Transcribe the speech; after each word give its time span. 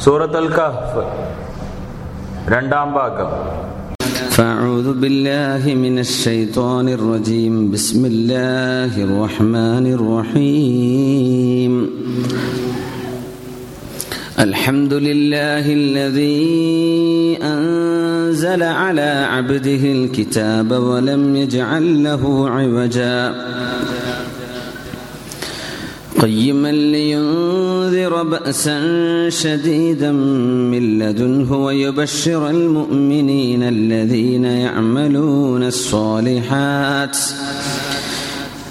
سورة 0.00 0.38
الكهف 0.38 1.04
رندام 2.48 2.94
باقم 2.94 3.30
فأعوذ 4.30 5.00
بالله 5.00 5.74
من 5.74 5.98
الشيطان 5.98 6.88
الرجيم 6.88 7.70
بسم 7.70 8.04
الله 8.04 9.04
الرحمن 9.04 9.86
الرحيم 9.92 11.72
الحمد 14.38 14.94
لله 14.94 15.64
الذي 15.72 17.38
أنزل 17.42 18.62
على 18.62 19.26
عبده 19.30 19.84
الكتاب 19.92 20.70
ولم 20.72 21.36
يجعل 21.36 22.04
له 22.04 22.50
عوجاً 22.50 23.34
قيما 26.22 26.72
لينذر 26.72 28.22
بأسا 28.22 28.78
شديدا 29.28 30.12
من 30.12 30.98
لدنه 30.98 31.64
ويبشر 31.64 32.50
المؤمنين 32.50 33.62
الذين 33.62 34.44
يعملون 34.44 35.62
الصالحات. 35.62 37.16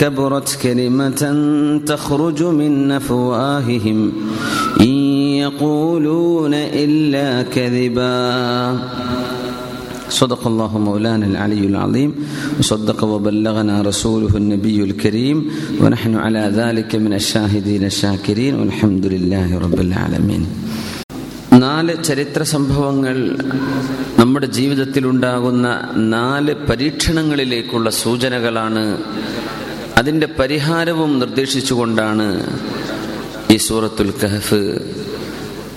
كبرت 0.00 0.58
كلمة 0.62 1.22
تخرج 1.86 2.42
من 2.42 2.72
أفواههم 2.92 3.98
إن 4.80 4.94
يقولون 5.36 6.54
إلا 6.54 7.28
كذبا 7.44 8.16
صدق 10.10 10.46
الله 10.46 10.78
مولانا 10.78 11.26
العلي 11.26 11.66
العظيم 11.66 12.10
وصدق 12.58 13.04
وبلغنا 13.04 13.82
رسوله 13.82 14.36
النبي 14.36 14.78
الكريم 14.84 15.38
ونحن 15.80 16.12
على 16.16 16.52
ذلك 16.54 16.90
من 16.96 17.12
الشاهدين 17.12 17.84
الشاكرين 17.84 18.54
والحمد 18.54 19.04
لله 19.06 19.48
رب 19.58 19.78
العالمين 19.80 20.44
നാല് 21.66 21.92
ചരിത്ര 22.08 22.42
സംഭവങ്ങൾ 22.54 23.16
നമ്മുടെ 24.18 24.48
ജീവിതത്തിൽ 24.56 25.04
ഉണ്ടാകുന്ന 25.06 25.66
നാല് 26.14 26.52
പരീക്ഷണങ്ങളിലേക്കുള്ള 26.68 27.88
സൂചനകളാണ് 28.02 28.82
അതിന്റെ 30.01 30.27
പരിഹാരവും 30.27 31.19
നിർദ്ദേശിച്ചുകൊണ്ടാണ് 31.19 32.27
ഈ 33.51 33.57
സൂറത്തുൽ 33.57 34.13
കഹഫ് 34.23 34.61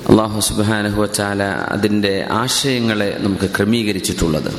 അള്ളാഹു 0.09 0.41
സുബാനഹു 0.41 1.07
ചാല 1.07 1.43
അതിന്റെ 1.43 2.27
ആശയങ്ങളെ 2.31 3.17
നമുക്ക് 3.21 3.51
ക്രമീകരിച്ചിട്ടുള്ളത്. 3.59 4.51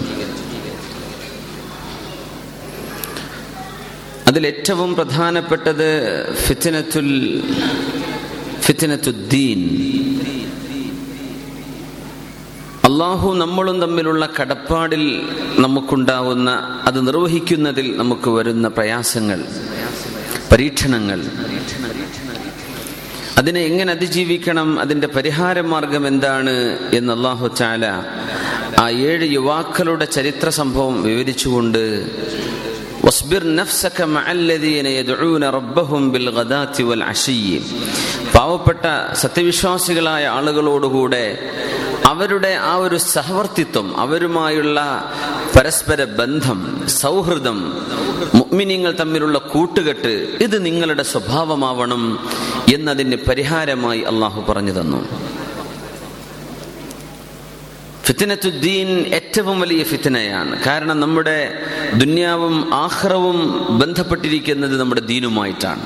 അതിലേറ്റവും 4.27 4.95
പ്രധാനപ്പെട്ടത് 4.95 5.89
ഫിത്തിനത്തുൽ 6.36 7.09
ഫിത്തിനത്തുദ്ദീൻ 8.59 9.61
അള്ളാഹു 12.96 13.34
നമ്മളും 13.34 13.82
തമ്മിലുള്ള 13.82 14.30
കടപ്പാടിൽ 14.42 15.30
നമുക്കുണ്ടാവുന്ന 15.60 16.50
അത് 16.84 17.08
നിർവഹിക്കുന്നതിൽ 17.08 17.98
നമുക്ക് 17.98 18.30
വരുന്ന 18.30 18.68
പ്രയാസങ്ങൾ 18.68 19.40
പരീക്ഷണങ്ങൾ. 20.52 21.20
അതിനെ 23.38 23.61
എങ്ങനെ 23.61 23.92
അതിജീവിക്കണം 23.92 24.80
അതിന്റെ 24.80 25.08
പരിഹാര 25.08 25.61
മാർഗം 25.61 26.08
എന്താണ് 26.08 26.80
എന്ന് 26.94 27.14
അള്ളാഹു 27.14 27.48
ചാല 27.48 27.86
ആ 28.80 28.89
ഏഴ് 28.89 29.34
യുവാക്കളുടെ 29.34 30.05
ചരിത്ര 30.05 30.50
സംഭവം 30.50 31.04
വിവരിച്ചുകൊണ്ട് 31.04 31.84
പാവപ്പെട്ട 38.36 38.86
സത്യവിശ്വാസികളായ 39.14 40.28
ആളുകളോടുകൂടെ 40.28 41.26
അവരുടെ 42.05 42.48
ആ 42.48 42.76
ഒരു 42.76 42.95
സഹവർത്തിത്വം 42.95 43.98
അവരുമായുള്ള 43.98 44.80
പരസ്പര 45.55 46.04
ബന്ധം 46.04 46.83
സൗഹൃദം 46.88 47.73
മുഗ്മിനിങ്ങൾ 48.36 48.92
തമ്മിലുള്ള 48.92 49.38
കൂട്ടുകെട്ട് 49.39 50.38
ഇത് 50.42 50.66
നിങ്ങളുടെ 50.66 51.04
സ്വഭാവമാവണം 51.04 52.30
എന്നതിന് 52.73 53.16
പരിഹാരമായി 53.16 54.02
അള്ളാഹു 54.02 54.52
പറഞ്ഞു 54.52 54.71
തന്നു. 54.71 55.02
ഫിത്തിനത്തുദ്ദീൻ 58.04 58.87
ഏറ്റവും 58.87 59.60
വലിയ 59.60 59.83
ഫിത്തിനയാണ് 59.83 60.64
കാരണം 60.64 60.99
നമ്മുടെ 60.99 61.54
ദുന്യാവും 61.93 62.73
ആഹ്റവും 62.73 63.67
ബന്ധപ്പെട്ടിരിക്കുന്നത് 63.80 64.80
നമ്മുടെ 64.80 65.02
ദീനുമായിട്ടാണ്. 65.02 65.86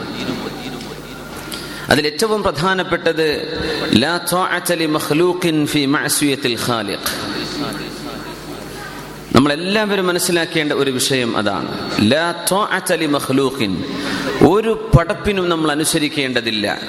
അതിൽ 1.89 2.05
ഏറ്റവും 2.05 2.43
പ്രധാനപ്പെട്ടത് 2.43 3.59
നമ്മളെല്ലാവരും 9.35 10.07
മനസ്സിലാക്കേണ്ട 10.07 10.73
ഒരു 10.73 10.91
വിഷയം 10.91 11.37
അതാണ്. 11.37 12.01
ഒരു 14.43 14.91
പടപ്പിനും 14.99 15.49
നമ്മൾ 15.49 15.71
അനുസരിക്കേണ്ടതില്ല. 15.71 16.79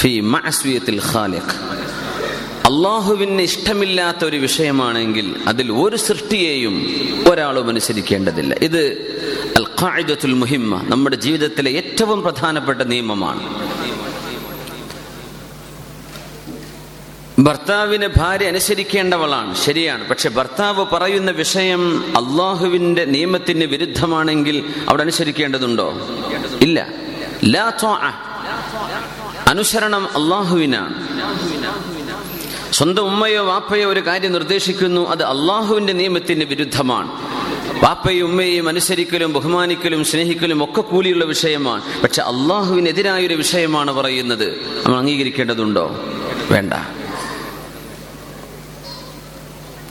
ഫി 0.00 0.20
മഅസ്വിയത്തിൽ 0.20 1.00
ഖാലിഖ്. 1.12 1.76
അള്ളാഹുവിന് 2.66 3.42
ഇഷ്ടമില്ലാത്ത 3.42 4.24
ഒരു 4.24 4.36
വിഷയമാണെങ്കിൽ 4.36 5.34
അതിൽ 5.46 5.72
ഒരു 5.72 5.96
സൃഷ്ടിയെയും 5.96 6.86
ഒരാളും 7.32 7.68
അനുസരിക്കേണ്ടതില്ല. 7.68 8.54
ഇത് 8.54 9.12
അൽ 9.56 9.66
ഖായിദത്തുൽ 9.82 10.34
മുഹിമ്മ 10.34 10.82
നമ്മുടെ 10.88 11.16
ജീവിതത്തിലെ 11.16 11.70
ഏറ്റവും 11.70 12.22
പ്രധാനപ്പെട്ട 12.22 12.82
നിയമമാണ്. 12.82 13.65
ഭർത്താവിന് 17.38 18.08
ഭാര്യ 18.16 18.46
അനുസരിക്കേണ്ടവളാണ്. 18.46 19.54
ശരിയാണ്. 19.54 20.08
പക്ഷെ 20.08 20.28
ഭർത്താവ് 20.28 20.86
പറയുന്ന 20.92 21.30
വിഷയം 21.30 22.04
അള്ളാഹുവിന്റെ 22.16 23.04
നിയമത്തിന് 23.04 23.64
വിരുദ്ധമാണെങ്കിൽ 23.64 24.64
അവിടെ 24.88 25.02
അനുസരിക്കേണ്ടതുണ്ടോ? 25.02 25.94
ഇല്ല. 26.60 26.88
അനുസരണം 29.48 30.04
അള്ളാഹുവിനാണ് 30.04 30.94
സ്വന്തം 32.72 33.02
ഉമ്മയോ 33.02 33.44
വാപ്പയോ 33.44 33.88
ഒരു 33.88 34.06
കാര്യം 34.06 34.32
നിർദ്ദേശിക്കുന്നു 34.32 35.10
അത് 35.10 35.22
അള്ളാഹുവിന്റെ 35.22 35.92
നിയമത്തിന് 35.92 36.44
വിരുദ്ധമാണ്. 36.44 37.08
വാപ്പയും 37.84 38.24
ഉമ്മയെയും 38.24 38.68
അനുസരിക്കലും 38.68 39.32
ബഹുമാനിക്കലും 39.32 40.04
സ്നേഹിക്കലും 40.04 40.64
ഒക്കെ 40.64 40.80
കൂലിയുള്ള 40.80 41.24
വിഷയമാണ്. 41.24 42.02
പക്ഷെ 42.02 42.22
അള്ളാഹുവിനെതിരായ 42.22 43.26
ഒരു 43.26 43.34
വിഷയമാണ് 43.34 43.92
പറയുന്നത്. 43.92 44.60
നമ്മൾ 44.86 44.98
അംഗീകരിക്കേണ്ടതുണ്ടോ? 44.98 46.00
വേണ്ട. 46.50 46.72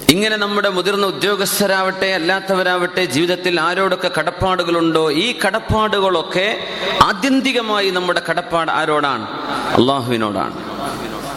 ഇങ്ങനെ 0.10 0.36
നമ്മുടെ 0.38 0.70
മുതിർന്ന 0.70 1.06
ഉദ്യോഗസ്ഥരാവട്ടെ 1.06 2.06
അല്ലാത്തവരാവട്ടെ 2.06 3.06
ജീവിതത്തിൽ 3.06 3.62
ആരോടൊക്കെ 3.62 4.12
കടപ്പാടുകളുണ്ടോ? 4.20 5.12
ഈ 5.12 5.40
കടപ്പാടുകളൊക്കെ 5.46 6.58
ആത്യന്തികമായി 7.02 7.90
നമ്മുടെ 7.90 8.22
കടപ്പാട് 8.30 8.72
ആരോടാണ്? 8.72 9.28
അള്ളാഹുവിനോടാണ്. 9.76 10.76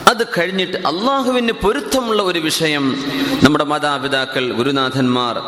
അത് 0.09 0.27
കഴിഞ്ഞിട്ട് 0.39 0.77
അള്ളാഹുവിന് 0.77 1.53
പൊരുത്തമുള്ള 1.53 2.23
ഒരു 2.23 2.39
വിഷയം 2.39 3.05
നമ്മുടെ 3.43 3.65
മാതാപിതാക്കൾ 3.65 4.53
ഗുരുനാഥന്മാർ 4.53 5.39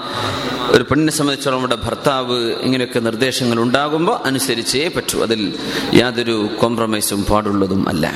ഒരു 0.71 0.83
പെണ്ണിനെ 0.83 1.13
സംബന്ധിച്ചോളം 1.13 1.57
നമ്മുടെ 1.57 1.77
ഭർത്താവ് 1.77 2.39
ഇങ്ങനെയൊക്കെ 2.53 2.99
നിർദ്ദേശങ്ങൾ 2.99 3.61
ഉണ്ടാകുമ്പോൾ 3.61 4.19
അനുസരിച്ചേ 4.27 4.89
പറ്റൂ. 4.89 5.23
അതിൽ 5.23 5.59
യാതൊരു 5.95 6.49
കോംപ്രമൈസും 6.61 7.25
പാടുള്ളതും 7.25 7.89
അല്ല. 7.89 8.07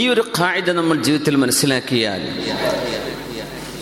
ഈ 0.00 0.04
ഒരു 0.08 0.22
കാഴ്ച 0.38 0.70
നമ്മൾ 0.78 0.96
ജീവിതത്തിൽ 1.06 1.34
മനസ്സിലാക്കിയാൽ 1.44 2.22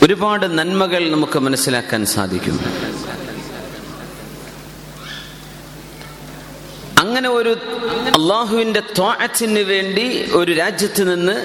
ഒരുപാട് 0.05 0.47
നന്മകൾ 0.59 1.03
നമുക്ക് 1.15 1.39
മനസ്സിലാക്കാൻ 1.47 2.03
സാധിക്കും. 2.15 2.57
അങ്ങനെ 7.03 7.29
ഒരു 7.39 7.53
അള്ളാഹുവിന്റെ 8.19 8.81
ത്വാഅത്തിന് 8.97 9.63
വേണ്ടി 9.73 10.07
ഒരു 10.39 10.53
രാജ്യത്ത് 10.53 11.03
നിന്ന് 11.11 11.37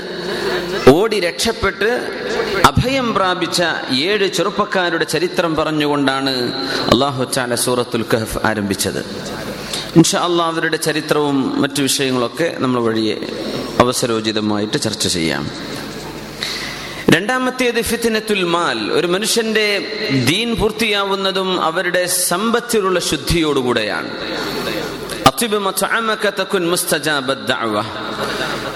ഓടി 0.93 1.17
രക്ഷപ്പെട്ട് 1.19 1.89
അഭയം 2.71 3.07
പ്രാപിച്ച 3.17 3.59
ഏഴ് 4.07 4.27
ചെറുപ്പക്കാരുടെ 4.37 5.05
ചരിത്രം 5.13 5.55
പറഞ്ഞുകൊണ്ടാണ് 5.55 6.33
അള്ളാഹു 6.93 7.23
ചാല 7.35 7.55
സൂറത്തുൽ 7.65 8.05
കഹഫ് 8.13 8.39
ആരംഭിച്ചത്. 8.49 9.01
ഇൻഷാ 9.95 10.19
അള്ളാഹ് 10.19 10.51
അവരുടെ 10.51 10.77
ചരിത്രവും 10.77 11.61
മറ്റു 11.61 11.81
വിഷയങ്ങളൊക്കെ 11.81 12.55
നമ്മൾ 12.59 12.81
വഴിയെ 12.81 13.15
അവസരോചിതമായിട്ട് 13.79 14.81
ചർച്ച 14.81 15.07
ചെയ്യാം. 15.07 15.51
രണ്ടാമത്തേത് 17.09 17.81
ഫിത്തിനത്തുൽ 17.81 18.43
മാൽ. 18.43 18.91
ഒരു 18.91 19.07
മനുഷ്യന്റെ 19.07 19.87
ദീൻ 20.25 20.55
പൂർത്തിയാവുന്നതും 20.55 21.61
അവരുടെ 21.61 22.05
സമ്പത്തിലുള്ള 22.05 22.99
ശുദ്ധിയോടുകൂടെയാണ്. 22.99 24.09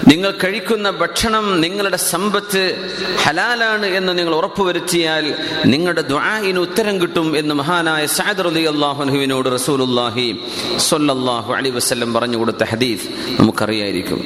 നിങ്ങൾ 0.08 0.30
കഴിക്കുന്ന 0.42 0.88
ഭക്ഷണം 1.00 1.46
നിങ്ങളുടെ 1.62 1.98
സമ്പത്ത് 2.10 2.60
ഹലാലാണ് 3.22 3.86
എന്ന് 3.98 4.12
നിങ്ങൾ 4.18 4.34
ഉറപ്പുവരുത്തിയാൽ 4.36 5.24
നിങ്ങളുടെ 5.72 6.02
ദ്വായിന് 6.10 6.60
ഉത്തരം 6.66 6.96
കിട്ടും 7.02 7.28
എന്ന് 7.40 7.54
മഹാനായ 7.60 8.04
സാദർ 8.16 8.46
അലി 8.50 8.62
അൻഹുവിനോട് 8.98 9.48
റസൂലുള്ളാഹി 9.56 10.26
സ്വല്ലല്ലാഹു 10.86 11.50
അലൈഹി 11.56 11.74
വസല്ലം 11.78 12.12
പറഞ്ഞു 12.16 12.38
കൊടുത്ത 12.40 12.62
ഹദീഫ് 12.72 13.06
നമുക്കറിയായിരിക്കും. 13.40 14.20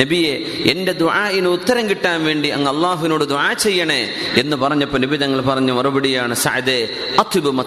നബിയെ 0.00 0.32
എന്റെ 0.72 0.94
ദുആഇന് 1.02 1.50
ഉത്തരം 1.56 1.84
കിട്ടാൻ 1.90 2.18
വേണ്ടി 2.28 2.50
അങ്ങ് 2.56 2.70
അള്ളാഹുവിനോട് 2.74 3.26
ദ്വാ 3.26 3.46
ചെയ്യണേ 3.64 4.00
എന്ന് 4.42 4.58
പറഞ്ഞപ്പോൾ 4.64 5.00
നബി 5.04 5.18
തങ്ങൾ 5.24 5.42
പറഞ്ഞ 5.50 5.70
മറുപടിയാണ് 5.78 6.36
സാദേ 6.44 6.80
അത്യുപമ 7.20 7.60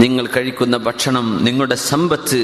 നിങ്ങൾ 0.00 0.24
കഴിക്കുന്ന 0.34 0.76
ഭക്ഷണം 0.88 1.26
നിങ്ങളുടെ 1.46 1.78
സമ്പത്ത് 1.90 2.40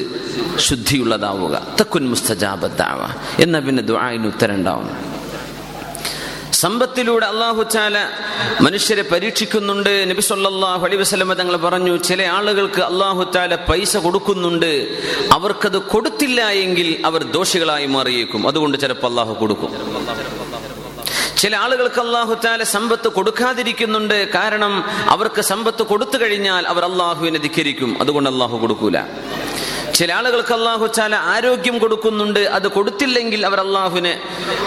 ശുദ്ധിയുള്ളതാവുക 1.24 1.56
തക്കുൻ 1.80 2.04
മുസ്തജാബത്താവ 2.12 3.00
എന്ന 3.42 3.56
പിന്നെ 3.66 3.82
ദുആഇന് 3.90 4.26
ഉത്തരം 4.26 4.54
ഉണ്ടാവും 4.54 4.88
സമ്പത്തിലൂടെ 6.62 7.26
അള്ളാഹു 7.32 7.62
ചാല 7.74 7.96
മനുഷ്യരെ 8.60 9.04
പരീക്ഷിക്കുന്നുണ്ട്. 9.12 9.92
നബി 10.10 10.22
സല്ലല്ലാഹു 10.30 10.82
അലൈഹി 10.86 11.00
വസല്ലമ 11.00 11.32
തങ്ങൾ 11.40 11.56
പറഞ്ഞു 11.56 11.94
ചില 12.08 12.20
ആളുകൾക്ക് 12.36 12.82
അള്ളാഹു 12.90 13.22
ചാല 13.34 13.54
പൈസ 13.68 13.96
കൊടുക്കുന്നുണ്ട്. 14.06 14.72
അവർക്കത് 15.32 15.78
കൊടുത്തില്ല 15.92 16.40
എങ്കിൽ 16.64 16.88
അവർ 17.04 17.20
ദോഷികളായി 17.36 17.88
മാറിയേക്കും. 17.96 18.48
അതുകൊണ്ട് 18.48 18.76
ചിലപ്പോൾ 18.78 19.10
അള്ളാഹു 19.12 19.32
കൊടുക്കും. 19.40 19.70
ചില 21.42 21.56
ആളുകൾക്ക് 21.56 22.00
അള്ളാഹു 22.00 22.34
താല 22.44 22.62
സമ്പത്ത് 22.74 23.08
കൊടുക്കാതിരിക്കുന്നുണ്ട്. 23.16 24.18
കാരണം 24.34 24.74
അവർക്ക് 25.14 25.42
സമ്പത്ത് 25.52 25.82
കൊടുത്തു 25.82 26.16
കഴിഞ്ഞാൽ 26.22 26.62
അവർ 26.72 26.82
അള്ളാഹുവിനെ 26.90 27.38
ധിക്കരിക്കും. 27.46 27.90
അതുകൊണ്ട് 28.00 28.28
അള്ളാഹു 28.30 28.56
കൊടുക്കൂല. 28.62 28.98
ചില 29.94 30.12
ആളുകൾക്ക് 30.12 30.54
അള്ളാഹു 30.54 30.86
ചാല 30.86 31.14
ആരോഗ്യം 31.14 31.78
കൊടുക്കുന്നുണ്ട് 31.78 32.40
അത് 32.40 32.68
കൊടുത്തില്ലെങ്കിൽ 32.68 33.46
അവർ 33.46 33.60
അള്ളാഹുവിനെ 33.60 34.20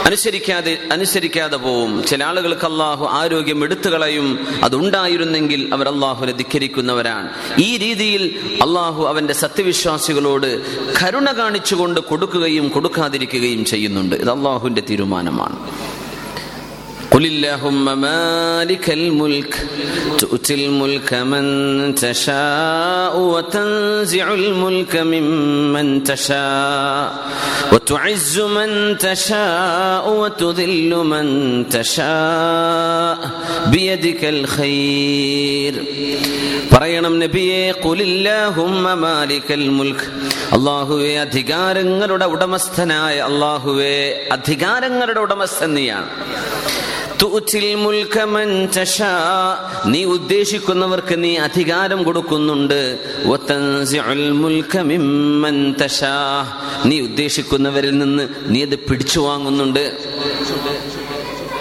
അനുസരിക്കാതെ 0.06 0.78
അനുസരിക്കാതെ 0.92 1.58
പോവും. 1.58 2.04
ചില 2.04 2.24
ആളുകൾക്ക് 2.24 2.66
അള്ളാഹു 2.66 3.06
ആരോഗ്യം 3.06 3.64
എടുത്തു 3.64 3.90
കളയും 3.90 4.48
അതുണ്ടായിരുന്നെങ്കിൽ 4.64 5.70
അവർ 5.74 5.88
അള്ളാഹുവിനെ 5.88 6.34
ധിക്കരിക്കുന്നവരാണ്. 6.34 7.30
ഈ 7.60 7.78
രീതിയിൽ 7.78 8.40
അള്ളാഹു 8.54 9.04
അവന്റെ 9.06 9.34
സത്യവിശ്വാസികളോട് 9.34 10.62
കരുണ 11.02 11.32
കാണിച്ചുകൊണ്ട് 11.32 12.00
കൊടുക്കുകയും 12.00 12.68
കൊടുക്കാതിരിക്കുകയും 12.68 13.66
ചെയ്യുന്നുണ്ട്. 13.66 14.16
ഇത് 14.16 14.32
അള്ളാഹുവിന്റെ 14.32 14.82
തീരുമാനമാണ്. 14.90 15.58
قل 17.13 17.27
اللهم 17.27 17.85
مالك 18.01 18.91
الملك 18.91 19.53
تؤتي 20.19 20.55
الملك 20.61 21.11
من 21.33 21.45
تشاء 21.95 23.15
وتنزع 23.33 24.35
الملك 24.35 24.97
ممن 24.97 25.87
تشاء 26.05 27.09
وتعز 27.73 28.35
من 28.57 28.71
تشاء 28.99 30.05
وتذل 30.13 30.93
من 31.13 31.27
تشاء 31.69 33.17
بيدك 33.67 34.23
الخير 34.27 35.75
പറയണം 36.73 37.15
നബിയെ 37.23 37.65
കുലില്ലാഹുമ്മ 37.85 38.87
മാലിക്കൽ 39.03 39.65
മുൽക്ക് 39.79 40.07
അള്ളാഹുവെ 40.57 41.11
അധികാരങ്ങളുടെ 41.25 42.27
ഉടമസ്ഥനായ 42.35 43.17
അള്ളാഹുവെ 43.31 43.97
അധികാരങ്ങളുടെ 44.37 45.21
ഉടമസ്ഥൻ 45.27 45.71
നീയാണ് 45.79 46.09
നീ 49.86 50.04
ഉദ്ദേശിക്കുന്നവർക്ക് 50.04 51.24
നീ 51.24 51.38
അധികാരം 51.38 52.04
കൊടുക്കുന്നുണ്ട്. 52.04 53.00
നീ 56.86 57.00
ഉദ്ദേശിക്കുന്നവരിൽ 57.00 57.98
നിന്ന് 57.98 58.30
നീ 58.46 58.62
അത് 58.62 58.76
പിടിച്ചു 58.76 59.20
വാങ്ങുന്നുണ്ട്. 59.20 59.98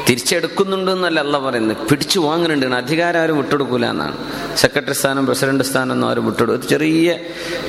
തിരിച്ചെടുക്കുന്നുണ്ട് 0.09 0.91
എന്നല്ല 0.91 1.21
അല്ല 1.21 1.39
പറയുന്നത്. 1.39 1.77
പിടിച്ചു 1.77 2.21
വാങ്ങുന്നുണ്ട്. 2.21 2.67
അധികാരം 2.67 3.21
ആരും 3.21 3.37
വിട്ടെടുക്കൂല 3.37 3.87
എന്നാണ്. 3.87 4.17
സെക്രട്ടറി 4.57 4.93
സ്ഥാനം 4.93 5.27
പ്രസിഡന്റ് 5.27 5.65
സ്ഥാനം 5.65 5.93
ഒന്നും 5.93 6.09
ആരും 6.09 6.27
വിട്ടെടുക്കും 6.27 6.69
ചെറിയ 6.69 7.19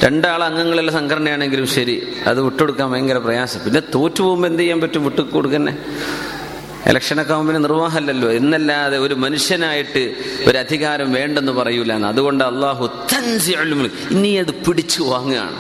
രണ്ടാൾ 0.04 0.44
അംഗങ്ങളുള്ള 0.44 0.92
സംഘടനയാണെങ്കിലും 0.92 1.68
ശരി. 1.68 2.08
അത് 2.28 2.42
വിട്ടെടുക്കാൻ 2.42 2.92
ഭയങ്കര 2.92 3.18
പ്രയാസം. 3.18 3.60
പിന്നെ 3.66 3.82
തോറ്റു 3.96 4.22
പോകുമ്പോൾ 4.24 4.48
എന്ത് 4.48 4.62
ചെയ്യാൻ 4.62 4.82
പറ്റും? 4.82 5.04
വിട്ടു 5.04 5.22
കൊടുക്കന്നെ 5.22 5.78
ഇലക്ഷനൊക്കെ 6.88 7.34
ആകുമ്പോൾ 7.34 7.54
നിർവാഹമല്ലല്ലോ. 7.54 8.32
എന്നല്ലാതെ 8.32 8.98
ഒരു 8.98 9.14
മനുഷ്യനായിട്ട് 9.14 10.16
ഒരു 10.48 10.58
അധികാരം 10.58 11.12
വേണ്ടെന്ന് 11.12 11.52
പറയൂല. 11.52 11.94
അതുകൊണ്ട് 11.94 12.44
അള്ളാഹു 12.44 12.90
ഇനി 14.12 14.36
അത് 14.36 14.52
പിടിച്ചു 14.52 15.04
വാങ്ങുകയാണ്. 15.04 15.56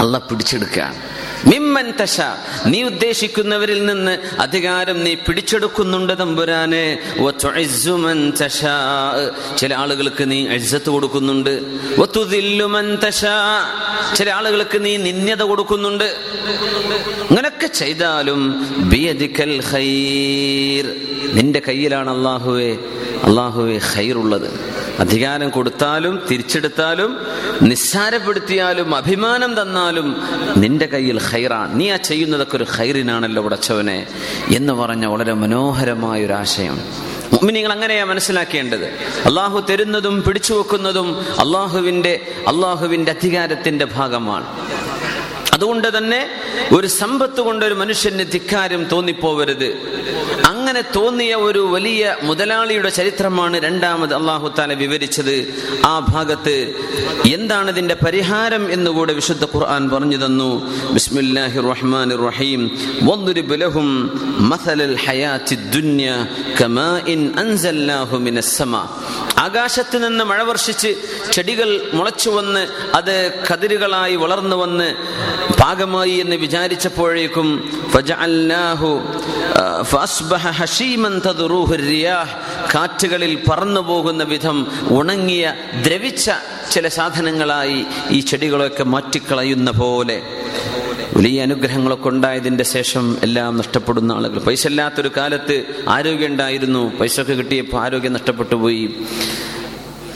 അള്ള 0.00 0.18
പിടിച്ചെടുക്കുകയാണ്. 0.18 1.21
മിമ്മൻ 1.46 1.92
തശ. 2.00 2.20
നീ 2.66 2.82
ഉദ്ദേശിക്കുന്നവരിൽ 2.82 3.86
നിന്ന് 3.86 4.18
അധികാരം 4.40 5.04
നീ 5.04 5.14
പിടിച്ചെടുക്കുന്നുണ്ട് 5.14 6.18
തമ്പുരാനെ. 6.18 6.98
ചില 9.56 9.74
ആളുകൾക്ക് 9.74 10.30
നീ 10.30 10.48
അഴ്സത്ത് 10.48 10.90
കൊടുക്കുന്നുണ്ട്. 10.90 11.60
ചില 14.16 14.30
ആളുകൾക്ക് 14.30 14.84
നീ 14.84 14.96
നിന്യത 14.96 15.42
കൊടുക്കുന്നുണ്ട്. 15.42 16.04
അങ്ങനൊക്കെ 17.30 17.66
ചെയ്താലും 17.66 18.66
ബിയദിക്കൽ 18.88 19.62
ഖൈർ. 19.72 20.84
നിന്റെ 21.32 21.62
കയ്യിലാണ് 21.68 22.16
അള്ളാഹുവെ 22.16 22.78
അള്ളാഹുവെ 23.22 23.80
ഖൈറുള്ളത്. 23.94 24.81
അധികാരം 24.98 25.50
കൊടുത്താലും 25.50 26.26
തിരിച്ചെടുത്താലും 26.30 27.26
നിസ്സാരപ്പെടുത്തിയാലും 27.62 28.96
അഭിമാനം 28.96 29.62
തന്നാലും 29.62 30.16
നിന്റെ 30.56 30.86
കയ്യിൽ 30.86 31.18
ഹൈറാണ് 31.18 31.80
നീ 31.80 31.90
ആ 31.90 31.96
ചെയ്യുന്നതൊക്കെ 31.96 32.56
ഒരു 32.56 32.64
ഹൈറിനാണല്ലോ 32.64 33.42
ഉടച്ചവനെ 33.42 34.06
എന്ന് 34.56 34.72
പറഞ്ഞ 34.72 35.06
വളരെ 35.06 35.32
മനോഹരമായ 35.32 36.26
ഒരു 36.26 36.32
ആശയം 36.32 37.12
നിങ്ങൾ 37.42 37.72
അങ്ങനെയാ 37.72 38.04
മനസ്സിലാക്കേണ്ടത്. 38.04 38.84
അള്ളാഹു 39.26 39.66
തരുന്നതും 39.70 40.22
പിടിച്ചു 40.22 40.54
വെക്കുന്നതും 40.54 41.20
അള്ളാഹുവിന്റെ 41.20 42.20
അള്ളാഹുവിന്റെ 42.48 43.12
അധികാരത്തിന്റെ 43.12 43.84
ഭാഗമാണ്. 43.84 44.46
അതുകൊണ്ട് 45.54 45.88
തന്നെ 45.96 46.20
ഒരു 46.76 46.88
സമ്പത്ത് 47.00 47.40
കൊണ്ട് 47.46 47.62
ഒരു 47.68 47.76
മനുഷ്യന് 47.82 48.24
ധിക്കാരം 48.34 48.82
തോന്നിപ്പോവരുത്. 48.92 49.68
അങ്ങനെ 50.50 50.82
തോന്നിയ 50.96 51.32
ഒരു 51.48 51.62
വലിയ 51.74 52.02
മുതലാളിയുടെ 52.28 52.90
ചരിത്രമാണ് 52.98 53.56
രണ്ടാമത് 53.66 54.14
അള്ളാഹു 54.20 54.48
താല 54.58 54.72
വിവരിച്ചത്. 54.82 55.36
ആ 55.92 55.94
ഭാഗത്ത് 56.12 56.56
എന്താണ് 57.36 57.70
ഇതിന്റെ 57.74 57.96
പരിഹാരം 58.04 58.64
എന്നുകൂടെ 58.76 59.12
വിശുദ്ധ 59.20 59.44
ഖുർആൻ 59.54 59.84
പറഞ്ഞു 59.94 60.18
തന്നു. 60.24 60.50
ബിസ്മില്ലാഹി 60.96 61.58
റഹ്മാൻ 61.72 62.10
റഹീം 62.28 62.62
ലഹും 63.64 63.86
മസലൽ 64.52 64.96
ഹയാത്തി 65.06 65.58
ദുന്യ 65.76 66.08
കമാഇൻ 66.60 67.20
അൻസൽനാഹു 67.44 68.16
മിനസ് 68.26 68.54
സമാ 68.58 68.82
ആകാശത്ത് 69.44 69.96
നിന്ന് 70.04 70.24
മഴ 70.30 70.40
വർഷിച്ച് 70.48 70.90
ചെടികൾ 71.34 71.70
മുളച്ചു 71.98 72.30
വന്ന് 72.30 72.62
അത് 72.98 73.14
കതിരുകളായി 73.48 74.16
വളർന്നു 74.24 74.56
വന്ന് 74.56 74.88
പാകമായി 75.60 76.10
എന്ന് 76.10 76.36
വിചാരിച്ചപ്പോഴേക്കും 76.36 77.70
കാറ്റുകളിൽ 82.74 83.38
പറന്നു 83.50 83.80
പോകുന്ന 83.80 84.24
വിധം 84.24 84.66
ഉണങ്ങിയ 84.90 85.54
ദ്രവിച്ച 85.86 86.30
ചില 86.70 86.88
സാധനങ്ങളായി 86.88 87.84
ഈ 88.10 88.20
ചെടികളൊക്കെ 88.20 88.84
മാറ്റിക്കളയുന്ന 88.84 89.70
പോലെ. 89.70 90.22
വലിയ 91.16 91.42
അനുഗ്രഹങ്ങളൊക്കെ 91.42 92.08
ഉണ്ടായതിന്റെ 92.08 92.64
ശേഷം 92.64 93.18
എല്ലാം 93.22 93.56
നഷ്ടപ്പെടുന്ന 93.56 94.12
ആളുകൾ. 94.12 94.38
പൈസ 94.38 94.66
ഇല്ലാത്തൊരു 94.66 95.10
കാലത്ത് 95.16 95.84
ആരോഗ്യം 95.88 96.26
ഉണ്ടായിരുന്നു. 96.26 96.96
പൈസ 96.96 97.20
ഒക്കെ 97.20 97.32
കിട്ടിയപ്പോൾ 97.32 97.82
ആരോഗ്യം 97.82 98.12
നഷ്ടപ്പെട്ടു 98.12 98.54
പോയി. 98.54 98.94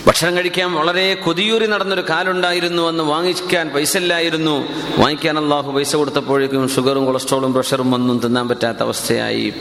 ഭക്ഷണം 0.06 0.36
കഴിക്കാൻ 0.36 0.72
വളരെ 0.72 1.14
കൊതിയൂറി 1.14 1.66
നടന്നൊരു 1.66 2.04
കാലുണ്ടായിരുന്നു 2.10 2.88
അന്ന് 2.88 3.04
വാങ്ങിക്കാൻ 3.04 3.68
പൈസ 3.68 3.96
ഇല്ലായിരുന്നു 3.96 4.68
വാങ്ങിക്കാൻ 4.98 5.38
അള്ളാഹു 5.38 5.72
പൈസ 5.72 5.96
കൊടുത്തപ്പോഴേക്കും 5.96 6.68
ഷുഗറും 6.68 7.06
കൊളസ്ട്രോളും 7.06 7.52
പ്രഷറും 7.52 7.94
ഒന്നും 7.94 8.18
തിന്നാൻ 8.18 8.48
പറ്റാത്ത 8.48 8.78
അവസ്ഥയായി. 8.78 9.52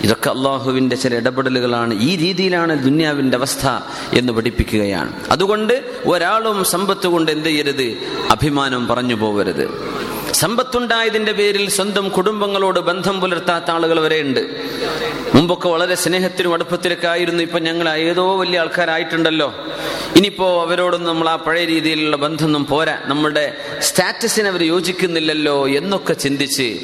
ഇതൊക്കെ 0.00 0.30
അള്ളാഹുവിന്റെ 0.30 0.96
ചില 0.96 1.14
ഇടപെടലുകളാണ്. 1.14 2.00
ഈ 2.00 2.16
രീതിയിലാണ് 2.16 2.84
ദുന്യാവിന്റെ 2.84 3.36
അവസ്ഥ 3.36 3.66
എന്ന് 4.18 4.32
പഠിപ്പിക്കുകയാണ്. 4.32 5.12
അതുകൊണ്ട് 5.30 5.84
ഒരാളും 6.06 6.64
സമ്പത്ത് 6.64 7.06
കൊണ്ട് 7.06 7.32
എന്ത് 7.32 7.48
ചെയ്യരുത്? 7.48 7.96
അഭിമാനം 8.30 8.86
പറഞ്ഞു 8.86 9.14
പോകരുത്. 9.14 9.70
സമ്പത്തുണ്ടായതിന്റെ 10.32 11.32
പേരിൽ 11.32 11.70
സ്വന്തം 11.70 12.08
കുടുംബങ്ങളോട് 12.08 12.80
ബന്ധം 12.80 13.20
പുലർത്താത്ത 13.20 13.70
ആളുകൾ 13.70 14.00
വരെയുണ്ട്. 14.00 14.40
മുമ്പൊക്കെ 15.34 15.68
വളരെ 15.68 15.94
സ്നേഹത്തിനും 15.94 16.52
അടുപ്പത്തിലൊക്കെ 16.52 17.08
ആയിരുന്നു. 17.08 17.42
ഇപ്പൊ 17.42 17.58
ഞങ്ങൾ 17.58 17.88
ഏതോ 17.88 18.38
വലിയ 18.38 18.58
ആൾക്കാരായിട്ടുണ്ടല്ലോ. 18.58 19.54
ഇനിയിപ്പോ 20.16 20.62
അവരോടൊന്നും 20.62 21.14
നമ്മൾ 21.14 21.28
ആ 21.28 21.36
പഴയ 21.36 21.64
രീതിയിലുള്ള 21.64 22.16
ബന്ധമൊന്നും 22.16 22.66
പോരാ. 22.66 22.98
നമ്മളുടെ 23.04 23.56
സ്റ്റാറ്റസിന് 23.80 24.48
അവർ 24.48 24.62
യോജിക്കുന്നില്ലല്ലോ 24.62 25.68
എന്നൊക്കെ 25.68 26.12
ചിന്തിച്ച് 26.12 26.78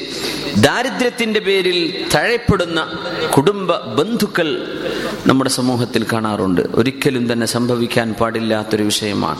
ദാരിദ്ര്യത്തിന്റെ 0.57 1.41
പേരിൽ 1.41 2.05
തഴയപ്പെടുന്ന 2.15 2.99
കുടുംബ 3.37 3.73
ബന്ധുക്കൾ 3.73 4.81
നമ്മുടെ 5.27 5.51
സമൂഹത്തിൽ 5.51 6.07
കാണാറുണ്ട്. 6.13 6.61
ഒരിക്കലും 6.75 7.33
തന്നെ 7.33 7.47
സംഭവിക്കാൻ 7.47 8.13
പാടില്ലാത്തൊരു 8.13 8.83
വിഷയമാണ്. 8.83 9.39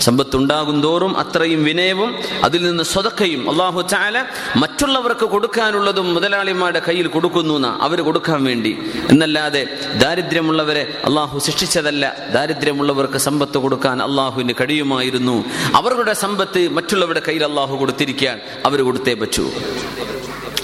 സമ്പത്തുണ്ടാകും 0.00 0.82
തോറും 0.82 1.18
അത്രയും 1.18 1.64
വിനയവും 1.64 2.16
അതിൽ 2.44 2.66
നിന്ന് 2.66 2.84
സ്വതക്കയും 2.84 3.50
അള്ളാഹു 3.50 3.88
ചാല 3.88 4.24
മറ്റുള്ളവർക്ക് 4.56 5.24
കൊടുക്കാനുള്ളതും 5.24 6.14
മുതലാളിമാരുടെ 6.14 6.82
കയ്യിൽ 6.88 7.06
കൊടുക്കുന്നു 7.06 7.68
അവർ 7.82 8.00
കൊടുക്കാൻ 8.06 8.40
വേണ്ടി. 8.44 8.72
എന്നല്ലാതെ 9.10 9.62
ദാരിദ്ര്യമുള്ളവരെ 10.02 10.82
അള്ളാഹു 11.04 11.38
ശിക്ഷിച്ചതല്ല. 11.38 12.04
ദാരിദ്ര്യമുള്ളവർക്ക് 12.34 13.18
സമ്പത്ത് 13.18 13.58
കൊടുക്കാൻ 13.58 14.02
അള്ളാഹുവിന് 14.02 14.54
കഴിയുമായിരുന്നു. 14.60 15.36
അവരുടെ 15.74 16.12
സമ്പത്ത് 16.12 16.68
മറ്റുള്ളവരുടെ 16.68 17.22
കയ്യിൽ 17.28 17.44
അള്ളാഹു 17.44 17.76
കൊടുത്തിരിക്കാൻ 17.76 18.40
അവർ 18.66 18.78
കൊടുത്തേ 18.84 19.14
പറ്റൂ. 19.14 19.50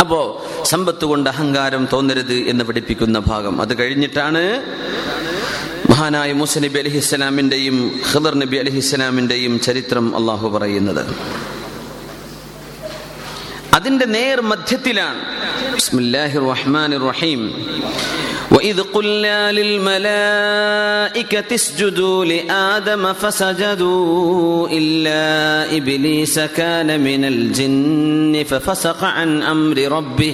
അപ്പോ 0.00 0.20
സമ്പത്ത് 0.64 1.04
കൊണ്ട് 1.04 1.30
അഹങ്കാരം 1.30 1.88
തോന്നരുത് 1.92 2.34
എന്ന് 2.34 2.64
പഠിപ്പിക്കുന്ന 2.64 3.18
ഭാഗം. 3.26 3.54
അത് 3.62 3.72
കഴിഞ്ഞിട്ടാണ് 3.78 4.42
മഹാനായ 5.90 6.32
മൂസ 6.32 6.58
നബി 6.58 6.78
അലഹിസ്സലാമിന്റെയും 6.78 7.78
ഖദർ 8.12 8.34
നബി 8.34 8.56
അലഹിസ്സലാമിന്റെയും 8.56 9.61
ചരിത്രം 9.61 10.06
അള്ളാഹു 10.16 10.49
പറയുന്നത്. 10.49 11.04
അതിന്റെ 13.77 14.05
നേർ 14.15 14.38
മധ്യത്തിലാണ് 14.51 15.19
ബിസ്മില്ലാഹിർ 15.77 16.45
റഹ്മാനിർ 16.53 17.03
റഹീം 17.12 17.41
وإذ 18.51 18.77
قلنا 18.95 19.39
للملائكة 19.51 21.50
اسجدوا 21.55 22.25
لآدم 22.25 23.03
فسجدوا 23.13 24.67
إلا 24.71 25.24
إبليس 25.77 26.36
كان 26.59 26.89
من 27.01 27.21
الجن 27.25 28.33
ففسق 28.43 29.00
عن 29.07 29.29
أمر 29.45 29.77
ربه 29.97 30.33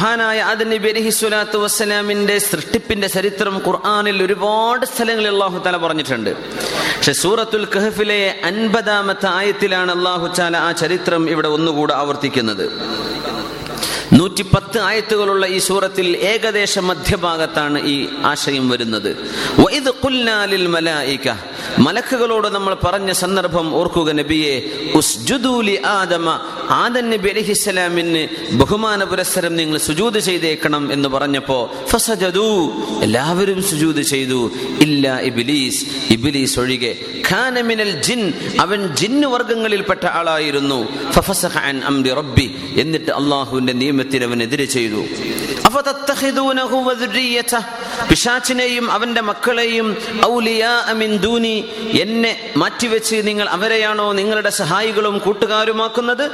മഹാനായ 0.00 0.42
ആദം 0.42 0.70
നബി 0.70 1.10
സ്വലാത്തു 1.10 1.58
വസ്സലാമിന്റെ 1.58 2.38
സൃഷ്ടിപ്പിന്റെ 2.38 3.06
ചരിത്രം 3.06 3.56
ഖുർആാനിൽ 3.66 4.22
ഒരുപാട് 4.22 4.86
സ്ഥലങ്ങളിൽ 4.86 5.28
അള്ളാഹു 5.28 5.58
താല 5.58 5.76
പറഞ്ഞിട്ടുണ്ട്. 5.76 6.30
പക്ഷെ 6.96 7.12
സൂറത്തുൽ 7.12 7.66
കഹഫിലെ 7.76 8.40
അൻപതാമത്തെ 8.44 9.28
ആയത്തിലാണ് 9.28 9.92
അള്ളാഹു 9.96 10.26
താല 10.38 10.56
ആ 10.56 10.72
ചരിത്രം 10.72 11.30
ഇവിടെ 11.30 11.48
ഒന്നുകൂടെ 11.48 11.94
ആവർത്തിക്കുന്നത്. 11.94 12.64
നൂറ്റി 14.12 14.42
പത്ത് 14.42 14.78
ആയത്തുകളുള്ള 14.78 15.46
ഈ 15.46 15.58
സൂറത്തിൽ 15.58 16.16
ഏകദേശ 16.16 16.78
മധ്യഭാഗത്താണ് 16.78 17.82
ഈ 17.82 18.08
ആശയം 18.24 18.68
വരുന്നത്. 18.68 19.10
മലക്കുകളോട് 21.80 22.48
നമ്മൾ 22.48 22.76
പറഞ്ഞ 22.84 23.12
സന്ദർഭം 23.12 23.74
ഓർക്കുക 23.74 24.12
നബിയെ 24.12 24.54
ആദമ 25.84 26.28
ആദൻ 26.70 27.10
നബി 27.10 27.28
അലൈഹിസ്സലാമിന് 27.28 28.28
ബഹുമാന 28.52 29.04
പുരസ്സരം 29.04 29.56
നിങ്ങൾ 29.56 29.78
സുജൂത് 29.78 30.18
ചെയ്തേക്കണം 30.18 30.92
എന്ന് 30.92 31.08
പറഞ്ഞപ്പോ 31.08 31.74
ഫസജദു 31.86 32.46
എല്ലാവരും 33.02 33.62
സുജൂത് 33.62 34.02
ചെയ്തു. 34.02 34.50
ഇല്ല 34.80 35.18
ഇബിലീസ് 35.18 35.86
ഇബിലീസ് 36.10 36.60
ഒഴികെ. 36.60 36.92
ഖാന 37.30 37.60
മിനൽ 37.60 38.00
ജിൻ 38.00 38.34
അവൻ 38.60 38.94
ജിന്നു 38.94 39.28
വർഗങ്ങളിൽപ്പെട്ട 39.28 40.06
ആളായിരുന്നു. 40.06 40.80
റബ്ബി 42.12 42.54
എന്നിട്ട് 42.76 43.10
അള്ളാഹുവിന്റെ 43.10 43.72
നിയമത്തിന് 43.72 44.24
അവൻ 44.24 44.42
എതിരെ 44.42 44.64
ചെയ്തു. 44.64 45.02
പിശാച്ചിനെയും 48.10 48.90
അവന്റെ 48.90 49.20
മക്കളെയും 49.20 49.96
ഔലിയാ 50.26 50.70
അമിൻ 50.70 51.16
ദൂനി 51.16 51.64
എന്നെ 52.00 52.52
മാറ്റിവെച്ച് 52.56 53.16
നിങ്ങൾ 53.22 53.48
അവരെയാണോ 53.48 54.12
നിങ്ങളുടെ 54.12 54.50
സഹായികളും 54.50 55.18
കൂട്ടുകാരുമാക്കുന്നത്? 55.18 56.30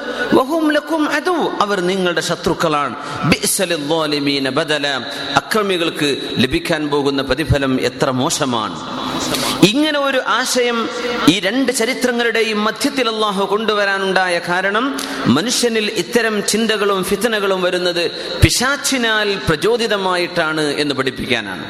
അവർ 1.61 1.81
നിങ്ങളുടെ 1.81 2.21
ശത്രുക്കളാണ്. 2.21 2.95
അക്രമികൾക്ക് 5.37 6.16
ലഭിക്കാൻ 6.37 6.88
പോകുന്ന 6.88 7.23
പ്രതിഫലം 7.23 7.81
എത്ര 7.81 8.11
മോശമാണ്. 8.11 8.76
ഇങ്ങനെ 9.66 9.99
ഒരു 9.99 10.21
ആശയം 10.26 10.88
ഈ 11.28 11.40
രണ്ട് 11.40 11.73
ചരിത്രങ്ങളുടെയും 11.73 12.64
മധ്യത്തിൽ 12.64 13.09
അള്ളാഹു 13.09 13.45
കൊണ്ടുവരാനുണ്ടായ 13.45 14.40
കാരണം 14.49 15.00
മനുഷ്യനിൽ 15.26 15.90
ഇത്തരം 15.90 16.47
ചിന്തകളും 16.47 17.05
ഫിത്തനകളും 17.05 17.62
വരുന്നത് 17.62 18.11
പിശാച്ചിനാൽ 18.45 19.40
പ്രചോദിതമായിട്ടാണ് 19.49 20.61
എന്ന് 20.61 20.95
പഠിപ്പിക്കാനാണ്. 20.95 21.64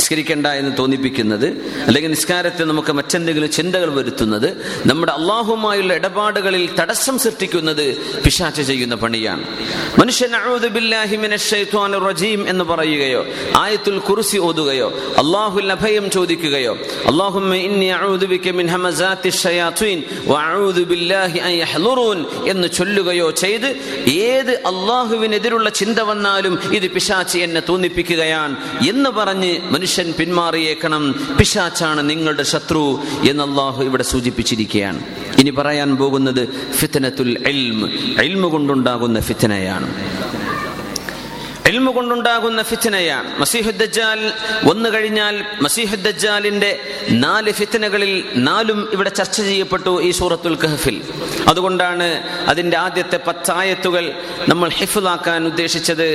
നിസ്കരിക്കണ്ട 0.00 0.46
എന്ന് 0.46 0.72
തോന്നിപ്പിക്കുന്നത് 0.78 1.46
അല്ലെങ്കിൽ 1.86 2.10
നിസ്കാരത്തെ 2.10 2.64
നമുക്ക് 2.64 2.92
മറ്റെന്തെങ്കിലും 2.92 3.50
ചിന്തകൾ 3.50 3.94
വരുത്തുന്നത് 3.94 4.48
നമ്മുടെ 4.86 5.12
അള്ളാഹുമായുള്ള 5.12 5.94
ഇടപാടുകളിൽ 5.94 6.74
തടസ്സം 6.80 7.18
സൃഷ്ടിക്കുന്നത് 7.18 7.84
പിശാച്ച 8.24 8.60
ചെയ്യുന്ന 8.60 8.94
പണിയാണ്. 8.94 9.44
മനുഷ്യൻ 10.00 10.34
റജീം 12.06 12.48
എന്ന് 12.48 12.64
പറയുകയോ 12.64 13.26
ആയത്തുൽ 13.56 13.98
കുറിസി 13.98 14.38
ഓതുകയോ 14.38 14.88
അള്ളാഹുൽ 15.18 15.72
അഭയം 15.72 16.10
ചോദിക്കുകയോ 16.10 16.78
എന്ന് 22.46 22.68
ചൊല്ലുകയോ 22.68 23.30
ചെയ്ത് 23.30 23.68
ഏത് 24.08 24.50
അള്ളാഹുവിനെതിരുള്ള 24.50 25.68
ചിന്ത 25.70 25.98
വന്നാലും 25.98 26.58
ഇത് 26.72 26.90
പിശാച്ച് 26.90 27.38
എന്നെ 27.38 27.62
തോന്നിപ്പിക്കുകയാണ് 27.68 28.56
എന്ന് 28.88 29.10
പറഞ്ഞ് 29.10 29.60
മനുഷ്യൻ 29.90 30.14
പിന്മാറിയേക്കണം. 30.18 31.04
പിശാച്ചാണ് 31.38 32.10
നിങ്ങളുടെ 32.10 32.42
ശത്രു 32.42 32.82
എന്ന് 33.30 33.42
അള്ളാഹു 33.44 33.84
ഇവിടെ 33.84 34.02
സൂചിപ്പിച്ചിരിക്കുകയാണ്. 34.02 35.00
ഇനി 35.38 35.50
പറയാൻ 35.50 35.96
പോകുന്നത് 35.96 36.42
ഫിത്തനത്തുൽ 36.72 37.32
ഇൽമ്. 37.48 37.88
ഇൽമ 38.22 38.48
കൊണ്ടുണ്ടാകുന്ന 38.48 39.20
ഫിത്തനയാണ് 39.20 39.88
ഇൽമ 41.68 41.90
കൊണ്ടുണ്ടാകുന്ന 41.90 42.62
ഫിത്തനയാണ് 42.62 43.40
മസീഹുദ്ദജാൽ 43.40 44.32
വന്നു 44.64 44.88
കഴിഞ്ഞാൽ 44.88 45.44
മസീഹുദ്ദജാലിന്റെ 45.62 46.70
നാല് 47.10 47.52
ഫിത്തനകളിൽ 47.52 48.24
നാലും 48.36 48.88
ഇവിടെ 48.92 49.08
ചർച്ച 49.08 49.36
ചെയ്യപ്പെട്ടു 49.36 50.02
ഈ 50.02 50.10
സൂറത്തുൽ 50.10 50.54
കഹഫിൽ. 50.54 51.02
അതുകൊണ്ടാണ് 51.48 52.08
അതിന്റെ 52.46 52.76
ആദ്യത്തെ 52.76 53.20
പത്തായത്തുകൾ 53.26 54.12
നമ്മൾ 54.48 54.68
ഹിഫുലാക്കാൻ 54.70 55.46
ഉദ്ദേശിച്ചത്. 55.46 56.08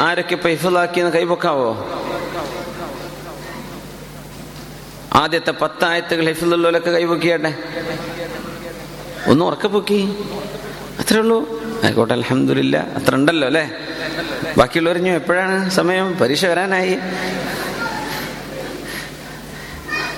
ആരൊക്കെ 0.00 0.34
ഇപ്പൊ 0.34 0.48
ഹിഫുലാക്കിയെന്ന് 0.48 1.12
കൈപൊക്കാവോ 1.12 1.72
ആദ്യത്തെ 5.18 5.50
പത്തായത്തുകൾ 5.50 6.26
ഹിഫുലുള്ളവരൊക്കെ 6.26 6.90
കൈപൊക്കിയാട്ടെ? 6.90 7.54
ഒന്ന് 9.26 9.44
ഉറക്കെ 9.44 9.68
പൊക്കി. 9.68 10.12
അത്രേ 10.98 11.18
ഉള്ളൂ. 11.18 11.62
ആയിക്കോട്ടെ 11.84 12.14
അലഹമില്ല 12.14 12.86
അത്ര 12.96 13.14
ഉണ്ടല്ലോ 13.14 13.46
അല്ലേ? 13.46 13.70
ബാക്കിയുള്ളവരിഞ്ഞു 14.58 15.10
എപ്പോഴാണ് 15.10 15.70
സമയം? 15.70 16.16
പരീക്ഷ 16.20 16.44
വരാനായി. 16.44 16.98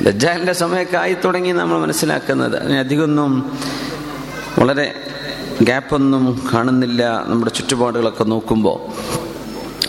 ദജ്ജാലിന്റെ 0.02 0.52
സമയമൊക്കെ 0.52 0.96
ആയി 0.96 1.16
തുടങ്ങി 1.24 1.52
നമ്മൾ 1.52 1.78
മനസ്സിലാക്കുന്നത്. 1.78 2.62
അതിനധികമൊന്നും 2.62 3.58
വളരെ 4.58 4.94
ഗ്യാപ്പൊന്നും 5.62 6.50
കാണുന്നില്ല 6.54 7.24
നമ്മുടെ 7.26 7.50
ചുറ്റുപാടുകളൊക്കെ 7.50 8.24
നോക്കുമ്പോൾ 8.24 8.78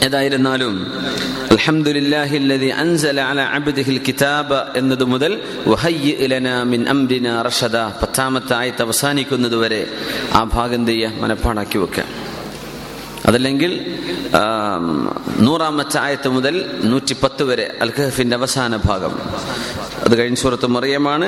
ഏതായിരുന്നാലും 0.03 0.87
അൽഹംദുലില്ലാഹി 1.53 2.37
അൻസല 2.81 3.21
അബ്ദിഹിൽ 3.57 3.99
കിതാബ 4.07 4.51
എന്നതു 4.79 5.05
മുതൽ 5.13 5.33
മിൻ 6.71 6.81
റഷദ 7.47 7.77
പത്താമത്തെ 8.01 8.53
ആയത്ത് 8.55 8.83
അവസാനിക്കുന്നത് 8.87 9.57
വരെ 9.63 9.81
ആ 10.35 10.43
ഭാഗം 10.53 10.83
തെയ്യ 10.85 11.07
മനപ്പാടാക്കി 11.21 11.79
വെക്കുക 11.83 12.05
അതല്ലെങ്കിൽ 13.29 13.71
നൂറാമത്തെ 15.45 15.97
ആയത്ത് 16.01 16.29
മുതൽ 16.29 16.55
നൂറ്റിപ്പത്ത് 16.83 17.43
വരെ 17.49 17.65
അൽഖഹഫിന്റെ 17.81 18.35
അവസാന 18.35 18.75
ഭാഗം 18.85 19.13
അത് 20.05 20.13
കഴിഞ്ഞ 20.19 20.35
സൂറത്ത് 20.35 20.67
മറിയമാണ് 20.67 21.27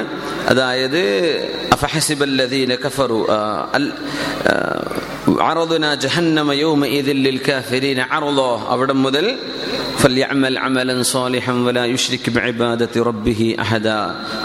അതായത് 0.49 1.01
അവിടെ 8.69 8.95
മുതൽ 9.05 9.25
ഫല്യഅമൽ 10.03 10.57
അമലൻ 10.59 11.03
സാലിഹൻ 11.03 11.57
വല 11.65 11.79
യുഷ്രിക് 11.91 12.29
ബിഇബാദത്തി 12.37 13.03
റബ്ബിഹി 13.09 13.47
അഹദ. 13.65 13.89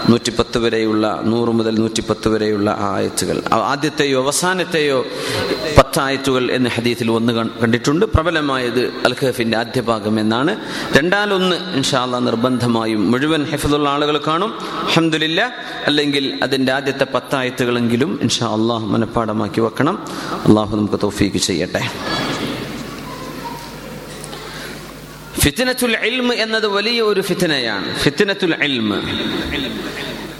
നൂറ്റി 0.09 0.31
പത്ത് 0.39 0.57
വരെയുള്ള 0.57 1.19
നൂറ് 1.31 1.49
മുതൽ 1.49 1.75
നൂറ്റി 1.79 2.03
പത്ത് 2.09 2.27
വരെയുള്ള 2.29 2.77
ആയത്തുകൾ. 2.79 3.37
ആദ്യത്തെയോ 3.53 4.23
അവസാനത്തെയോ 4.23 5.05
പത്തായത്തുകൾ 5.77 6.51
എന്ന 6.51 6.69
ഹദീത്തിൽ 6.69 7.11
ഒന്ന് 7.11 7.33
കണ്ടിട്ടുണ്ട്. 7.33 8.05
പ്രബലമായത് 8.05 8.81
അൽ 9.05 9.15
ആദ്യഭാഗം 9.23 9.57
ആദ്യ 9.57 9.81
ഭാഗം 9.81 10.19
എന്നാണ്. 10.19 10.55
രണ്ടാലൊന്ന് 10.97 11.55
ഇൻഷാല്ല 11.75 12.19
നിർബന്ധമായും 12.19 13.11
മുഴുവൻ 13.11 13.43
ഹെഫുള്ള 13.43 13.89
ആളുകൾ 13.89 14.17
കാണും. 14.27 14.53
അഹമ്മദില്ല 14.89 15.51
അല്ലെങ്കിൽ 15.87 16.39
അതിന്റെ 16.43 16.71
ആദ്യത്തെ 16.73 17.07
പത്തായത്തുകളെങ്കിലും 17.15 18.19
ഇൻഷാ 18.21 18.47
അള്ളാഹ് 18.47 18.85
മനഃപ്പാടമാക്കി 18.85 19.61
വെക്കണം. 19.61 19.97
അള്ളാഹു 20.47 20.77
നമുക്ക് 20.77 20.99
തോഫീക്ക് 21.03 21.37
ചെയ്യട്ടെ. 21.37 21.83
ഫിത്തിനത്തുൽ 25.39 25.97
ഇൽമ് 25.97 26.33
എന്നത് 26.33 26.67
വലിയ 26.67 27.01
ഒരു 27.01 27.21
ഫിത്തിനയാണ് 27.21 27.99
ഫിത്തിനത്തുൽ 27.99 28.63
ഇൽമ്. 28.63 28.97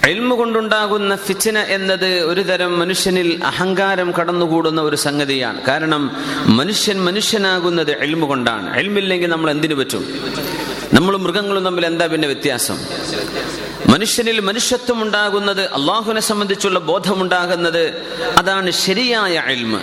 ഇൽമ 0.08 0.34
കൊണ്ടുണ്ടാകുന്ന 0.34 1.16
ഫിത്തിന 1.16 1.58
എന്നത് 1.58 2.06
ഒരു 2.06 2.42
തരം 2.42 2.80
മനുഷ്യനിൽ 2.80 3.42
അഹങ്കാരം 3.46 4.12
കടന്നുകൂടുന്ന 4.12 4.82
ഒരു 4.82 4.96
സംഗതിയാണ്. 4.96 5.62
കാരണം 5.68 6.12
മനുഷ്യൻ 6.46 7.02
മനുഷ്യനാകുന്നത് 7.02 7.92
എൽമ 7.92 8.26
കൊണ്ടാണ്. 8.26 8.78
എൽമില്ലെങ്കിൽ 8.78 9.30
നമ്മൾ 9.30 9.52
എന്തിനു 9.52 9.76
പറ്റും? 9.76 10.04
നമ്മളും 10.94 11.24
മൃഗങ്ങളും 11.24 11.66
തമ്മിൽ 11.66 11.86
എന്താ 11.86 12.06
പിന്നെ 12.06 12.28
വ്യത്യാസം? 12.28 12.78
മനുഷ്യനിൽ 13.88 14.40
മനുഷ്യത്വം 14.40 15.02
ഉണ്ടാകുന്നത് 15.02 15.62
അള്ളാഹുവിനെ 15.62 16.22
സംബന്ധിച്ചുള്ള 16.22 16.80
ബോധമുണ്ടാകുന്നത് 16.80 17.84
അതാണ് 18.38 18.72
ശരിയായ 18.72 19.44
എൽമ് 19.48 19.80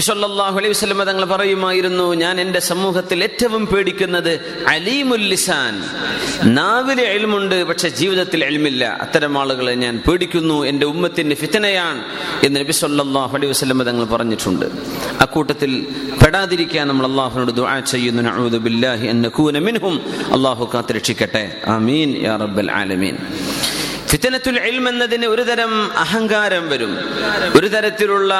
നബി 0.00 0.06
സല്ലല്ലാഹു 0.06 0.58
അലൈഹി 0.58 1.04
തങ്ങൾ 1.04 1.24
പറയുമായിരുന്നു 1.24 2.14
ഞാൻ 2.14 2.40
എന്റെ 2.40 2.60
സമൂഹത്തിൽ 2.60 3.22
ഏറ്റവും 3.22 3.66
പേടിക്കുന്നത് 3.66 4.64
അലീമുൽ 4.68 5.20
ലിസാൻ. 5.20 5.82
നാവിലെ 6.54 7.02
എൽമുണ്ട് 7.02 7.64
പക്ഷെ 7.64 7.88
ജീവിതത്തിൽ 7.88 8.44
എൽമില്ല 8.44 8.98
അത്തരം 9.00 9.38
ആളുകളെ 9.38 9.74
ഞാൻ 9.74 10.02
പേടിക്കുന്നു. 10.10 10.64
എന്റെ 10.66 10.86
ഉമ്മത്തിന്റെ 10.86 11.36
ഫിത്തനയാണ്. 11.36 12.04
എന്ന് 12.46 12.60
നബി 12.60 12.72
സല്ലല്ലാഹു 12.72 13.36
അലൈഹി 13.36 13.50
വസല്ലം 13.50 13.82
തങ്ങൾ 13.82 14.04
പറഞ്ഞിട്ടുണ്ട്. 14.04 14.66
അക്കൂട്ടത്തിൽ 15.20 15.86
പെടാതിരിക്കാൻ 16.24 16.88
നമ്മൾ 16.88 17.06
അള്ളാഹുനോട് 17.06 17.52
ദുആ 17.52 17.80
ചെയ്യുന്നു. 17.80 18.58
ബില്ലാഹി 18.58 19.06
അൻ 19.06 19.22
നകൂന 19.22 19.58
മിൻഹും. 19.58 20.00
അള്ളാഹു 20.32 20.70
കാത്തിരക്ഷിക്കട്ടെ. 20.74 21.56
ആമീൻ. 21.66 22.16
യാ 22.22 22.36
റബ്ബൽ 22.36 22.72
ആലമീൻ. 22.72 23.16
ഫിത്തനത്തുൽ 24.10 24.58
ഇൽം 24.58 24.88
എന്നതിന് 24.88 25.26
ഒരു 25.26 25.42
തരം 25.42 25.72
അഹങ്കാരം 25.98 26.68
വരും. 26.68 26.92
ഒരു 27.58 27.68
തരത്തിലുള്ള 27.68 28.32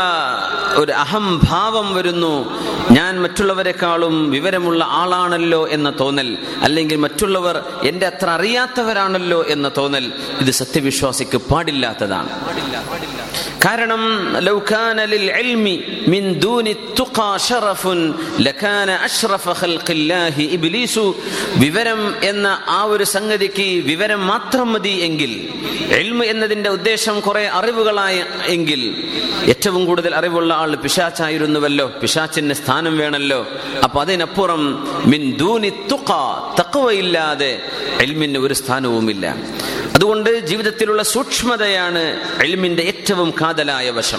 ഒരു 0.74 0.92
അഹംഭാവം 0.92 1.94
വരുന്നു. 1.94 2.32
ഞാൻ 2.90 3.22
മറ്റുള്ളവരെക്കാളും 3.22 4.30
വിവരമുള്ള 4.30 4.84
ആളാണല്ലോ 4.84 5.68
എന്ന 5.68 5.92
തോന്നൽ 6.00 6.38
അല്ലെങ്കിൽ 6.62 6.96
മറ്റുള്ളവർ 6.96 7.56
എന്റെ 7.82 8.06
അത്ര 8.06 8.30
അറിയാത്തവരാണല്ലോ 8.30 9.40
എന്ന 9.44 9.70
തോന്നൽ 9.78 10.12
ഇത് 10.40 10.50
സത്യവിശ്വാസിക്ക് 10.50 11.38
പാടില്ലാത്തതാണ്. 11.50 12.28
പാടില്ല 12.46 12.76
ലൗ 13.20 13.29
ഇബ്ലീസു. 20.38 21.17
വിവരം 21.55 22.25
എന്ന 22.25 22.62
ആ 22.67 22.83
ഒരു 22.83 23.05
സംഗതിക്ക് 23.05 23.85
വിവരം 23.85 24.26
മാത്രം 24.26 24.73
മതി 24.73 24.88
എങ്കിൽ 24.88 25.49
എന്നതിന്റെ 26.25 26.71
ഉദ്ദേശം 26.71 27.21
കുറെ 27.21 27.49
അറിവുകളായ 27.49 28.25
എങ്കിൽ 28.47 29.05
ഏറ്റവും 29.45 29.87
കൂടുതൽ 29.87 30.14
അറിവുള്ള 30.14 30.55
ആൾ 30.55 30.76
പിശാച്ചായിരുന്നുവല്ലോ 30.76 31.87
പിശാച്ചിന് 32.02 32.52
സ്ഥാനം 32.52 32.99
വേണല്ലോ. 32.99 33.47
അപ്പൊ 33.85 34.00
അതിനപ്പുറം 34.00 34.88
മിൻ 35.07 35.37
ദൂനി 35.37 35.69
തുഖാ 35.69 36.55
തക്കവയില്ലാതെ 36.61 37.62
ഇൽമിന് 38.00 38.38
ഒരു 38.38 38.55
സ്ഥാനവുമില്ല. 38.55 39.37
അതുകൊണ്ട് 40.00 40.38
ജീവിതത്തിലുള്ള 40.38 41.02
സൂക്ഷ്മതയാണ് 41.02 42.21
എൽമിന്റെ 42.42 42.83
ഏറ്റവും 42.83 43.30
കാതലായ 43.30 43.90
വശം. 43.90 44.19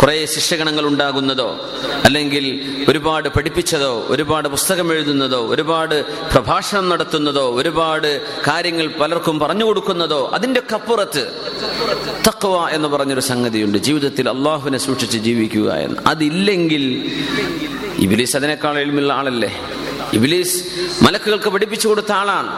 കുറെ 0.00 0.26
ശിഷ്യഗണങ്ങൾ 0.26 0.86
ഉണ്ടാകുന്നതോ 0.86 1.60
അല്ലെങ്കിൽ 2.04 2.76
ഒരുപാട് 2.88 3.28
പഠിപ്പിച്ചതോ 3.28 4.06
ഒരുപാട് 4.08 4.48
പുസ്തകം 4.48 4.92
എഴുതുന്നതോ 4.92 5.46
ഒരുപാട് 5.46 6.04
പ്രഭാഷണം 6.30 6.88
നടത്തുന്നതോ 6.88 7.54
ഒരുപാട് 7.54 8.26
കാര്യങ്ങൾ 8.48 8.86
പലർക്കും 8.86 9.38
പറഞ്ഞു 9.38 9.64
കൊടുക്കുന്നതോ 9.64 10.30
അതിന്റെ 10.34 10.60
ഒക്കെ 10.60 10.74
അപ്പുറത്ത് 10.74 11.28
തക്വ 12.28 12.68
എന്ന് 12.68 12.88
പറഞ്ഞൊരു 12.88 13.20
സംഗതിയുണ്ട്. 13.20 13.78
ജീവിതത്തിൽ 13.78 14.28
അള്ളാഹുവിനെ 14.28 14.78
സൂക്ഷിച്ച് 14.78 15.18
ജീവിക്കുക 15.18 15.72
എന്ന്. 15.72 15.96
അതില്ലെങ്കിൽ 16.06 17.12
ഇബിലീസ് 17.98 18.36
അതിനേക്കാൾ 18.36 18.78
എളിമുള്ള 18.78 19.12
ആളല്ലേ? 19.12 19.60
ഇബിലീസ് 20.12 20.64
മലക്കുകൾക്ക് 21.02 21.48
പഠിപ്പിച്ചു 21.48 21.88
കൊടുത്ത 21.88 22.12
ആളാണ്. 22.12 22.48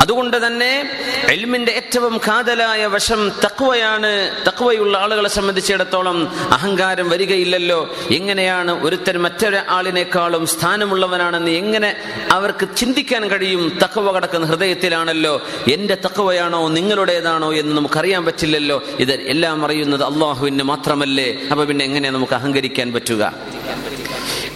അതുകൊണ്ട് 0.00 0.46
തന്നെ 0.46 0.90
എൽമിന്റെ 1.30 1.72
ഏറ്റവും 1.72 2.20
കാതലായ 2.28 2.86
വശം 2.86 3.32
തക്വയാണ്. 3.44 4.30
തക്വയുള്ള 4.46 4.98
ആളുകളെ 4.98 5.28
സംബന്ധിച്ചിടത്തോളം 5.28 6.28
അഹങ്കാരം 6.52 7.08
വരികയില്ലല്ലോ. 7.10 7.94
എങ്ങനെയാണ് 8.10 8.84
ഒരുത്തൻ 8.84 9.16
മറ്റൊരാളിനേക്കാളും 9.16 10.46
സ്ഥാനമുള്ളവനാണെന്ന് 10.46 11.50
എങ്ങനെ 11.50 11.96
അവർക്ക് 12.30 12.68
ചിന്തിക്കാൻ 12.76 13.30
കഴിയും? 13.30 13.78
തക്കവ 13.84 14.12
കടക്കുന്ന 14.12 14.46
ഹൃദയത്തിലാണല്ലോ. 14.46 15.42
എന്റെ 15.72 15.96
തക്കവയാണോ 16.04 16.68
നിങ്ങളുടേതാണോ 16.68 17.54
എന്ന് 17.54 17.76
നമുക്കറിയാൻ 17.76 18.24
പറ്റില്ലല്ലോ. 18.24 18.82
ഇത് 18.98 19.12
എല്ലാം 19.12 19.64
അറിയുന്നത് 19.64 20.04
അള്ളാഹുവിന് 20.04 20.62
മാത്രമല്ലേ? 20.62 21.38
അപ്പൊ 21.50 21.64
പിന്നെ 21.64 21.84
എങ്ങനെ 21.84 22.10
നമുക്ക് 22.10 22.32
അഹങ്കരിക്കാൻ 22.32 22.92
പറ്റുക? 22.92 23.32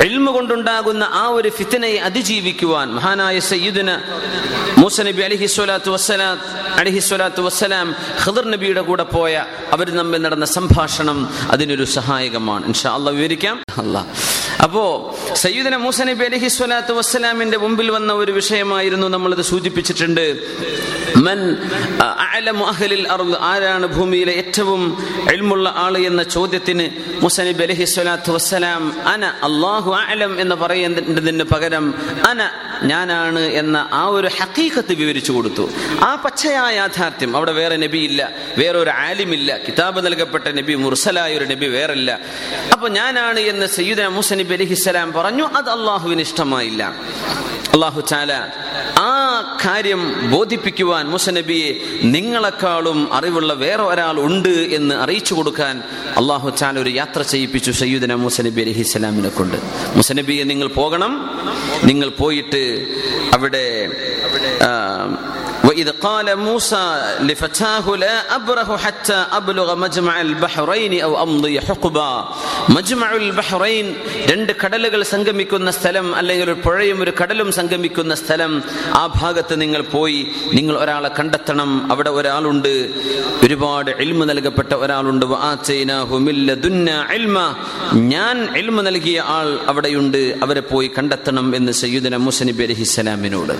എൽമ 0.00 0.30
കൊണ്ടുണ്ടാകുന്ന 0.30 1.04
ആ 1.12 1.28
ഒരു 1.28 1.48
ഫിത്തനയെ 1.48 1.96
അതിജീവിക്കുവാൻ 1.96 2.88
മഹാനായ 2.94 3.38
സയ്യിദിന് 3.38 3.96
മൂസ 4.80 5.00
നബി 5.00 5.22
അലിഹിസ്വലാത്തു 5.22 5.90
വസ്സലാം 5.90 6.38
അലഹി 6.78 6.98
സ്വലാത്തു 6.98 7.42
വസ്സലാം 7.42 7.94
ഖദർ 8.24 8.44
നബിയുടെ 8.50 8.80
കൂടെ 8.80 9.02
പോയ 9.02 9.44
അവർ 9.72 9.90
തമ്മിൽ 9.90 10.22
നടന്ന 10.22 10.44
സംഭാഷണം 10.44 11.18
അതിനൊരു 11.50 11.84
സഹായകമാണ്. 11.84 12.66
ഇൻഷാ 12.66 12.94
അള്ളാഹ് 12.94 13.16
വിവരിക്കാം. 13.16 13.62
അല്ല 13.78 14.06
അപ്പോ 14.62 14.84
സയ്യിദിന 15.34 15.76
മൂസ 15.76 16.02
നബി 16.02 16.24
അലഹി 16.24 16.48
സ്വലാത്തു 16.48 16.92
വസ്സലാമിന്റെ 16.92 17.58
മുമ്പിൽ 17.58 17.90
വന്ന 17.90 18.12
ഒരു 18.12 18.32
വിഷയമായിരുന്നു 18.32 19.06
നമ്മളിത് 19.06 19.42
സൂചിപ്പിച്ചിട്ടുണ്ട്. 19.42 20.26
മൻ 21.26 21.40
ആരാണ് 23.50 23.86
ഭൂമിയിലെ 23.96 24.32
ഏറ്റവും 24.42 24.82
എൽമുള്ള 25.34 25.68
ആൾ 25.84 25.94
എന്ന 26.10 26.22
ചോദ്യത്തിന് 26.36 26.86
മുസനിബ് 27.24 27.62
അലഹി 27.66 27.84
സ്വലാത്തു 27.94 28.30
വസ്സലാം 28.36 28.82
അന 29.12 29.24
അള്ളാഹു 29.48 29.90
അഅലം 30.00 30.32
എന്ന് 30.42 30.56
പറയുന്നതിന് 30.62 31.46
പകരം 31.52 31.86
അന 32.30 32.40
ഞാനാണ് 32.90 33.42
എന്ന 33.60 33.76
ആ 34.00 34.02
ഒരു 34.16 34.28
ഹക്കീഖത്ത് 34.38 34.92
വിവരിച്ചു 35.00 35.32
കൊടുത്തു. 35.36 35.64
ആ 36.08 36.10
പച്ചയായ 36.24 36.74
യാഥാർത്ഥ്യം 36.80 37.30
അവിടെ 37.38 37.52
വേറെ 37.60 37.76
നബിയില്ല 37.84 38.20
വേറെ 38.60 38.78
ഒരു 38.84 38.92
ആലിമില്ല 39.06 39.50
കിതാബ് 39.66 40.00
നൽകപ്പെട്ട 40.06 40.46
നബി 40.60 40.74
മുർസലായ 40.84 41.30
ഒരു 41.38 41.46
നബി 41.52 41.66
വേറില്ല. 41.76 42.10
അപ്പൊ 42.74 42.86
ഞാനാണ് 42.98 43.40
എന്ന് 43.52 43.66
സയ്യിദ് 43.76 44.08
മുസനിബ് 44.18 44.52
നബി 44.52 44.56
അലഹിസ്സലാം 44.58 45.08
പറഞ്ഞു 45.18 45.46
അത് 45.60 45.70
അള്ളാഹുവിന് 45.76 46.22
ഇഷ്ടമായില്ല. 46.28 46.82
അള്ളാഹു 47.76 48.00
ചാല 48.10 48.32
ആ 49.06 49.10
കാര്യം 49.64 50.00
ബോധിപ്പിക്കുവാൻ 50.34 50.97
മുസനബിയെ 51.06 51.74
നിങ്ങളെക്കാളും 52.02 53.12
അറിവുള്ള 53.12 53.52
വേറെ 53.52 53.82
ഒരാൾ 53.82 54.20
ഉണ്ട് 54.20 54.48
എന്ന് 54.48 54.94
അറിയിച്ചു 54.94 55.34
കൊടുക്കാൻ 55.34 55.82
അള്ളാഹു 56.16 56.50
ചാൻ 56.50 56.78
ഒരു 56.78 56.90
യാത്ര 56.90 57.22
ചെയ്യിപ്പിച്ചു 57.22 57.70
സയ്യുദന 57.70 58.14
മുസനബി 58.14 58.61
അലഹി 58.61 58.82
സ്വലാമിനെ 58.82 59.28
കൊണ്ട്. 59.28 59.56
മുസനബിയെ 59.96 60.44
നിങ്ങൾ 60.44 60.68
പോകണം. 60.68 61.30
നിങ്ങൾ 61.84 62.08
പോയിട്ട് 62.08 62.87
അവിടെ 63.34 63.88
وإذ 65.63 65.89
قال 65.99 66.27
موسى 66.39 66.86
لفتاه 67.21 67.86
لا 67.97 68.15
أبرح 68.36 68.67
حتى 68.77 69.19
أبلغ 69.33 69.67
مجمع 69.77 70.15
البحرين 70.21 70.93
أو 71.01 71.12
أمضي 71.23 71.55
حقبا 71.62 72.12
مجمع 72.69 73.09
البحرين 73.17 73.86
രണ്ട് 74.29 74.51
കടലുകൾ 74.62 75.01
സംഗമിക്കുന്ന 75.13 75.69
സ്ഥലം 75.77 76.05
അല്ലെങ്കിൽ 76.19 76.45
ഒരു 76.47 76.55
പുഴയും 76.65 76.97
ഒരു 77.03 77.13
കടലും 77.19 77.49
സംഗമിക്കുന്ന 77.51 78.13
സ്ഥലം 78.21 78.51
ആ 78.93 79.05
ഭാഗത്ത് 79.17 79.55
നിങ്ങൾ 79.63 79.81
പോയി 79.93 80.19
നിങ്ങൾ 80.57 80.75
ഒരാളെ 80.83 81.09
കണ്ടെത്തണം 81.17 81.71
അവിടെ 81.93 82.12
ഒരാളുണ്ട് 82.17 82.71
ഒരുപാട് 83.45 83.91
എൽമ 84.03 84.21
നൽകപ്പെട്ട 84.31 84.71
ഒരാളുണ്ട് 84.83 85.25
വആതൈനാഹു 85.33 86.15
മിൻ 86.27 86.36
ലദുന്ന 86.49 86.89
ഇൽമ. 87.17 87.38
ഞാൻ 88.13 88.38
എൽമ 88.62 88.77
നൽകിയ 88.88 89.17
ആൾ 89.36 89.49
അവിടെയുണ്ട് 89.71 90.21
അവരെ 90.45 90.63
പോയി 90.71 90.89
കണ്ടെത്തണം 90.97 91.47
എന്ന് 91.59 91.73
സയ്യിദന 91.81 92.15
മൂസ 92.25 92.39
നബി 92.49 92.63
അലൈഹിസ്സലാമിനോട് 92.67 93.55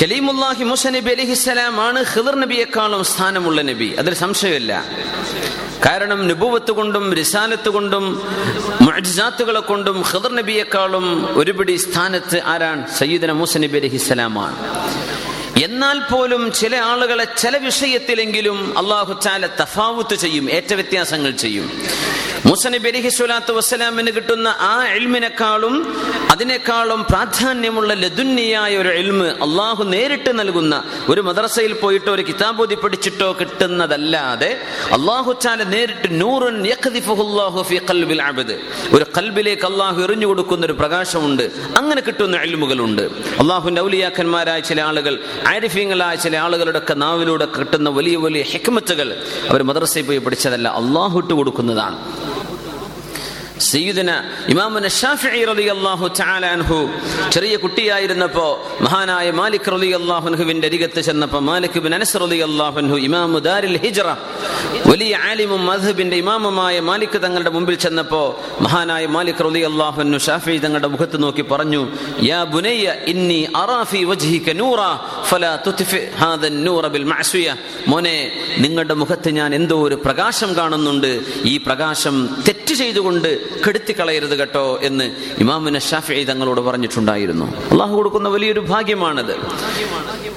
കലീമുല്ലാഹി 0.00 0.64
മൂസ 0.64 0.86
നബി 0.86 1.10
അലഹിസ്സലാം 1.10 1.80
ആണ് 1.80 2.00
ഹിദർ 2.04 2.34
നബിയെക്കാളും 2.42 3.00
സ്ഥാനമുള്ള 3.04 3.60
നബി. 3.62 3.88
അതിൽ 3.98 4.14
സംശയമില്ല. 4.14 4.72
കാരണം 5.86 6.20
നുബുവത്ത് 6.28 6.72
കൊണ്ടും 6.78 7.04
റിസാലത്ത് 7.14 7.68
കൊണ്ടും 7.68 8.04
മുഅ്ജിസാത്തുകളെ 8.80 9.60
കൊണ്ടും 9.60 9.96
ഹിദർ 10.10 10.32
നബിയെക്കാളും 10.40 11.06
ഒരുപിടി 11.40 11.76
സ്ഥാനത്ത് 11.76 12.38
ആരാണ്? 12.52 12.82
സയ്യിദന 12.98 13.32
മൂസ 13.32 13.58
നബി 13.58 13.78
അലഹിസ്സലാമാണ് 13.78 14.56
എന്നാൽ 15.66 15.98
പോലും 16.10 16.42
ചില 16.52 16.74
ആളുകളെ 16.90 17.26
ചില 17.42 17.56
വിഷയത്തിലെങ്കിലും 17.56 18.58
അള്ളാഹു 18.80 19.12
ചാല 19.24 19.46
തഫാവുത്ത് 19.60 20.16
ചെയ്യും 20.24 20.44
ഏറ്റ 20.56 20.70
വ്യത്യാസങ്ങൾ 20.74 21.30
ചെയ്യും 21.44 21.66
മുസനബി 22.46 22.88
അലിഹി 22.88 23.10
സ്വലാത്തു 23.18 23.52
വസ്സലാമിന് 23.52 24.10
കിട്ടുന്ന 24.16 24.48
ആ 24.72 24.74
എൽമിനെക്കാളും 24.96 25.74
അതിനേക്കാളും 26.30 27.04
പ്രാധാന്യമുള്ള 27.04 27.94
ലതുന്യായ 27.94 28.76
ഒരു 28.76 28.88
എൽമ് 28.88 29.28
അള്ളാഹു 29.42 29.82
നേരിട്ട് 29.84 30.38
നൽകുന്ന 30.38 30.74
ഒരു 31.08 31.20
മദ്രസയിൽ 31.20 31.72
പോയിട്ടോ 31.72 32.10
ഒരു 32.12 32.22
കിതാബോധി 32.22 32.74
പഠിച്ചിട്ടോ 32.74 33.32
കിട്ടുന്നതല്ലാതെ 33.32 34.50
അള്ളാഹു 34.92 35.32
ചാല 35.32 35.62
നേരിട്ട് 35.64 36.08
നൂറുൻ 36.20 36.56
ഒരു 38.92 39.04
കൽബിലേക്ക് 39.18 39.64
അള്ളാഹു 39.64 39.98
എറിഞ്ഞു 40.02 40.26
കൊടുക്കുന്ന 40.26 40.64
ഒരു 40.64 40.72
പ്രകാശമുണ്ട് 40.72 41.44
അങ്ങനെ 41.76 42.00
കിട്ടുന്ന 42.00 42.36
എൽമുകളുണ്ട് 42.36 43.04
അള്ളാഹുന്റെ 43.38 43.82
ഔലിയാക്കന്മാരായ 43.82 44.60
ചില 44.60 44.80
ആളുകൾ 44.80 45.16
ആരിഫ്യങ്ങളായ 45.46 46.16
ചില 46.16 46.36
ആളുകളുടെ 46.36 46.78
ഒക്കെ 46.78 46.94
നാവിലൂടെ 46.94 47.48
കിട്ടുന്ന 47.58 47.90
വലിയ 47.90 48.16
വലിയ 48.16 48.42
ഹെക്മത്തുകൾ 48.42 49.10
അവർ 49.50 49.62
മദ്രസയിൽ 49.62 50.06
പോയി 50.06 50.18
പഠിച്ചതല്ല 50.18 50.68
അള്ളാഹു 50.68 51.18
ഇട്ട് 51.18 51.34
കൊടുക്കുന്നതാണ് 51.34 51.98
സയ്യിദന 53.68 54.10
ഇമാമുന 54.52 54.86
ഷാഫിഈ 54.98 55.40
റളിയല്ലാഹു 55.50 56.06
തആല 56.18 56.44
അൻഹു 56.56 56.78
ചെറിയ 57.34 57.54
കുട്ടിയായിരുന്നപ്പോൾ 57.64 58.50
മഹാനായ 58.84 59.26
മാലിക് 59.40 59.68
റളിയല്ലാഹു 59.74 60.26
അൻഹുവിന്റെ 60.30 60.66
അരികത്ത് 60.70 61.00
ചെന്നപ്പോൾ 61.08 61.42
മാലിക് 61.48 61.76
ഇബ്നു 61.80 61.96
അനസ് 61.98 62.16
റളിയല്ലാഹു 62.24 62.76
അൻഹു 62.82 62.96
ഇമാമു 63.08 63.38
ദാരിൽ 63.48 63.76
ഹിജ്റ 63.84 64.00
വലിയ 64.90 65.12
ആലിമും 65.30 65.62
മദ്ഹബിന്റെ 65.70 66.16
ഇമാമുമായ 66.22 66.76
മാലിക് 66.90 67.18
തങ്ങളുടെ 67.24 67.52
മുമ്പിൽ 67.56 67.76
ചെന്നപ്പോൾ 67.84 68.26
മഹാനായ 68.66 69.04
മാലിക് 69.16 69.42
റളിയല്ലാഹു 69.48 69.98
അൻഹു 70.04 70.20
ഷാഫിഈ 70.28 70.58
തങ്ങളുടെ 70.66 70.90
മുഖത്ത് 70.94 71.20
നോക്കി 71.24 71.44
പറഞ്ഞു 71.52 71.82
യാ 72.30 72.40
ബുനയ്യ 72.54 72.86
ഇന്നി 73.14 73.40
അറാ 73.62 73.80
ഫീ 73.90 74.02
വജ്ഹിക 74.12 74.56
നൂറ 74.62 74.80
ഫലാ 75.30 75.52
തുത്ഫി 75.66 76.02
ഹാദൻ 76.22 76.56
നൂറ 76.68 76.84
ബിൽ 76.94 77.06
മഅസിയ 77.12 77.48
മോനെ 77.92 78.16
നിങ്ങളുടെ 78.64 78.94
മുഖത്ത് 79.02 79.30
ഞാൻ 79.38 79.50
എന്തോ 79.58 79.76
ഒരു 79.86 79.96
പ്രകാശം 80.06 80.50
കാണുന്നുണ്ട്. 80.58 81.10
ഈ 81.44 81.54
പ്രകാശം 81.66 82.14
തെറ്റ് 82.46 82.74
ചെയ്തുകൊണ്ട് 82.80 83.28
കെടുത്തിക്കളയരുത് 83.66 84.38
കേട്ടോ 84.38 84.78
എന്ന് 84.82 85.06
ഇമാമിന് 85.38 85.80
ഷാഫി 85.80 86.24
തങ്ങളോട് 86.24 86.60
പറഞ്ഞിട്ടുണ്ടായിരുന്നു. 86.60 87.46
അള്ളാഹു 87.70 87.94
കൊടുക്കുന്ന 87.94 88.28
വലിയൊരു 88.28 88.60
ഭാഗ്യമാണത്. 88.60 89.34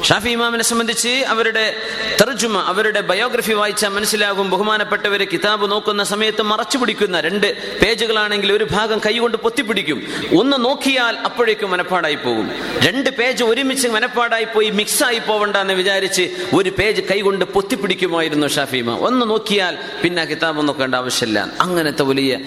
ഷാഫി 0.04 0.30
ഇമാമിനെ 0.30 0.64
സംബന്ധിച്ച് 0.64 1.10
അവരുടെ 1.10 1.76
തർജുമ 2.22 2.58
അവരുടെ 2.58 3.02
ബയോഗ്രഫി 3.02 3.54
വായിച്ചാൽ 3.54 3.90
മനസ്സിലാകും. 3.90 4.50
ബഹുമാനപ്പെട്ടവരെ 4.50 5.26
കിതാബ് 5.26 5.72
നോക്കുന്ന 5.72 6.04
സമയത്ത് 6.04 6.42
മറച്ചു 6.42 6.78
പിടിക്കുന്ന 6.78 7.20
രണ്ട് 7.20 7.48
പേജുകളാണെങ്കിൽ 7.80 8.54
ഒരു 8.54 8.68
ഭാഗം 8.72 9.02
കൈകൊണ്ട് 9.06 9.38
പൊത്തിപ്പിടിക്കും. 9.38 10.04
ഒന്ന് 10.40 10.66
നോക്കിയാൽ 10.66 11.16
അപ്പോഴേക്കും 11.18 11.72
മനപ്പാടായി 11.72 12.16
പോകും. 12.16 12.52
രണ്ട് 12.86 13.10
പേജ് 13.10 13.44
ഒരുമിച്ച് 13.44 13.88
മനപ്പാടായി 13.88 14.44
പോയി 14.44 14.70
മിക്സ് 14.70 15.04
ആയി 15.04 15.20
പോവണ്ട 15.20 15.58
എന്ന് 15.58 15.74
വിചാരിച്ച് 15.74 16.30
ഒരു 16.54 16.70
പേജ് 16.70 17.02
കൈകൊണ്ട് 17.02 17.46
പൊത്തിപ്പിടിക്കുമായിരുന്നു 17.46 18.48
ഷാഫിമ 18.48 18.92
ഒന്ന് 18.92 19.30
നോക്കിയാൽ 19.30 19.78
പിന്നെ 20.04 20.26
കിതാബ് 20.26 20.68
നോക്കേണ്ട 20.68 20.96
ആവശ്യമില്ല. 20.96 21.52
അങ്ങനത്തെ 21.62 22.04
വലിയ 22.04 22.38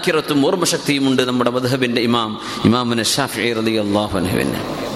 ദാക്കിറത്തും 0.00 0.38
ഓർമ്മശക്തിയും 0.46 1.04
ഉണ്ട് 1.08 1.22
നമ്മുടെ 1.28 1.50
മധുഹബിന്റെ 1.50 2.02
ഇമാം 2.08 2.30
ഇമാമിന് 2.64 3.04
ഷാഫി 3.12 3.48
റളിയല്ലാഹു 3.58 4.14
അള്ളാഹു 4.20 4.38
മൂസ 4.40 4.89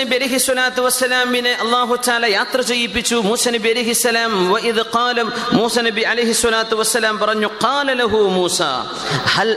നബി 0.00 0.14
അലൈഹി 0.14 0.38
സ്വലാത്തു 0.46 0.80
വസ്സലാമിനെ 0.86 1.52
അള്ളാഹു 1.64 1.94
ചാല 2.06 2.26
യാത്ര 2.26 2.60
ചെയ്യിപ്പിച്ചു. 2.60 3.16
മൂസ 3.28 3.48
നബി 3.48 3.68
അലൈഹി 3.68 3.92
സ്വലാം 3.92 4.32
വഇദ് 4.52 4.84
ഖാലം 4.96 5.28
മൂസ 5.52 5.78
നബി 5.78 6.02
അലൈഹി 6.12 6.32
സ്വലാത്തു 6.32 6.74
വസ്സലാം 6.76 7.18
പറഞ്ഞു 7.18 7.48
ഖാല 7.64 7.92
ലഹു 7.92 8.20
മൂസ 8.38 8.60
ഹൽ 9.34 9.52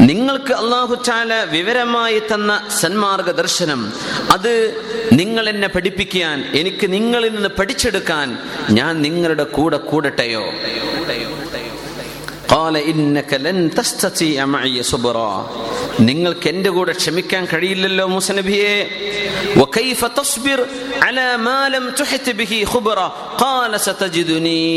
നിങ്ങൾക്ക് 0.00 0.54
അള്ളാഹു 0.62 0.94
ചാല 1.08 1.30
വിവരമായി 1.50 2.18
തന്ന 2.32 2.50
സന്മാർഗ 2.80 3.30
ദർശനം 3.30 3.80
അത് 4.30 4.52
നിങ്ങൾ 5.12 5.48
എന്നെ 5.48 5.68
പഠിപ്പിക്കാൻ 5.68 6.36
എനിക്ക് 6.60 6.86
നിങ്ങളിൽ 6.92 7.32
നിന്ന് 7.34 7.48
പഠിച്ചെടുക്കാൻ 7.48 8.28
ഞാൻ 8.70 9.02
നിങ്ങളുടെ 9.02 9.44
കൂടെ 9.56 9.76
കൂടട്ടെയോ? 9.90 10.44
قال 12.63 12.77
إنك 12.79 13.33
لن 13.35 13.71
تستطيع 13.71 14.45
معي 14.47 14.83
صبرا 14.83 15.31
നിങ്ങൾക്ക് 16.01 16.47
എന്റെ 16.53 16.69
കൂടെ 16.75 16.93
ക്ഷമിക്കാൻ 17.01 17.43
കഴിയില്ലല്ലോ 17.51 18.05
മൂസ 18.13 18.27
നബിയെ 18.39 18.73
وكيف 19.57 20.01
تصبر 20.19 20.59
على 21.01 21.27
ما 21.39 21.59
لم 21.69 21.85
تحت 21.91 22.25
به 22.31 22.53
خبرا 22.65 23.07
قال 23.37 23.71
ستجدني 23.79 24.69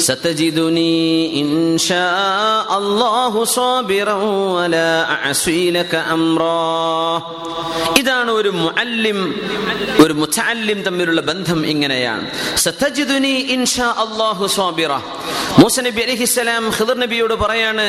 ستجدني 0.00 0.96
إن 1.40 1.48
شاء 1.80 2.68
الله 2.80 3.34
صابرا 3.58 4.16
ولا 4.56 4.90
أعصي 5.14 5.62
لك 5.70 5.92
أمرا 6.16 6.72
ഇതാണ് 8.00 8.30
ഒരു 8.38 8.50
മുഅല്ലിം 8.62 9.18
ഒരു 10.04 10.14
മുതഅല്ലിം 10.20 10.78
തമ്മിലുള്ള 10.86 11.20
ബന്ധം 11.30 11.60
ഇങ്ങനെയാണ് 11.72 12.24
സതജിദുനി 12.64 13.34
ഇൻഷാ 13.54 13.88
അല്ലാഹു 14.04 14.44
സ്വാബിറ 14.56 14.92
മൂസ 15.62 15.76
നബി 15.86 16.00
അലൈഹിസ്സലാം 16.06 16.64
ഖിദർ 16.76 16.96
നബിയോട് 17.11 17.33
പറയാണ് 17.33 17.85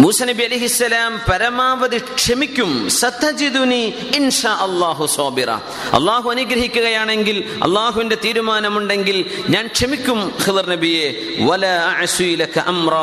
മൂസ 0.00 0.22
നബി 0.22 0.42
അലഹിസ്സലാം 0.42 1.20
പരമാവധി 1.30 1.98
ക്ഷമിക്കും. 1.98 2.90
സത്തജിദുനി 2.90 3.82
ഇൻഷാ 4.16 4.52
അള്ളാഹു 4.52 5.06
സോബിറ. 5.06 5.50
അള്ളാഹു 5.96 6.30
അനുഗ്രഹിക്കുകയാണെങ്കിൽ 6.30 7.44
അള്ളാഹുവിന്റെ 7.62 8.16
തീരുമാനമുണ്ടെങ്കിൽ 8.24 9.24
ഞാൻ 9.50 9.66
ക്ഷമിക്കും 9.66 10.32
ഖിദർ 10.46 10.66
നബിയെ. 10.68 11.06
വല 11.40 11.66
അഅസുയിലക 11.66 12.58
അമ്ര 12.58 12.94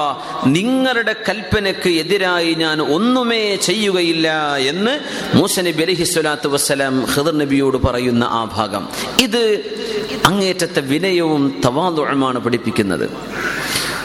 നിങ്ങളുടെ 0.46 1.16
കൽപ്പനയ്ക്ക് 1.30 1.90
എതിരായി 1.90 2.54
ഞാൻ 2.54 2.82
ഒന്നുമേ 2.82 3.56
ചെയ്യുകയില്ല 3.56 4.56
എന്ന് 4.56 5.00
മൂസ 5.38 5.60
നബി 5.60 5.84
അലഹി 5.84 6.04
സ്വലാത്തു 6.04 6.48
വസ്സലാം 6.48 7.06
ഖിദർ 7.16 7.38
നബിയോട് 7.38 7.78
പറയുന്ന 7.78 8.24
ആ 8.24 8.44
ഭാഗം. 8.44 8.90
ഇത് 9.22 9.44
അങ്ങേറ്റത്തെ 10.26 10.80
വിനയവും 10.80 11.62
തവാതുഴമാണ് 11.66 12.40
പഠിപ്പിക്കുന്നത്. 12.40 13.10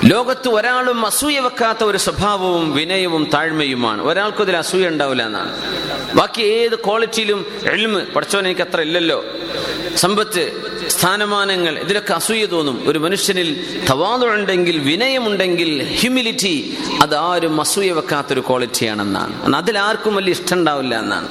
ലോകത്ത് 0.05 0.49
ഒരാളും 0.49 1.07
അസൂയ 1.07 1.39
വെക്കാത്ത 1.39 1.85
ഒരു 1.85 1.99
സ്വഭാവവും 1.99 2.73
വിനയവും 2.73 3.31
താഴ്മയുമാണ്. 3.35 4.03
ഒരാൾക്കും 4.03 4.43
ഇതിൽ 4.43 4.57
അസൂയ 4.57 4.89
ഉണ്ടാവില്ല 4.89 5.27
എന്നാണ്. 5.27 5.53
ബാക്കി 6.15 6.43
ഏത് 6.43 6.79
ക്വാളിറ്റിയിലും 6.79 7.47
എൽമ് 7.67 8.01
പഠിച്ചവൻ 8.07 8.45
എനിക്ക് 8.45 8.61
അത്ര 8.61 8.81
ഇല്ലല്ലോ. 8.81 9.25
സമ്പത്ത് 9.97 10.72
സ്ഥാനമാനങ്ങൾ 10.89 11.79
ഇതിലൊക്കെ 11.79 12.15
അസൂയ 12.15 12.47
തോന്നും. 12.47 12.89
ഒരു 12.89 12.99
മനുഷ്യനിൽ 12.99 13.67
തവാതുണ്ടെങ്കിൽ 13.91 14.79
വിനയമുണ്ടെങ്കിൽ 14.79 15.97
ഹ്യൂമിലിറ്റി 16.01 16.79
അത് 17.03 17.17
ആരും 17.17 17.61
അസൂയ 17.61 17.93
വെക്കാത്തൊരു 17.93 18.41
ക്വാളിറ്റിയാണെന്നാണ് 18.41 19.57
അതിലാർക്കും 19.57 20.15
വലിയ 20.15 20.33
ഇഷ്ടം 20.33 20.57
ഉണ്ടാവില്ല 20.57 20.99
എന്നാണ്. 20.99 21.29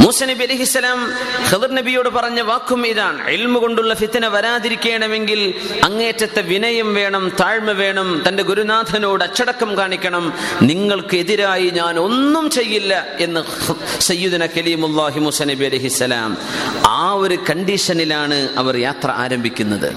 മൂസ 0.00 0.22
നബി 0.22 0.44
അലഹിസ്സലാം 0.44 1.12
ഖദർ 1.52 1.74
നബിയോട് 1.74 2.08
പറഞ്ഞ 2.08 2.40
വാക്കും 2.40 2.86
ഇതാണ്. 2.86 3.28
എൽമ 3.28 3.58
കൊണ്ടുള്ള 3.58 3.94
ഫിത്തന 3.94 4.26
വരാതിരിക്കണമെങ്കിൽ 4.26 5.54
അങ്ങേറ്റത്തെ 5.82 6.40
വിനയം 6.40 6.94
വേണം 6.94 7.32
താഴ്മ 7.40 7.70
വേണം 7.72 8.22
തന്റെ 8.28 8.42
ഗുരുനാഥനോട് 8.42 9.24
അച്ചടക്കം 9.24 9.76
കാണിക്കണം. 9.76 10.32
നിങ്ങൾക്ക് 10.62 11.16
എതിരായി 11.16 11.70
ഞാൻ 11.70 11.98
ഒന്നും 11.98 12.50
ചെയ്യില്ല 12.50 13.06
എന്ന് 13.20 13.40
സയ്യിദന 14.00 14.46
കലീമുല്ലാഹി 14.46 15.20
മൂസ 15.20 15.42
നബി 15.42 15.64
അലഹിസ്സലാം 15.64 16.36
ആ 16.86 17.12
ഒരു 17.12 17.38
കണ്ടീഷനിലാണ് 17.50 18.48
അവർ 18.56 18.75
യാത്ര 18.76 19.10
ആരംഭിക്കുന്നത്. 19.10 19.96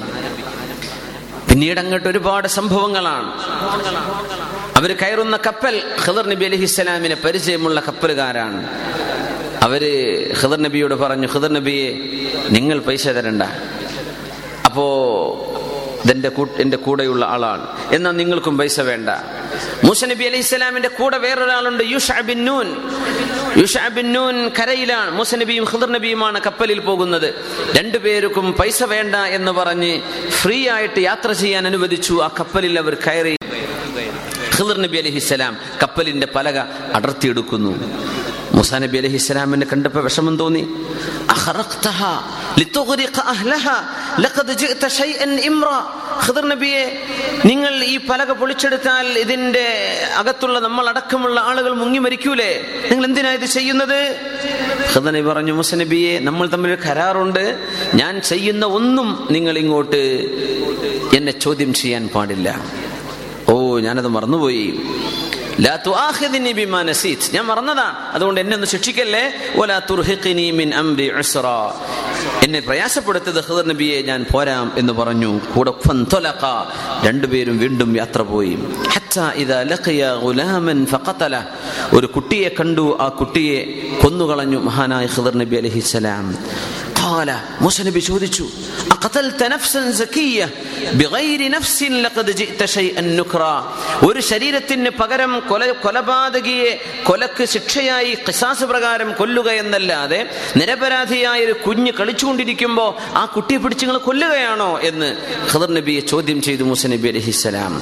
പിന്നീട് 1.49 1.79
അങ്ങോട്ട് 1.79 2.07
ഒരുപാട് 2.07 2.47
സംഭവങ്ങളാണ്. 2.47 3.31
അവർ 4.77 4.97
കയറുന്ന 4.97 5.39
കപ്പൽ 5.45 5.95
ഖദർ 6.05 6.27
നബി 6.27 6.45
അലഹിസ്സലാമിനെ 6.45 7.15
പരിചയമുള്ള 7.15 7.79
കപ്പലുകാരാണ്. 7.79 8.67
അവർ 9.63 9.81
ഖദർ 10.43 10.57
നബിയോട് 10.57 10.95
പറഞ്ഞു 10.95 11.27
ഖദർ 11.33 11.53
നബിയെ 11.53 11.99
നിങ്ങൾ 12.49 12.79
പൈസ 12.79 13.07
തരണ്ട. 13.07 13.43
അപ്പോ 14.65 15.48
ഇതെന്റെ 16.05 16.29
എന്റെ 16.59 16.77
കൂടെയുള്ള 16.77 17.25
ആളാണ്. 17.25 17.95
എന്നാൽ 17.95 18.11
നിങ്ങൾക്കും 18.11 18.57
പൈസ 18.57 18.79
വേണ്ട. 18.79 19.09
മൂസ 19.83 20.05
നബി 20.05 20.23
ഇസ്ലാമിന്റെ 20.23 20.89
കൂടെ 20.89 21.17
വേറൊരാളുണ്ട് 21.17 21.83
യുഷാബിൻ 21.83 22.45
നൂൻ. 22.45 22.75
യുഷാബിൻ 23.57 24.13
നൂൻ 24.13 24.49
കരയിലാണ്. 24.49 25.11
മൂസ 25.11 25.35
നബിയും 25.35 25.65
നബിയുമാണ് 25.91 26.41
കപ്പലിൽ 26.41 26.79
പോകുന്നത്. 26.79 27.33
രണ്ടുപേർക്കും 27.77 28.53
പൈസ 28.53 28.83
വേണ്ട 28.83 29.15
എന്ന് 29.15 29.51
പറഞ്ഞ് 29.51 30.01
ഫ്രീ 30.29 30.69
ആയിട്ട് 30.69 30.99
യാത്ര 30.99 31.31
ചെയ്യാൻ 31.31 31.67
അനുവദിച്ചു. 31.67 32.23
ആ 32.23 32.27
കപ്പലിൽ 32.39 32.79
അവർ 32.79 32.93
കയറി. 32.93 33.37
ഖദർ 34.59 34.77
നബി 34.77 34.97
അലഹിസ്സലാം 34.97 35.57
കപ്പലിന്റെ 35.83 36.27
പലക 36.35 36.57
അടർത്തിയെടുക്കുന്നു. 36.93 37.71
മൂസാ 38.53 38.77
നബി 38.77 38.97
അലഹി 38.97 39.15
ഇസ്ലാമിനെ 39.15 39.65
കണ്ടപ്പോൾ 39.65 40.03
വിഷമം 40.03 40.37
തോന്നി. 40.37 40.67
നിങ്ങൾ 47.45 47.83
ഈ 47.83 47.97
പലക 47.97 48.31
പൊളിച്ചെടുത്താൽ 48.31 49.07
ഇതിന്റെ 49.07 49.67
അകത്തുള്ള 50.17 50.59
നമ്മൾ 50.59 50.89
അടക്കമുള്ള 50.89 51.39
ആളുകൾ 51.39 51.73
മുങ്ങി 51.73 51.99
മരിക്കൂലേ? 51.99 52.65
നിങ്ങൾ 52.91 53.05
എന്തിനാ 53.05 53.31
ഇത് 53.31 53.45
ചെയ്യുന്നത്? 53.45 54.15
നബി 54.93 55.21
പറഞ്ഞു 55.21 55.53
മുസനബിയെ 55.53 56.19
നമ്മൾ 56.19 56.47
തമ്മിൽ 56.47 56.75
കരാറുണ്ട്. 56.75 57.59
ഞാൻ 57.95 58.21
ചെയ്യുന്ന 58.21 58.65
ഒന്നും 58.65 59.27
നിങ്ങൾ 59.31 59.57
ഇങ്ങോട്ട് 59.57 60.03
എന്നെ 61.15 61.31
ചോദ്യം 61.31 61.73
ചെയ്യാൻ 61.73 62.07
പാടില്ല. 62.07 62.65
ഓ 63.49 63.79
ഞാനത് 63.79 64.07
മറന്നുപോയി. 64.07 64.79
ഞാൻ 67.33 67.45
മറന്നതാണ് 67.45 67.95
അതുകൊണ്ട് 68.13 68.41
എന്നെ 68.41 68.55
ഒന്ന് 68.55 68.67
ശിക്ഷിക്കല്ലേ? 68.67 69.23
തുർഹിഖിനി 69.89 70.51
മിൻ 70.51 70.73
എന്നെ 72.43 72.59
പ്രയാസപ്പെടുത്തത് 72.59 73.43
ഹദർ 73.43 73.67
നബിയെ 73.67 74.01
ഞാൻ 74.01 74.25
പോരാം 74.33 74.71
എന്ന് 74.77 74.93
പറഞ്ഞു. 74.93 75.39
കൂടെ 75.55 75.71
രണ്ടുപേരും 77.03 77.59
വീണ്ടും 77.59 77.97
യാത്ര 77.97 78.21
പോയി. 78.21 78.57
ഒരു 81.93 82.07
കുട്ടിയെ 82.07 82.49
കണ്ടു. 82.59 82.97
ആ 83.01 83.07
കുട്ടിയെ 83.07 83.59
കൊന്നുകളഞ്ഞു 84.03 84.57
മഹാനായ 84.57 85.05
ഹദർ 85.05 85.37
നബി 85.37 85.55
അലൈഹിസ്സലാം 85.55 86.37
قال 86.98 87.28
موسى 87.60 87.80
നബി 87.82 88.00
ചോദിച്ചു 88.02 88.44
أقتلت 88.90 89.40
نفسا 89.46 89.80
زكية 89.92 90.46
بغير 90.94 91.40
نفس 91.50 91.78
لقد 92.04 92.26
جئت 92.32 92.60
شيئا 92.68 93.02
نكرا 93.12 93.56
ഒരു 94.06 94.20
ശരീരത്തിന് 94.30 94.90
പകരം 95.00 95.32
കൊല 95.50 95.62
കൊലപാതകിയെ 95.84 96.70
കൊലക്ക് 97.08 97.44
ശിക്ഷയായി 97.54 98.12
കിസാസ് 98.26 98.64
പ്രകാരം 98.70 99.08
കൊല്ലുക 99.20 99.48
എന്നല്ലാതെ 99.60 100.20
നിരപരാധിയായ 100.58 101.38
ഒരു 101.46 101.54
കുഞ്ഞ് 101.66 101.92
കളിച്ചുകൊണ്ടിരിക്കുമ്പോ 101.98 102.86
ആ 103.14 103.24
കുട്ടിയെ 103.34 103.58
പിടിച്ച് 103.60 103.84
നിങ്ങൾ 103.84 104.00
കൊല്ലുകയാണോ 104.08 104.70
എന്ന് 104.90 105.08
ഖദർ 105.50 105.70
നബിയെ 105.78 106.02
ചോദ്യം 106.12 106.38
ചെയ്തു 106.46 106.64
മൂസ 106.70 106.84
നബി 106.94 107.08
അലഹിസ്സലാം 107.12 107.72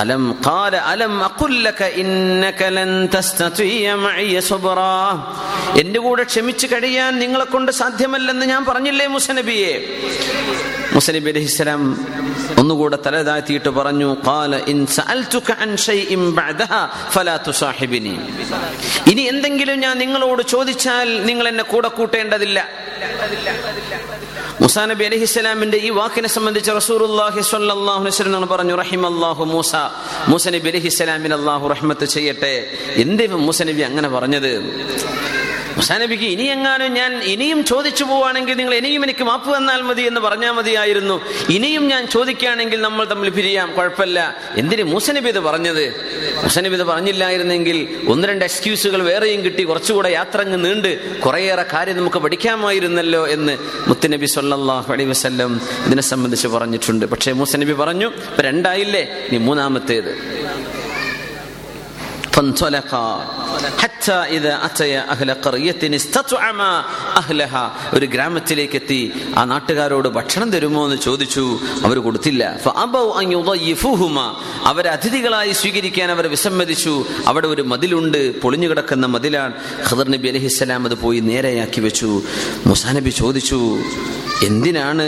അലം 0.00 0.24
കാല 0.46 0.76
അലം 0.92 1.14
അഖുല്ലക 1.24 1.82
ഇന്നക 2.02 2.62
ലൻ 2.76 2.90
തസ്തതിയ 3.14 3.94
മഇയ 4.02 4.40
സബ്ര 4.48 4.80
എന്റെ 5.82 5.98
കൂടെ 6.06 6.24
ക്ഷമിച്ചു 6.32 6.66
കഴിയാൻ 6.72 7.12
നിങ്ങളെ 7.22 7.44
കൊണ്ട് 7.44 7.70
സാധ്യമല്ലെന്ന് 7.80 8.46
ഞാൻ 8.46 8.62
പറഞ്ഞില്ലേ 8.64 9.06
മുസനബിയെ? 9.06 9.72
മുസനബി 10.94 11.30
അലൈഹിസ്സലാം 11.30 11.82
ഒന്നുകൂടെ 12.58 12.98
തലതാഴ്ത്തിയിട്ട് 13.06 13.70
പറഞ്ഞു 13.78 14.08
കാല 14.28 14.56
ഇൻ 14.72 14.78
സഅൽതുക 14.96 15.50
അൻ 15.64 15.70
ഷൈഇൻ 15.86 16.22
ബഅദഹ 16.38 16.72
ഫലാ 17.14 17.36
തുസാഹിബിനി. 17.46 18.14
ഇനി 19.10 19.22
എന്തെങ്കിലും 19.32 19.78
ഞാൻ 19.80 19.96
നിങ്ങളോട് 20.04 20.42
ചോദിച്ചാൽ 20.54 21.08
നിങ്ങൾ 21.24 21.48
എന്നെ 21.48 21.64
കൂടെ 21.72 21.88
കൂട്ടേണ്ടതില്ല. 21.88 22.58
മുസാ 24.60 24.86
നബി 24.86 25.04
അലഹിസ്സലാമിന്റെ 25.04 25.78
ഈ 25.78 25.90
വാക്കിനെ 25.90 26.28
സംബന്ധിച്ച് 26.28 26.70
റസൂറുല്ലാഹി 26.70 27.40
സ്വല്ലല്ലാഹു 27.40 28.00
അലൈഹി 28.00 28.14
വസല്ലം 28.16 28.48
പറഞ്ഞു 28.48 28.74
റഹിമല്ലാഹു 28.74 29.44
മൂസ. 29.44 29.74
മൂസ 30.28 30.48
നബി 30.48 30.68
അലഹിസ്സലാമിന് 30.68 31.34
അല്ലാഹു 31.34 31.66
റഹ്മത്ത് 31.66 32.04
ചെയ്യട്ടെ. 32.04 32.66
എന്തേ 32.96 33.26
മൂസ 33.26 33.62
നബി 33.62 33.80
അങ്ങനെ 33.80 34.08
പറഞ്ഞത്? 34.08 34.52
മുസാ 35.76 35.98
നബിക്ക് 35.98 36.24
ഇനി 36.24 36.42
എങ്ങാനും 36.42 36.92
ഞാൻ 36.92 37.22
ഇനിയും 37.22 37.64
ചോദിച്ചു 37.64 38.04
പോവാണെങ്കിൽ 38.04 38.54
നിങ്ങൾ 38.54 38.74
ഇനിയും 38.74 39.04
എനിക്ക് 39.04 39.24
മാപ്പ് 39.24 39.56
തന്നാൽ 39.56 39.82
മതി 39.82 40.02
എന്ന് 40.02 40.20
പറഞ്ഞാൽ 40.20 40.50
മതിയായിരുന്നു. 40.50 41.20
ഇനിയും 41.48 41.88
ഞാൻ 41.88 42.06
ചോദിക്കുകയാണെങ്കിൽ 42.06 42.80
നമ്മൾ 42.80 43.04
തമ്മിൽ 43.04 43.30
പിരിയാം. 43.30 43.72
കുഴപ്പമില്ല. 43.72 44.36
എന്തിന് 44.56 44.82
മൂസനബി 44.82 45.28
ഇത് 45.28 45.40
പറഞ്ഞത്? 45.40 45.84
മൂസനബി 46.42 46.74
ഇത് 46.74 46.84
പറഞ്ഞില്ലായിരുന്നെങ്കിൽ 46.84 47.88
ഒന്ന് 48.08 48.28
രണ്ട് 48.28 48.44
എക്സ്ക്യൂസുകൾ 48.44 49.02
വേറെയും 49.02 49.44
കിട്ടി 49.44 49.62
കുറച്ചുകൂടെ 49.62 50.08
യാത്ര 50.08 50.40
അങ്ങ് 50.40 50.64
നീണ്ട് 50.64 51.20
കുറേയേറെ 51.20 51.64
കാര്യം 51.72 51.96
നമുക്ക് 51.96 52.16
പഠിക്കാമായിരുന്നല്ലോ 52.16 53.28
എന്ന് 53.28 53.58
മുത്തുനബി 53.88 54.26
സല്ലാഹു 54.26 54.92
അലൈ 54.92 55.04
വസല്ലം 55.04 55.60
ഇതിനെ 55.86 56.02
സംബന്ധിച്ച് 56.02 56.48
പറഞ്ഞിട്ടുണ്ട്. 56.48 57.06
പക്ഷേ 57.06 57.32
മൂസനബി 57.32 57.72
പറഞ്ഞു 57.72 58.06
ഇപ്പൊ 58.06 58.42
രണ്ടായില്ലേ? 58.42 59.02
ഇനി 59.02 59.36
മൂന്നാമത്തേത്. 59.36 60.35
فانطلقا 62.35 63.07
حتى 63.77 64.17
إذا 64.29 64.53
أتيا 64.65 65.01
أهل 65.11 65.29
قرية 65.37 65.81
استطعما 65.93 66.71
أهلها 67.17 67.63
ഒരു 67.95 68.05
ഗ്രാമത്തിലേക്ക് 68.13 68.77
എത്തി 68.79 69.01
ആ 69.37 69.41
നാട്ടുകാരോട് 69.51 70.07
ഭക്ഷണം 70.17 70.49
തരുമോ 70.53 70.81
എന്ന് 70.87 70.97
ചോദിച്ചു 71.07 71.43
അവർ 71.85 71.97
കൊടുത്തില്ല 72.05 72.43
فأبوا 72.65 73.09
أن 73.19 73.25
يضيفوهما 73.35 74.27
അവരെ 74.71 74.89
അതിഥികളായി 74.95 75.51
സ്വീകരിക്കാൻ 75.61 76.07
അവർ 76.15 76.25
വിസമ്മതിച്ചു 76.33 76.93
അവിടെ 77.29 77.47
ഒരു 77.53 77.63
മതിലുണ്ട് 77.71 78.19
പൊളിഞ്ഞു 78.43 78.67
കിടക്കുന്ന 78.71 79.05
മതിലാണ് 79.15 79.53
ഖദർ 79.87 80.07
നബി 80.13 80.27
അലഹിസ്സലാം 80.33 80.81
അത് 80.87 80.95
പോയി 81.03 81.19
നേരെയാക്കി 81.29 81.79
വെച്ചു 81.87 82.09
മുസാ 82.69 82.89
നബി 82.97 83.11
ചോദിച്ചു 83.21 83.59
എന്തിനാണ് 84.47 85.05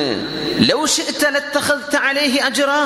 ലൗ 0.70 0.82
ശിഅ്ത 0.96 1.24
ലത്തഖദ്ത 1.36 1.96
അലൈഹി 2.10 2.39
അജ്റാ 2.48 2.80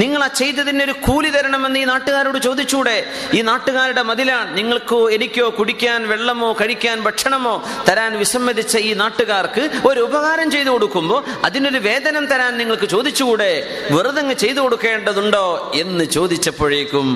നിങ്ങൾ 0.00 0.20
ആ 0.26 0.30
ചെയ്തതിന് 0.40 0.82
ഒരു 0.86 0.94
കൂലി 1.04 1.28
തരണമെന്ന് 1.34 1.80
ഈ 1.82 1.86
നാട്ടുകാരോട് 1.90 2.38
ചോദിച്ചൂടെ 2.46 2.96
ഈ 3.36 3.40
നാട്ടുകാരുടെ 3.79 4.01
മതിലാണ് 4.01 4.49
നിങ്ങൾക്കോ 4.57 4.97
എനിക്കോ 5.15 5.45
കുടിക്കാൻ 5.59 5.99
വെള്ളമോ 6.07 6.47
കഴിക്കാൻ 6.61 6.97
ഭക്ഷണമോ 7.01 7.53
തരാൻ 7.89 8.11
വിസമ്മതിച്ച 8.21 8.77
ഈ 8.87 8.93
നാട്ടുകാർക്ക് 8.93 9.63
ഒരു 9.87 9.99
ഉപകാരം 9.99 10.47
ചെയ്തു 10.51 10.69
കൊടുക്കുമ്പോൾ 10.69 11.19
അതിനൊരു 11.45 11.79
വേതനം 11.87 12.25
തരാൻ 12.31 12.51
നിങ്ങൾക്ക് 12.57 12.87
ചോദിച്ചുകൂടെ? 12.93 13.51
വെറുതെ 13.91 14.33
ചെയ്തു 14.43 14.59
കൊടുക്കേണ്ടതുണ്ടോ 14.59 15.71
എന്ന് 15.75 16.05
ചോദിച്ചപ്പോഴേക്കും 16.05 17.07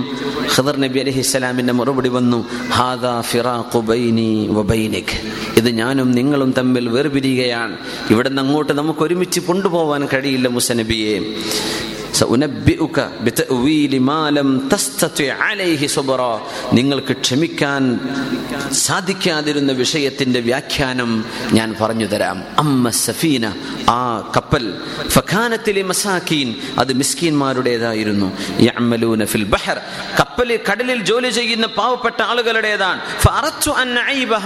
ഖദർ 0.55 0.77
നബി 0.83 0.99
അലഹിസ്സലാമിന്റെ 0.99 1.73
മറുപടി 1.79 2.09
വന്നു 2.09 2.39
ഹാദാ 2.77 3.15
ഫിറാഖു 3.21 3.81
ബൈനി 3.89 4.31
ഇത് 5.57 5.69
ഞാനും 5.81 6.11
നിങ്ങളും 6.11 6.51
തമ്മിൽ 6.57 6.87
വേർപിരിയുകയാണ്. 6.95 7.75
ഇവിടെ 8.11 8.29
നിന്ന് 8.29 8.41
അങ്ങോട്ട് 8.41 8.73
നമുക്ക് 8.73 9.03
ഒരുമിച്ച് 9.07 9.39
കൊണ്ടുപോവാൻ 9.49 10.01
കഴിയില്ല 10.13 10.47
മുസനബിയെ. 10.47 11.15
സൗനബിഉക 12.19 12.97
ബിതഅവീലി 13.25 13.99
മാ 14.09 14.29
ലം 14.37 14.49
തസ്തതി 14.73 15.27
അലൈഹി 15.47 15.87
സുബ്റ. 15.95 16.21
നിങ്ങൾക്ക് 16.77 17.13
ക്ഷമിക്കാൻ 17.23 17.83
സാധിക്കാതിരുന്ന 18.87 19.71
വിഷയത്തിന്റെ 19.81 20.39
വ്യാഖ്യാനം 20.39 21.11
ഞാൻ 21.57 21.69
പറഞ്ഞു 21.81 22.07
തരാം. 22.13 22.37
അമ്മ 22.63 22.89
സഫീന 23.05 23.45
ആ 23.89 24.01
കപ്പൽ. 24.35 24.65
ഫഖാനത്തിലെ 25.15 25.83
മസാക്കീൻ 25.91 26.49
അത് 26.81 26.91
മിസ്കീന്മാരുടേതായിരുന്നു 27.01 28.27
യഅമലൂന 28.67 29.25
ഫിൽ 29.33 29.45
ബഹർ. 29.53 29.77
കപ്പലിൽ 30.19 30.59
കടലിൽ 30.69 30.99
ജോലി 31.09 31.31
ചെയ്യുന്ന 31.39 31.67
പാവപ്പെട്ട 31.79 32.19
ആളുകളുടേതാണ്. 32.31 32.99
ഫഅറത്തു 33.25 33.71
അൻ 33.83 33.89
അഈബഹ 34.11 34.45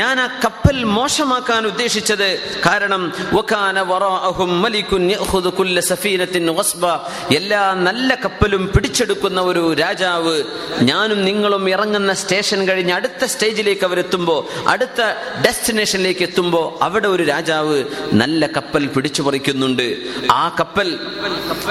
ഞാൻ 0.00 0.16
ആ 0.20 0.28
കപ്പൽ 0.44 0.78
മോശമാക്കാൻ 0.98 1.62
ഉദ്ദേശിച്ചത് 1.72 2.28
കാരണം 2.66 3.02
വകാന 3.38 3.76
വറാഅഹും 3.90 4.50
മലികുൻ 4.62 5.02
യഅഖുദു 5.14 5.50
കുല്ല 5.58 5.80
സഫീനത്തിൻ 5.92 6.44
വസ്ബ. 6.60 6.84
എല്ലാ 7.30 7.74
നല്ല 7.88 8.14
കപ്പലും 8.14 8.62
പിടിച്ചെടുക്കുന്ന 8.66 9.40
ഒരു 9.40 9.72
രാജാവ് 9.74 10.34
ഞാനും 10.82 11.24
നിങ്ങളും 11.24 11.68
ഇറങ്ങുന്ന 11.68 12.12
സ്റ്റേഷൻ 12.12 12.66
കഴിഞ്ഞ് 12.68 12.92
അടുത്ത 12.92 13.24
സ്റ്റേജിലേക്ക് 13.24 13.84
അവരെത്തുമ്പോൾ 13.84 14.40
അടുത്ത 14.68 15.00
ഡെസ്റ്റിനേഷനിലേക്ക് 15.42 16.22
എത്തുമ്പോൾ 16.22 16.84
അവിടെ 16.84 17.08
ഒരു 17.08 17.24
രാജാവ് 17.24 17.76
നല്ല 18.12 18.46
കപ്പൽ 18.46 18.86
പിടിച്ചു 18.86 19.22
പറിക്കുന്നുണ്ട്. 19.22 19.86
ആ 20.32 20.44
കപ്പൽ 20.60 20.88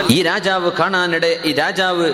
ഈ 0.09 0.17
രാജാവ് 0.23 0.71
കാണാനിട 0.71 1.25
ഈ 1.45 1.51
രാജാവ് 1.53 2.07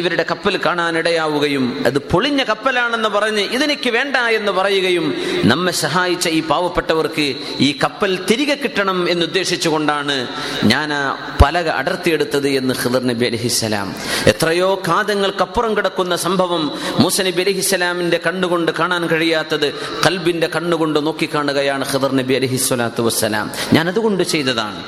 ഇവരുടെ 0.00 0.24
കപ്പൽ 0.30 0.54
കാണാനിടയാവുകയും 0.66 1.64
അത് 1.86 1.98
പൊളിഞ്ഞ 2.12 2.42
കപ്പലാണെന്ന് 2.42 3.08
പറഞ്ഞ് 3.08 3.44
ഇതെനിക്ക് 3.56 3.90
വേണ്ട 3.90 4.16
എന്ന് 4.38 4.52
പറയുകയും 4.52 5.06
നമ്മെ 5.44 5.72
സഹായിച്ച 5.84 6.28
ഈ 6.28 6.40
പാവപ്പെട്ടവർക്ക് 6.40 7.26
ഈ 7.60 7.70
കപ്പൽ 7.84 8.24
തിരികെ 8.30 8.54
കിട്ടണം 8.54 8.98
എന്ന് 9.08 9.24
ഉദ്ദേശിച്ചുകൊണ്ടാണ് 9.24 10.16
ഞാൻ 10.64 10.92
ആ 10.92 11.02
പലക 11.42 11.68
അടർത്തിയെടുത്തത് 11.80 12.48
എന്ന് 12.60 12.74
ഖിദർ 12.84 13.02
നബി 13.04 13.24
അലഹിസ്സലാം 13.26 13.94
എത്രയോ 14.26 14.82
കാതങ്ങൾക്കപ്പുറം 14.88 15.76
കിടക്കുന്ന 15.76 16.16
സംഭവം 16.16 16.72
മൂസ 16.98 17.20
നബി 17.20 17.42
അലഹിസ്സലാമിന്റെ 17.42 18.20
കണ്ണുകൊണ്ട് 18.26 18.72
കാണാൻ 18.72 19.06
കഴിയാത്തത് 19.06 19.74
കൽബിന്റെ 20.06 20.48
കണ്ണുകൊണ്ട് 20.56 21.06
നോക്കിക്കാണുകയാണ് 21.06 21.84
ഖിദർ 21.92 22.12
നബി 22.12 22.34
അലഹിസ്വലാത്തു 22.34 23.02
വസ്സലാം. 23.02 23.50
ഞാൻ 23.72 23.88
അതുകൊണ്ട് 23.88 24.22
ചെയ്തതാണ്. 24.22 24.84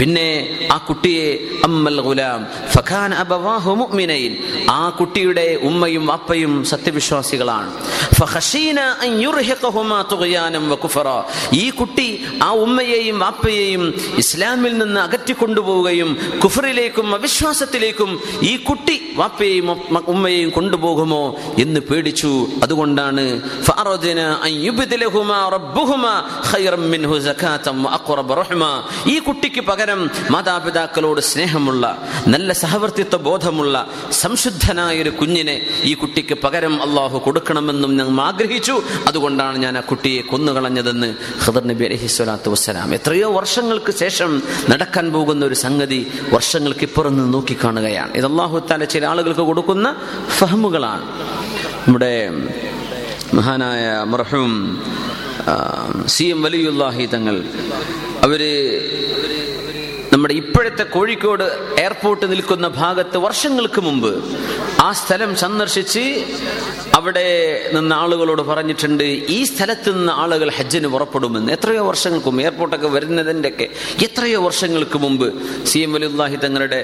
പിന്നെ 0.00 0.28
ആ 0.72 0.76
കുട്ടിയെ 0.76 1.38
അമ്മൽ 1.64 2.00
ഗുലാം 2.00 2.46
ഫഖാൻ 2.72 3.14
അബവാഹു 3.14 3.74
മുഅ്മിനൈൻ. 3.74 4.36
ആ 4.70 4.88
കുട്ടിയുടെ 4.88 5.58
ഉമ്മയും 5.62 6.12
അപ്പയും 6.12 6.64
സത്യവിശ്വാസികളാണ്. 6.64 7.70
ഫഖശീന 8.20 8.80
അൻ 8.80 9.22
യുർഹിഖഹുമാ 9.22 10.04
തുഗ്യാനം 10.12 10.70
വകുഫറ 10.70 11.08
ഈ 11.52 11.70
കുട്ടി 11.70 12.08
ആ 12.42 12.50
ഉമ്മയെയും 12.50 13.24
അപ്പയെയും 13.24 13.94
ഇസ്ലാമിൽ 14.18 14.78
നിന്ന് 14.78 15.00
അകറ്റി 15.00 15.18
അകറ്റിക്കൊണ്ടുപോവുകയും 15.20 16.10
കുഫറിലേക്കും 16.44 17.09
അവിശ്വാസത്തിലേക്കും 17.14 18.10
ഈ 18.42 18.56
കുട്ടി 18.56 18.96
വാപ്പയെയും 19.16 19.68
ഉമ്മയെയും 20.06 20.50
കൊണ്ടുപോകുമോ 20.50 21.22
എന്ന് 21.58 21.80
പേടിച്ചു. 21.80 22.48
അതുകൊണ്ടാണ് 22.62 23.24
ഈ 29.06 29.18
കുട്ടിക്ക് 29.18 29.60
പകരം 29.60 30.10
മാതാപിതാക്കളോട് 30.30 31.20
സ്നേഹമുള്ള 31.20 31.84
നല്ല 32.26 32.52
സഹവർത്തിത്വ 32.52 33.16
ബോധമുള്ള 33.16 33.76
സംശുദ്ധനായ 34.10 35.02
ഒരു 35.02 35.10
കുഞ്ഞിനെ 35.10 35.56
ഈ 35.84 35.94
കുട്ടിക്ക് 35.94 36.34
പകരം 36.44 36.74
അള്ളാഹു 36.82 37.18
കൊടുക്കണമെന്നും 37.18 37.96
ഞങ്ങൾ 37.96 38.22
ആഗ്രഹിച്ചു. 38.24 38.82
അതുകൊണ്ടാണ് 39.06 39.58
ഞാൻ 39.58 39.78
ആ 39.78 39.80
കുട്ടിയെ 39.80 40.22
കൊന്നുകളഞ്ഞതെന്ന് 40.22 41.14
ഖദർ 41.44 41.64
നബി 41.70 41.84
അലഹി 41.84 42.06
സ്വലാത്തു 42.06 42.50
വസ്സലാം. 42.50 42.94
എത്രയോ 42.94 43.28
വർഷങ്ങൾക്ക് 43.32 43.92
ശേഷം 43.92 44.42
നടക്കാൻ 44.70 45.12
പോകുന്ന 45.12 45.46
ഒരു 45.46 45.54
സംഗതി 45.54 46.00
വർഷങ്ങൾക്ക് 46.32 46.86
ഇപ്പുറം 47.00 47.16
നിന്ന് 47.16 47.32
നോക്കിക്കാണുകയാണ്. 47.34 48.12
ഇത് 48.18 48.26
അള്ളാഹു 48.28 48.56
താല 48.70 48.84
ചില 48.84 49.04
ആളുകൾക്ക് 49.10 49.44
കൊടുക്കുന്ന 49.50 49.88
ഫഹമുകളാണ്. 50.38 51.04
നമ്മുടെ 51.84 52.10
മഹാനായ 53.38 53.84
മർഹൂം 54.12 54.52
സി 56.14 56.24
എം 56.32 56.42
വലിയുല്ലാഹി 56.42 57.04
തങ്ങൾ 57.14 57.36
അവർ 58.26 58.42
നമ്മുടെ 60.12 60.34
ഇപ്പോഴത്തെ 60.34 60.82
കോഴിക്കോട് 60.82 61.44
എയർപോർട്ട് 61.78 62.32
നിൽക്കുന്ന 62.32 62.68
ഭാഗത്ത് 62.68 63.16
വർഷങ്ങൾക്ക് 63.16 63.80
മുമ്പ് 63.80 64.24
ആ 64.80 64.92
സ്ഥലം 64.92 65.36
സന്ദർശിച്ച് 65.36 66.24
അവിടെ 66.94 67.26
നിന്ന് 67.74 67.96
ആളുകളോട് 67.96 68.42
പറഞ്ഞിട്ടുണ്ട് 68.42 69.04
ഈ 69.04 69.44
സ്ഥലത്ത് 69.44 69.98
നിന്ന് 69.98 70.12
ആളുകൾ 70.12 70.50
ഹജ്ജിന് 70.50 70.88
പുറപ്പെടുമെന്ന്. 70.88 71.52
എത്രയോ 71.52 71.86
വർഷങ്ങൾക്കും 71.86 72.40
എയർപോർട്ടൊക്കെ 72.40 72.88
വരുന്നതിന്റെ 72.88 73.48
ഒക്കെ 73.48 73.68
എത്രയോ 74.04 74.42
വർഷങ്ങൾക്ക് 74.42 74.98
മുമ്പ് 74.98 75.28
സി 75.66 75.78
എം 75.78 75.92
വലിയുല്ലാഹി 75.92 76.36
തങ്ങളുടെ 76.36 76.80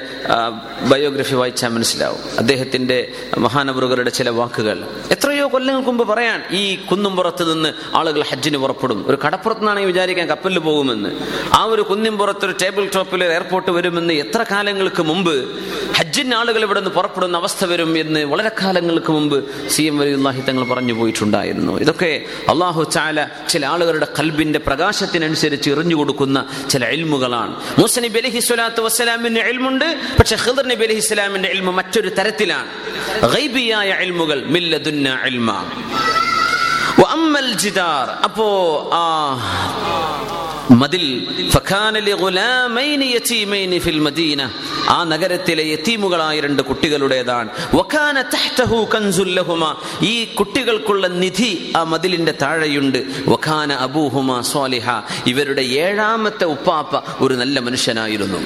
ബയോഗ്രഫി 0.82 1.34
വായിച്ചാൽ 1.34 1.68
മനസ്സിലാവും. 1.68 2.18
അദ്ദേഹത്തിന്റെ 2.38 3.12
മഹാനവറുകളുടെ 3.38 4.10
ചില 4.10 4.28
വാക്കുകൾ. 4.30 4.84
എത്രയോ 5.10 5.48
കൊല്ലങ്ങൾക്ക് 5.52 5.88
മുമ്പ് 5.88 6.08
പറയാൻ 6.08 6.42
ഈ 6.50 6.74
കുന്നുംപുറത്ത് 6.76 7.52
നിന്ന് 7.52 7.96
ആളുകൾ 7.96 8.22
ഹജ്ജിന് 8.22 8.58
പുറപ്പെടും. 8.58 9.04
ഒരു 9.06 9.18
കടപ്പുറത്ത് 9.26 9.60
നിന്നാണെങ്കിൽ 9.60 9.92
വിചാരിക്കാൻ 9.92 10.26
കപ്പലിൽ 10.28 10.58
പോകുമെന്ന്. 10.58 11.10
ആ 11.52 11.64
ഒരു 11.64 11.82
കുന്നിൻപുറത്ത് 11.82 12.44
ഒരു 12.44 12.54
ടേബിൾ 12.62 12.88
ടോപ്പിൽ 12.94 13.15
ഒരു 13.16 13.32
എയർപോർട്ട് 13.32 13.70
വരുമെന്ന് 13.70 14.14
എത്ര 14.14 14.44
കാലങ്ങൾക്ക് 14.50 15.02
മുമ്പ് 15.02 15.34
ഹജ്ജിന് 15.98 16.34
ആളുകൾ 16.34 16.62
ഇവിടെ 16.62 16.80
നിന്ന് 16.80 16.90
പുറപ്പെടുന്ന 16.90 17.36
അവസ്ഥ 17.36 17.64
വരും 17.64 17.98
എന്ന് 17.98 18.20
വളരെ 18.20 18.50
കാലങ്ങൾക്ക് 18.62 19.12
മുമ്പ് 19.12 19.68
സി 19.68 19.82
എം 19.82 19.98
വലിയുല്ലാഹി 19.98 20.40
തങ്ങൾ 20.40 20.64
പറഞ്ഞു 20.64 20.92
പോയിട്ടുണ്ടായിരുന്നു. 20.92 21.80
ഇതൊക്കെ 21.80 22.24
അള്ളാഹു 22.48 22.84
ചാല 22.84 23.26
ചില 23.48 23.66
ആളുകളുടെ 23.66 24.08
കൽബിന്റെ 24.18 24.58
പ്രകാശത്തിനനുസരിച്ച് 24.58 25.70
എറിഞ്ഞു 25.70 25.96
കൊടുക്കുന്ന 25.96 26.46
ചില 26.70 26.84
എൽമുകളാണ് 26.84 27.54
മൂസനബി 27.78 28.18
അലഹി 28.18 28.40
സ്വലാത്തു 28.40 28.82
വസ്സലാമിന്റെ 28.82 29.40
എൽമുണ്ട് 29.40 29.96
പക്ഷെ 30.18 30.36
ഹിദർ 30.36 30.66
നബി 30.66 30.84
അലഹി 30.84 31.00
സ്വലാമിന്റെ 31.00 31.48
എൽമ 31.48 31.70
മറ്റൊരു 31.70 32.08
തരത്തിലാണ്. 32.08 32.68
ഗൈബിയായ 33.34 33.96
എൽമുകൾ 34.00 34.44
മില്ലദുന്ന 34.46 35.18
എൽമ 35.24 35.50
അപ്പോ 38.24 38.46
ആ 38.92 39.04
മതിൽ 40.70 41.26
ആ 44.88 45.04
നഗരത്തിലെ 45.04 45.62
യതീമുകളായ 45.62 46.40
രണ്ട് 46.40 46.62
കുട്ടികളുടേതാണ്. 46.62 47.48
ഈ 50.02 50.24
കുട്ടികൾക്കുള്ള 50.24 51.06
നിധി 51.06 51.72
ആ 51.76 51.82
മതിലിന്റെ 51.82 52.34
താഴെയുണ്ട്. 52.42 53.04
വഖാന 53.28 53.72
അബൂഹുമ 53.72 54.40
സ്വാലിഹ. 54.40 54.90
ഇവരുടെ 55.26 55.62
ഏഴാമത്തെ 55.62 56.44
ഉപ്പാപ്പ 56.44 57.02
ഒരു 57.20 57.34
നല്ല 57.34 57.60
മനുഷ്യനായിരുന്നു. 57.60 58.38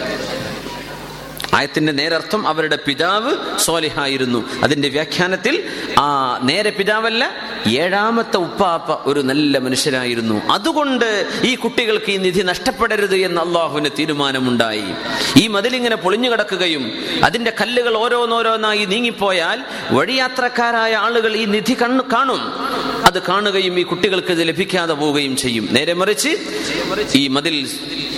ആയത്തിന്റെ 1.54 1.92
നേരർത്ഥം 1.92 2.48
അവരുടെ 2.48 2.78
പിതാവ് 2.86 3.58
സോലിഹായിരുന്നു. 3.58 4.48
അതിന്റെ 4.62 4.88
വ്യാഖ്യാനത്തിൽ 4.88 5.64
ആ 5.98 6.38
നേരെ 6.42 6.70
പിതാവല്ല 6.70 7.30
ഏഴാമത്തെ 7.68 8.36
ഉപ്പാപ്പ 8.36 9.08
ഒരു 9.08 9.20
നല്ല 9.20 9.58
മനുഷ്യനായിരുന്നു. 9.58 10.42
അതുകൊണ്ട് 10.50 11.28
ഈ 11.42 11.54
കുട്ടികൾക്ക് 11.54 12.10
ഈ 12.10 12.16
നിധി 12.16 12.42
നഷ്ടപ്പെടരുത് 12.42 13.16
എന്ന് 13.16 13.40
അള്ളാഹുവിന് 13.40 13.90
തീരുമാനമുണ്ടായി. 13.98 14.84
ഈ 15.36 15.46
മതിലിങ്ങനെ 15.46 15.96
പൊളിഞ്ഞു 15.96 16.30
കിടക്കുകയും 16.30 16.92
അതിന്റെ 17.24 17.52
കല്ലുകൾ 17.60 17.96
ഓരോന്നോരോന്നായി 17.96 18.84
നീങ്ങിപ്പോയാൽ 18.84 19.62
വഴിയാത്രക്കാരായ 19.90 20.94
ആളുകൾ 20.94 21.36
ഈ 21.36 21.44
നിധി 21.44 21.76
കാണും. 22.12 22.69
അത് 23.06 23.22
കാണുകയും 23.28 23.80
ഈ 23.80 23.82
കുട്ടികൾക്ക് 23.82 24.32
ഇത് 24.32 24.48
ലഭിക്കാതെ 24.48 24.94
പോവുകയും 24.94 25.36
ചെയ്യും. 25.36 25.68
നേരെ 25.70 25.92
മറിച്ച് 25.92 26.30
ഈ 27.14 27.28
മതിൽ 27.28 27.56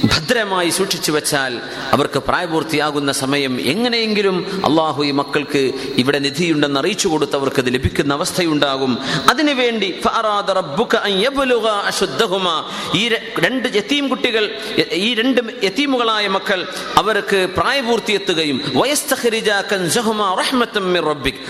ഭദ്രമായി 0.04 0.70
സൂക്ഷിച്ചു 0.70 1.12
വെച്ചാൽ 1.12 1.52
അവർക്ക് 1.92 2.18
പ്രായപൂർത്തിയാകുന്ന 2.18 3.12
സമയം 3.12 3.60
എങ്ങനെയെങ്കിലും 3.60 4.36
അള്ളാഹു 4.64 5.02
ഈ 5.04 5.10
മക്കൾക്ക് 5.10 5.62
ഇവിടെ 6.02 6.18
നിധിയുണ്ടെന്ന് 6.18 6.80
അറിയിച്ചു 6.80 7.08
കൊടുത്തവർക്ക് 7.08 7.60
ഇത് 7.60 7.74
ലഭിക്കുന്ന 7.74 8.14
അവസ്ഥയുണ്ടാകും. 8.14 8.92
അതിനുവേണ്ടി 9.30 9.88
ഈ 12.94 13.08
രണ്ട് 13.38 13.68
കുട്ടികൾ 14.08 14.44
ഈ 14.92 15.14
രണ്ട് 15.14 15.40
യത്തീമുകളായ 15.64 16.28
മക്കൾ 16.28 16.60
അവർക്ക് 16.96 17.48
പ്രായപൂർത്തിയെത്തുകയും 17.56 18.58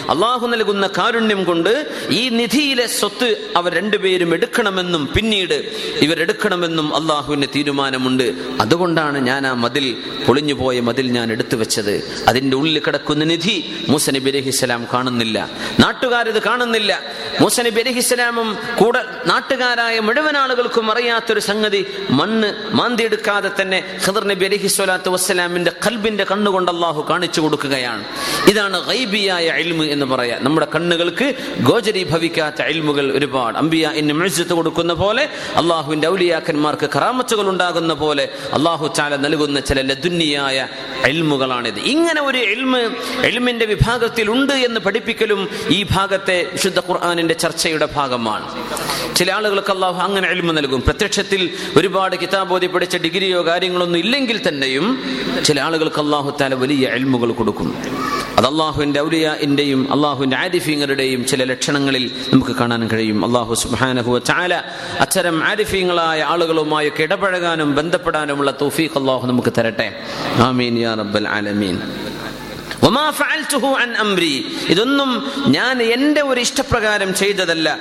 അള്ളാഹു 0.09 0.47
നൽകുന്ന 0.47 0.87
കാരുണ്യം 0.99 1.45
കൊണ്ട് 1.45 1.73
ഈ 2.11 2.29
നിധിയിലെ 2.29 2.87
സ്വത്ത് 2.87 3.22
അവർ 3.57 3.75
രണ്ടുപേരും 3.75 4.35
എടുക്കണമെന്നും 4.35 5.09
പിന്നീട് 5.17 5.71
ഇവരെടുക്കണമെന്നും 6.03 6.97
അള്ളാഹുവിന് 6.97 7.47
തീരുമാനമുണ്ട്. 7.57 8.33
അതുകൊണ്ടാണ് 8.61 9.19
ഞാൻ 9.19 9.47
ആ 9.47 9.53
മതിൽ 9.53 9.97
പൊളിഞ്ഞുപോയ 10.27 10.81
മതിൽ 10.81 11.11
ഞാൻ 11.11 11.33
എടുത്തു 11.33 11.57
വെച്ചത്. 11.57 12.25
അതിന്റെ 12.29 12.57
ഉള്ളിൽ 12.57 12.79
കിടക്കുന്ന 12.87 13.25
നിധി 13.25 13.85
മൂസ 13.89 14.11
നബി 14.11 14.31
അലഹിസ്സലാം 14.31 14.87
കാണുന്നില്ല. 14.95 15.51
നാട്ടുകാരിത് 15.81 16.43
കാണുന്നില്ല. 16.43 17.03
മൂസ 17.41 17.61
നബി 17.61 17.81
അലഹിസ്സലാമും 17.81 18.59
കൂടെ 18.79 19.05
നാട്ടുകാരായ 19.27 20.01
മുഴുവൻ 20.01 20.37
ആളുകൾക്കും 20.37 20.91
അറിയാത്തൊരു 20.91 21.41
സംഗതി 21.41 21.87
മണ്ണ് 22.11 22.53
മാന്തിയെടുക്കാതെ 22.75 23.51
തന്നെ 23.61 23.99
ഖദർ 24.07 24.25
നബി 24.25 24.45
അലഹി 24.45 24.67
സ്വലാത്തു 24.67 25.11
വസ്സലാമിന്റെ 25.11 25.73
കൽബിന്റെ 25.87 26.25
കണ്ണുകൊണ്ട് 26.25 26.71
അള്ളാഹു 26.71 27.07
കാണിച്ചു 27.11 27.41
കൊടുക്കുകയാണ്. 27.41 28.05
ഇതാണ് 28.49 28.87
ഗൈബിയായ 28.87 29.53
ഇൽമ് 29.59 29.85
എന്ന് 29.85 30.07
പറയാം. 30.07 30.45
നമ്മുടെ 30.45 30.67
കണ്ണുകൾക്ക് 30.75 31.35
ഗോചരീഭവിക്കാത്ത 31.61 32.63
ഇൽമുകൾ 32.63 33.12
ഒരുപാട് 33.13 33.59
അമ്പിയ 33.59 33.91
എന്നും 33.95 34.19
മെഴുത്ത് 34.19 34.53
കൊടുക്കുന്ന 34.53 34.93
പോലെ 34.93 35.29
അള്ളാഹുവിന്റെ 35.57 36.09
ഔലിയാക്കന്മാർക്ക് 36.09 36.91
കറാമത്തുകൾ 36.97 37.49
ഉണ്ടാകുന്ന 37.49 37.95
പോലെ 37.95 38.29
അള്ളാഹു 38.53 38.87
ചാല 38.97 39.17
നൽകുന്ന 39.17 39.61
ചില 39.61 39.81
ലതുന്നിയായ 39.81 40.69
എൽമുകളാണിത് 41.05 41.79
ഇങ്ങനെ 41.79 42.23
ഒരു 42.23 42.39
എൽമ് 42.39 42.79
എൽമിന്റെ 43.23 43.65
വിഭാഗത്തിൽ 43.65 44.31
ഉണ്ട് 44.31 44.53
എന്ന് 44.53 44.81
പഠിപ്പിക്കലും 44.81 45.49
ഈ 45.69 45.87
ഭാഗത്തെ 45.91 46.49
വിശുദ്ധ 46.53 46.79
ഖുർആാനിന്റെ 46.79 47.35
ചർച്ചയുടെ 47.35 47.89
ഭാഗമാണ്. 47.95 48.49
ചില 49.15 49.33
ആളുകൾക്ക് 49.33 49.73
അള്ളാഹു 49.73 50.01
അങ്ങനെ 50.01 50.29
എൽമ 50.29 50.53
നൽകും. 50.53 50.83
പ്രത്യക്ഷത്തിൽ 50.83 51.51
ഒരുപാട് 51.77 52.17
കിതാബോധി 52.17 52.67
പഠിച്ച 52.67 52.97
ഡിഗ്രിയോ 52.97 53.47
കാര്യങ്ങളൊന്നും 53.47 53.99
ഇല്ലെങ്കിൽ 53.99 54.49
തന്നെയും 54.49 55.05
ചില 55.45 55.61
ആളുകൾക്ക് 55.61 56.01
അള്ളാഹു 56.01 56.37
താല 56.41 56.55
വലിയ 56.55 56.89
എൽമുകൾ 56.89 57.33
കൊടുക്കും. 57.33 57.79
അത് 58.39 58.47
അള്ളാഹുവിന്റെ 58.47 59.01
ഔലിയ 59.01 59.37
ഇന്റെയും 59.41 59.93
അള്ളാഹുവിന്റെ 59.93 60.37
ആരിഫീങ്ങളുടെയും 60.37 61.27
ചില 61.27 61.45
ലക്ഷണങ്ങളിൽ 61.45 62.11
നമുക്ക് 62.33 62.51
കാണാൻ 62.51 62.89
കഴിയും. 62.89 63.25
അള്ളാഹു 63.25 63.55
സുബാനഹു 63.55 64.19
ചാല 64.19 64.63
അത്തരം 65.01 65.45
ആരിഫീങ്ങളായ 65.45 66.23
ആളുകളുമായൊക്കെ 66.23 67.03
ഇടപഴകാനും 67.03 67.75
ബന്ധപ്പെടാനുമുള്ള 67.75 68.51
തൗഫീഖ് 68.61 68.99
അള്ളാഹു 68.99 69.27
നമുക്ക് 69.27 69.53
തരട്ടെ. 69.59 70.01
ആമീൻ 70.39 70.79
യാ 70.79 70.95
റബ്ബൽ 70.95 71.29
ആലമീൻ. 71.29 71.81
അംരി. 74.01 74.57
ഇതൊന്നും 74.69 75.11
ഞാൻ 75.47 75.83
എന്റെ 75.83 76.21
ഒരു 76.21 76.41
ഇഷ്ടപ്രകാരം 76.41 77.15
ചെയ്തതല്ല. 77.15 77.79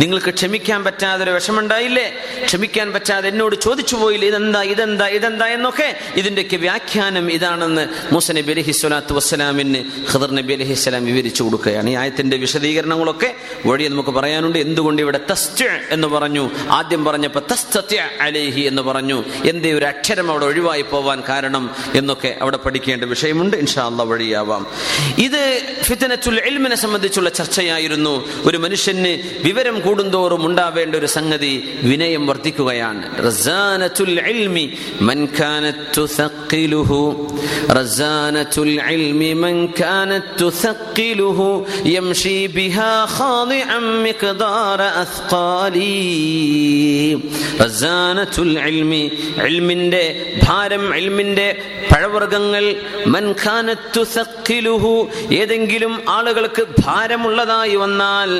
നിങ്ങൾക്ക് 0.00 0.30
ക്ഷമിക്കാൻ 0.34 0.84
പറ്റാതെ 0.84 1.24
ഒരു 1.24 1.30
വിഷമുണ്ടായില്ലേ 1.30 2.14
ക്ഷമിക്കാൻ 2.44 2.92
പറ്റാതെ 2.92 3.28
എന്നോട് 3.28 3.56
ചോദിച്ചു 3.56 3.96
പോയില്ലേ? 3.96 4.28
ഇതെന്താ 4.28 4.62
ഇതെന്താ 4.62 5.06
ഇതെന്താ 5.08 5.46
എന്നൊക്കെ? 5.46 5.96
ഇതിന്റെയൊക്കെ 6.16 6.56
വ്യാഖ്യാനം 6.56 7.30
ഇതാണെന്ന് 7.30 7.88
മുസനബി 8.12 8.52
അലഹി 8.52 8.72
സ്വലാത്തു 8.72 9.14
വസ്സലാമിന് 9.14 9.84
ഖദർ 10.12 10.30
നബി 10.30 10.52
അലഹി 10.52 10.74
സ്വലാം 10.74 11.04
വിവരിച്ചു 11.04 11.42
കൊടുക്കുകയാണ്. 11.42 11.90
ഈ 11.90 11.94
ആയത്തിന്റെ 11.94 12.36
വിശദീകരണങ്ങളൊക്കെ 12.36 13.34
വഴി 13.66 13.88
നമുക്ക് 13.88 14.10
പറയാനുണ്ട്. 14.10 14.58
എന്തുകൊണ്ട് 14.58 15.02
ഇവിടെ 15.02 15.20
തസ്റ്റ 15.30 15.64
എന്ന് 15.90 16.08
പറഞ്ഞു? 16.08 16.50
ആദ്യം 16.70 17.04
പറഞ്ഞപ്പോൾ 17.04 17.42
തസ്തത്യ 17.52 18.08
അലേഹി 18.20 18.60
എന്ന് 18.60 18.82
പറഞ്ഞു. 18.82 19.24
എന്തേ 19.44 19.72
ഒരു 19.72 19.84
അക്ഷരം 19.84 20.30
അവിടെ 20.30 20.46
ഒഴിവായി 20.46 20.82
പോവാൻ 20.82 21.11
കാരണം 21.20 21.70
എന്നൊക്കെ 21.94 22.36
അവിടെ 22.40 22.56
പഠിക്കേണ്ട 22.56 23.04
വിഷയമുണ്ട്. 23.04 23.56
ഇൻഷാ 23.56 23.86
അള്ളാഹ് 23.86 24.10
വഴിയാവാം. 24.10 24.66
ഇത് 25.18 25.62
ഫിത്തനത്തുൽ 25.82 26.40
എൽമിനെ 26.40 26.76
സംബന്ധിച്ചുള്ള 26.76 27.30
ചർച്ചയായിരുന്നു. 27.30 28.28
ഒരു 28.44 28.58
മനുഷ്യന് 28.58 29.22
വിവരം 29.44 29.80
കൂടുന്തോറും 29.80 30.46
ഉണ്ടാവേണ്ട 30.46 30.94
ഒരു 30.94 31.06
സംഗതി 31.06 31.78
വിനയം 31.82 32.26
വർദ്ധിക്കുകയാണ്. 32.26 33.32
ഭാരം 50.42 50.94
ഇൽമിന്റെ 51.02 51.46
പഴവർഗങ്ങൾ 51.92 52.64
ഏതെങ്കിലും 55.32 56.02
ആളുകൾക്ക് 56.08 56.62
ഭാരമുള്ളതായി 56.84 57.76
വന്നാൽ 57.76 58.30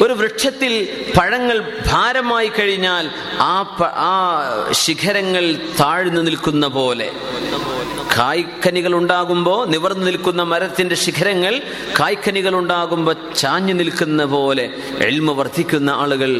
ഒരു 0.00 0.12
വൃക്ഷത്തിൽ 0.12 0.72
പഴങ്ങൾ 1.18 1.58
ഭാരമായി 1.86 2.48
കഴിഞ്ഞാൽ 2.48 3.04
ആ 3.44 3.54
ആ 4.06 4.14
ശിഖരങ്ങൾ 4.82 5.44
താഴ്ന്നു 5.80 6.20
നിൽക്കുന്ന 6.20 6.66
പോലെ. 6.68 7.08
കായ്ക്കനികൾ 8.16 8.94
ഉണ്ടാകുമ്പോൾ 8.94 9.66
നിവർന്നു 9.66 10.04
നിൽക്കുന്ന 10.06 10.42
മരത്തിന്റെ 10.42 10.94
ശിഖരങ്ങൾ 10.96 11.54
കായ്ക്കനികൾ 12.00 12.54
ഉണ്ടാകുമ്പോൾ 12.56 13.16
ചാഞ്ഞു 13.34 13.74
നിൽക്കുന്ന 13.74 14.24
പോലെ 14.24 14.64
എൽമ 15.00 15.32
വർദ്ധിക്കുന്ന 15.32 15.90
ആളുകൾ 15.96 16.30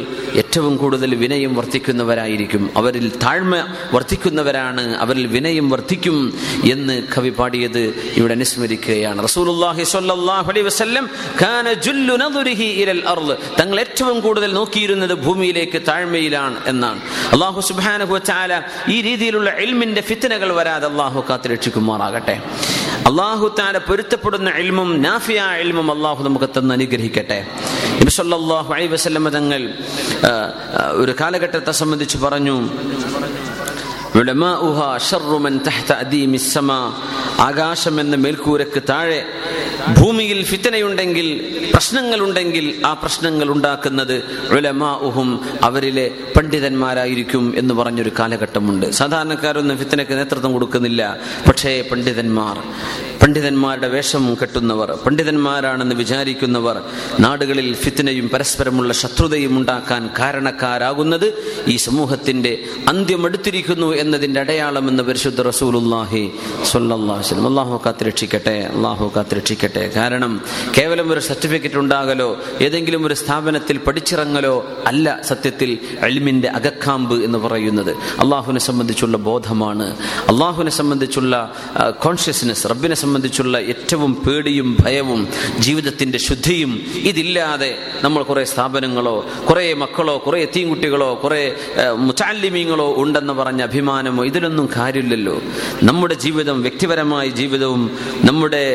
ഏറ്റവും 0.47 0.73
കൂടുതൽ 0.81 1.11
വിനയം 1.21 1.53
വർദ്ധിക്കുന്നവരായിരിക്കും 1.59 2.63
അവരിൽ 2.79 3.07
താഴ്മ 3.23 3.55
വർദ്ധിക്കുന്നവരാണ് 3.95 4.83
അവരിൽ 5.03 5.25
വിനയം 5.33 5.65
വർദ്ധിക്കും 5.73 6.17
എന്ന് 6.73 6.95
കവി 7.13 7.31
പാടിയത് 7.39 7.81
ഇവിടെ 8.19 8.33
അനുസ്മരിക്കുകയാണ്. 8.37 9.19
റസൂലുള്ളാഹി 9.27 9.83
സ്വല്ലല്ലാഹു 9.93 10.47
അലൈഹി 10.51 10.65
വസല്ലം 10.69 11.05
കാന 11.41 11.73
ജുല്ലു 11.87 12.15
ഇലൽ 12.83 13.01
അർൾ 13.13 13.29
തങ്ങൾ 13.59 13.77
ഏറ്റവും 13.83 14.17
കൂടുതൽ 14.25 14.51
നോക്കിയിരുന്നത് 14.59 15.13
ഭൂമിയിലേക്ക് 15.25 15.81
താഴ്മയിലാണ് 15.89 16.57
എന്നാണ്. 16.71 17.01
അള്ളാഹു 17.35 17.59
സുബ്ഹാനഹു 17.69 18.13
വതആല 18.17 18.61
ഈ 18.95 18.97
രീതിയിലുള്ള 19.07 19.49
ഇൽമിന്റെ 19.65 20.03
ഫിത്തനകൾ 20.11 20.51
വരാതെ 20.59 20.87
അള്ളാഹു 20.91 21.25
കാത്തു 21.29 21.53
രക്ഷിക്കുമാറാകട്ടെ 21.55 22.37
അള്ളാഹു 23.11 23.47
താല 23.59 23.77
പൊരുത്തപ്പെടുന്ന 23.89 24.49
എൽമും 24.63 24.89
നാഫിയ 25.07 25.41
എൽമും 25.65 25.87
അള്ളാഹു 25.95 26.21
നമുക്ക് 26.29 26.49
തന്ന് 26.57 26.73
അനുഗ്രഹിക്കട്ടെ. 26.77 27.39
നബി 27.99 28.11
അലൈ 28.23 28.57
അലൈഹി 28.77 28.91
വസല്ലം 28.95 29.29
തങ്ങൾ 29.37 29.61
ഒരു 30.91 31.15
കാലഘട്ടത്തെ 31.21 31.71
സംബന്ധിച്ച് 31.71 32.17
പറഞ്ഞു. 32.17 32.69
ആകാശം 37.39 37.99
എന്ന 37.99 38.15
മേൽക്കൂരക്ക് 38.15 38.83
താഴെ 38.89 39.25
ഭൂമിയിൽ 39.93 40.43
ഫിത്തനയുണ്ടെങ്കിൽ 40.43 41.27
പ്രശ്നങ്ങളുണ്ടെങ്കിൽ 41.73 42.81
ആ 42.85 42.93
പ്രശ്നങ്ങൾ 42.93 43.51
ഉണ്ടാക്കുന്നത് 43.51 44.23
ഉലമാഉഹും 44.49 45.29
അവരിലെ 45.63 46.11
പണ്ഡിതന്മാരായിരിക്കും 46.37 47.53
എന്ന് 47.57 47.73
പറഞ്ഞൊരു 47.73 48.11
കാലഘട്ടമുണ്ട്. 48.19 48.85
സാധാരണക്കാരൊന്നും 48.91 49.77
ഫിത്തനയ്ക്ക് 49.77 50.13
നേതൃത്വം 50.13 50.53
കൊടുക്കുന്നില്ല. 50.53 51.17
പക്ഷേ 51.47 51.81
പണ്ഡിതന്മാർ 51.91 52.57
പണ്ഡിതന്മാരുടെ 53.21 53.87
വേഷം 53.87 54.37
കെട്ടുന്നവർ 54.41 54.91
പണ്ഡിതന്മാരാണെന്ന് 55.05 55.95
വിചാരിക്കുന്നവർ 55.95 56.81
നാടുകളിൽ 57.19 57.73
ഫിത്തനയും 57.73 58.29
പരസ്പരമുള്ള 58.29 58.93
ശത്രുതയും 58.93 59.57
ഉണ്ടാക്കാൻ 59.57 60.09
കാരണക്കാരാകുന്നത് 60.19 61.27
ഈ 61.67 61.75
സമൂഹത്തിന്റെ 61.75 62.63
അന്ത്യമെടുത്തിരിക്കുന്നു 62.87 63.95
എന്നതിന്റെ 63.95 64.39
അടയാളം 64.39 64.89
എന്ന് 64.89 65.03
പരിശുദ്ധ 65.03 65.41
റസൂലുല്ലാഹി 65.41 66.31
വസല്ലം. 66.59 67.47
അള്ളാഹു 67.47 67.81
കാത്തുരക്ഷിക്കട്ടെ 67.85 68.57
അള്ളാഹു 68.75 69.11
കാത്തുരക്ഷിക്കട്ടെ. 69.15 69.76
കാരണം 69.95 70.41
കേവലം 70.77 71.11
ഒരു 71.13 71.19
സർട്ടിഫിക്കറ്റ് 71.19 71.75
ഉണ്ടാകലോ 71.75 72.29
ഏതെങ്കിലും 72.61 73.05
ഒരു 73.05 73.13
സ്ഥാപനത്തിൽ 73.13 73.77
പഠിച്ചിറങ്ങലോ 73.77 74.55
അല്ല 74.87 75.19
സത്യത്തിൽ 75.21 75.77
അൽമിന്റെ 76.01 76.47
അകക്കാമ്പ് 76.47 77.15
എന്ന് 77.23 77.37
പറയുന്നത്. 77.37 77.91
അള്ളാഹുവിനെ 78.21 78.59
സംബന്ധിച്ചുള്ള 78.59 79.17
ബോധമാണ്. 79.17 79.87
അള്ളാഹുവിനെ 80.29 80.71
സംബന്ധിച്ചുള്ള 80.71 81.53
കോൺഷ്യസ്നെസ് 82.03 82.69
റബ്ബിനെ 82.69 82.95
സംബന്ധിച്ചുള്ള 82.95 83.57
ഏറ്റവും 83.57 84.15
പേടിയും 84.15 84.77
ഭയവും 84.79 85.27
ജീവിതത്തിന്റെ 85.59 86.17
ശുദ്ധിയും 86.17 86.71
ഇതില്ലാതെ 86.95 87.77
നമ്മൾ 88.03 88.23
കുറേ 88.23 88.43
സ്ഥാപനങ്ങളോ 88.43 89.25
കുറേ 89.49 89.73
മക്കളോ 89.73 90.17
കുറെ 90.25 90.39
എത്തീൻകുട്ടികളോ 90.39 91.09
കുറേ 91.23 91.41
മുച്ചാലിമീങ്ങളോ 91.95 92.93
ഉണ്ടെന്ന് 92.97 93.33
പറഞ്ഞ 93.33 93.61
അഭിമാനമോ 93.61 94.25
ഇതിലൊന്നും 94.25 94.69
കാര്യമില്ലല്ലോ. 94.77 95.41
നമ്മുടെ 95.83 96.13
ജീവിതം 96.13 96.61
വ്യക്തിപരമായ 96.61 97.27
ജീവിതവും 97.27 97.83
നമ്മുടെ 98.23 98.65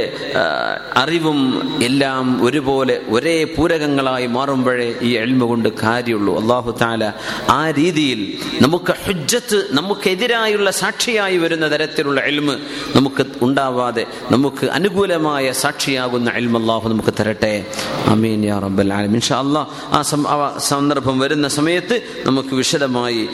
അറിവും 0.97 1.38
എല്ലാം 1.82 2.45
ഒരുപോലെ 2.45 3.01
ഒരേ 3.09 3.45
പൂരകങ്ങളായി 3.45 4.26
മാറുമ്പോഴേ 4.26 4.95
ഈ 5.03 5.11
എൽമ 5.11 5.45
കൊണ്ട് 5.45 5.68
കാര്യമുള്ളൂ. 5.82 6.40
അള്ളാഹു 6.40 6.70
താല 6.80 7.12
ആ 7.49 7.70
രീതിയിൽ 7.70 8.20
നമുക്ക് 8.61 8.95
ഹുജ്ജത്ത് 9.05 9.68
നമുക്കെതിരായുള്ള 9.70 10.70
സാക്ഷിയായി 10.70 11.36
വരുന്ന 11.36 11.72
തരത്തിലുള്ള 11.72 12.20
എൽമ് 12.20 12.57
നമുക്ക് 12.97 13.26
ഉണ്ടാവാതെ 13.43 14.07
നമുക്ക് 14.30 14.66
അനുകൂലമായ 14.66 15.53
സാക്ഷിയാകുന്ന 15.53 16.30
എൽമ 16.30 16.61
അള്ളാഹു 16.61 16.88
നമുക്ക് 16.88 17.14
തരട്ടെ. 17.20 17.66
അമീൻ 18.07 18.45
യാ 18.45 18.59
റബ്ബൽ 18.59 18.93
ആലമീൻ. 18.93 19.14
ഇൻഷാ 19.14 19.38
അല്ലാഹ് 19.40 19.68
ആ 19.95 20.59
സന്ദർഭം 20.59 21.18
വരുന്ന 21.18 21.49
സമയത്ത് 21.49 22.03
നമുക്ക് 22.24 22.55
വിശദമായി 22.55 23.28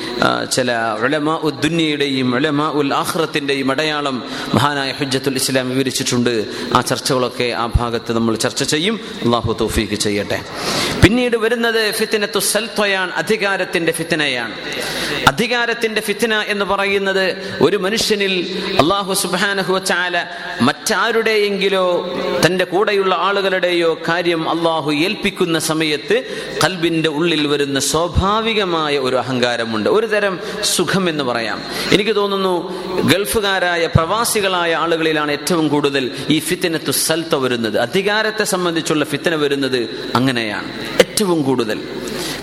ചില 0.52 0.72
ഉലമാ 1.04 1.34
ഉദ്ദുന്യയുടെയും 1.34 2.34
ഉലമാ 2.34 2.68
ഉൽ 2.68 2.94
ആഹ്റത്തിന്റെയും 2.94 3.70
അടയാളം 3.70 4.22
മഹാനായ 4.54 4.92
ഹുജ്ജത്തുൽ 4.92 5.34
ഇസ്ലാം 5.34 5.70
വിവരിച്ചിട്ടുണ്ട്. 5.70 6.34
ആ 6.74 6.80
ചർച്ചകളൊക്കെ 6.80 7.47
ആ 7.50 7.66
ഭാഗത്ത് 7.76 8.12
നമ്മൾ 8.12 8.36
ചർച്ച 8.36 8.62
ചെയ്യും. 8.62 9.00
അള്ളാഹു 9.24 9.56
തൗഫീഖ് 9.60 9.94
ചെയ്യട്ടെ. 9.94 10.44
പിന്നീട് 11.04 11.36
വരുന്നത് 11.36 11.94
ഫിത്തിനത്തു 11.94 12.38
സൽത്വയാണ് 12.38 13.12
അധികാരത്തിന്റെ 13.12 13.92
ഫിത്തനയാണ് 13.92 14.54
അധികാരത്തിന്റെ 15.28 16.00
ഫിത്തന 16.00 16.34
എന്ന് 16.34 16.64
പറയുന്നത് 16.64 17.56
ഒരു 17.62 17.76
മനുഷ്യനിൽ 17.76 18.62
അള്ളാഹു 18.80 19.14
സുബാനഹു 19.14 19.78
ചാല 19.78 20.24
മറ്റാരുടെയെങ്കിലോ 20.60 22.18
തന്റെ 22.46 22.64
കൂടെയുള്ള 22.64 23.14
ആളുകളുടെയോ 23.14 23.98
കാര്യം 24.08 24.48
അള്ളാഹു 24.48 24.92
ഏൽപ്പിക്കുന്ന 24.92 25.58
സമയത്ത് 25.58 26.24
കൽബിന്റെ 26.64 27.08
ഉള്ളിൽ 27.08 27.46
വരുന്ന 27.46 27.80
സ്വാഭാവികമായ 27.80 28.98
ഒരു 28.98 29.16
അഹങ്കാരമുണ്ട്. 29.16 29.88
ഒരു 29.88 30.06
തരം 30.06 30.40
സുഖം 30.62 31.08
എന്ന് 31.08 31.24
പറയാം. 31.24 31.62
എനിക്ക് 31.92 32.16
തോന്നുന്നു 32.16 32.84
ഗൾഫുകാരായ 33.02 33.86
പ്രവാസികളായ 33.86 34.74
ആളുകളിലാണ് 34.74 35.32
ഏറ്റവും 35.32 35.68
കൂടുതൽ 35.68 36.10
ഈ 36.28 36.38
ഫിത്തിനത്തു 36.38 36.90
സൽത്ത 37.28 37.40
വരുന്നത് 37.44 37.76
അധികാരത്തെ 37.78 38.44
സംബന്ധിച്ചുള്ള 38.52 39.04
ഫിത്തന 39.04 39.34
വരുന്നത് 39.34 39.80
അങ്ങനെയാണ്. 40.16 40.68
ഏറ്റവും 41.02 41.40
കൂടുതൽ 41.42 41.78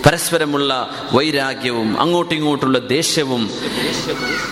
പരസ്പരമുള്ള 0.06 0.72
വൈരാഗ്യവും 1.12 1.88
അങ്ങോട്ടും 2.00 2.34
ഇങ്ങോട്ടുള്ള 2.34 2.78
ദേഷ്യവും 2.78 3.42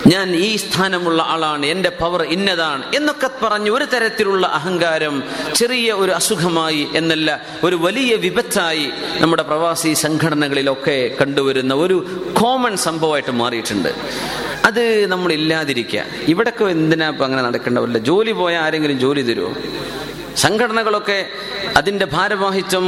ഞാൻ 0.07 0.27
ഈ 0.35 0.49
സ്ഥാനമുള്ള 0.55 1.21
ആളാണ് 1.33 1.65
എന്റെ 1.65 1.91
പവർ 2.01 2.21
ഇന്നതാണ് 2.35 2.83
എന്നൊക്കെ 2.95 3.29
പറഞ്ഞ് 3.43 3.71
ഒരു 3.71 3.85
തരത്തിലുള്ള 3.93 4.45
അഹങ്കാരം 4.59 5.15
ചെറിയ 5.55 5.91
ഒരു 6.03 6.11
അസുഖമായി 6.11 6.83
എന്നല്ല 6.95 7.29
ഒരു 7.63 7.77
വലിയ 7.85 8.13
വിപത്തായി 8.25 8.87
നമ്മുടെ 9.19 9.43
പ്രവാസി 9.43 9.93
സംഘടനകളിലൊക്കെ 10.05 10.97
കണ്ടുവരുന്ന 11.21 11.73
ഒരു 11.85 11.99
കോമൺ 12.41 12.75
സംഭവമായിട്ട് 12.87 13.35
മാറിയിട്ടുണ്ട്. 13.41 13.91
അത് 14.65 14.83
നമ്മൾ 15.11 15.31
ഇല്ലാതിരിക്കുക. 15.39 16.03
ഇവിടൊക്കെ 16.27 16.65
എന്തിനാ 16.75 17.07
അങ്ങനെ 17.27 17.41
നടക്കേണ്ടവല്ല 17.41 17.97
ജോലി 18.11 18.31
പോയാൽ 18.31 18.61
ആരെങ്കിലും 18.61 18.97
ജോലി 18.99 19.21
തരുമോ? 19.21 19.51
സംഘടനകളൊക്കെ 20.35 21.17
അതിന്റെ 21.77 22.05
ഭാരവാഹിത്വം 22.05 22.85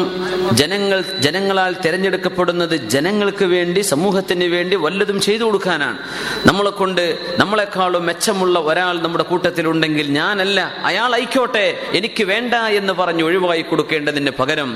ജനങ്ങൾ 0.51 1.03
ജനങ്ങളാൽ 1.19 1.73
തിരഞ്ഞെടുക്കപ്പെടുന്നത് 1.85 2.75
ജനങ്ങൾക്ക് 2.75 3.45
വേണ്ടി 3.45 3.81
സമൂഹത്തിന് 3.81 4.45
വേണ്ടി 4.45 4.75
വല്ലതും 4.75 5.21
ചെയ്തു 5.21 5.43
കൊടുക്കാനാണ്. 5.43 5.97
നമ്മളെ 6.45 6.69
കൊണ്ട് 6.71 7.03
നമ്മളെക്കാളും 7.37 8.05
മെച്ചമുള്ള 8.05 8.59
ഒരാൾ 8.59 9.01
നമ്മുടെ 9.01 9.23
കൂട്ടത്തിലുണ്ടെങ്കിൽ 9.23 10.07
ഞാനല്ല 10.11 10.59
അയാൾ 10.83 11.13
ആയിക്കോട്ടെ 11.13 11.65
എനിക്ക് 11.93 12.23
വേണ്ട 12.23 12.53
എന്ന് 12.53 12.93
പറഞ്ഞ് 12.93 13.23
ഒഴിവായി 13.23 13.61
കൊടുക്കേണ്ടതിന് 13.61 14.31
പകരം 14.31 14.69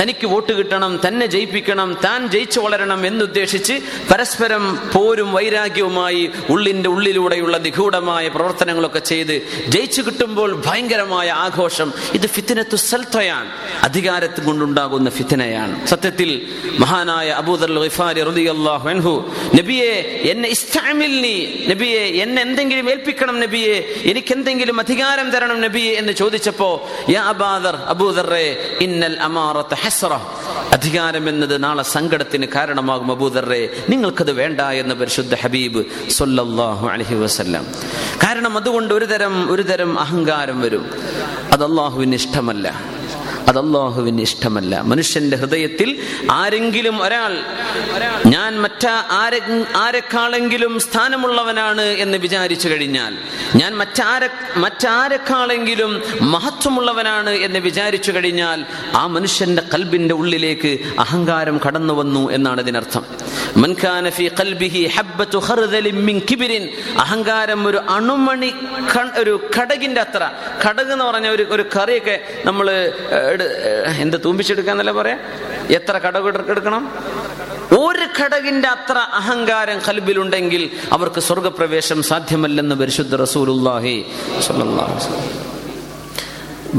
തനിക്ക് 0.00 0.26
വോട്ട് 0.26 0.52
കിട്ടണം 0.52 1.00
തന്നെ 1.06 1.26
ജയിപ്പിക്കണം 1.26 1.96
താൻ 2.04 2.28
ജയിച്ചു 2.28 2.60
വളരണം 2.60 3.06
എന്നുദ്ദേശിച്ച് 3.06 3.74
പരസ്പരം 4.10 4.64
പോരും 4.92 5.32
വൈരാഗ്യവുമായി 5.32 6.22
ഉള്ളിന്റെ 6.50 6.88
ഉള്ളിലൂടെയുള്ള 6.88 7.58
നിഗൂഢമായ 7.58 8.28
പ്രവർത്തനങ്ങളൊക്കെ 8.28 8.98
ചെയ്ത് 8.98 9.34
ജയിച്ചു 9.68 10.02
കിട്ടുമ്പോൾ 10.02 10.62
ഭയങ്കരമായ 10.66 11.30
ആഘോഷം 11.46 11.88
ഇത് 12.12 12.26
ഫിത്തിനത്തു 12.26 12.76
സൽത്തയാണ്. 12.76 13.50
അധികാരത്തിൽ 13.82 14.44
കൊണ്ടുണ്ടാകുന്ന 14.44 15.10
ഫിത്തിനയാണ്. 15.10 15.86
സത്യത്തിൽ 15.86 16.48
മഹാനായ 16.78 17.30
അബൂദർ 17.30 17.82
ഗിഫാരി 17.82 18.22
റളിയല്ലാഹു 18.22 18.88
അൻഹു 18.88 19.34
നബിയെ 19.54 20.20
എന്നെ 20.30 20.48
ഇസ്താമിൽനി 20.48 21.66
നബിയെ 21.68 22.00
എന്നെ 22.00 22.42
എന്തെങ്കിലും 22.42 22.90
ഏൽപ്പിക്കണം 22.90 23.40
നബിയെ 23.40 23.94
എനിക്ക് 24.04 24.32
എന്തെങ്കിലും 24.32 24.80
അധികാരം 24.80 25.30
തരണം 25.30 25.60
നബിയെ 25.60 25.92
എന്ന് 25.92 26.12
ചോദിച്ചപ്പോ 26.12 26.88
യാ 27.10 27.22
അബാദർ 27.22 27.76
അബൂദറെ 27.76 28.76
ഇന്നൽ 28.80 29.20
അമാറത്ത് 29.20 29.74
ഹസ്റ. 29.74 30.12
അധികാരം 30.72 31.28
എന്നത് 31.28 31.64
നാളെ 31.64 31.82
സങ്കടത്തിന് 31.82 32.46
കാരണമാകും 32.54 33.10
അബൂദറെ 33.10 33.70
നിങ്ങൾക്കത് 33.88 34.32
വേണ്ട 34.32 34.60
എന്ന് 34.60 34.94
പരിശുദ്ധ 34.94 35.34
ഹബീബ് 35.34 35.84
സല്ലല്ലാഹു 36.10 36.88
അലൈഹി 36.88 37.14
വസല്ലം. 37.14 37.66
കാരണം 38.22 38.56
അതുകൊണ്ട് 38.56 38.94
ഒരു 38.94 39.04
തരം 39.04 39.52
ഒരു 39.52 39.62
തരം 39.62 40.00
അഹങ്കാരം 40.00 40.60
വരും. 40.60 40.90
അത് 41.58 41.66
ഇഷ്ടമല്ല. 42.14 42.97
അത് 43.48 43.58
അള്ളാഹുവിന് 43.58 44.20
ഇഷ്ടമല്ല. 44.20 44.80
മനുഷ്യന്റെ 44.80 45.36
ഹൃദയത്തിൽ 45.36 45.98
ആരെങ്കിലും 46.30 47.02
ഒരാൾ 47.02 47.32
ഞാൻ 48.26 48.60
മറ്റ 48.60 48.86
ആരെ 49.10 49.40
ആരെക്കാളെങ്കിലും 49.76 50.80
സ്ഥാനമുള്ളവനാണ് 50.80 51.82
എന്ന് 51.82 52.18
വിചാരിച്ചു 52.18 52.68
കഴിഞ്ഞാൽ 52.68 53.18
ഞാൻ 53.56 53.76
മറ്റാരെ 53.76 54.28
മറ്റാരെക്കാളെങ്കിലും 54.56 56.02
മഹത്വമുള്ളവനാണ് 56.20 57.30
എന്ന് 57.30 57.58
വിചാരിച്ചു 57.58 58.12
കഴിഞ്ഞാൽ 58.12 58.66
ആ 58.94 59.06
മനുഷ്യന്റെ 59.06 59.62
കൽബിന്റെ 59.74 60.14
ഉള്ളിലേക്ക് 60.14 60.78
അഹങ്കാരം 60.98 61.60
കടന്നു 61.66 61.94
വന്നു 61.94 62.30
എന്നാണ് 62.30 62.60
ഇതിനർത്ഥം. 62.60 63.04
അഹങ്കാരം 66.98 67.66
ഒരു 67.66 67.76
അണുമണി 67.76 68.54
ഒരു 69.18 69.50
കടകിന്റെ 69.58 70.00
അത്ര. 70.00 70.30
കടക് 70.68 70.92
എന്ന് 70.92 71.04
പറഞ്ഞ 71.04 71.28
ഒരു 71.28 71.46
ഒരു 71.50 71.64
കറിയൊക്കെ 71.76 72.20
നമ്മൾ 72.44 72.66
എന്ത് 74.00 74.16
തൂമ്പിച്ചെടുക്കാന്നല്ല 74.24 74.92
പറയാ? 74.92 75.16
എത്ര 75.70 75.94
കടക് 75.98 76.28
എടുക്കണം? 76.54 76.84
ഒരു 77.78 78.06
ഘടകിന്റെ 78.18 78.68
അത്ര 78.68 78.98
അഹങ്കാരം 79.18 79.78
കൽബിലുണ്ടെങ്കിൽ 79.88 80.62
അവർക്ക് 80.92 81.20
സ്വർഗപ്രവേശം 81.20 82.02
സാധ്യമല്ലെന്ന് 82.02 82.74
പരിശുദ്ധ 82.74 83.14
റസൂലുല്ലാഹി 83.16 83.94
സ്വല്ലല്ലാഹു 84.46 84.88
അലൈഹി 84.88 85.02
വസല്ലം 85.02 85.47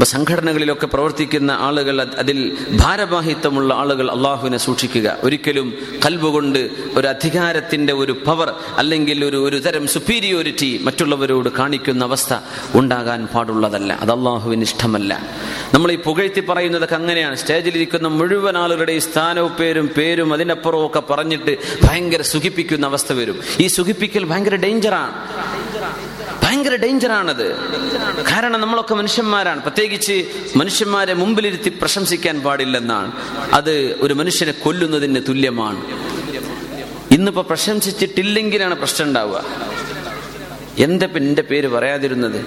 സംഘടനകളിലൊക്കെ 0.02 0.86
പ്രവർത്തിക്കുന്ന 0.86 1.50
ആളുകൾ 1.50 2.02
അതിൽ 2.02 2.56
ഭാരവാഹിത്വമുള്ള 2.80 3.74
ആളുകൾ 3.74 4.10
അള്ളാഹുവിനെ 4.10 4.58
സൂക്ഷിക്കുക. 4.58 5.16
ഒരിക്കലും 5.22 5.74
കൽബുകൊണ്ട് 6.06 6.70
ഒരു 6.96 7.08
അധികാരത്തിന്റെ 7.08 7.92
ഒരു 7.92 8.12
പവർ 8.12 8.54
അല്ലെങ്കിൽ 8.76 9.24
ഒരു 9.24 9.44
ഒരു 9.44 9.58
തരം 9.58 9.86
സുപ്പീരിയോറിറ്റി 9.86 10.80
മറ്റുള്ളവരോട് 10.82 11.48
കാണിക്കുന്ന 11.48 12.04
അവസ്ഥ 12.04 12.34
ഉണ്ടാകാൻ 12.74 13.26
പാടുള്ളതല്ല. 13.26 13.92
അത് 13.92 14.12
അള്ളാഹുവിന് 14.12 14.62
ഇഷ്ടമല്ല. 14.62 15.26
നമ്മൾ 15.74 15.92
ഈ 15.92 15.96
പുകഴ്ത്തി 15.96 16.40
പറയുന്നതൊക്കെ 16.40 16.94
അങ്ങനെയാണ്. 16.94 17.36
സ്റ്റേജിലിരിക്കുന്ന 17.36 18.08
മുഴുവൻ 18.08 18.58
ആളുകളുടെയും 18.58 19.00
സ്ഥാനവും 19.00 19.52
പേരും 19.52 19.90
പേരും 19.96 20.32
അതിനപ്പുറവും 20.32 20.86
ഒക്കെ 20.86 21.00
പറഞ്ഞിട്ട് 21.00 21.58
ഭയങ്കര 21.84 22.22
സുഖിപ്പിക്കുന്ന 22.22 22.86
അവസ്ഥ 22.86 23.12
വരും. 23.12 23.40
ഈ 23.60 23.66
സുഖിപ്പിക്കൽ 23.66 24.24
ഭയങ്കര 24.24 24.54
ഡേഞ്ചറാണ് 24.54 25.12
ഭയങ്കര 26.50 26.74
ഡേഞ്ചറാണത്. 26.74 27.56
കാരണം 28.32 28.60
നമ്മളൊക്കെ 28.60 28.94
മനുഷ്യന്മാരാണ്. 28.94 29.62
പ്രത്യേകിച്ച് 29.62 30.26
മനുഷ്യന്മാരെ 30.56 31.14
മുമ്പിലിരുത്തി 31.14 31.68
പ്രശംസിക്കാൻ 31.68 32.40
പാടില്ലെന്നാണ്. 32.40 33.12
അത് 33.52 33.96
ഒരു 34.00 34.14
മനുഷ്യനെ 34.14 34.52
കൊല്ലുന്നതിന് 34.52 35.20
തുല്യമാണ്. 35.28 35.80
ഇന്നിപ്പോ 37.14 37.42
പ്രശംസിച്ചിട്ടില്ലെങ്കിലാണ് 37.42 38.74
പ്രശ്നം 38.74 39.06
ഉണ്ടാവുക. 39.06 39.44
എന്താ 40.78 41.06
പിന്നെ 41.06 41.42
പേര് 41.42 41.68
പറയാതിരുന്നത്? 41.68 42.40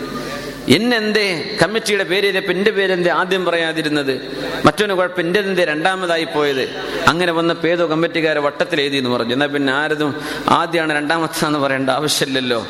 എന്നെന്തേ 0.67 1.57
കമ്മിറ്റിയുടെ 1.61 2.03
പേര് 2.03 2.23
ചെയ്തപ്പോ 2.23 2.51
എന്റെ 2.51 2.71
പേരെന്തേ 2.71 3.09
ആദ്യം 3.09 3.45
പറയാതിരുന്നത്? 3.45 4.21
മറ്റൊരു 4.65 4.93
കുഴപ്പം 4.93 5.21
എന്റെ 5.21 5.39
എന്തേ 5.39 5.65
രണ്ടാമതായി 5.65 6.23
പോയത്? 6.23 6.69
അങ്ങനെ 7.07 7.31
വന്ന 7.31 7.53
പേതോ 7.53 7.85
കമ്മിറ്റിക്കാരെ 7.85 8.39
വട്ടത്തിൽ 8.39 8.81
എഴുതി 8.81 8.97
എന്ന് 8.97 9.09
പറഞ്ഞു. 9.09 9.33
എന്നാൽ 9.33 9.47
പിന്നെ 9.47 9.73
ആരതും 9.73 10.21
ആദ്യമാണ് 10.49 10.95
രണ്ടാമത്താന്ന് 10.95 11.59
പറയേണ്ട 11.59 11.89
ആവശ്യമില്ലല്ലോ. 11.89 12.67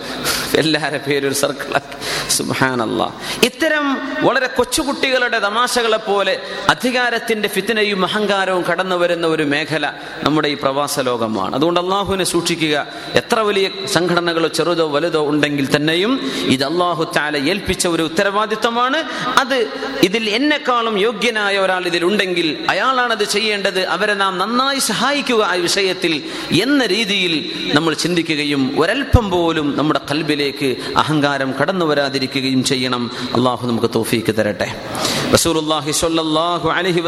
എല്ലാരെ 0.58 0.98
പേരൊരു 0.98 1.34
സർക്കിളാക്കി 1.34 2.30
സുഹാനല്ല 2.32 3.16
ഇത്തരം 3.44 4.16
വളരെ 4.26 4.48
കൊച്ചുകുട്ടികളുടെ 4.48 5.40
തമാശകളെ 5.40 5.98
പോലെ 5.98 6.40
അധികാരത്തിന്റെ 6.70 7.48
ഫിത്തിനയും 7.48 8.06
അഹങ്കാരവും 8.06 8.64
കടന്നു 8.72 8.96
വരുന്ന 8.96 9.28
ഒരു 9.28 9.44
മേഖല 9.44 9.94
നമ്മുടെ 10.24 10.48
ഈ 10.48 10.54
പ്രവാസ 10.54 11.00
ലോകമാണ്. 11.00 11.56
അതുകൊണ്ട് 11.56 11.80
അള്ളാഹുവിനെ 11.80 12.24
സൂക്ഷിക്കുക. 12.24 12.88
എത്ര 13.14 13.40
വലിയ 13.40 13.70
സംഘടനകളോ 13.86 14.48
ചെറുതോ 14.48 14.92
വലുതോ 14.92 15.30
ഉണ്ടെങ്കിൽ 15.30 15.76
തന്നെയും 15.76 16.32
ഇത് 16.46 16.64
അള്ളാഹു 16.64 17.12
താല 17.16 17.38
ഏൽപ്പിച്ച 17.38 17.83
ഒരു 17.88 18.04
ഉത്തരവാദിത്വമാണ്. 18.04 18.98
അത് 19.40 19.68
ഇതിൽ 20.04 20.30
എന്നെക്കാളും 20.30 21.00
യോഗ്യനായ 21.00 21.58
ഒരാൾ 21.58 21.86
ഇതിൽ 21.86 22.06
ഉണ്ടെങ്കിൽ 22.06 22.58
അത് 23.14 23.24
ചെയ്യേണ്ടത്. 23.24 23.86
അവരെ 23.86 24.14
നാം 24.14 24.38
നന്നായി 24.38 24.80
സഹായിക്കുക 24.80 25.42
ആ 25.44 25.54
വിഷയത്തിൽ 25.54 26.14
എന്ന 26.62 26.86
രീതിയിൽ 26.86 27.34
നമ്മൾ 27.74 27.94
ചിന്തിക്കുകയും 27.94 28.62
ഒരൽപ്പം 28.82 29.26
പോലും 29.30 29.68
നമ്മുടെ 29.78 30.02
കൽബിലേക്ക് 30.12 30.70
അഹങ്കാരം 30.98 31.50
കടന്നു 31.62 31.86
വരാതിരിക്കുകയും 31.86 32.64
ചെയ്യണം. 32.64 33.04
അള്ളാഹു 33.36 33.68
നമുക്ക് 33.68 33.90
തോഫീക്ക് 33.96 34.34
തരട്ടെ. 34.40 34.68
റസൂലുള്ളാഹി 35.34 35.92
സ്വല്ലല്ലാഹു 35.92 36.70
അലൈഹി 36.70 37.02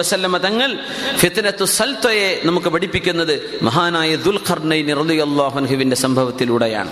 തങ്ങൾ 0.46 0.70
ഫിത്നത്തു 1.18 1.66
സൽത്തയെ 1.78 2.30
നമുക്ക് 2.46 2.70
പഠിപ്പിക്കുന്നത് 2.76 3.36
മഹാനായ 3.62 4.16
ദുൽഖർനൈൻ 4.16 4.88
റളിയല്ലാഹു 5.02 5.56
അൻഹുവിന്റെ 5.60 5.96
സംഭവത്തിലൂടെയാണ്. 5.96 6.92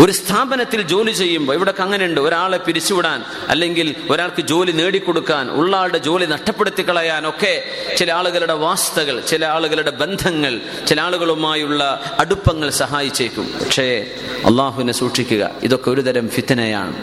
ഒരു 0.00 0.12
സ്ഥാപനത്തിൽ 0.12 0.80
ജോലി 0.82 1.12
ചെയ്യുമ്പോൾ 1.12 1.54
ഇവിടെ 1.54 1.74
അങ്ങനെയുണ്ട്. 1.78 2.20
ഒരാളെ 2.20 2.58
പിരിച്ചുവിടാൻ 2.58 3.09
അല്ലെങ്കിൽ 3.48 3.94
ഒരാൾക്ക് 4.10 4.42
ജോലി 4.42 4.72
നേടിക്കൊടുക്കാൻ 4.72 5.50
ഉള്ള 5.50 5.76
ആളുടെ 5.76 5.98
ജോലി 5.98 6.26
നഷ്ടപ്പെടുത്തി 6.26 6.82
കളയാനൊക്കെ 6.82 7.64
ചില 7.96 8.12
ആളുകളുടെ 8.12 8.52
വാസ്തകൾ 8.52 9.20
ചില 9.20 9.44
ആളുകളുടെ 9.44 9.90
ബന്ധങ്ങൾ 9.90 10.60
ചില 10.86 11.00
ആളുകളുമായുള്ള 11.00 12.02
അടുപ്പങ്ങൾ 12.18 12.70
സഹായിച്ചേക്കും. 12.70 13.54
പക്ഷേ 13.60 14.06
അള്ളാഹുവിനെ 14.46 14.92
സൂക്ഷിക്കുക 14.92 15.50
ഇതൊക്കെ 15.62 15.90
ഒരു 15.90 16.00
തരം 16.00 16.28
ഫിത്തനയാണ് 16.28 16.94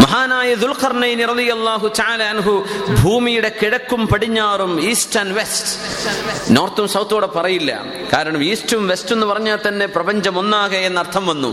മഹാനായ 0.00 0.54
തആല 2.06 2.22
അൻഹു 2.22 2.66
ഭൂമിയുടെ 3.02 3.50
കിഴക്കും 3.62 4.06
പടിഞ്ഞാറും 4.06 4.80
ഈസ്റ്റ് 4.80 5.20
ആൻഡ് 5.20 5.34
വെസ്റ്റ് 5.34 6.56
നോർത്തും 6.56 6.88
സൗത്തോടെ 6.88 7.26
പറയില്ല. 7.26 7.84
കാരണം 8.12 8.42
ഈസ്റ്റും 8.44 8.88
വെസ്റ്റും 8.88 9.16
എന്ന് 9.16 9.26
പറഞ്ഞാൽ 9.26 9.58
തന്നെ 9.68 9.86
പ്രപഞ്ചം 9.86 10.38
ഒന്നാകെ 10.38 10.76
എന്നർത്ഥം 10.76 11.26
വന്നു. 11.26 11.50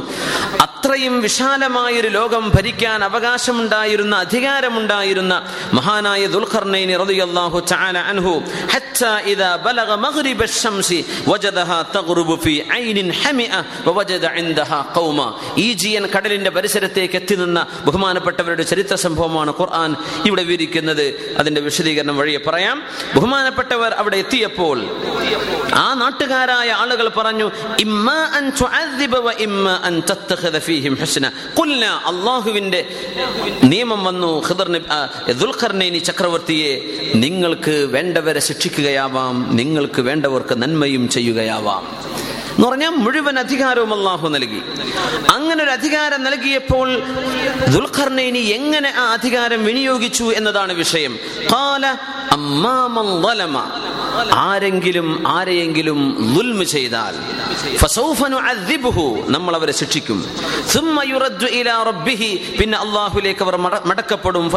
അത്രയും 0.65 1.21
വിശാലമായൊരു 1.21 2.07
ലോകം 2.07 2.49
ഭരിക്കാൻ 2.49 3.03
അവകാശമുണ്ടായിരുന്ന 3.03 4.02
അധികാരമുണ്ടായിരുന്ന 4.24 5.34
മഹാനായ 5.78 6.22
ദുൽഖർനൈൻ 6.28 6.90
റളിയല്ലാഹു 7.02 7.58
തആല 7.70 7.96
അൻഹു 8.10 8.34
حتى 8.72 9.12
إذا 9.32 9.50
بلغ 9.58 9.88
مغرب 9.98 10.40
الشمس 10.42 10.90
وجدها 11.26 11.78
تغرب 11.88 12.30
في 12.38 12.54
عين 12.68 12.98
حمئة 13.14 13.60
ووجد 13.86 14.24
عندها 14.36 14.78
قوما 14.94 15.28
ഈജിയൻ 15.66 16.04
കടലിന്റെ 16.14 16.50
പരിസരത്തേക്ക് 16.56 17.16
എത്തി 17.20 17.34
നിന്ന 17.42 17.58
ബഹുമാനപ്പെട്ടവരുടെ 17.86 18.64
ചരിത്ര 18.70 18.94
സംഭവമാണ് 19.06 19.50
ഖുർആൻ 19.58 19.90
ഇവിടെ 20.28 20.42
വിവരിക്കുന്നത് 20.44 21.04
അതിന്റെ 21.38 21.60
വിശദീകരണം 21.66 22.16
വഴിയെ 22.20 22.40
പറയാം 22.48 22.76
ബഹുമാനപ്പെട്ടവർ 23.16 23.90
അവിടെ 24.00 24.16
എത്തിയപ്പോൾ 24.24 24.76
ആ 25.78 25.86
നാട്ടുകാരായ 26.02 26.68
ആളുകൾ 26.82 27.06
പറഞ്ഞു 27.18 27.46
ഇമ്മാ 27.84 28.18
അൻ 28.38 28.44
നിയമം 33.93 34.05
വന്നു 34.09 34.29
നബി 34.47 34.85
ദുൽഖർനൈനി 35.41 35.99
ചക്രവർത്തിയെ 36.09 36.71
നിങ്ങൾക്ക് 37.23 37.75
വേണ്ടവരെ 37.95 38.41
ശിക്ഷിക്കുകയാവാം 38.47 39.35
നിങ്ങൾക്ക് 39.59 40.01
വേണ്ടവർക്ക് 40.09 40.55
നന്മയും 40.63 41.03
ചെയ്യുകയാവാം 41.15 41.83
എന്ന് 42.55 42.65
പറഞ്ഞാൽ 42.67 42.93
മുഴുവൻ 43.05 43.35
അധികാരവും 43.39 43.91
അള്ളാഹു 43.93 44.27
നൽകി 44.27 44.59
അങ്ങനെ 45.35 45.59
ഒരു 45.63 45.71
അധികാരം 45.71 46.21
നൽകിയപ്പോൾ 46.23 46.87
ദുൽഖർനൈനി 47.75 48.41
എങ്ങനെ 48.57 48.89
ആ 49.03 49.05
അധികാരം 49.17 49.61
വിനിയോഗിച്ചു 49.65 50.25
എന്നതാണ് 50.39 50.73
വിഷയം. 50.73 51.13
ആരെങ്കിലും 54.33 55.23
ആരെയെങ്കിലും 55.27 56.33
ദുൽമ 56.37 56.63
ചെയ്താൽ 56.63 57.15
നമ്മൾ 59.27 59.55
അവരെ 59.55 59.71
ശിക്ഷിക്കും. 59.71 60.25
പിന്നെ 62.59 62.77
അള്ളാഹുലേക്ക് 62.77 63.43
അവർ 63.43 63.57
മടക്കപ്പെടും. 63.57 64.51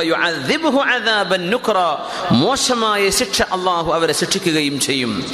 മോശമായ 2.33 3.11
ശിക്ഷ 3.11 3.43
അള്ളാഹു 3.43 3.93
അവരെ 3.93 4.12
ശിക്ഷിക്കുകയും 4.12 4.81
ചെയ്യും. 4.81 5.25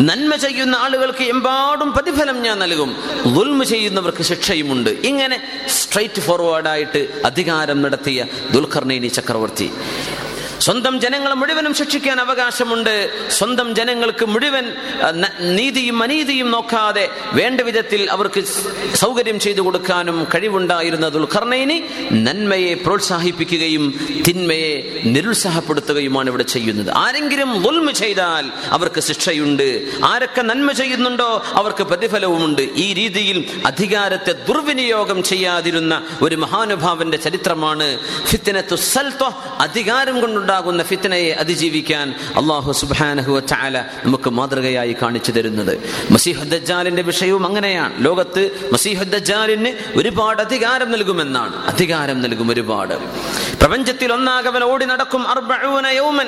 നന്മ 0.00 0.36
ചെയ്യുന്ന 0.36 0.76
ആളുകൾക്ക് 0.76 1.22
എമ്പാടും 1.22 1.92
പ്രതിഫലം 1.92 2.42
ഞാൻ 2.42 2.58
നൽകും. 2.58 2.96
ദുൽമ 3.36 3.62
ചെയ്യുന്നവർക്ക് 3.62 4.22
ശിക്ഷയുമുണ്ട്. 4.22 4.90
ഇങ്ങനെ 4.90 5.36
സ്ട്രൈറ്റ് 5.68 6.20
ഫോർവേഡായിട്ട് 6.20 7.00
അധികാരം 7.24 7.82
നടത്തിയ 7.82 8.26
ദുൽഖർണേനി 8.52 9.06
ചക്രവർത്തി. 9.06 9.70
സ്വന്തം 10.60 11.00
ജനങ്ങളെ 11.00 11.34
മുഴുവനും 11.34 11.74
ശിക്ഷിക്കാൻ 11.74 12.20
അവകാശമുണ്ട്. 12.20 12.94
സ്വന്തം 13.30 13.74
ജനങ്ങൾക്ക് 13.74 14.26
മുഴുവൻ 14.26 14.72
നീതിയും 15.40 16.02
അനീതിയും 16.02 16.50
നോക്കാതെ 16.50 17.08
വേണ്ട 17.32 17.60
വിധത്തിൽ 17.60 18.10
അവർക്ക് 18.10 18.44
സൗകര്യം 18.94 19.40
ചെയ്തു 19.40 19.60
കൊടുക്കാനും 19.60 20.26
കഴിവുണ്ടായിരുന്ന 20.34 21.08
ദുൽഖർണയിനി 21.08 21.84
നന്മയെ 22.12 22.74
പ്രോത്സാഹിപ്പിക്കുകയും 22.74 23.84
തിന്മയെ 24.28 25.02
നിരുത്സാഹപ്പെടുത്തുകയുമാണ് 25.04 26.30
ഇവിടെ 26.30 26.42
ചെയ്യുന്നത്. 26.42 26.90
ആരെങ്കിലും 26.90 27.66
ഒൽമ 27.68 27.90
ചെയ്താൽ 27.90 28.50
അവർക്ക് 28.70 29.00
ശിക്ഷയുണ്ട്. 29.00 29.90
ആരൊക്കെ 30.04 30.42
നന്മ 30.42 30.72
ചെയ്യുന്നുണ്ടോ 30.72 31.42
അവർക്ക് 31.52 31.84
പ്രതിഫലവുമുണ്ട്. 31.84 32.62
ഈ 32.62 32.94
രീതിയിൽ 32.94 33.44
അധികാരത്തെ 33.66 34.32
ദുർവിനിയോഗം 34.32 35.22
ചെയ്യാതിരുന്ന 35.22 36.02
ഒരു 36.22 36.36
മഹാനുഭാവന്റെ 36.36 37.16
ചരിത്രമാണ് 37.16 37.98
അധികാരം 39.58 40.16
കൊണ്ടുണ്ടാകുന്ന 40.46 40.82
ഫിത്തനയെ 40.82 41.32
അതിജീവിക്കാൻ 41.32 42.14
അള്ളാഹു 42.36 42.72
സുബാനഹു 42.72 43.40
ചാല 43.40 43.84
നമുക്ക് 44.04 44.30
മാതൃകയായി 44.30 44.96
കാണിച്ചു 45.02 45.32
തരുന്നത്. 45.32 45.78
മസീഹുദ്ദാലിന്റെ 46.10 47.02
വിഷയവും 47.02 47.46
അങ്ങനെയാണ്. 47.46 48.04
ലോകത്ത് 48.04 48.50
മസീഹുദ്ദാലിന് 48.72 49.98
ഒരുപാട് 49.98 50.42
അധികാരം 50.42 50.92
നൽകുമെന്നാണ്. 50.92 51.66
അധികാരം 51.66 52.22
നൽകും 52.22 52.50
ഒരുപാട്. 52.50 52.94
പ്രപഞ്ചത്തിൽ 53.60 54.12
ഒന്നാകവൻ 54.12 54.62
ഓടി 54.62 54.84
നടക്കും 54.84 55.26
യൗമൻ. 55.90 56.26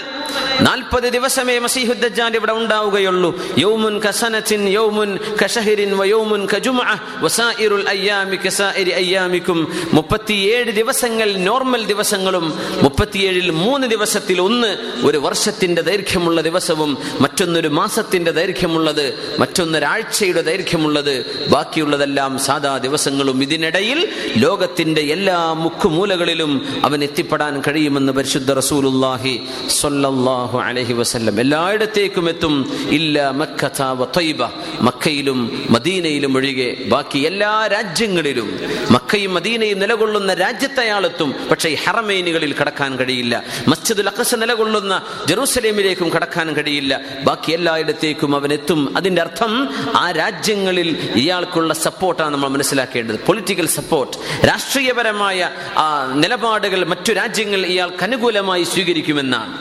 നാൽപ്പത് 0.60 1.12
ദിവസമേ 1.12 1.58
മസീഹുദ്ദജാൽ 1.58 2.34
ഇവിടെ 2.34 2.52
ഉണ്ടാവുകയുള്ളൂ. 2.52 3.40
യൗമുൻ 3.58 3.98
കസനത്തിൻ 3.98 4.68
യൗമുൻ 4.68 5.18
കഷഹിരിൻ 5.44 5.96
വയോമുൻ 5.96 6.46
കജുമ 6.56 6.78
വസായിറുൽ 7.20 7.88
അയ്യാമി 7.88 8.36
കസായിരി 8.36 8.90
അയ്യാമിക്കും. 8.90 9.58
മുപ്പത്തിയേഴ് 9.92 10.70
ദിവസങ്ങൾ 10.72 11.36
നോർമൽ 11.36 11.84
ദിവസങ്ങളും 11.84 12.58
മുപ്പത്തിയേഴിൽ 12.82 13.50
മൂന്ന് 13.50 13.86
ദിവസത്തിൽ 14.08 14.40
ഒന്ന് 14.40 14.68
ഒരു 15.06 15.18
വർഷത്തിന്റെ 15.18 15.82
ദൈർഘ്യമുള്ള 15.82 16.40
ദിവസവും 16.40 16.98
മറ്റൊന്നൊരു 17.20 17.68
മാസത്തിന്റെ 17.68 18.30
ദൈർഘ്യമുള്ളത് 18.30 19.36
മറ്റൊന്നൊരാഴ്ചയുടെ 19.38 20.40
ദൈർഘ്യമുള്ളത് 20.40 21.14
ബാക്കിയുള്ളതെല്ലാം 21.48 22.38
സാധാ 22.38 22.78
ദിവസങ്ങളും. 22.78 23.42
ഇതിനിടയിൽ 23.42 24.08
ലോകത്തിന്റെ 24.36 25.00
എല്ലാ 25.00 25.52
മുക്കുമൂലകളിലും 25.52 26.52
അവൻ 26.84 27.04
എത്തിപ്പെടാൻ 27.04 27.62
കഴിയുമെന്ന് 27.66 28.12
പരിശുദ്ധ 28.12 28.52
റസൂലുല്ലാഹി 28.52 29.34
സൊല്ലാഹു 29.80 30.58
അലഹി 30.58 30.92
വസ്ല്ലം 30.92 31.40
എല്ലായിടത്തേക്കും 31.40 32.28
എത്തും. 32.28 32.54
ഇല്ല 32.90 33.30
മക്കൈബ 33.30 34.42
മക്കയിലും 34.80 35.66
മദീനയിലും 35.70 36.36
ഒഴികെ 36.36 36.84
ബാക്കി 36.86 37.18
എല്ലാ 37.18 37.66
രാജ്യങ്ങളിലും 37.66 38.48
മക്കയും 38.90 39.34
മദീനയും 39.34 39.78
നിലകൊള്ളുന്ന 39.78 40.34
രാജ്യത്തെ 40.34 40.88
ആളെത്തും 40.88 41.34
പക്ഷേ 41.50 41.76
ഹറമൈനുകളിൽ 41.84 42.54
കടക്കാൻ 42.60 42.96
കഴിയില്ല. 42.96 43.44
മസ്ജിദുൽ 43.98 44.16
അഖസ 44.16 44.34
നിലകൊള്ളുന്ന 44.34 45.02
ജെറൂസലേമിലേക്കും 45.28 46.08
കടക്കാൻ 46.08 46.52
കഴിയില്ല. 46.56 47.00
ബാക്കി 47.24 47.52
എല്ലായിടത്തേക്കും 47.52 48.36
അവൻ 48.36 48.52
എത്തും. 48.52 48.96
അതിന്റെ 48.96 49.22
അർത്ഥം 49.22 49.52
ആ 49.96 50.10
രാജ്യങ്ങളിൽ 50.10 50.90
ഇയാൾക്കുള്ള 51.14 51.74
സപ്പോർട്ടാണ് 51.74 52.32
നമ്മൾ 52.32 52.48
മനസ്സിലാക്കേണ്ടത്. 52.48 53.18
പൊളിറ്റിക്കൽ 53.26 53.66
സപ്പോർട്ട് 53.66 54.46
രാഷ്ട്രീയപരമായ 54.46 55.50
നിലപാടുകൾ 56.14 56.84
മറ്റു 56.84 57.12
രാജ്യങ്ങൾ 57.12 57.66
ഇയാൾക്ക് 57.66 58.02
അനുകൂലമായി 58.04 58.64
സ്വീകരിക്കുമെന്നാണ്. 58.64 59.52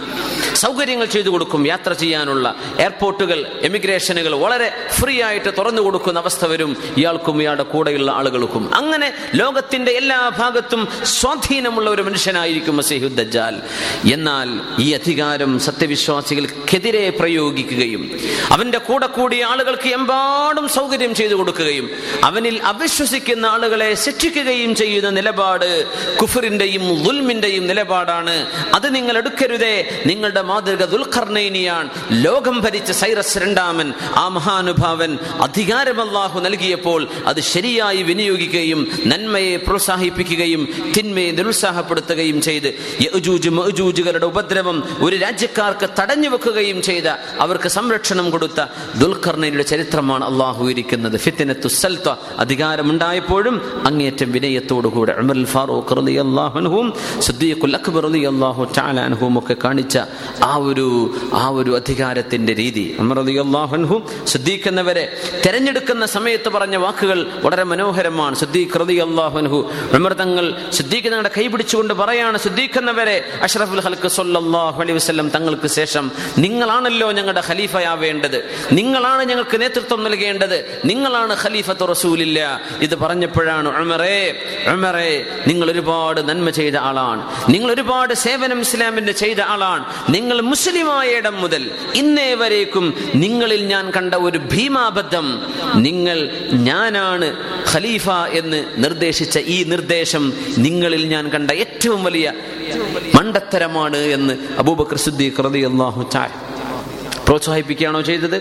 സൗകര്യങ്ങൾ 0.57 1.05
ചെയ്തു 1.05 1.29
കൊടുക്കും 1.29 1.67
യാത്ര 1.67 1.93
ചെയ്യാനുള്ള 1.93 2.55
എയർപോർട്ടുകൾ 2.79 3.45
എമിഗ്രേഷനുകൾ 3.61 4.35
വളരെ 4.35 4.71
ഫ്രീ 4.99 5.21
ആയിട്ട് 5.21 5.57
തുറന്നു 5.57 5.81
കൊടുക്കുന്ന 5.81 6.19
അവസ്ഥ 6.19 6.45
വരും. 6.45 6.77
ഇയാൾക്കും 6.97 7.41
ഇയാളുടെ 7.41 7.63
കൂടെയുള്ള 7.63 8.11
ആളുകൾക്കും. 8.11 8.75
അങ്ങനെ 8.75 9.13
ലോകത്തിന്റെ 9.35 9.91
എല്ലാ 9.91 10.31
ഭാഗത്തും 10.37 10.87
സ്വാധീനമുള്ള 11.03 11.89
ഒരു 11.89 12.01
മനുഷ്യനായിരിക്കും 12.01 12.77
മസീഹുദ്ദാൽ 12.77 13.61
എന്നാൽ 14.13 14.59
ഈ 14.79 14.91
അധികാരം 14.91 15.59
സത്യവിശ്വാസികൾക്കെതിരെ 15.59 17.09
പ്രയോഗിക്കുകയും 17.09 18.19
അവന്റെ 18.51 18.77
കൂടെ 18.77 19.07
കൂടിയ 19.07 19.45
ആളുകൾക്ക് 19.45 19.89
എമ്പാടും 19.89 20.67
സൗകര്യം 20.67 21.15
ചെയ്തു 21.15 21.33
കൊടുക്കുകയും 21.33 21.89
അവനിൽ 22.23 22.63
അവിശ്വസിക്കുന്ന 22.63 23.45
ആളുകളെ 23.45 23.93
ശിക്ഷിക്കുകയും 23.93 24.75
ചെയ്യുന്ന 24.75 25.09
നിലപാട് 25.09 25.85
കുഫറിന്റെയും 26.17 27.03
ദുൽമിന്റെയും 27.03 27.67
നിലപാടാണ്. 27.67 28.47
അത് 28.73 28.95
നിങ്ങൾ 28.95 29.17
എടുക്കരുതേ. 29.17 30.03
നിങ്ങളുടെ 30.05 30.41
മാതൃക 30.49 30.83
ദുൽഖർണൈനിയാണ്. 30.93 31.87
ലോകം 32.25 32.57
ഭരിച്ച 32.65 32.91
സൈറസ് 33.01 33.37
രണ്ടാമൻ 33.43 33.87
ആ 34.23 34.25
മഹാനുഭാവൻ 34.37 35.11
അധികാരം 35.45 35.99
അല്ലാഹു 36.05 36.37
നൽകിയപ്പോൾ 36.45 37.01
അത് 37.31 37.41
ശരിയായി 37.53 38.01
വിനിയോഗിക്കുകയും 38.09 38.79
നന്മയെ 39.11 39.55
പ്രോത്സാഹിപ്പിക്കുകയും 39.67 40.61
തിന്മയെ 40.95 41.29
നിരുത്സാഹപ്പെടുത്തുകയും 41.39 42.37
ചെയ്ത് 42.47 42.69
യഅ്ജൂജ് 43.05 43.51
മഅ്ജൂജുകളുടെ 43.57 44.27
ഉപദ്രവം 44.31 44.77
ഒരു 45.05 45.15
രാജ്യക്കാർക്ക് 45.25 45.87
തടഞ്ഞു 45.99 46.29
വെക്കുകയും 46.33 46.79
ചെയ്ത 46.89 47.07
അവർക്ക് 47.45 47.69
സംരക്ഷണം 47.77 48.27
കൊടുത്ത 48.35 48.59
ദുൽഖർണയുടെ 49.01 49.65
ചരിത്രമാണ് 49.71 50.23
അള്ളാഹു 50.29 50.63
ഇരിക്കുന്നത്. 50.73 51.17
ഫിത്തിനത്തു 51.25 51.67
സൽത്ത 51.81 52.07
അധികാരമുണ്ടായപ്പോഴും 52.43 53.55
അങ്ങേറ്റം 53.89 54.29
വിനയത്തോടുകൂടെ 54.35 55.13
ഉമർ 55.21 55.39
ഫാറൂഖ് 55.53 55.95
റളിയല്ലാഹുവും 55.99 56.87
സിദ്ദീഖുൽ 57.27 57.75
അക്ബർ 57.79 58.03
റളിയല്ലാഹു 58.07 58.61
തആല 58.77 58.97
അൻഹു 59.09 59.25
ഒക്കെ 59.41 59.55
കാണിച്ച 59.65 59.95
ആ 60.43 60.55
ഒരു 60.55 61.15
ആ 61.33 61.47
ഒരു 61.47 61.75
അധികാരത്തിന്റെ 61.75 62.55
രീതി. 62.55 62.95
സിദ്ദീഖ് 64.25 64.67
എന്നവരെ 64.67 65.17
തെരഞ്ഞെടുക്കുന്ന 65.45 66.05
സമയത്ത് 66.05 66.49
പറഞ്ഞ 66.49 66.75
വാക്കുകൾ 66.75 67.31
വളരെ 67.43 67.63
മനോഹരമാണ്. 67.63 68.35
സിദ്ദീഖ് 68.35 68.79
റളിയല്ലാഹു 68.79 69.37
അൻഹു 69.37 69.71
ഉമർ 69.93 70.13
തങ്ങൾ 70.13 70.55
സിദ്ദീഖ് 70.73 71.05
തങ്ങളുടെ 71.05 71.29
കൈ 71.37 71.47
പിടിച്ചുകൊണ്ട് 71.47 71.93
പറയാണ് 71.93 72.37
സിദ്ദീഖ് 72.37 72.77
എന്നവരെ 72.77 73.25
അഷ്റഫുൽ 73.41 73.79
ഹൽക്ക് 73.79 74.09
തങ്ങൾക്ക് 75.29 75.67
ശേഷം 75.67 76.11
നിങ്ങളാണല്ലോ 76.37 77.11
ഞങ്ങളുടെ 77.11 77.43
ഖലീഫയാവേണ്ടത്. 77.47 78.43
നിങ്ങളാണ് 78.71 79.23
ഞങ്ങൾക്ക് 79.23 79.61
നേതൃത്വം 79.61 80.03
നൽകേണ്ടത്. 80.03 80.81
നിങ്ങളാണ് 80.85 81.37
ഖലീഫത്ത് 81.43 81.89
റസൂലില്ല. 81.89 82.61
ഇത് 82.81 82.95
പറഞ്ഞപ്പോഴാണ് 82.95 83.75
നിങ്ങൾ 85.47 85.71
ഒരുപാട് 85.71 86.29
നന്മ 86.29 86.49
ചെയ്ത 86.49 86.75
ആളാണ്. 86.75 87.21
നിങ്ങൾ 87.49 87.71
ഒരുപാട് 87.71 88.13
സേവനം 88.13 88.59
ഇസ്ലാമിന്റെ 88.59 89.11
ചെയ്ത 89.11 89.41
ആളാണ്. 89.41 89.85
നിങ്ങൾ 90.09 90.26
മുസ്ലിമായ 90.51 91.07
ഇടം 91.19 91.35
മുതൽ 91.43 91.63
ഇന്നേ 91.95 92.33
വരേക്കും 92.33 92.85
നിങ്ങളിൽ 93.23 93.61
ഞാൻ 93.67 93.91
കണ്ട 93.95 94.13
ഒരു 94.15 94.39
ഭീമാബദ്ധം. 94.53 95.27
നിങ്ങൾ 95.87 96.17
ഞാനാണ് 96.69 97.27
ഖലീഫ 97.71 98.07
എന്ന് 98.39 98.59
നിർദ്ദേശിച്ച 98.83 99.37
ഈ 99.55 99.63
നിർദ്ദേശം 99.63 100.23
നിങ്ങളിൽ 100.57 101.07
ഞാൻ 101.07 101.29
കണ്ട 101.29 101.51
ഏറ്റവും 101.51 102.03
വലിയ 102.03 102.27
മണ്ടത്തരമാണ് 103.17 103.97
എന്ന് 104.17 104.33
അബൂബക്കർ 104.63 104.97
സിദ്ദീഖ് 104.97 105.43
റളിയല്ലാഹു 105.47 106.03
തആല 106.15 106.31
പ്രോത്സാഹിപ്പിക്കുകയാണോ 107.27 108.01
ചെയ്തത്? 108.01 108.37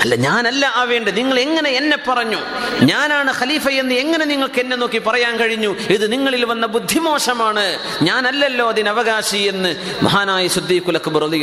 അല്ല 0.00 0.14
ഞാനല്ല 0.14 0.72
ആവേണ്ടത്. 0.76 1.16
നിങ്ങൾ 1.16 1.38
എങ്ങനെ 1.38 1.70
എന്നെ 1.70 1.98
പറഞ്ഞു? 2.08 2.36
ഞാനാണ് 2.82 3.32
ഖലീഫ 3.40 3.68
എന്ന് 3.68 3.94
എങ്ങനെ 3.94 4.24
നിങ്ങൾക്ക് 4.24 4.60
എന്നെ 4.60 4.76
നോക്കി 4.76 4.98
പറയാൻ 4.98 5.36
കഴിഞ്ഞു? 5.36 5.76
ഇത് 5.90 6.12
നിങ്ങളിൽ 6.12 6.44
വന്ന 6.44 6.66
ബുദ്ധിമോശമാണ്. 6.66 7.78
ഞാനല്ലല്ലോ 8.02 8.68
അതിന് 8.68 8.88
അവകാശി 8.88 9.36
എന്ന് 9.36 9.76
മഹാനായ 10.02 10.48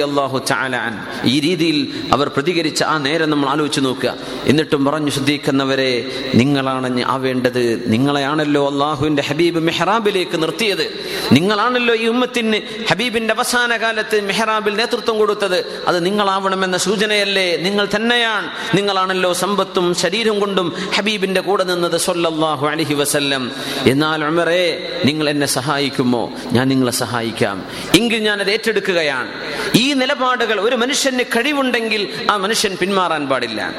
അള്ളാഹു 0.02 0.38
ചാലാൻ 0.38 1.08
ഈ 1.24 1.40
രീതിയിൽ 1.40 1.94
അവർ 2.14 2.28
പ്രതികരിച്ച 2.28 2.84
ആ 2.84 2.98
നേരം 2.98 3.30
നമ്മൾ 3.30 3.50
ആലോചിച്ച് 3.50 3.82
നോക്കുക. 3.82 4.16
എന്നിട്ടും 4.46 4.86
പറഞ്ഞു 4.86 5.12
ശുദ്ധീക്കുന്നവരെ 5.12 5.92
നിങ്ങളാണ് 6.36 7.06
ആവേണ്ടത്. 7.06 7.84
നിങ്ങളെയാണല്ലോ 7.92 8.72
അള്ളാഹുവിന്റെ 8.72 9.22
ഹബീബ് 9.22 9.60
മെഹ്റാബിലേക്ക് 9.60 10.42
നിർത്തിയത്. 10.42 10.86
നിങ്ങളാണല്ലോ 11.32 11.96
ഈ 11.96 12.06
ഉമ്മത്തിന് 12.06 12.58
ഹബീബിന്റെ 12.92 13.34
അവസാന 13.34 13.78
കാലത്ത് 13.78 14.22
മെഹ്റാബിൽ 14.22 14.76
നേതൃത്വം 14.76 15.18
കൊടുത്തത്. 15.18 15.84
അത് 15.88 16.06
നിങ്ങളാവണമെന്ന 16.06 16.78
സൂചനയല്ലേ? 16.78 17.58
നിങ്ങൾ 17.58 17.88
തന്നെയാണ്. 17.96 18.41
നിങ്ങളാണല്ലോ 18.76 19.34
സമ്പത്തും 19.34 19.96
ശരീരം 19.96 20.40
കൊണ്ടും 20.40 20.74
ഹബീബിന്റെ 20.96 21.42
കൂടെ 21.42 21.64
നിന്നത് 21.64 21.98
സൊല്ലാഹു 21.98 22.68
അലഹി 22.68 22.94
വസല്ലം. 22.94 23.52
എന്നാൽ 23.88 24.26
ഉമറേ 24.26 24.90
നിങ്ങൾ 25.06 25.30
എന്നെ 25.30 25.48
സഹായിക്കുമോ? 25.48 26.32
ഞാൻ 26.52 26.68
നിങ്ങളെ 26.68 26.92
സഹായിക്കാം. 26.92 27.66
എങ്കിൽ 27.96 28.20
ഞാൻ 28.20 28.40
അത് 28.40 28.52
ഏറ്റെടുക്കുകയാണ്. 28.52 29.32
ഈ 29.76 29.94
നിലപാടുകൾ 29.94 30.62
ഒരു 30.62 30.76
മനുഷ്യന് 30.76 31.24
കഴിവുണ്ടെങ്കിൽ 31.24 32.08
ആ 32.32 32.38
മനുഷ്യൻ 32.38 32.78
പിന്മാറാൻ 32.80 33.28
പാടില്ല. 33.28 33.74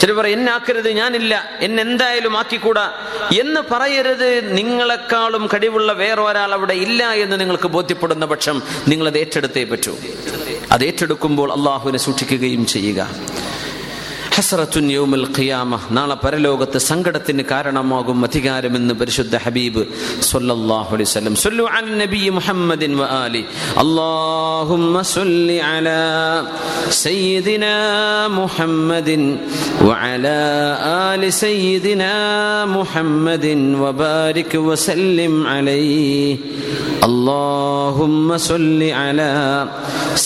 ചില 0.00 0.12
പറയും 0.12 0.38
എന്നെ 0.38 0.52
ആക്കരുത് 0.52 0.90
ഞാനില്ല. 0.90 1.50
എന്നെന്തായാലും 1.60 2.38
ആക്കിക്കൂടാ. 2.38 2.92
എന്ന് 3.40 3.60
പറയരുത്. 3.70 4.56
നിങ്ങളെക്കാളും 4.56 5.46
കഴിവുള്ള 5.46 5.92
വേറെ 5.92 6.22
ഒരാൾ 6.22 6.52
അവിടെ 6.52 6.72
ഇല്ല 6.72 7.12
എന്ന് 7.12 7.40
നിങ്ങൾക്ക് 7.40 7.68
ബോധ്യപ്പെടുന്ന 7.68 8.26
പക്ഷം 8.26 8.62
നിങ്ങൾ 8.88 9.06
അത് 9.06 9.18
ഏറ്റെടുത്തേ 9.18 9.64
പറ്റൂ. 9.64 9.96
അത് 10.72 10.84
ഏറ്റെടുക്കുമ്പോൾ 10.84 11.52
അള്ളാഹുവിനെ 11.52 11.98
സൂക്ഷിക്കുകയും 11.98 12.66
ചെയ്യുക. 12.66 13.10
ഹസ്രത്തുൻ 14.39 14.87
യൗമുൽ 14.95 15.25
ഖിയാമ 15.37 15.79
നാളെ 15.97 16.15
പരലോകത്ത് 16.23 16.79
സങ്കടത്തിന് 16.89 17.43
കാരണമാകും 17.51 18.19
അധികാരമെന്ന് 18.27 18.95
പരിശുദ്ധ 19.01 19.35
ഹബീബ് 19.45 19.83
സല്ലല്ലാഹു 20.29 20.91
അലൈഹി 20.95 21.09
വസല്ലം 21.09 21.37
സല്ലു 21.45 21.65
അലൻ 21.73 21.95
നബി 22.03 22.21
മുഹമ്മദിൻ 22.37 22.93
വ 23.01 23.07
ആലി 23.21 23.43
അല്ലാഹുമ്മ 23.83 25.05
സല്ലി 25.15 25.59
അലാ 25.71 26.01
സയ്യിദിനാ 27.03 27.75
മുഹമ്മദിൻ 28.39 29.23
وعلى 29.85 30.39
آل 31.05 31.23
سيدنا 31.35 32.15
محمد 32.77 33.45
وبارك 33.75 34.51
وسلم 34.69 35.33
عليه 35.47 36.37
اللهم 37.05 38.27
صل 38.49 38.81
على 39.01 39.31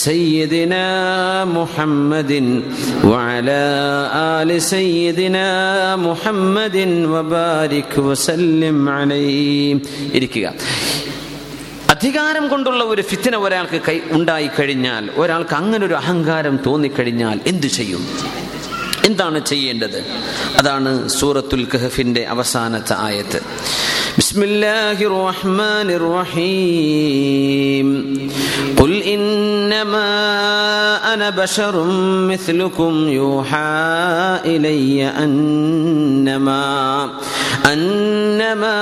سيدنا 0.00 0.86
محمد 1.50 2.32
وعلى 3.04 3.62
آل 4.32 4.50
سيدنا 4.64 5.48
محمد 5.98 6.76
وبارك 7.12 7.92
وسلم 8.08 8.76
عليه 8.90 9.70
ഇരിക്കുക 10.16 10.46
അധികാരം 11.94 12.44
കൊണ്ടുള്ള 12.52 12.82
ഒരു 12.92 13.02
ഫിത്തിന 13.10 13.34
ഒരാൾക്ക് 13.44 13.78
കൈ 13.86 13.96
ഉണ്ടായി 14.18 14.48
കഴിഞ്ഞാൽ 14.56 15.04
ഒരാൾക്ക് 15.22 15.54
അങ്ങനെ 15.60 15.82
ഒരു 15.88 15.96
അഹങ്കാരം 16.00 16.54
തോന്നിക്കഴിഞ്ഞാൽ 16.66 17.36
എന്തു 17.50 17.68
ചെയ്യും 17.78 18.02
എന്താണ് 19.08 19.38
ചെയ്യേണ്ടത് 19.50 19.98
അതാണ് 20.58 20.90
സൂറത്തുൽ 21.18 21.62
കഹഫിന്റെ 21.72 22.22
അവസാനത്തെ 22.34 22.94
ആയത്ത് 23.06 23.38
ബിസ്മില്ലാഹിർ 24.18 25.14
റഹ്മാനിർ 25.28 26.04
റഹീം 26.18 27.88
قل 28.77 29.01
إنما 29.01 30.05
أنا 31.13 31.29
بشر 31.29 31.83
مثلكم 32.29 33.09
يوحى 33.09 34.39
إلي 34.45 35.07
أنما 35.07 37.09
أنما 37.73 38.75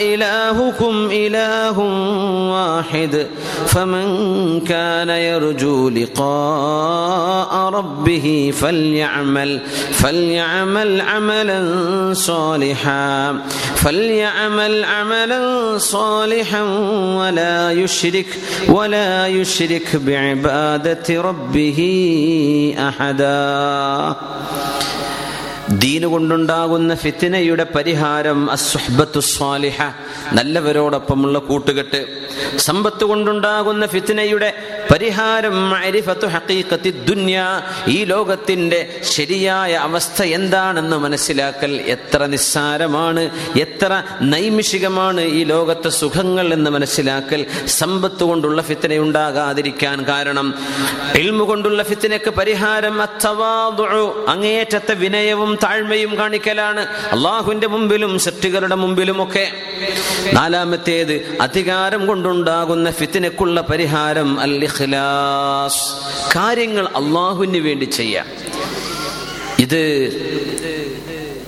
إلهكم 0.00 1.08
إله 1.12 1.78
واحد 2.50 3.26
فمن 3.66 4.06
كان 4.60 5.08
يرجو 5.08 5.88
لقاء 5.88 7.54
ربه 7.74 8.52
فليعمل 8.60 9.60
فليعمل 9.92 11.00
عملا 11.00 11.60
صالحا 12.14 13.38
فليعمل 13.76 14.84
عملا 14.84 15.78
صالحا 15.78 16.62
ولا 17.18 17.72
يشرك 17.72 18.26
ولا 18.68 19.03
يشرك 19.03 19.95
بعبادة 19.97 21.07
ربه 21.21 21.79
أحدا 22.87 23.39
ദീന് 25.81 26.07
കൊണ്ടുണ്ടാകുന്ന 26.13 26.91
ഫിത്തിനയുടെ 26.95 27.65
പരിഹാരം 27.75 28.39
അസ്വഹബത്തു 28.55 29.19
സ്വാലിഹ 29.29 29.77
നല്ലവരോടൊപ്പമുള്ള 30.37 31.37
കൂട്ടുകെട്ട് 31.49 31.99
സമ്പത്ത് 32.67 33.03
കൊണ്ടുണ്ടാകുന്ന 33.03 33.83
ഫിത്തിനയുടെ 33.85 34.49
പരിഹാരം 34.90 35.74
ഈ 37.88 38.04
ലോകത്തിന്റെ 38.04 39.00
ശരിയായ 39.02 39.74
അവസ്ഥ 39.74 40.22
എന്താണെന്ന് 40.22 40.96
മനസ്സിലാക്കൽ 40.96 41.80
എത്ര 41.86 42.26
നിസ്സാരമാണ് 42.26 43.22
എത്ര 43.58 43.90
നൈമിഷികമാണ് 44.22 45.20
ഈ 45.20 45.44
ലോകത്തെ 45.44 45.88
സുഖങ്ങൾ 45.88 46.52
എന്ന് 46.52 46.70
മനസ്സിലാക്കൽ. 46.70 47.46
സമ്പത്ത് 47.66 48.24
കൊണ്ടുള്ള 48.24 48.62
ഫിത്തിന 48.62 48.98
ഉണ്ടാകാതിരിക്കാൻ 48.98 50.04
കാരണം 50.04 50.54
എൽമു 51.14 51.44
കൊണ്ടുള്ള 51.44 51.82
ഫിത്തനക്ക് 51.82 52.30
പരിഹാരം 52.30 53.02
അത്തവാദുഉ, 53.02 54.24
അങ്ങേയറ്റത്തെ 54.28 54.94
വിനയവും 54.94 55.58
താഴ്മയും 55.64 56.18
കാണിക്കലാണ്. 56.18 56.86
അള്ളാഹുവിന്റെ 57.12 57.66
മുമ്പിലും 57.66 58.18
സൃഷ്ടികളുടെ 58.18 58.74
മുമ്പിലുമൊക്കെ 58.74 59.46
നാലാമത്തേത് 60.32 61.38
അധികാരം 61.40 62.06
കൊണ്ടുണ്ടാകുന്ന 62.06 62.90
ഫിത്തിനക്കുള്ള 62.90 63.60
പരിഹാരം 63.60 64.40
അൽ 64.40 64.66
ഇഖ്ലാസ്. 64.80 65.84
കാര്യങ്ങൾ 66.36 66.86
അള്ളാഹുവിന് 66.86 67.58
വേണ്ടി 67.58 67.84
ചെയ്യാം. 67.84 68.26
ഇത് 69.58 69.84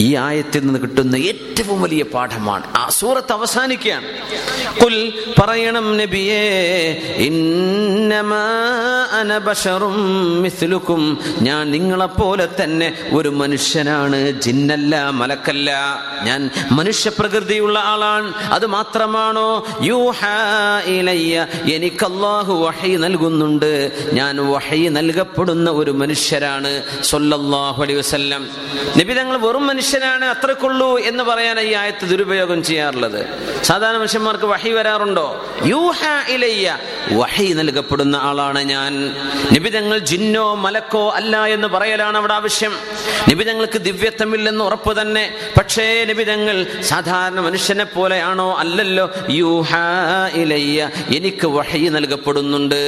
ഈ 0.00 0.16
ആയത്തിൽ 0.16 0.66
നിന്ന് 0.66 0.80
കിട്ടുന്ന 0.80 1.16
ഏറ്റവും 1.16 1.82
വലിയ 1.82 2.02
പാഠമാണ്. 2.02 2.62
ആ 2.76 2.88
സൂറത്ത് 2.88 3.32
അവസാനിക്കുകയാണ് 3.32 4.06
കുൽ 4.84 5.12
പറയണം 5.40 5.96
നബിയേ 5.96 6.42
ഇന്നമാ 7.16 8.46
അന 9.20 9.38
ബശറും 9.38 9.96
മിസ്ലുക്കും. 10.42 11.18
ഞാൻ 11.40 11.70
നിങ്ങളെപ്പോലെ 11.70 12.48
തന്നെ 12.62 12.98
ഒരു 13.12 13.28
മനുഷ്യനാണ് 13.28 14.40
ജിന്നല്ല 14.40 15.10
മലക്കല്ല. 15.10 15.70
ഞാൻ 16.22 16.50
മനുഷ്യ 16.72 17.10
പ്രകൃതിയുള്ള 17.18 17.78
ആളാണ്. 17.78 18.34
അത് 18.52 18.66
മാത്രമാണോ? 18.66 19.66
യൂഹാ 19.82 20.82
എനിക്ക് 21.64 22.04
അല്ലാഹു 22.04 22.54
വഹൈ 22.54 22.96
നൽകുന്നുണ്ട്. 22.96 23.92
ഞാൻ 24.12 24.46
വഹൈ 24.46 24.88
നൽകപ്പെടുന്ന 24.88 25.70
ഒരു 25.70 25.90
മനുഷ്യരാണ്. 25.90 26.82
സൊല്ലാഹു 27.02 27.82
അലൈഹി 27.82 27.98
വസല്ലം. 27.98 28.48
നബി 28.98 29.12
തങ്ങൾ 29.12 29.36
വെറും 29.36 29.66
മനുഷ്യനാണ് 29.86 30.24
അത്രക്കുള്ളൂ 30.24 30.98
എന്ന് 30.98 31.24
പറയാൻ 31.24 31.60
ഈ 31.60 31.74
ആയത്ത് 31.74 32.06
ദുരുപയോഗം 32.06 32.62
ചെയ്യാറുള്ളത്. 32.62 33.26
സാധാരണ 33.62 33.96
മനുഷ്യന്മാർക്ക് 33.96 34.44
വഹി 34.44 34.70
വരാറുണ്ടോ? 34.70 35.46
യൂഹ 35.64 35.96
ഇലയ്യ 36.28 36.78
വഹി 37.12 37.52
നൽകപ്പെടുന്ന 37.52 38.16
ആളാണ് 38.16 38.58
ഞാൻ. 38.58 39.14
നിബിതങ്ങൾ 39.52 39.98
ജിന്നോ 39.98 40.54
മലക്കോ 40.54 41.10
അല്ല 41.10 41.44
എന്ന് 41.44 41.68
പറയലാണ് 41.68 42.18
അവിടെ 42.18 42.34
ആവശ്യം. 42.34 42.72
നിബിതങ്ങൾക്ക് 43.28 43.78
ദിവ്യത്വമില്ലെന്ന് 43.78 44.64
ഉറപ്പ് 44.64 45.00
തന്നെ. 45.00 45.34
പക്ഷേ 45.58 46.04
നിബിതങ്ങൾ 46.04 46.66
സാധാരണ 46.82 47.40
മനുഷ്യനെ 47.40 47.84
പോലെയാണോ 47.84 48.56
അല്ലല്ലോ? 48.58 49.10
യൂഹ 49.30 49.68
ഇലയ്യ 50.34 50.90
എനിക്ക് 51.16 51.46
വഹി 51.46 51.88
നൽകപ്പെടുന്നുണ്ട്. 51.88 52.82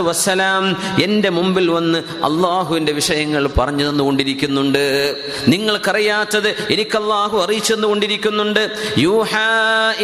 വസ്സലാം 0.00 0.76
എന്റെ 1.02 1.28
മുമ്പിൽ 1.28 1.70
വന്ന് 1.70 1.98
അള്ളാഹുവിന്റെ 1.98 2.92
വിഷയങ്ങൾ 2.92 3.50
പറഞ്ഞു 3.58 3.88
തന്നുകൊണ്ടിരിക്കുന്നുണ്ട്. 3.88 5.03
നിങ്ങൾക്കറിയാത്തത് 5.48 6.48
എനിക്ക് 6.48 6.98
അള്ളാഹു 6.98 7.38
അറിയിച്ചെന്ന് 7.38 7.88
കൊണ്ടിരിക്കുന്നുണ്ട് 7.88 8.70
യൂഹാ 8.98 9.94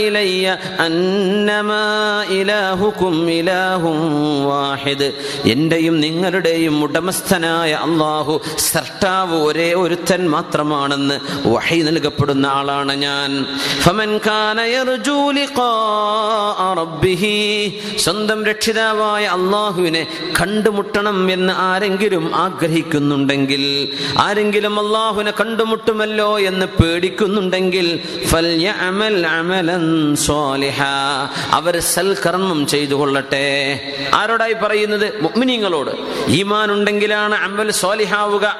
അന്നമാ 0.78 2.24
ഇലാഹും 2.28 3.96
വാഹിദ്. 4.44 5.12
എന്റെയും 5.50 6.00
നിങ്ങളുടെയും 6.00 6.82
ഉടമസ്ഥനായ 6.82 7.72
അള്ളാഹു 7.72 8.40
സർട്ടാവ് 8.58 9.42
ഒരേ 9.42 9.74
ഒരുത്തൻ 9.74 10.30
മാത്രമാണെന്ന് 10.30 11.20
വഹി 11.48 11.80
നൽകപ്പെടുന്ന 11.80 12.46
ആളാണ് 12.46 12.96
ഞാൻ. 12.96 13.46
ഫമൻ 13.82 14.20
സ്വന്തം 17.98 18.44
രക്ഷിതാവായ 18.44 19.24
അള്ളാഹുവിനെ 19.24 20.06
കണ്ടുമുട്ടണം 20.40 21.32
എന്ന് 21.32 21.52
ആരെങ്കിലും 21.52 22.36
ആഗ്രഹിക്കുന്നുണ്ടെങ്കിൽ 22.36 23.88
ആരെങ്കിലും 24.18 24.78
അള്ളാഹുവിനെ 24.90 25.30
കണ്ടുമുട്ടുമല്ലോ 25.30 26.40
എന്ന് 26.40 26.66
പേടിക്കുന്നുണ്ടെങ്കിൽ. 26.66 28.00
അവർ 31.52 31.80
സൽകർമ്മം 31.80 32.66
ചെയ്തു 32.66 32.94
കൊള്ളട്ടെ. 32.94 33.80
ആരോടായി 34.14 34.52
പറയുന്നത്? 34.52 35.22
മുഅ്മിനീങ്ങളോട്. 35.22 35.90
ഈമാൻ 36.28 36.72
ഉണ്ടെങ്കിലാണ് 36.72 37.34
അമൽ 37.34 37.70
സ്വാലിഹാവുക. 37.70 38.56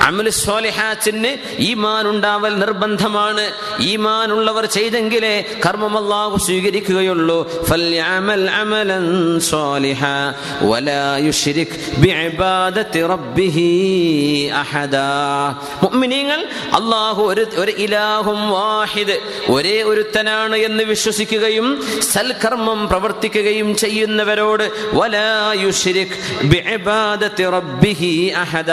അമൽ 0.00 0.28
സ്വാലിഹാത്തിന് 0.28 1.62
ഈമാൻ 1.62 2.08
ഉണ്ടാവൽ 2.08 2.58
നിർബന്ധമാണ്. 2.58 3.50
ഈമാൻ 3.80 4.32
ഉള്ളവർ 4.32 4.64
ചെയ്തെങ്കിലേ 4.66 5.44
കർമ്മം 5.66 5.98
അല്ലാഹു 5.98 6.38
സ്വീകരിക്കുകയുള്ളൂ. 6.38 7.64
ഫല്യാമൽ 7.64 8.50
അമലൻ 8.50 9.40
സ്വാലിഹാ 9.40 10.34
വലാ 10.62 11.16
യുശ്രിക് 11.16 12.00
ബിഇബാദത്തി 12.00 13.06
റബ്ബിഹി 13.06 14.50
അഹദാ. 14.54 15.54
മുഅ്മിനീങ്ങൾ 15.82 16.40
അല്ലാഹു 16.78 17.22
ഒരു 17.32 17.44
ഒരു 17.62 17.72
ഇലാഹും 17.84 18.40
വാഹിദ് 18.56 19.16
ഒരേ 19.54 19.82
ഒരുത്തനാണ് 19.82 20.56
എന്ന് 20.56 20.84
വിശ്വസിക്കുകയും 20.92 21.66
സൽകർമ്മം 22.12 22.80
പ്രവർത്തിക്കുകയും 22.88 23.68
ചെയ്യുന്നവരോട് 23.82 24.64
വലാ 24.98 25.54
യുശ്രിക് 25.64 26.16
ബിഇബാദത്തി 26.52 27.44
റബ്ബിഹി 27.56 28.12
അഹദ. 28.44 28.70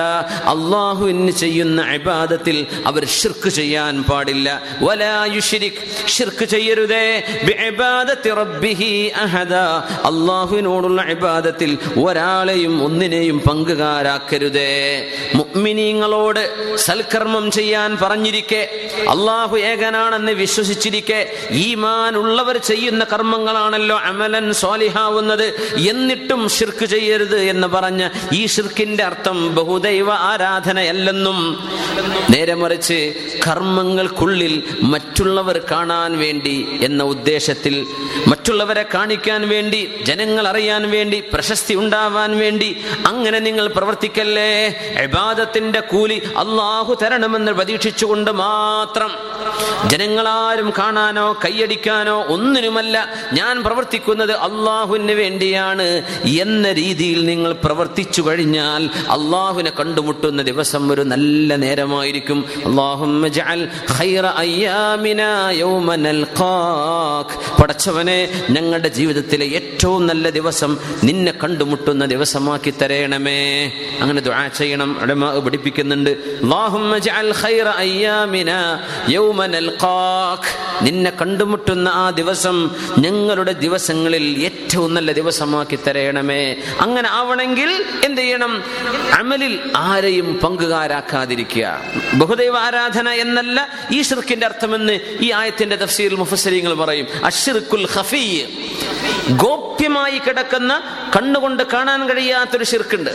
അള്ളാഹുവിന് 0.54 1.32
ചെയ്യുന്ന 1.44 1.80
ഇബാദത്തിൽ 2.00 2.58
അവർ 2.86 3.04
ശിർക്ക് 3.20 3.50
ചെയ്യാൻ 3.50 4.04
പാടില്ല. 4.10 4.48
വലാ 4.82 5.26
യുശ്രിക് 5.36 5.82
ശിർക്ക് 6.16 6.46
ചെയ്യരുതേ 6.46 7.06
അല്ലാഹുവിനോടുള്ള 10.10 11.02
ഇബാദത്തിൽ 11.16 11.72
ഒരാളെയും 12.06 12.74
ഒന്നിനെയും 12.88 13.38
പങ്കുകാരാക്കരുതേ. 13.48 14.70
മുഅ്മിനീങ്ങളോട് 15.40 16.42
സൽക്കർമ്മം 16.80 17.52
ചെയ്യാൻ 17.52 17.98
പറഞ്ഞിരിക്കെ. 18.02 18.62
അള്ളാഹു 19.10 19.58
ഏകനാണെന്ന് 19.58 20.32
വിശ്വസിച്ചിരിക്കെ. 20.32 21.34
ഈമാൻ 21.52 22.16
ഉള്ളവർ 22.16 22.58
ചെയ്യുന്ന 22.58 23.04
കർമ്മങ്ങളാണല്ലോ 23.14 23.98
അമലൻ 24.00 24.54
സ്വാലിഹാവുന്നത്. 24.54 25.48
എന്നിട്ടും 25.90 26.50
ഷിർക്ക് 26.50 26.86
ചെയ്യരുത് 26.86 27.40
എന്ന് 27.40 27.68
പറഞ്ഞ് 27.68 28.10
ഈ 28.34 28.46
ഷിർക്കിന്റെ 28.46 29.04
അർത്ഥം 29.04 29.56
ബഹുദൈവ 29.56 30.12
ആരാധനയല്ലെന്നും 30.12 31.70
നേരെ 32.30 32.54
മറിച്ച് 32.54 33.14
കർമ്മങ്ങൾക്കുള്ളിൽ 33.48 34.64
മറ്റുള്ളവർ 34.82 35.62
കാണാൻ 35.72 36.18
വേണ്ടി 36.18 36.80
എന്ന 36.82 37.04
ഉദ്ദേശത്തിൽ 37.04 37.86
മറ്റുള്ളവരെ 38.28 38.86
കാണിക്കാൻ 38.94 39.50
വേണ്ടി 39.50 39.92
ജനങ്ങൾ 40.04 40.48
അറിയാൻ 40.48 40.92
വേണ്ടി 40.92 41.24
പ്രശസ്തി 41.34 41.74
ഉണ്ടാവാൻ 41.74 42.38
വേണ്ടി 42.40 42.70
അങ്ങനെ 43.06 43.40
നിങ്ങൾ 43.40 43.68
പ്രവർത്തിക്കല്ലേ? 43.68 44.68
ഇബാദത്തിന്റെ 45.04 45.80
കൂലി 45.80 46.18
അള്ളാഹു 46.38 46.69
തരണമെന്ന് 47.02 47.52
പ്രതീക്ഷിച്ചുകൊണ്ട് 47.52 48.32
മാത്രം 48.32 49.12
ജനങ്ങളാരും 49.90 50.74
കാണാനോ 50.78 51.34
കൈയടിക്കാനോ 51.46 52.24
ഒന്നിനുമല്ല 52.24 53.10
ഞാൻ 53.34 53.64
പ്രവർത്തിക്കുന്നത് 53.64 54.32
അള്ളാഹുവിന് 54.32 55.12
വേണ്ടിയാണ് 55.12 55.88
എന്ന 56.26 56.72
രീതിയിൽ 56.72 57.26
നിങ്ങൾ 57.26 57.52
പ്രവർത്തിച്ചു 57.52 58.22
കഴിഞ്ഞാൽ 58.22 58.84
അള്ളാഹുവിനെ 59.10 59.72
കണ്ടുമുട്ടുന്ന 59.80 60.42
ദിവസം 60.42 60.92
ഒരു 60.92 61.02
നല്ല 61.02 61.56
നേരമായിരിക്കും. 61.56 62.40
പടച്ചവനെ 67.62 68.18
ഞങ്ങളുടെ 68.50 68.88
ജീവിതത്തിലെ 68.88 69.46
ഏറ്റവും 69.46 70.08
നല്ല 70.08 70.30
ദിവസം 70.30 70.78
നിന്നെ 71.04 71.34
കണ്ടുമുട്ടുന്ന 71.44 72.06
ദിവസമാക്കി 72.06 72.74
തരയണമേ 72.82 73.72
അങ്ങനെ 74.02 74.22
ദുആ 74.22 74.48
ചെയ്യണം. 74.48 74.90
പഠിപ്പിക്കുന്നുണ്ട്. 75.46 76.12
അല്ലാഹുമ്മ 76.60 76.98
ജഅൽ 76.98 77.34
ഖൈറ 77.42 77.68
അയ്യാമിനാ 77.68 78.84
യൗമ 79.10 79.46
നൽഖാക് 79.46 80.70
നിന്നെ 80.82 81.12
കണ്ടുമുട്ടുന്ന 81.12 81.90
ആ 81.90 82.10
ദിവസം 82.10 82.76
ഞങ്ങളുടെ 82.98 83.52
ദിവസങ്ങളിൽ 83.52 84.44
ഏറ്റവും 84.44 84.94
നല്ല 84.94 85.12
ദിവസമാക്കി 85.12 85.76
തരയണമേ. 85.76 86.56
അങ്ങനെ 86.82 87.10
ആവണമെങ്കിൽ 87.10 87.86
എന്ത് 88.06 88.22
ചെയ്യണം? 88.22 88.64
അമലിൽ 89.14 89.60
ആരെയും 89.76 90.40
പങ്കുകാരാക്കാതിരിക്കുക. 90.44 91.82
ബഹുദൈവ 92.14 92.58
ആരാധന 92.58 93.10
എന്നല്ല 93.10 93.68
ഈ 93.92 94.02
ഷിർക്കിന്റെ 94.02 94.46
അർത്ഥമെന്ന് 94.46 95.00
ഈ 95.22 95.32
ആയത്തിന്റെ 95.32 95.76
തഫ്സീൽ 95.76 96.16
മുഫസരിങ്ങൾ 96.16 96.74
പറയും. 96.74 97.08
അഷിർക്കുൽ 97.26 97.88
ഖഫീ. 97.96 98.42
ഗോപ്യമായി 99.30 100.18
കിടക്കുന്ന 100.18 100.82
കണ്ണുകൊണ്ട് 101.16 101.64
കാണാൻ 101.64 102.10
കഴിയാത്തൊരു 102.10 102.64
ഷിർക്കുണ്ട്. 102.64 103.12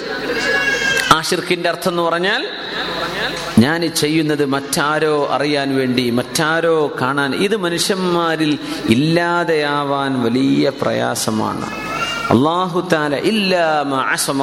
ആ 1.13 1.21
ഷിർക്കിന്റെ 1.21 1.69
അർത്ഥം 1.69 1.91
എന്ന് 1.91 2.03
പറഞ്ഞാൽ 2.03 2.49
ഞാൻ 3.59 3.87
ചെയ്യുന്നത് 3.87 4.45
മറ്റാരോ 4.47 5.29
അറിയാൻ 5.31 5.77
വേണ്ടി 5.77 6.11
മറ്റാരോ 6.11 6.93
കാണാൻ. 7.01 7.35
ഇത് 7.35 7.57
മനുഷ്യന്മാരിൽ 7.57 8.59
ഇല്ലാതെയാവാൻ 8.89 10.23
വലിയ 10.23 10.73
പ്രയാസമാണ്. 10.83 11.67
അള്ളാഹു 12.31 12.89
താല 12.93 13.15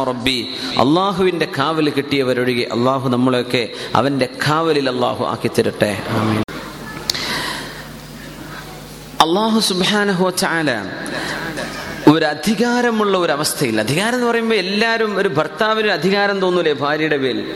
റബ്ബി. 0.07 0.39
അള്ളാഹുവിന്റെ 0.77 1.47
കാവൽ 1.57 1.89
കിട്ടിയവരൊഴികെ 1.89 2.63
അള്ളാഹു 2.71 3.09
നമ്മളെയൊക്കെ 3.09 3.69
അവന്റെ 3.95 4.29
കാവലിൽ 4.49 4.89
അള്ളാഹു 4.89 5.25
ആക്കി 5.25 5.51
തരട്ടെ 5.57 5.97
അള്ളാഹു 9.21 9.59
സുബാനഹു 9.59 10.29
ചാല 10.29 10.69
ഒരു 12.11 12.25
അധികാരമുള്ള 12.25 13.17
ഒരു 13.17 13.31
അവസ്ഥയിൽ 13.31 13.79
അധികാരം 13.79 14.15
എന്ന് 14.15 14.27
പറയുമ്പോൾ 14.27 14.55
എല്ലാവരും 14.55 15.17
ഒരു 15.17 15.29
ഭർത്താവിന് 15.29 15.87
അധികാരം 15.87 16.41
തോന്നൂലേ 16.41 16.73
ഭാര്യയുടെ 16.73 17.17
പേരിൽ? 17.17 17.53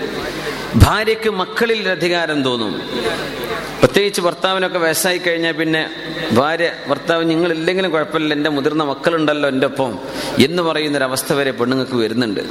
ഭാര്യയ്ക്ക് 0.75 1.29
മക്കളിൽ 1.29 1.89
അധികാരം 1.89 2.43
തോന്നും. 2.43 2.73
പ്രത്യേകിച്ച് 3.79 4.21
ഭർത്താവിനൊക്കെ 4.21 4.79
വയസ്സായി 4.79 5.17
കഴിഞ്ഞാൽ 5.17 5.53
പിന്നെ 5.53 5.89
ഭാര്യ 6.33 6.71
ഭർത്താവ് 6.89 7.29
നിങ്ങളില്ലെങ്കിലും 7.29 7.91
കുഴപ്പമില്ല 7.91 8.33
എന്റെ 8.33 8.49
മുതിർന്ന 8.49 8.83
മക്കളുണ്ടല്ലോ 8.83 9.49
എന്റെ 9.49 9.67
ഒപ്പം 9.67 9.99
എന്ന് 10.39 10.63
പറയുന്നൊരവസ്ഥ 10.63 11.33
വരെ 11.33 11.51
പെണ്ണുങ്ങൾക്ക് 11.51 11.95
വരുന്നുണ്ട്. 11.95 12.41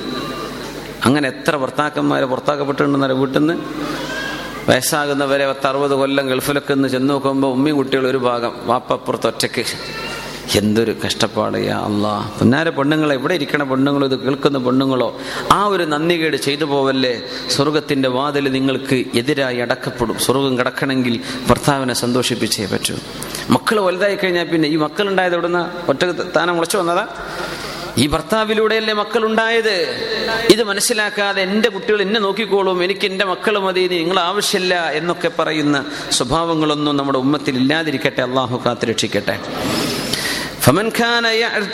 അങ്ങനെ 1.04 1.28
എത്ര 1.28 1.56
ഭർത്താക്കന്മാർ 1.56 2.24
പുറത്താക്കപ്പെട്ടിട്ടുണ്ടെന്നറിയ 2.24 3.16
വീട്ടിൽ 3.16 3.38
നിന്ന് 3.38 3.54
വയസ്സാകുന്നവരെ 4.68 5.46
പത്ത് 5.48 5.66
അറുപത് 5.66 5.90
കൊല്ലം 5.90 6.26
ഗൾഫിലൊക്കെ 6.28 6.72
ഒന്ന് 6.72 6.88
ചെന്ന് 6.88 7.10
നോക്കുമ്പോൾ 7.10 7.52
ഉമ്മയും 7.52 7.76
കുട്ടികൾ 7.76 8.06
ഒരു 8.06 8.16
ഭാഗം 8.16 8.52
വാപ്പപ്പുറത്ത് 8.64 9.26
ഒറ്റയ്ക്ക്. 9.26 9.64
എന്തൊരു 10.52 10.96
കഷ്ടപ്പാട് 11.06 11.58
യാ 11.66 11.78
അള്ളാ 11.78 12.30
പുന്നാര 12.38 12.68
പെണ്ണുങ്ങളെ 12.68 13.14
എവിടെ 13.14 13.34
ഇരിക്കണ 13.34 13.62
പെണ്ണുങ്ങളോ 13.62 14.06
ഇത് 14.06 14.18
കേൾക്കുന്ന 14.18 14.58
പെണ്ണുങ്ങളോ 14.58 15.18
ആ 15.52 15.64
ഒരു 15.64 15.84
നന്ദികേട് 15.84 16.36
ചെയ്തു 16.36 16.64
പോവല്ലേ? 16.64 17.22
സ്വർഗത്തിന്റെ 17.50 18.08
വാതിൽ 18.08 18.52
നിങ്ങൾക്ക് 18.52 19.04
എതിരായി 19.14 19.56
അടക്കപ്പെടും. 19.56 20.18
സ്വർഗം 20.18 20.58
കിടക്കണമെങ്കിൽ 20.58 21.20
ഭർത്താവിനെ 21.50 21.94
സന്തോഷിപ്പിച്ചേ 21.94 22.66
പറ്റൂ. 22.66 22.94
മക്കൾ 23.50 23.80
വലുതായി 23.80 24.14
കഴിഞ്ഞാൽ 24.14 24.44
പിന്നെ 24.44 24.68
ഈ 24.68 24.76
മക്കൾ 24.76 25.08
ഉണ്ടായത് 25.08 25.32
എവിടുന്ന 25.32 25.70
ഒറ്റ 25.88 26.04
താനം 26.04 26.54
മുളച്ചു 26.54 26.78
വന്നതാ? 26.78 27.06
ഈ 27.98 28.06
ഭർത്താവിലൂടെയല്ലേ 28.06 28.94
മക്കൾ 28.94 29.24
ഉണ്ടായത് 29.24 29.74
ഇത് 30.50 30.64
മനസ്സിലാക്കാതെ 30.64 31.42
എന്റെ 31.42 31.68
കുട്ടികൾ 31.68 32.02
എന്നെ 32.02 32.20
നോക്കിക്കോളും. 32.20 32.84
എനിക്ക് 32.84 33.06
എന്റെ 33.06 33.24
മക്കൾ 33.24 33.58
മതി 33.58 33.88
നിങ്ങൾ 33.88 34.18
ആവശ്യമില്ല 34.20 34.90
എന്നൊക്കെ 34.90 35.30
പറയുന്ന 35.38 35.84
സ്വഭാവങ്ങളൊന്നും 36.10 36.96
നമ്മുടെ 36.96 37.18
ഉമ്മത്തിൽ 37.18 37.56
ഇല്ലാതിരിക്കട്ടെ. 37.56 38.22
അള്ളാഹു 38.22 38.62
കാത്തുരക്ഷിക്കട്ടെ. 38.66 39.38
فمن 40.63 40.91
كان 40.93 41.25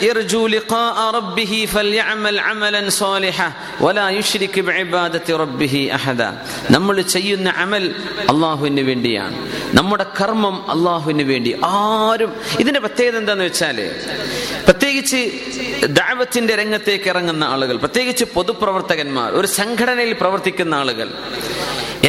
يرجو 0.02 0.46
لقاء 0.48 0.96
ربه 1.10 1.52
فليعمل 1.66 2.38
عملا 2.40 2.82
صالحا 2.92 3.48
ولا 3.80 4.06
يشرك 4.10 4.54
بعبادة 4.60 5.26
ربه 5.36 5.74
أحدا 5.92 6.30
നമ്മൾ 6.70 6.96
ചെയ്യുന്ന 7.14 7.48
അമൽ 7.58 7.84
അള്ളാഹുവിന് 8.32 8.82
വേണ്ടിയാണ് 8.82 9.36
നമ്മുടെ 9.78 10.06
കർമ്മം 10.18 10.56
അള്ളാഹുവിന് 10.74 11.24
വേണ്ടി 11.24 11.50
ആരും 11.70 12.30
ഇതിന്റെ 12.60 12.80
പ്രത്യേകത 12.86 13.16
എന്താന്ന് 13.16 13.44
വെച്ചാല് 13.44 13.86
പ്രത്യേകിച്ച് 14.66 15.20
ദാവത്തിന്റെ 15.98 16.54
രംഗത്തേക്ക് 16.56 17.08
ഇറങ്ങുന്ന 17.08 17.44
ആളുകൾ 17.54 17.76
പ്രത്യേകിച്ച് 17.84 18.24
പൊതുപ്രവർത്തകന്മാർ 18.36 19.30
ഒരു 19.40 19.48
സംഘടനയിൽ 19.58 20.14
പ്രവർത്തിക്കുന്ന 20.22 20.74
ആളുകൾ 20.82 21.08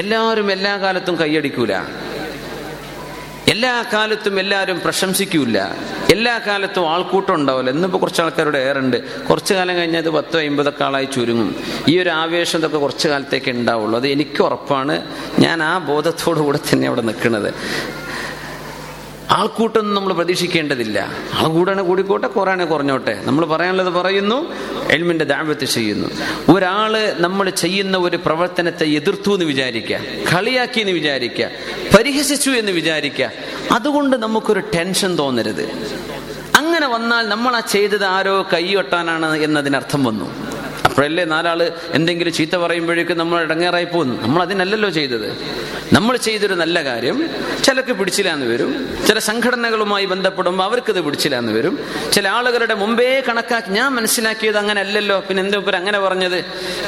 എല്ലാവരും 0.02 0.48
എല്ലാ 0.56 0.74
കാലത്തും 0.84 1.16
കൈയടിക്കൂല 1.22 1.74
എല്ലാ 3.49 3.85
കാലത്തും 3.93 4.41
എല്ലാവരും 4.41 4.81
പ്രശംസിക്കൂല 4.85 5.59
എല്ലാ 6.13 6.41
കാലത്തും 6.47 6.91
ആൾക്കൂട്ടം 6.91 7.35
ഉണ്ടാവില്ല. 7.35 7.71
ഇന്നിപ്പോൾ 7.71 7.99
കുറച്ച് 7.99 8.23
ആൾക്കാരുടെ 8.23 8.59
ഏറുണ്ട്. 8.59 9.27
കുറച്ച് 9.27 9.55
കാലം 9.55 9.77
കഴിഞ്ഞാൽ 9.77 10.01
അത് 10.01 10.11
പത്തോ 10.11 10.41
അമ്പതൊക്കെ 10.41 10.85
ആളായി 10.85 11.05
ചുരുങ്ങും. 11.05 11.57
ഈ 11.89 11.99
ഒരു 11.99 12.11
ആവേശം 12.11 12.59
ഇതൊക്കെ 12.59 12.79
കുറച്ച് 12.79 13.09
കാലത്തേക്ക് 13.09 13.51
ഉണ്ടാവുള്ളൂ. 13.51 13.99
അത് 13.99 14.09
എനിക്ക് 14.09 14.43
ഉറപ്പാണ്. 14.43 15.03
ഞാൻ 15.39 15.63
ആ 15.63 15.79
ബോധത്തോടു 15.79 16.41
കൂടെ 16.41 16.59
തന്നെ 16.59 16.87
അവിടെ 16.89 17.01
നിൽക്കുന്നത്. 17.01 17.55
ആൾക്കൂട്ടൊന്നും 19.31 19.95
നമ്മൾ 19.95 20.13
പ്രതീക്ഷിക്കേണ്ടതില്ല. 20.13 21.09
ആൾ 21.35 21.49
കൂടാണ് 21.49 21.83
കൂടിക്കോട്ടെ 21.83 22.27
കുറയാണെ 22.27 22.65
കുറഞ്ഞോട്ടെ. 22.65 23.23
നമ്മൾ 23.25 23.47
പറയാനുള്ളത് 23.47 23.91
പറയുന്നു 23.91 24.55
എൽമിന്റെ 24.91 25.25
ദാമ്പത്യം 25.25 25.69
ചെയ്യുന്നു. 25.69 26.09
ഒരാൾ 26.53 27.13
നമ്മൾ 27.19 27.51
ചെയ്യുന്ന 27.51 27.97
ഒരു 27.97 28.17
പ്രവർത്തനത്തെ 28.17 28.85
എതിർത്തു 28.85 29.35
എന്ന് 29.35 29.45
വിചാരിക്കുക 29.45 29.99
കളിയാക്കി 30.35 30.81
എന്ന് 30.81 30.93
വിചാരിക്കുക 30.93 31.49
പരിഹസിച്ചു 31.99 32.51
എന്ന് 32.51 32.73
വിചാരിക്കുക 32.73 33.31
അതുകൊണ്ട് 33.73 34.17
നമുക്കൊരു 34.17 34.61
ടെൻഷൻ 34.61 35.19
തോന്നരുത്. 35.19 35.63
അങ്ങനെ 36.57 36.87
വന്നാൽ 36.87 37.29
നമ്മൾ 37.29 37.57
ആ 37.57 37.61
ചെയ്തത് 37.61 38.05
ആരോ 38.05 38.47
കൈയൊട്ടാനാണ് 38.53 39.37
എന്നതിനർത്ഥം 39.37 40.05
വന്നു. 40.05 40.52
അപ്പോഴല്ലേ 40.93 41.25
നാലാൾ 41.25 41.73
എന്തെങ്കിലും 41.91 42.33
ചീത്ത 42.33 42.57
പറയുമ്പോഴേക്കും 42.57 43.19
നമ്മൾ 43.19 43.43
ഇടങ്ങേറായി 43.43 43.85
പോകുന്നു. 43.85 44.23
നമ്മൾ 44.23 44.43
അതിനല്ലല്ലോ 44.43 44.91
ചെയ്തത്. 44.91 45.37
നമ്മൾ 45.93 46.17
ചെയ്തൊരു 46.17 46.55
നല്ല 46.55 46.85
കാര്യം 46.85 47.31
ചിലക്ക് 47.65 47.93
പിടിച്ചില്ലാന്ന് 47.93 48.47
വരും. 48.47 48.89
ചില 49.07 49.19
സംഘടനകളുമായി 49.19 50.05
ബന്ധപ്പെടുമ്പോൾ 50.05 50.65
അവർക്കത് 50.65 51.01
പിടിച്ചില്ലാന്ന് 51.01 51.53
വരും. 51.53 51.79
ചില 52.13 52.29
ആളുകളുടെ 52.29 52.75
മുമ്പേ 52.75 53.23
കണക്കാക്കി 53.29 53.71
ഞാൻ 53.71 53.93
മനസ്സിലാക്കിയത് 53.93 54.57
അങ്ങനെ 54.57 54.81
അല്ലല്ലോ 54.81 55.25
പിന്നെ 55.29 55.43
എന്തോ 55.43 55.63
അങ്ങനെ 55.75 55.99
പറഞ്ഞത്. 55.99 56.39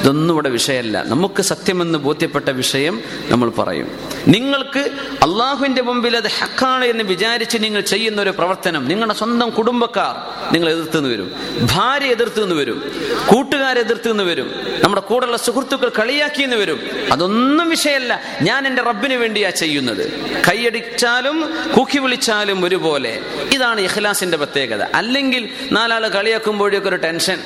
ഇതൊന്നും 0.00 0.34
ഇവിടെ 0.34 0.48
വിഷയമല്ല. 0.48 1.02
നമുക്ക് 1.06 1.42
സത്യമെന്ന് 1.42 1.98
ബോധ്യപ്പെട്ട 1.98 2.48
വിഷയം 2.48 3.02
നമ്മൾ 3.28 3.50
പറയും. 3.50 4.13
നിങ്ങൾക്ക് 4.28 4.78
അള്ളാഹുവിന്റെ 5.22 5.82
മുമ്പിൽ 5.82 6.16
അത് 6.16 6.28
ഹക്കാണ് 6.28 6.84
എന്ന് 6.84 7.04
വിചാരിച്ച് 7.04 7.58
നിങ്ങൾ 7.60 7.80
ചെയ്യുന്ന 7.80 8.22
ഒരു 8.22 8.30
പ്രവർത്തനം 8.30 8.88
നിങ്ങളുടെ 8.88 9.14
സ്വന്തം 9.14 9.50
കുടുംബക്കാർ 9.50 10.16
നിങ്ങൾ 10.52 10.70
എതിർത്തുനിന്ന് 10.70 11.10
വരും. 11.10 11.32
ഭാര്യ 11.72 12.06
എതിർത്തുനിന്ന് 12.06 12.54
വരും. 12.54 12.92
കൂട്ടുകാർ 13.26 13.78
എതിർത്തുനിന്ന് 13.78 14.24
വരും. 14.24 14.54
നമ്മുടെ 14.82 15.00
കൂടെയുള്ള 15.00 15.36
സുഹൃത്തുക്കൾ 15.36 15.92
കളിയാക്കി 15.98 16.42
എന്ന് 16.42 16.56
വരും. 16.56 16.80
അതൊന്നും 17.12 17.68
വിഷയമല്ല. 17.68 18.22
ഞാൻ 18.42 18.66
എന്റെ 18.66 18.82
റബ്ബിന് 18.82 19.14
വേണ്ടിയാ 19.14 19.50
ചെയ്യുന്നത്. 19.50 20.12
കൈയടിച്ചാലും 20.50 21.54
കൂക്കി 21.76 21.98
വിളിച്ചാലും 21.98 22.64
ഒരുപോലെ. 22.64 23.20
ഇതാണ് 23.54 23.80
ഇഖ്ലാസിന്റെ 23.80 24.36
പ്രത്യേകത. 24.36 24.82
അല്ലെങ്കിൽ 24.82 25.48
നാലാൾ 25.72 26.08
കളിയാക്കുമ്പോഴേക്കൊരു 26.08 26.96
ടെൻഷൻ. 26.96 27.38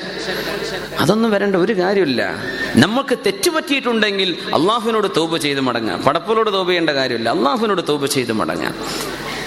അതൊന്നും 0.98 1.30
വരേണ്ട 1.30 1.56
ഒരു 1.56 1.72
കാര്യമില്ല. 1.72 2.34
നമുക്ക് 2.76 3.18
തെറ്റുപറ്റിയിട്ടുണ്ടെങ്കിൽ 3.26 4.36
അള്ളാഹുവിനോട് 4.54 5.08
തോപ് 5.16 5.36
ചെയ്ത് 5.38 5.60
മടങ്ങാം. 5.60 6.02
പടപ്പലോട് 6.02 6.52
തോപ് 6.52 6.68
ചെയ്യേണ്ട 6.68 6.90
കാര്യമില്ല. 6.90 7.28
അള്ളാഹുവിനോട് 7.28 7.82
തോപ് 7.88 8.06
ചെയ്ത് 8.06 8.32
മടങ്ങാം. 8.32 8.74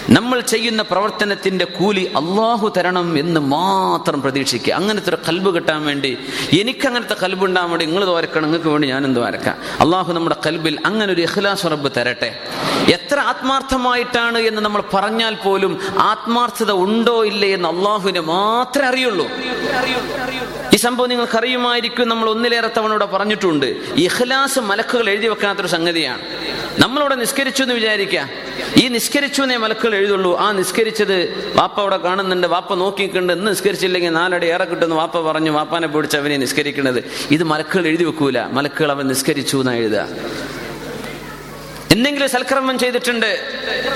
നമ്മൾ 0.10 0.39
ചെയ്യുന്ന 0.39 0.82
പ്രവർത്തനത്തിന്റെ 0.82 1.66
കൂലി 1.66 2.04
അള്ളാഹു 2.04 2.74
തരണം 2.78 3.20
എന്ന് 3.20 3.39
മാത്രം 3.39 4.22
പ്രതീക്ഷിക്കുക. 4.22 4.74
അങ്ങനത്തെ 4.74 5.10
ഒരു 5.10 5.18
കൽബ് 5.28 5.56
കിട്ടാൻ 5.56 5.86
വേണ്ടി 5.86 6.18
എനിക്ക് 6.62 6.88
അങ്ങനത്തെ 6.88 7.16
കൽബ് 7.24 7.45
ഉണ്ടാകാൻ 7.45 7.70
വേണ്ടി 7.70 7.86
നിങ്ങൾ 7.86 8.06
തോരക്കണം 8.06 8.43
നിങ്ങൾക്ക് 8.43 8.68
വേണ്ടി 8.68 8.88
ഞാൻ 8.88 9.06
എന്ത് 9.06 9.20
വരക്കാം? 9.20 9.58
അള്ളാഹു 9.80 10.14
നമ്മുടെ 10.14 10.36
കൽബിൽ 10.45 10.80
അങ്ങനെ 10.86 11.14
ഒരു 11.14 11.22
ഇഖ്ലാസ് 11.22 11.66
റബ്ബ് 11.66 11.91
തരട്ടെ. 11.97 12.39
എത്ര 12.93 13.20
ആത്മാർത്ഥമായിട്ടാണ് 13.20 14.38
എന്ന് 14.38 14.62
നമ്മൾ 14.62 14.84
പറഞ്ഞാൽ 14.93 15.36
പോലും 15.36 15.80
ആത്മാർത്ഥത 15.99 16.72
ഉണ്ടോ 16.72 17.26
ഇല്ലേ 17.26 17.54
എന്ന് 17.54 17.70
അള്ളാഹുവിനെ 17.70 18.20
മാത്രമേ 18.20 18.88
അറിയുള്ളൂ. 18.88 19.28
ഈ 20.74 20.78
സംഭവം 20.78 21.10
നിങ്ങൾക്ക് 21.10 21.38
അറിയുമായിരിക്കും 21.38 22.10
നമ്മൾ 22.10 22.30
ഒന്നിലേറെ 22.30 22.70
തവണ 22.78 22.97
പറഞ്ഞിട്ടുണ്ട്. 22.97 23.66
ഇഖ്ലാസ് 23.95 24.60
മലക്കുകൾ 24.60 25.10
എഴുതി 25.10 25.28
വെക്കാത്തൊരു 25.28 25.68
സംഗതിയാണ്. 25.68 26.22
നമ്മളിവിടെ 26.80 27.16
നിസ്കരിച്ചു 27.16 27.64
എന്ന് 27.64 27.76
വിചാരിക്കുക. 27.76 28.30
ഈ 28.82 28.88
നിസ്കരിച്ചു 28.88 29.41
എന്നേ 29.41 29.58
മലക്കുകൾ 29.58 29.91
എഴുതുള്ളൂ. 29.96 30.38
ആ 30.38 30.52
നിസ്കരിച്ചത് 30.52 31.18
വാപ്പ 31.56 31.80
അവിടെ 31.80 31.98
കാണുന്നുണ്ട്. 31.98 32.48
വാപ്പ 32.48 32.74
നോക്കിയിട്ടുണ്ട്. 32.74 33.34
ഇന്ന് 33.34 33.52
നിസ്കരിച്ചില്ലെങ്കിൽ 33.52 34.10
നാലടി 34.10 34.48
ഏറെ 34.48 34.66
കിട്ടുന്നു 34.66 34.96
വാപ്പ 34.96 35.32
പറഞ്ഞു. 35.32 35.52
വാപ്പാനെ 35.52 35.88
പിടിച്ച് 35.88 36.18
അവനെ 36.18 36.38
നിസ്കരിക്കുന്നത് 36.38 37.04
ഇത് 37.32 37.44
മലക്കുകൾ 37.44 37.88
എഴുതി 37.88 38.04
വെക്കൂല. 38.04 38.44
മലക്കുകൾ 38.44 38.92
അവൻ 38.92 39.08
നിസ്കരിച്ചു 39.08 39.58
എന്നാണ് 39.58 39.78
എഴുതുക. 39.78 40.08
എന്തെങ്കിലും 41.94 42.30
സൽക്രമം 42.30 42.76
ചെയ്തിട്ടുണ്ട്? 42.80 43.30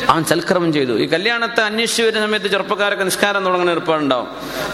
അവൻ 0.09 0.23
സൽക്രമം 0.31 0.73
ചെയ്തു. 0.73 0.93
ഈ 1.03 1.05
കല്യാണത്തെ 1.05 1.61
അന്വേഷിച്ച് 1.61 2.03
വരുന്ന 2.03 2.25
സമയത്ത് 2.25 2.49
ചെറുപ്പക്കാരൊക്കെ 2.53 3.03
നിസ്കാരം 3.03 3.45
തുടങ്ങുന്ന 3.45 3.71
ഏർപ്പാടുണ്ടാവും. 3.71 4.27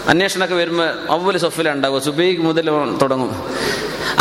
അന്വേഷണമൊക്കെ 0.08 0.54
വരുമ്പോൾ 0.54 0.88
അവൽ 1.10 1.38
സൊഫില 1.44 1.70
ഉണ്ടാവും 1.70 2.02
സുബൈക്ക് 2.02 2.42
മുതൽ 2.42 2.70
തുടങ്ങും. 3.02 3.32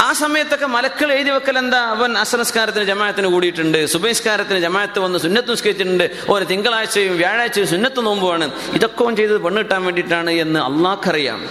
ആ 0.05 0.13
സമയത്തൊക്കെ 0.13 0.65
മലക്കൾ 0.65 1.09
എഴുതി 1.13 1.29
വെക്കൽ 1.29 1.57
എന്താ? 1.57 1.79
അവൻ 1.95 2.17
അസനസ്കാരത്തിന് 2.17 2.85
ജമായത്തിന് 2.91 3.27
കൂടിയിട്ടുണ്ട്. 3.27 3.79
സുബൈസ്കാരത്തിന് 3.93 4.59
ജമായത്ത് 4.59 4.99
വന്ന് 4.99 5.19
സുന്നത്ത് 5.19 5.51
നിസ്കരിച്ചിട്ടുണ്ട്. 5.51 6.05
ഓരോ 6.29 6.45
തിങ്കളാഴ്ചയും 6.51 7.17
വ്യാഴാഴ്ചയും 7.17 7.67
സുന്നത്ത് 7.67 8.05
നോമ്പുമാണ് 8.05 8.51
ഇതൊക്കെ 8.73 9.03
ഓൻ 9.03 9.15
പെണ്ണ് 9.45 9.59
കിട്ടാൻ 9.63 9.83
വേണ്ടിയിട്ടാണ് 9.85 10.31
എന്ന് 10.45 10.59
അള്ളാഹ്ക്കറിയാം. 10.59 11.41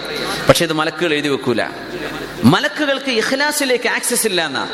പക്ഷെ 0.49 0.65
ഇത് 0.65 0.73
മലക്കുകൾ 0.73 1.13
എഴുതി 1.13 1.27
വെക്കൂല. 1.27 1.61
മലക്കുകൾക്ക് 2.43 3.11
ഇഖ്ലാസിലേക്ക് 3.11 3.89
ആക്സസ് 3.89 4.27
ഇല്ല 4.27 4.45
എന്നാ. 4.45 4.67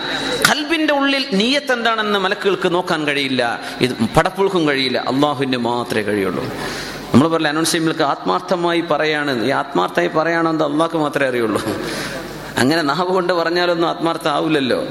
കൽബിന്റെ 0.52 0.94
ഉള്ളിൽ 0.94 1.26
നീയത്ത് 1.34 1.72
എന്താണെന്ന് 1.72 2.20
മലക്കുകൾക്ക് 2.20 2.74
നോക്കാൻ 2.74 3.08
കഴിയില്ല. 3.08 3.60
ഇത് 3.82 3.94
പടപ്പുഴുക്കും 4.18 4.68
കഴിയില്ല. 4.68 4.98
അള്ളാഹുവിന്റെ 4.98 5.58
മാത്രമേ 5.58 6.02
കഴിയുള്ളൂ. 6.02 6.44
നമ്മൾ 7.14 7.28
പറയില്ല 7.28 7.48
അനൗൺസ് 7.48 8.02
ആത്മാർത്ഥമായി 8.04 8.82
പറയാണ്. 8.82 9.46
ഈ 9.46 9.50
ആത്മാർത്ഥമായി 9.50 10.08
പറയാണോ 10.08 10.52
എന്ന് 10.52 10.66
അള്ളാഹ്ക്ക് 10.66 10.98
മാത്രമേ 10.98 11.30
അറിയുള്ളൂ. 11.30 11.62
അങ്ങനെ 12.58 12.82
നാവ് 12.82 13.08
കൊണ്ട് 13.08 13.34
പറഞ്ഞാലൊന്നും 13.34 13.90
ആത്മാർത്ഥം 13.90 14.32
ആവില്ലല്ലോ. 14.32 14.88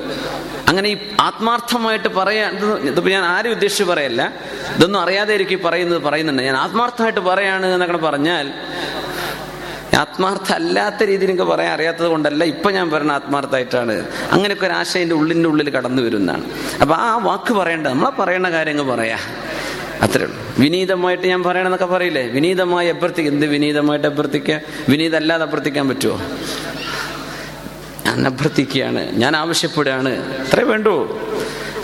അങ്ങനെ 0.68 0.88
ഈ 0.88 0.96
ആത്മാർത്ഥമായിട്ട് 1.20 2.08
പറയാൻ 2.08 2.56
ഇത് 2.56 2.78
ഇതിപ്പോ 2.78 3.10
ഞാൻ 3.10 3.24
ആരും 3.24 3.50
ഉദ്ദേശിച്ച് 3.50 3.84
പറയല്ല. 3.84 4.32
ഇതൊന്നും 4.76 5.00
അറിയാതെ 5.00 5.34
എനിക്ക് 5.34 5.62
പറയുന്നത് 5.62 6.02
പറയുന്നുണ്ട്. 6.02 6.42
ഞാൻ 6.42 6.56
ആത്മാർത്ഥമായിട്ട് 6.56 7.20
പറയാണ് 7.20 7.66
എന്നൊക്കെ 7.66 7.96
പറഞ്ഞാൽ 7.96 8.52
ആത്മാർത്ഥ 9.96 10.52
അല്ലാത്ത 10.52 11.04
രീതിയിൽ 11.04 11.28
എനിക്ക് 11.28 11.42
പറയാൻ 11.42 11.72
അറിയാത്തത് 11.72 12.06
കൊണ്ടല്ല 12.06 12.44
ഇപ്പൊ 12.44 12.70
ഞാൻ 12.70 12.90
പറയുന്ന 12.90 13.12
ആത്മാർത്ഥമായിട്ടാണ്. 13.12 14.06
അങ്ങനെയൊക്കെ 14.32 14.66
ഒരു 14.66 14.72
ആശയം 14.72 15.02
എന്റെ 15.02 15.14
ഉള്ളിന്റെ 15.14 15.48
ഉള്ളിൽ 15.48 15.70
കടന്നു 15.70 16.02
വരുന്നതാണ്. 16.02 16.44
അപ്പൊ 16.80 16.94
ആ 16.94 17.16
വാക്ക് 17.16 17.54
പറയേണ്ട 17.54 17.86
നമ്മളെ 17.86 18.10
പറയേണ്ട 18.10 18.46
കാര്യങ്ങൾ 18.46 18.82
പറയാ. 18.82 19.18
അത്രേ 20.02 20.24
ഉള്ളൂ. 20.24 20.38
വിനീതമായിട്ട് 20.58 21.26
ഞാൻ 21.26 21.42
പറയണമെന്നൊക്കെ 21.42 21.86
പറയില്ലേ? 21.86 22.22
വിനീതമായി 22.22 22.88
അഭ്യർത്ഥിക്കുക 22.88 23.32
എന്ത് 23.32 23.46
വിനീതമായിട്ട് 23.46 24.06
അഭ്യർത്ഥിക്കുക 24.06 24.60
വിനീതല്ലാതെ 24.88 25.44
അഭ്യർത്ഥിക്കാൻ 25.44 25.88
പറ്റുമോ 25.88 26.20
ഞാൻ 28.06 28.26
അഭ്യർത്ഥിക്കുകയാണ്. 28.26 29.12
ഞാൻ 29.12 29.36
ആവശ്യപ്പെടുകയാണ്. 29.36 30.12
അത്രേ 30.46 30.64
വേണ്ടൂ. 30.64 31.20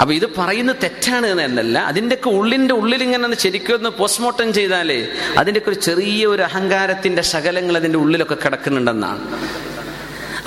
അപ്പൊ 0.01 0.15
ഇത് 0.15 0.31
പറയുന്നത് 0.39 0.77
തെറ്റാണ് 0.83 1.41
എന്നല്ല. 1.41 1.79
അതിന്റെയൊക്കെ 1.79 2.29
ഉള്ളിന്റെ 2.29 2.75
ഉള്ളിൽ 2.75 3.03
ഇങ്ങനെ 3.03 3.37
ശരിക്കും 3.37 3.75
ഒന്ന് 3.75 3.89
പോസ്റ്റ്മോർട്ടം 3.89 4.53
ചെയ്താലേ 4.53 5.09
അതിന്റെയൊക്കെ 5.39 5.71
ഒരു 5.71 5.81
ചെറിയ 5.81 6.27
ഒരു 6.27 6.43
അഹങ്കാരത്തിന്റെ 6.43 7.23
ശകലങ്ങൾ 7.23 7.77
അതിന്റെ 7.77 7.99
ഉള്ളിലൊക്കെ 7.99 8.35
കിടക്കുന്നുണ്ടെന്നാണ്. 8.35 9.21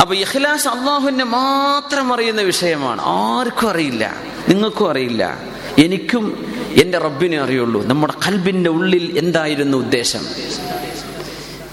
അപ്പൊ 0.01 0.15
ഇഖ്ലാസ് 0.15 0.67
അള്ളാഹുവിനെ 0.67 1.23
മാത്രം 1.23 2.13
അറിയുന്ന 2.13 2.41
വിഷയമാണ്. 2.41 3.01
ആർക്കും 3.01 3.69
അറിയില്ല. 3.69 4.15
നിങ്ങൾക്കും 4.49 4.89
അറിയില്ല. 4.89 5.39
എനിക്കും 5.77 6.53
എന്റെ 6.81 6.97
റബ്ബിനെ 6.97 7.39
അറിയുള്ളൂ. 7.39 7.85
നമ്മുടെ 7.85 8.13
കൽബിന്റെ 8.27 8.69
ഉള്ളിൽ 8.69 9.19
എന്തായിരുന്നു 9.19 9.77
ഉദ്ദേശം? 9.77 10.25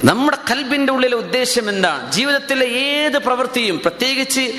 നമ്മുടെ 0.05 0.38
കൽബിന്റെ 0.50 0.92
ഉള്ളിലെ 0.92 1.16
ഉദ്ദേശം 1.16 1.68
എന്താണ്? 1.68 2.12
ജീവിതത്തിലെ 2.12 2.66
ഏത് 2.66 3.18
പ്രവൃത്തിയും 3.18 3.78
പ്രത്യേകിച്ച് 3.78 4.53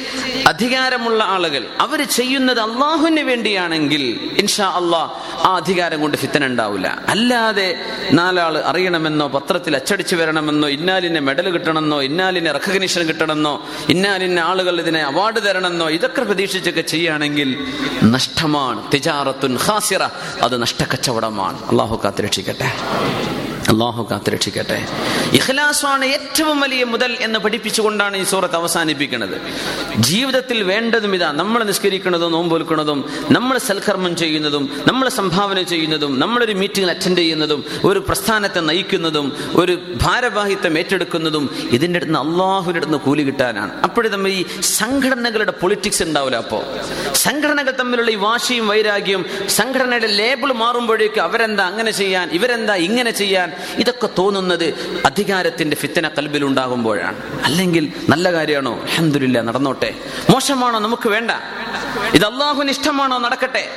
അധികാരമുള്ള 0.48 1.24
ആളുകൾ 1.24 1.66
അവർ 1.80 2.04
ചെയ്യുന്നത് 2.04 2.60
അള്ളാഹുവിന് 2.60 3.20
വേണ്ടിയാണെങ്കിൽ 3.20 4.32
ഇൻഷാ 4.38 4.70
അള്ളാഹ് 4.70 5.12
ആ 5.48 5.56
അധികാരം 5.56 6.02
കൊണ്ട് 6.02 6.18
ഫിത്തന 6.18 6.46
ഉണ്ടാവില്ല 6.46 7.02
അല്ലാതെ 7.08 7.86
നാലാൾ 8.14 8.58
അറിയണമെന്നോ 8.58 9.28
പത്രത്തിൽ 9.28 9.76
അച്ചടിച്ചു 9.76 10.16
വരണമെന്നോ 10.16 10.68
ഇന്നാലിന് 10.68 11.20
മെഡൽ 11.20 11.50
കിട്ടണമെന്നോ 11.50 12.02
ഇന്നാലിന് 12.02 12.54
റെക്കഗ്നീഷൻ 12.54 13.08
കിട്ടണമെന്നോ 13.08 13.68
ഇന്നാലിന് 13.90 14.40
ആളുകൾ 14.40 14.80
ഇതിനെ 14.80 15.02
അവാർഡ് 15.02 15.44
തരണമെന്നോ 15.44 15.90
ഇതൊക്കെ 15.90 16.22
പ്രതീക്ഷിച്ചൊക്കെ 16.22 16.82
ചെയ്യുകയാണെങ്കിൽ 16.82 17.68
നഷ്ടമാണ്. 18.04 18.92
തിജാറത്തുൻ 18.92 19.58
ഹാസിറ 19.58 20.04
അത് 20.42 20.62
നഷ്ടക്കച്ചവടമാണ്. 20.62 21.70
അള്ളാഹു 21.70 22.02
കാത്തിരക്ഷിക്കട്ടെ. 22.04 22.72
അള്ളാഹു 23.72 24.08
കാത്തുരക്ഷിക്കട്ടെ. 24.12 24.78
ഇഖ്ലാസാണ് 25.38 26.06
ഏറ്റവും 26.06 26.60
വലിയ 26.64 26.84
മുതൽ 26.84 27.18
എന്ന് 27.26 27.40
പഠിപ്പിച്ചുകൊണ്ടാണ് 27.40 28.18
ഈ 28.18 28.24
സൂറത്ത് 28.24 28.56
അവസാനിപ്പിക്കുന്നത്. 28.56 29.36
ജീവിതത്തിൽ 30.10 30.64
വേണ്ടതും 30.64 31.16
ഇതാ 31.16 31.32
നമ്മൾ 31.32 31.64
നിസ്കരിക്കുന്നതും 31.64 32.32
നോമ്പൊലുക്കുന്നതും 32.32 33.00
നമ്മൾ 33.32 33.58
സൽക്കർമ്മം 33.58 34.16
ചെയ്യുന്നതും 34.16 34.64
നമ്മൾ 34.88 35.10
സംഭാവന 35.10 35.62
ചെയ്യുന്നതും 35.62 36.20
നമ്മളൊരു 36.20 36.52
മീറ്റിംഗിൽ 36.52 36.92
അറ്റൻഡ് 36.92 37.18
ചെയ്യുന്നതും 37.18 37.66
ഒരു 37.84 38.00
പ്രസ്ഥാനത്തെ 38.00 38.60
നയിക്കുന്നതും 38.60 39.34
ഒരു 39.56 39.76
ഭാരവാഹിത്വം 40.04 40.78
ഏറ്റെടുക്കുന്നതും 40.78 41.50
ഇതിന്റെ 41.72 42.00
അടുത്ത് 42.00 42.18
അള്ളാഹുവിന്റെ 42.18 42.82
അടുത്ത് 42.82 43.02
കൂലി 43.08 43.24
കിട്ടാനാണ്. 43.24 43.72
അപ്പോഴേ 43.84 44.10
നമ്മൾ 44.10 44.32
ഈ 44.32 44.46
സംഘടനകളുടെ 44.62 45.52
പൊളിറ്റിക്സ് 45.52 46.04
ഉണ്ടാവില്ല 46.04 46.38
അപ്പോൾ 46.38 46.64
സംഘടനകൾ 47.14 47.72
തമ്മിലുള്ള 47.72 48.12
ഈ 48.12 48.16
വാശിയും 48.16 48.68
വൈരാഗ്യവും 48.68 49.26
സംഘടനയുടെ 49.48 50.08
ലേബിൾ 50.08 50.52
മാറുമ്പോഴേക്ക് 50.64 51.20
അവരെന്താ 51.20 51.64
അങ്ങനെ 51.64 51.92
ചെയ്യാൻ 51.92 52.30
ഇവരെന്താ 52.40 52.76
ഇങ്ങനെ 52.88 53.12
ചെയ്യാൻ 53.12 53.50
ഇതൊക്കെ 53.78 54.10
തോന്നുന്നത് 54.18 54.66
അധികാരത്തിന്റെ 55.06 55.76
ഫിത്തന 55.76 56.08
കൽബിൽ 56.08 56.46
ഉണ്ടാകുമ്പോഴാണ് 56.46 57.42
അല്ലെങ്കിൽ 57.44 57.94
നല്ല 58.10 58.32
കാര്യമാണോ? 58.32 58.80
അഹമ്മദില്ല 58.82 59.42
നടന്നോട്ടെ. 59.42 59.96
മോശമാണോ? 60.30 60.80
നമുക്ക് 60.80 61.10
വേണ്ട. 61.10 61.32
ഇത് 62.14 62.26
അള്ളാഹുവിന് 62.26 62.70
ഇഷ്ടമാണോ? 62.70 63.18
നടക്കട്ടെ. 63.18 63.70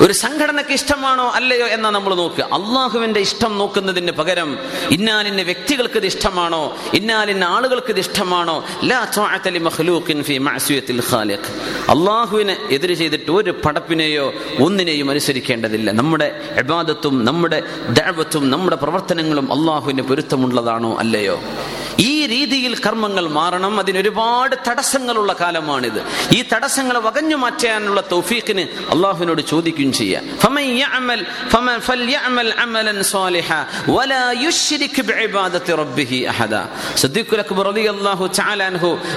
ഒരു 0.00 0.12
സംഘടനക്ക് 0.12 0.72
ഇഷ്ടമാണോ? 0.72 1.30
അല്ലയോ 1.30 1.66
എന്നാ 1.66 1.90
നമ്മൾ 1.90 2.14
നോക്കുക. 2.14 2.44
അള്ളാഹുവിന്റെ 2.44 3.20
ഇഷ്ടം 3.20 3.58
നോക്കുന്നതിന് 3.58 4.12
പകരം 4.12 4.58
ഇന്നാലിന്റെ 4.90 5.42
വ്യക്തികൾക്ക് 5.42 5.94
ഇത് 5.94 6.06
ഇഷ്ടമാണോ? 6.06 6.76
ഇന്നാലിന് 6.94 7.44
ആളുകൾക്ക് 7.44 7.86
ഇത് 7.86 7.98
ഇഷ്ടമാണോ? 7.98 8.64
അള്ളാഹുവിനെ 11.88 12.56
എതിര് 12.70 12.94
ചെയ്തിട്ട് 12.94 13.30
ഒരു 13.30 13.50
പടപ്പിനെയോ 13.64 14.34
ഒന്നിനെയും 14.58 15.10
അനുസരിക്കേണ്ടതില്ല. 15.10 15.90
നമ്മുടെ 15.90 16.40
എബാദത്തും 16.56 17.24
നമ്മുടെ 17.24 17.62
ദഅവത്തും 17.90 18.50
നമ്മുടെ 18.50 18.76
പ്രവർത്തനങ്ങളും 19.16 19.46
അള്ളാഹുവിന് 19.54 20.02
പൊരുത്തമുള്ളതാണോ 20.02 20.90
അല്ലയോ? 21.02 21.36
ഈ 21.98 22.26
രീതിയിൽ 22.26 22.78
കർമ്മങ്ങൾ 22.78 23.28
മാറണം. 23.28 23.78
അതിന് 23.78 23.98
ഒരുപാട് 23.98 24.56
തടസ്സങ്ങളുള്ള 24.68 25.32
കാലമാണിത്. 25.32 26.00
ഈ 26.32 26.44
തടസ്സങ്ങളെ 26.52 27.00
വകഞ്ഞു 27.00 27.36
മാറ്റാനുള്ള 27.36 28.00
തൗഫീഖിന് 28.00 28.60
അള്ളാഹുവിനോട് 28.94 29.42
ചോദിക്കുകയും 29.42 29.92
ചെയ്യാം. 29.92 30.24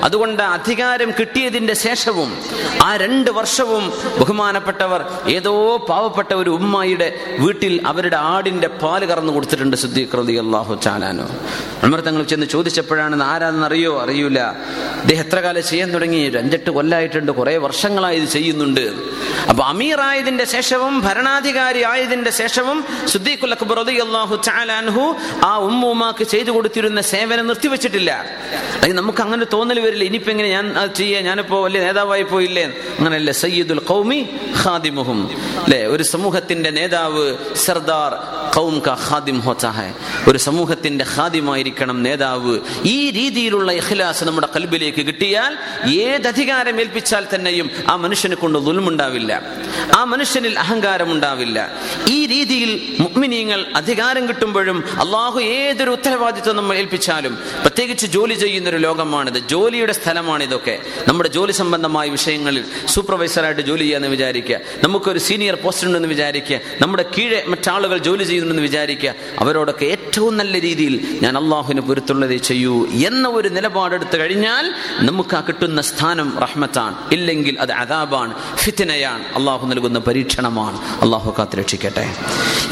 അതുകൊണ്ട് 0.04 0.44
അധികാരം 0.44 1.12
കിട്ടിയതിന്റെ 1.20 1.74
ശേഷവും 1.74 2.38
ആ 2.84 2.96
രണ്ട് 2.96 3.32
വർഷവും 3.32 3.94
ബഹുമാനപ്പെട്ടവർ 4.20 5.06
ഏതോ 5.28 5.78
പാവപ്പെട്ട 5.90 6.34
ഒരു 6.34 6.50
ഉമ്മായിയുടെ 6.50 7.26
വീട്ടിൽ 7.40 7.82
അവരുടെ 7.86 8.16
ആടിന്റെ 8.16 8.68
പാൽ 8.68 9.06
കറന്നു 9.06 9.34
കൊടുത്തിട്ടുണ്ട് 9.34 9.78
സുദ്ദീഖ് 9.78 10.18
റളിയല്ലാഹു 10.18 10.80
തആല 10.88 11.06
അൻഹു. 11.06 11.28
നമ്മൾ 11.84 12.02
തങ്ങൾ 12.02 12.24
ചെന്ന് 12.24 12.46
ചോദിച്ചപ്പോഴാണ് 12.46 12.68
ആരാണെന്ന് 13.24 13.66
അറിയോ 13.66 14.02
അറിയൂല. 14.02 14.40
അദ്ദേഹം 14.40 15.26
എത്ര 15.26 15.40
കാലം 15.40 15.64
ചെയ്യാൻ 15.64 15.94
തുടങ്ങി? 15.94 16.36
അഞ്ചെട്ട് 16.36 16.70
കൊല്ലായിട്ടുണ്ട്. 16.70 17.32
കുറെ 17.32 17.58
വർഷങ്ങളായി 17.58 18.20
ഇത് 18.20 18.30
ചെയ്യുന്നുണ്ട്. 18.30 18.94
അപ്പൊ 19.50 19.64
അമീർ 19.64 20.02
ആയതിന്റെ 20.02 20.46
ശേഷവും 20.46 21.02
ഭരണാധികാരി 21.02 21.84
ആയതിന്റെ 21.84 22.32
ശേഷവും 22.32 22.86
സുദ്ദീഖുൽ 23.06 23.52
അക്ബർ 23.52 23.80
ആ 25.44 25.58
ഉമ്മുമാക്ക് 25.58 26.24
ചെയ്തു 26.24 26.52
കൊടുത്തിരുന്ന 26.52 27.02
സേവനം 27.02 27.48
നിർത്തിവെച്ചിട്ടില്ല. 27.48 28.26
അത് 28.84 28.94
നമുക്ക് 28.94 29.22
അങ്ങനെ 29.22 29.46
തോന്നൽ 29.54 29.80
വരില്ല. 29.80 30.04
ഇനിയിപ്പോ 30.04 30.32
എങ്ങനെ 30.32 30.50
ഞാൻ 30.50 30.78
അത് 30.78 30.90
ചെയ്യാൻ 30.96 31.24
ഞാനിപ്പോ 31.24 31.64
വലിയ 31.64 31.82
നേതാവായി 31.82 32.24
പോയില്ലേ? 32.24 32.66
അങ്ങനെയല്ല? 33.00 33.32
സയ്യിദുൽ 33.32 33.82
ഖൗമി 33.90 34.30
ഖാദിമുഹും. 34.66 35.30
അല്ലെ? 35.64 35.88
ഒരു 35.88 36.04
സമൂഹത്തിന്റെ 36.04 36.70
നേതാവ് 36.70 37.38
സർദാർ 37.56 38.14
ഖൗം 38.58 38.82
ഖാദിം 39.10 39.40
ഹോത്താ 39.40 39.70
ഒരു 40.28 40.38
സമൂഹത്തിന്റെ 40.38 41.06
ഖാദിമായിരിക്കണം 41.16 42.04
നേതാവ്. 42.04 42.59
ഈ 42.86 43.12
രീതിയിലുള്ള 43.12 43.72
ഇഖ്ലാസ് 43.72 44.24
നമ്മുടെ 44.24 44.48
കൽബിലേക്ക് 44.56 45.02
കിട്ടിയാൽ 45.06 45.58
ഏതധികാരം 45.90 46.80
ഏൽപ്പിച്ചാൽ 46.80 47.26
തന്നെയും 47.36 47.72
ആ 47.90 47.96
മനുഷ്യനെ 47.96 48.36
കൊണ്ട് 48.36 48.60
ദുൽമുണ്ടാവില്ല. 48.60 49.42
ആ 49.96 50.04
മനുഷ്യനിൽ 50.04 50.60
അഹങ്കാരം 50.60 51.12
ഉണ്ടാവില്ല 51.12 51.72
ഈ 52.08 52.26
രീതിയിൽ 52.26 52.96
മുഗ്മിനീങ്ങൾ 53.00 53.66
അധികാരം 53.76 54.28
കിട്ടുമ്പോഴും 54.28 54.84
അള്ളാഹു 55.00 55.40
ഏതൊരു 55.40 55.90
ഉത്തരവാദിത്വം 55.90 56.56
നമ്മൾ 56.56 56.78
ഏൽപ്പിച്ചാലും 56.78 57.38
പ്രത്യേകിച്ച് 57.62 58.08
ജോലി 58.08 58.34
ചെയ്യുന്നൊരു 58.34 58.78
ലോകമാണിത്. 58.78 59.48
ജോലിയുടെ 59.48 59.94
സ്ഥലമാണ് 59.94 60.44
ഇതൊക്കെ 60.44 60.80
നമ്മുടെ 61.08 61.30
ജോലി 61.30 61.52
സംബന്ധമായ 61.52 62.10
വിഷയങ്ങളിൽ 62.10 62.64
സൂപ്പർവൈസറായിട്ട് 62.86 63.62
ജോലി 63.62 63.82
ചെയ്യാന്ന് 63.82 64.08
വിചാരിക്കുക. 64.08 64.60
നമുക്കൊരു 64.84 65.20
സീനിയർ 65.20 65.56
പോസ്റ്റ് 65.56 65.88
ഉണ്ടെന്ന് 65.88 66.08
വിചാരിക്കുക. 66.08 66.60
നമ്മുടെ 66.82 67.06
കീഴെ 67.18 67.44
മറ്റാളുകൾ 67.48 67.98
ജോലി 67.98 68.24
ചെയ്യുന്നുണ്ടെന്ന് 68.24 68.64
വിചാരിക്കുക. 68.64 69.14
അവരോടൊക്കെ 69.40 69.86
ഏറ്റവും 69.86 70.38
നല്ല 70.38 70.62
രീതിയിൽ 70.62 71.20
ഞാൻ 71.24 71.38
അള്ളാഹുവിന് 71.38 71.82
പൊരുത്തുള്ളതേ 71.82 72.38
ചെയ്യൂ 72.50 72.76
എന്ന 73.10 73.26
ഒരു 73.40 73.50
നിലപാടെടുത്തു 73.58 74.18
കഴിഞ്ഞാൽ 74.22 74.66
നമുക്ക് 75.08 75.36
ആ 75.38 75.42
കിട്ടുന്ന 75.48 75.82
സ്ഥാനം 75.92 76.30
റഹ്മത്താണ്. 76.46 76.96
ഇല്ലെങ്കിൽ 77.12 77.56
അത് 77.64 77.74
അതാബാണ് 77.84 78.34
ഫിത്തിനയാണ് 78.56 79.24
അള്ളാഹു 79.38 79.64
നൽകുന്ന 79.72 80.00
പരീക്ഷണമാണ്. 80.08 80.78
അള്ളാഹു 81.04 81.30
കാത്തുരക്ഷിക്കട്ടെ 81.40 82.06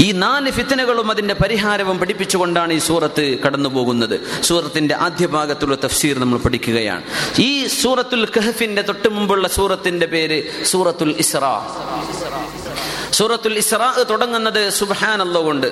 ഈ 0.05 0.11
നാല് 0.23 0.51
ഫിത്തനകളും 0.57 1.11
അതിന്റെ 1.11 1.35
പരിഹാരവും 1.43 1.97
പഠിപ്പിച്ചുകൊണ്ടാണ് 1.99 2.73
ഈ 2.73 2.81
സൂറത്ത് 2.89 3.25
കടന്നു 3.45 3.69
പോകുന്നത് 3.69 4.15
സൂറത്തിന്റെ 4.41 4.95
ആദ്യ 5.07 5.27
ഭാഗത്തുള്ള 5.35 5.77
തഫ്സീർ 5.85 6.15
നമ്മൾ 6.23 6.39
പഠിക്കുകയാണ്. 6.45 7.03
ഈ 7.39 7.51
സൂറത്തുൽ 7.81 8.25
കഹഫിന്റെ 8.37 8.81
തൊട്ട് 8.81 9.09
മുമ്പുള്ള 9.09 9.47
സൂറത്തിന്റെ 9.47 10.07
പേര് 10.13 10.37
സൂറത്തുൽ 10.65 11.15
ഇസ്ര 11.19 11.45
സൂറത്തുൽ 13.11 13.57
ഇസ്ര 13.57 13.81
തുടങ്ങുന്നത് 14.09 14.61
സുബാനല്ല 14.69 15.37
കൊണ്ട്. 15.47 15.67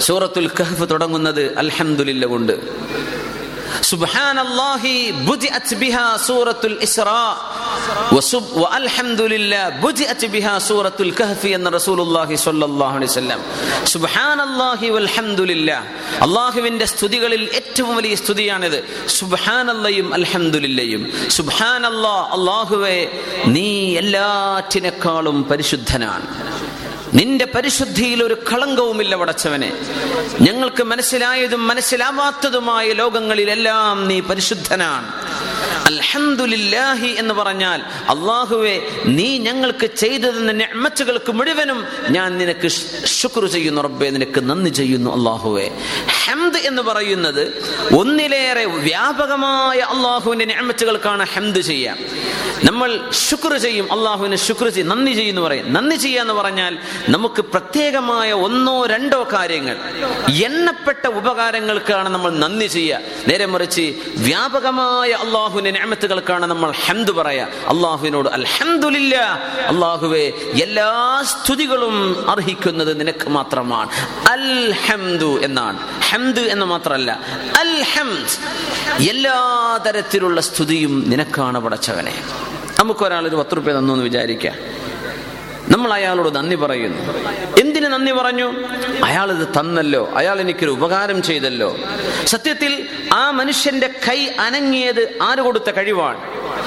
സൂറത്തുൽ 0.00 0.48
കഹഫ് 0.60 0.90
തുടങ്ങുന്നത് 0.90 1.42
അൽഹംദുലില്ല 1.58 2.26
കൊണ്ട്. 2.26 2.54
സുബ്ഹാനല്ലാഹി 3.94 4.92
ബുദിഅത് 5.26 5.74
ബിഹാ 5.80 6.04
സൂറത്തുൽ 6.28 6.76
ഇസ്റാ 6.86 7.20
വസുബ് 8.14 8.48
വഅൽഹംദുലില്ലാ 8.62 9.60
ബുദിഅത് 9.82 10.28
ബിഹാ 10.34 10.54
സൂറത്തുൽ 10.68 11.12
കഹ്ഫി 11.20 11.50
എന്ന 11.58 11.68
റസൂലുള്ളാഹി 11.76 12.34
സ്വല്ലല്ലാഹു 12.44 12.94
അലൈഹി 12.98 13.10
വസല്ലം. 13.12 13.40
സുബ്ഹാനല്ലാഹി 13.94 14.88
വൽഹംദുലില്ലാ 14.96 15.78
അല്ലാഹുവിന്റെ 16.26 16.86
സ്തുതികളിൽ 16.94 17.44
ഏറ്റവും 17.60 17.92
വലിയ 17.98 18.14
സ്തുതിയാണിത്. 18.22 18.78
സുബ്ഹാനല്ലയും 19.18 20.08
അൽഹംദുലില്ലയും. 20.18 21.02
സുബ്ഹാനല്ലാ 21.38 22.16
അല്ലാഹുവേ 22.38 22.98
നീ 23.56 23.68
എല്ലാറ്റിനേക്കാളും 24.02 25.38
പരിശുദ്ധനാണ്. 25.52 26.26
നിന്റെ 27.14 27.44
പരിശുദ്ധിയിൽ 27.44 28.22
ഒരു 28.22 28.36
കളങ്കവുമില്ല 28.52 29.14
വടച്ചവനെ 29.14 29.72
ഞങ്ങൾക്ക് 30.40 30.82
മനസ്സിലായതും 30.82 31.66
മനസ്സിലാവാത്തതുമായ 31.66 32.92
ലോകങ്ങളിലെല്ലാം 32.92 34.08
നീ 34.08 34.20
പരിശുദ്ധനാണ്. 34.20 35.08
അൽഹംദുലില്ലാഹി 35.86 37.06
എന്ന് 37.06 37.34
പറഞ്ഞാൽ 37.34 37.80
അള്ളാഹുവെ 38.08 38.82
നീ 39.06 39.38
ഞങ്ങൾക്ക് 39.38 39.90
ചെയ്തതെന്ന 39.96 40.62
അമ്മച്ചുകൾക്ക് 40.62 41.32
മുഴുവനും 41.32 41.84
ഞാൻ 42.10 42.38
നിനക്ക് 42.38 42.68
ശുക്ർ 43.04 43.46
ചെയ്യുന്നു 43.46 43.80
റബ്ബെ 43.80 44.10
നിനക്ക് 44.10 44.40
നന്ദി 44.40 44.70
ചെയ്യുന്നു 44.70 45.10
അള്ളാഹുവെ. 45.10 45.70
ഹംദ് 46.24 46.56
എന്ന് 46.56 46.82
പറയുന്നത് 46.82 47.42
ഒന്നിലേറെ 47.96 48.64
വ്യാപകമായ 48.64 49.78
അള്ളാഹുവിന്റെ 49.78 50.54
അമ്മച്ചുകൾക്കാണ് 50.54 51.26
ഹംദ് 51.34 51.60
ചെയ്യാം 51.60 51.98
നമ്മൾ 52.64 53.10
ശുക്ർ 53.12 53.58
ചെയ്യും 53.58 53.92
അള്ളാഹുവിനെ 53.92 54.36
ശുക്ർ 54.36 54.68
ചെയ്യും 54.68 54.88
നന്ദി 54.88 55.12
ചെയ്യുന്നു 55.12 55.42
പറയും. 55.42 55.72
നന്ദി 55.72 55.96
ചെയ്യുക 55.96 56.20
എന്ന് 56.20 56.34
പറഞ്ഞാൽ 56.34 56.78
നമുക്ക് 57.08 57.42
പ്രത്യേകമായ 57.42 58.32
ഒന്നോ 58.32 58.86
രണ്ടോ 58.86 59.28
കാര്യങ്ങൾ. 59.32 59.76
എണ്ണപ്പെട്ട 60.44 61.06
ഉപകാരങ്ങൾക്കാണ് 61.06 62.08
നമ്മൾ 62.08 62.30
നന്ദി 62.30 62.66
ചെയ്യുക. 62.66 62.98
നേരെ 63.28 63.46
മറിച്ച് 63.46 63.94
വ്യാപകമായ 64.16 65.10
അള്ളാഹുവിന്റെ 65.10 65.70
ഞാമത്തുകൾക്കാണ് 65.70 66.46
നമ്മൾ 66.46 66.72
ഹംദ് 66.86 67.10
പറയാ 67.10 67.44
അള്ളാഹുവിനോട് 67.44 68.28
അൽഹംദുലില്ല. 68.28 69.16
അള്ളാഹുവെ 69.66 70.32
എല്ലാ 70.62 71.22
സ്തുതികളും 71.22 72.30
അർഹിക്കുന്നത് 72.30 73.00
നിനക്ക് 73.00 73.28
മാത്രമാണ്. 73.28 73.88
അൽഹംദു 74.28 75.40
എന്നാണ്. 75.42 75.78
ഹംദ് 76.10 76.40
എന്ന് 76.40 76.66
മാത്രമല്ല 76.66 77.20
അൽഹംദ്. 77.58 79.02
എല്ലാ 79.02 79.78
തരത്തിലുള്ള 79.86 80.40
സ്തുതിയും 80.40 81.10
നിനക്കാണ് 81.10 81.60
പടച്ചവനെ. 81.60 82.24
നമുക്കൊരാൾ 82.78 83.28
ഒരു 83.28 83.36
പത്ത് 83.36 83.56
റുപ്യ 83.56 83.72
തന്നു 83.72 83.92
എന്ന് 83.92 84.04
വിചാരിക്കാം. 84.04 84.73
നമ്മൾ 85.72 85.92
അയാളോട് 85.92 86.34
നന്ദി 86.34 86.54
പറയുന്നു. 86.54 87.02
എന്തിന് 87.84 87.92
നന്ദി 87.92 88.12
പറഞ്ഞു. 88.12 88.52
അയാൾ 89.04 89.32
ഇത് 89.32 89.48
തന്നല്ലോ. 89.60 90.12
അയാൾ 90.16 90.40
എനിക്കൊരു 90.40 90.70
ഉപകാരം 90.70 91.22
ചെയ്തല്ലോ. 91.22 91.76
സത്യത്തിൽ 92.26 92.88
ആ 93.12 93.30
മനുഷ്യന്റെ 93.30 93.88
കൈ 94.08 94.26
അനങ്ങിയത് 94.40 95.18
ആര് 95.22 95.38
കൊടുത്ത 95.38 95.70
കഴിവാണ്? 95.70 96.18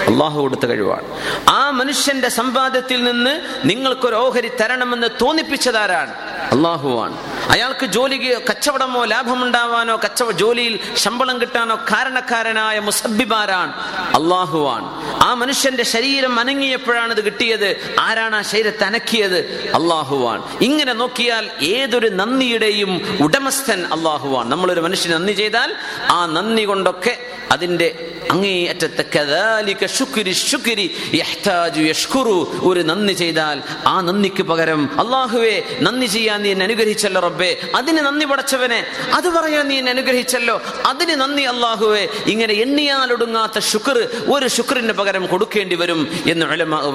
അള്ളാഹു 0.07 0.41
കൊടുത്ത 0.41 0.65
കഴിവാണ്. 0.65 1.03
ആ 1.49 1.69
മനുഷ്യന്റെ 1.69 2.29
സമ്പാദ്യത്തിൽ 2.29 3.03
നിന്ന് 3.03 3.39
നിങ്ങൾക്കൊരു 3.65 4.15
ഓഹരി 4.15 4.47
തരണമെന്ന് 4.47 5.07
തോന്നിപ്പിച്ചതാരാണ്? 5.21 6.13
അള്ളാഹുവാണ്. 6.51 7.17
അയാൾക്ക് 7.49 7.85
ജോലി 7.85 8.35
കച്ചവടമോ 8.49 9.05
ലാഭമുണ്ടാവാനോ 9.05 9.95
കച്ചവട 10.03 10.33
ജോലിയിൽ 10.33 10.79
ശമ്പളം 10.95 11.41
കിട്ടാനോ 11.41 11.75
കാരണക്കാരനായ 11.75 12.79
മുസബിബാരാണ് 12.79 13.73
അള്ളാഹുവാണ്. 14.15 14.85
ആ 15.23 15.33
മനുഷ്യന്റെ 15.33 15.83
ശരീരം 15.83 16.39
അനങ്ങിയപ്പോഴാണ് 16.39 17.11
ഇത് 17.13 17.25
കിട്ടിയത്. 17.25 17.95
ആരാണ് 17.99 18.35
ആ 18.35 18.41
ശരീരത്തെ 18.41 18.83
അനക്കിയത്? 18.83 19.37
അള്ളാഹുവാണ്. 19.73 20.43
ഇങ്ങനെ 20.61 20.93
നോക്കിയാൽ 21.07 21.45
ഏതൊരു 21.61 22.09
നന്ദിയുടെയും 22.19 22.91
ഉടമസ്ഥൻ 23.23 23.79
അള്ളാഹുവാണ് 23.95 24.47
നമ്മളൊരു 24.51 24.81
മനുഷ്യന് 24.81 25.13
നന്ദി 25.13 25.33
ചെയ്താൽ 25.33 25.69
ആ 26.11 26.25
നന്ദി 26.25 26.63
കൊണ്ടൊക്കെ 26.63 27.13
അതിന്റെ 27.51 27.87
അങ്ങേയറ്റത്തെ 28.31 29.03
ഒരു 32.63 32.81
നന്ദി 32.89 33.13
ചെയ്താൽ 33.13 33.57
ആ 33.87 34.01
നന്ദിക്ക് 34.01 34.43
പകരം 34.43 34.81
അള്ളാഹുവെ 34.99 35.55
നന്ദി 35.81 36.05
ചെയ്യാൻ 36.05 36.41
നീ 36.41 36.49
എന്നെ 36.49 36.63
അനുഗ്രഹിച്ചല്ലോ 36.63 37.21
റബ്ബേ. 37.21 37.51
അതിന് 37.75 37.97
നന്ദി 37.97 38.25
പടച്ചവനെ 38.25 38.79
അത് 39.13 39.27
പറയാൻ 39.29 39.67
നീ 39.67 39.77
എന്നെ 39.77 39.91
അനുഗ്രഹിച്ചല്ലോ. 39.91 40.61
അതിന് 40.85 41.15
നന്ദി 41.21 41.45
അള്ളാഹുവെ 41.53 42.03
ഇങ്ങനെ 42.27 42.53
എണ്ണിയാലൊടുങ്ങാത്ത 42.65 43.59
ശുക്ർ 43.71 43.97
ഒരു 44.33 44.47
ശുക്രിന് 44.57 44.93
പകരം 44.93 45.25
കൊടുക്കേണ്ടി 45.33 45.75
വരും 45.75 46.01
എന്ന് 46.25 46.45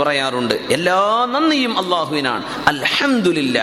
പറയാറുണ്ട്. 0.03 0.55
എല്ലാ 0.77 1.01
നന്ദിയും 1.35 1.75
അള്ളാഹുവിനാണ് 1.85 2.45
അൽഹംദുലില്ല 2.67 3.59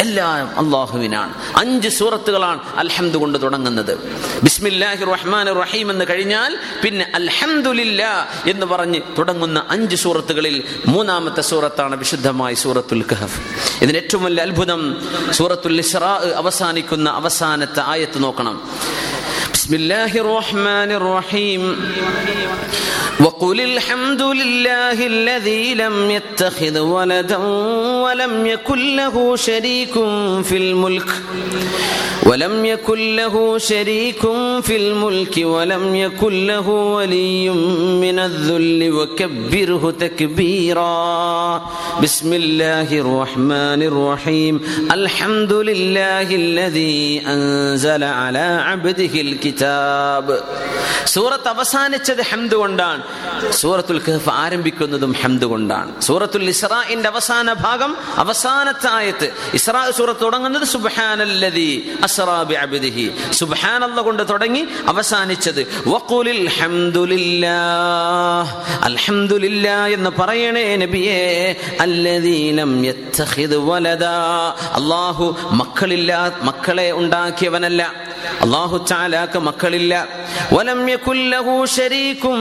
എല്ലാം 0.00 0.58
അള്ളാഹുവിനാണ് 0.58 1.34
അഞ്ച് 1.56 1.88
സൂറത്തുകളാണ് 1.88 2.60
അൽഹംദു 2.76 3.18
കൊണ്ട് 3.18 3.42
തുടങ്ങുന്നത്. 3.42 3.94
ബിസ്മില്ലാഹി 4.42 5.04
റഹ്മാൻ 5.04 5.46
റഹീം 5.62 5.90
എന്ന് 5.90 6.04
കഴിഞ്ഞാൽ 6.10 6.58
പിന്നെ 6.84 7.12
അൽഹംദുലില്ല 7.14 8.28
എന്ന് 8.46 8.66
പറഞ്ഞ് 8.66 9.00
തുടങ്ങുന്ന 9.18 9.64
അഞ്ച് 9.70 9.96
സൂറത്തുകളിൽ 9.96 10.64
മൂന്നാമത്തെ 10.86 11.40
സൂറത്താണ് 11.40 11.96
വിശുദ്ധമായ 11.96 12.54
സൂറത്തുൽ 12.54 13.04
കഹഫ്. 13.12 13.40
ഇതിന് 13.84 13.96
ഏറ്റവും 13.96 14.24
വലിയ 14.24 14.42
അത്ഭുതം 14.42 14.82
സൂറത്തുൽ 15.30 15.82
അവസാനിക്കുന്ന 16.36 17.10
അവസാനത്തെ 17.10 17.80
ആയത്ത് 17.86 18.22
നോക്കണം. 18.22 18.56
بسم 19.68 19.76
الله 19.76 20.16
الرحمن 20.16 20.90
الرحيم. 20.96 21.76
وقل 23.20 23.60
الحمد 23.60 24.22
لله 24.22 25.06
الذي 25.06 25.74
لم 25.74 26.10
يتخذ 26.10 26.78
ولدا 26.78 27.36
ولم 28.04 28.46
يكن 28.46 28.96
له 28.96 29.36
شريك 29.36 29.92
في 30.48 30.56
الملك. 30.56 31.08
ولم 32.26 32.64
يكن 32.64 33.16
له 33.16 33.58
شريك 33.58 34.20
في 34.62 34.76
الملك 34.76 35.34
ولم 35.42 35.94
يكن 35.94 36.46
له 36.46 36.68
ولي 36.68 37.50
من 38.00 38.18
الذل 38.18 38.92
وكبره 38.92 39.90
تكبيرا. 40.00 40.96
بسم 42.02 42.32
الله 42.32 42.88
الرحمن 43.04 43.82
الرحيم. 43.82 44.60
الحمد 44.92 45.52
لله 45.52 46.34
الذي 46.34 47.22
أنزل 47.26 48.04
على 48.04 48.46
عبده 48.68 49.20
الكتاب 49.20 49.57
സൂറത്ത് 51.06 51.48
അവസാനിച്ചത് 51.48 52.22
ഹംദ് 52.22 52.54
കൊണ്ടാണ് 52.54 53.02
സൂറത്തുൽ 53.52 54.02
കഹഫ് 54.08 54.28
ആരംഭിക്കുന്നതും 54.28 55.12
ഹംദ് 55.12 55.44
കൊണ്ടാണ് 55.44 56.02
സൂറത്തുൽ 56.02 56.48
ഇസ്രാഇന്റെ 56.48 57.08
അവസാന 57.08 57.52
ഭാഗം 57.52 57.96
അവസാനത്തെ 58.16 58.90
ആയത്ത്. 58.90 59.30
ഇസ്രാ 59.54 59.90
സൂറത്ത് 59.90 60.20
തുടങ്ങുന്നത് 60.20 60.62
സുബ്ഹാനല്ലദി 60.62 61.92
അസ്റാ 62.02 62.42
ബിഅബ്ദിഹി. 62.42 63.10
സുബ്ഹാനല്ലാഹ് 63.30 64.00
കൊണ്ട് 64.00 64.28
തുടങ്ങി 64.28 64.68
അവസാനിച്ചത്. 64.86 65.66
വഖുലിൽ 65.86 66.48
ഹംദുലില്ലാഹ്. 66.48 68.84
അൽഹംദുലില്ലാഹ് 68.84 69.90
എന്ന് 69.90 70.10
പറയണേ 70.18 70.76
നബിയേ. 70.76 71.56
അല്ലദീ 71.80 72.50
ലം 72.50 72.84
യത്തഖിദ് 72.84 73.56
വലദാ. 73.56 74.54
അല്ലാഹു 74.72 75.36
മക്കളില്ലാ 75.50 76.30
മക്കളെ 76.42 76.92
ഉണ്ടാക്കിയവനല്ല. 76.92 78.07
അള്ളാഹു 78.42 78.86
ചാലാക്ക് 78.86 79.38
മക്കളില്ല. 79.38 80.08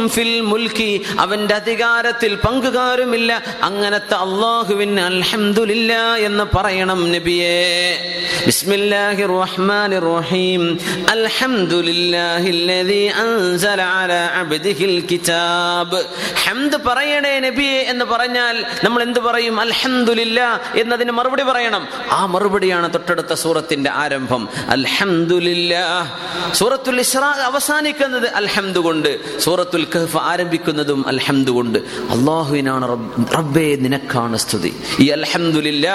ഫിൽ 0.08 0.42
മുൽക്കി. 0.42 1.06
അവന്റെ 1.20 1.56
അധികാരത്തിൽ 1.56 2.36
പങ്കുകാരുമില്ല. 2.36 3.44
അങ്ങനത്തെ 3.64 4.14
അള്ളാഹുവിന് 4.14 5.00
അൽഹംദുലില്ല 5.00 6.16
എന്ന് 6.16 6.58
പറയണം 6.58 7.12
നബിയേ. 7.12 7.98
ബിസ്മില്ലാഹിർ 8.46 9.40
റഹ്മാനിർ 9.40 10.18
റഹീം 10.18 10.80
അൽഹംദുലില്ലാഹില്ലദീ 11.10 13.08
അൻസല 13.08 13.82
അലാ 13.82 14.26
അബ്ദിഹിൽ 14.26 15.08
കിതാബ്. 15.12 16.06
ഹംദ് 16.44 16.78
പറയണേ 16.86 17.40
നബിയെ 17.40 17.80
എന്ന് 17.80 18.06
പറഞ്ഞാൽ 18.06 18.66
നമ്മൾ 18.84 19.04
എന്ത് 19.04 19.20
പറയും? 19.20 19.60
അൽഹംദുലില്ല 19.60 20.62
എന്നതിന് 20.76 21.12
മറുപടി 21.12 21.44
പറയണം. 21.44 21.88
ആ 22.12 22.26
മറുപടിയാണ് 22.26 22.94
തൊട്ടടുത്ത 22.94 23.34
സൂറത്തിന്റെ 23.34 23.90
ആരംഭം. 23.90 24.50
അൽഹംദുലില്ലാ 24.70 25.67
സൂറത്തുൽ 26.54 27.00
ഇസ്രാ 27.00 27.28
അവസാനിക്കുന്നത് 27.28 28.28
അൽഹംദ് 28.30 28.78
കൊണ്ട് 28.78 29.40
സൂറത്തുൽ 29.40 29.88
കഹ്ഫ് 29.96 30.18
ആരംഭിക്കുന്നതും 30.18 31.08
അൽഹംദ് 31.08 31.50
കൊണ്ട് 31.50 31.80
അള്ളാഹുവിനാണ് 31.80 32.90
റബ്ബേ 33.34 33.76
നിനക്കാണ് 33.76 34.38
സ്തുതി. 34.38 34.74
ഈ 35.00 35.08
അൽഹംദുലില്ല 35.08 35.88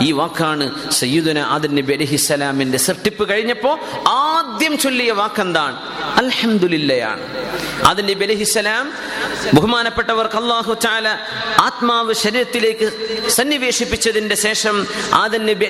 ഈ 0.00 0.12
വാക്കാണ് 0.12 0.90
സയ്യിദുന 0.90 1.38
ആദൻ 1.38 1.74
നബി 1.74 1.92
അലഹിസ്സലാമിന്റെ 1.92 2.78
സൃഷ്ടിപ്പ് 2.78 3.28
കഴിഞ്ഞപ്പോ 3.28 3.78
ആദ്യം 4.08 4.78
ചൊല്ലിയ 4.78 5.12
വാക്കെന്താണ്? 5.12 5.76
അൽഹംദുലില്ലയാണ്. 6.16 7.20
ആദൻ 7.86 8.06
നബി 8.06 8.44
ബഹുമാനപ്പെട്ടവർക്ക് 9.54 10.36
അള്ളാഹു 10.36 10.74
ചാല 10.74 11.08
ആത്മാവ് 11.58 12.12
ശരീരത്തിലേക്ക് 12.12 12.92
സന്നിവേശിപ്പിച്ചതിന്റെ 13.28 14.34
ശേഷം 14.34 14.86
ആദൻ 15.14 15.46
നബി 15.46 15.64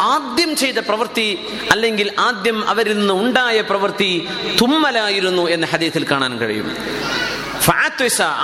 ആദ്യം 0.00 0.56
ചെയ്ത 0.56 0.78
പ്രവൃത്തി 0.78 1.38
അല്ലെങ്കിൽ 1.70 2.12
ആദ്യം 2.18 2.68
അവരിൽ 2.76 2.98
നിന്ന് 2.98 3.14
ഉണ്ടായ 3.14 3.60
പ്രവൃത്തി 3.60 4.12
തുമ്മലായിരുന്നു 4.60 5.42
എന്ന് 5.48 5.66
ഹദീത്തിൽ 5.66 6.06
കാണാൻ 6.10 6.38
കഴിയും. 6.38 6.68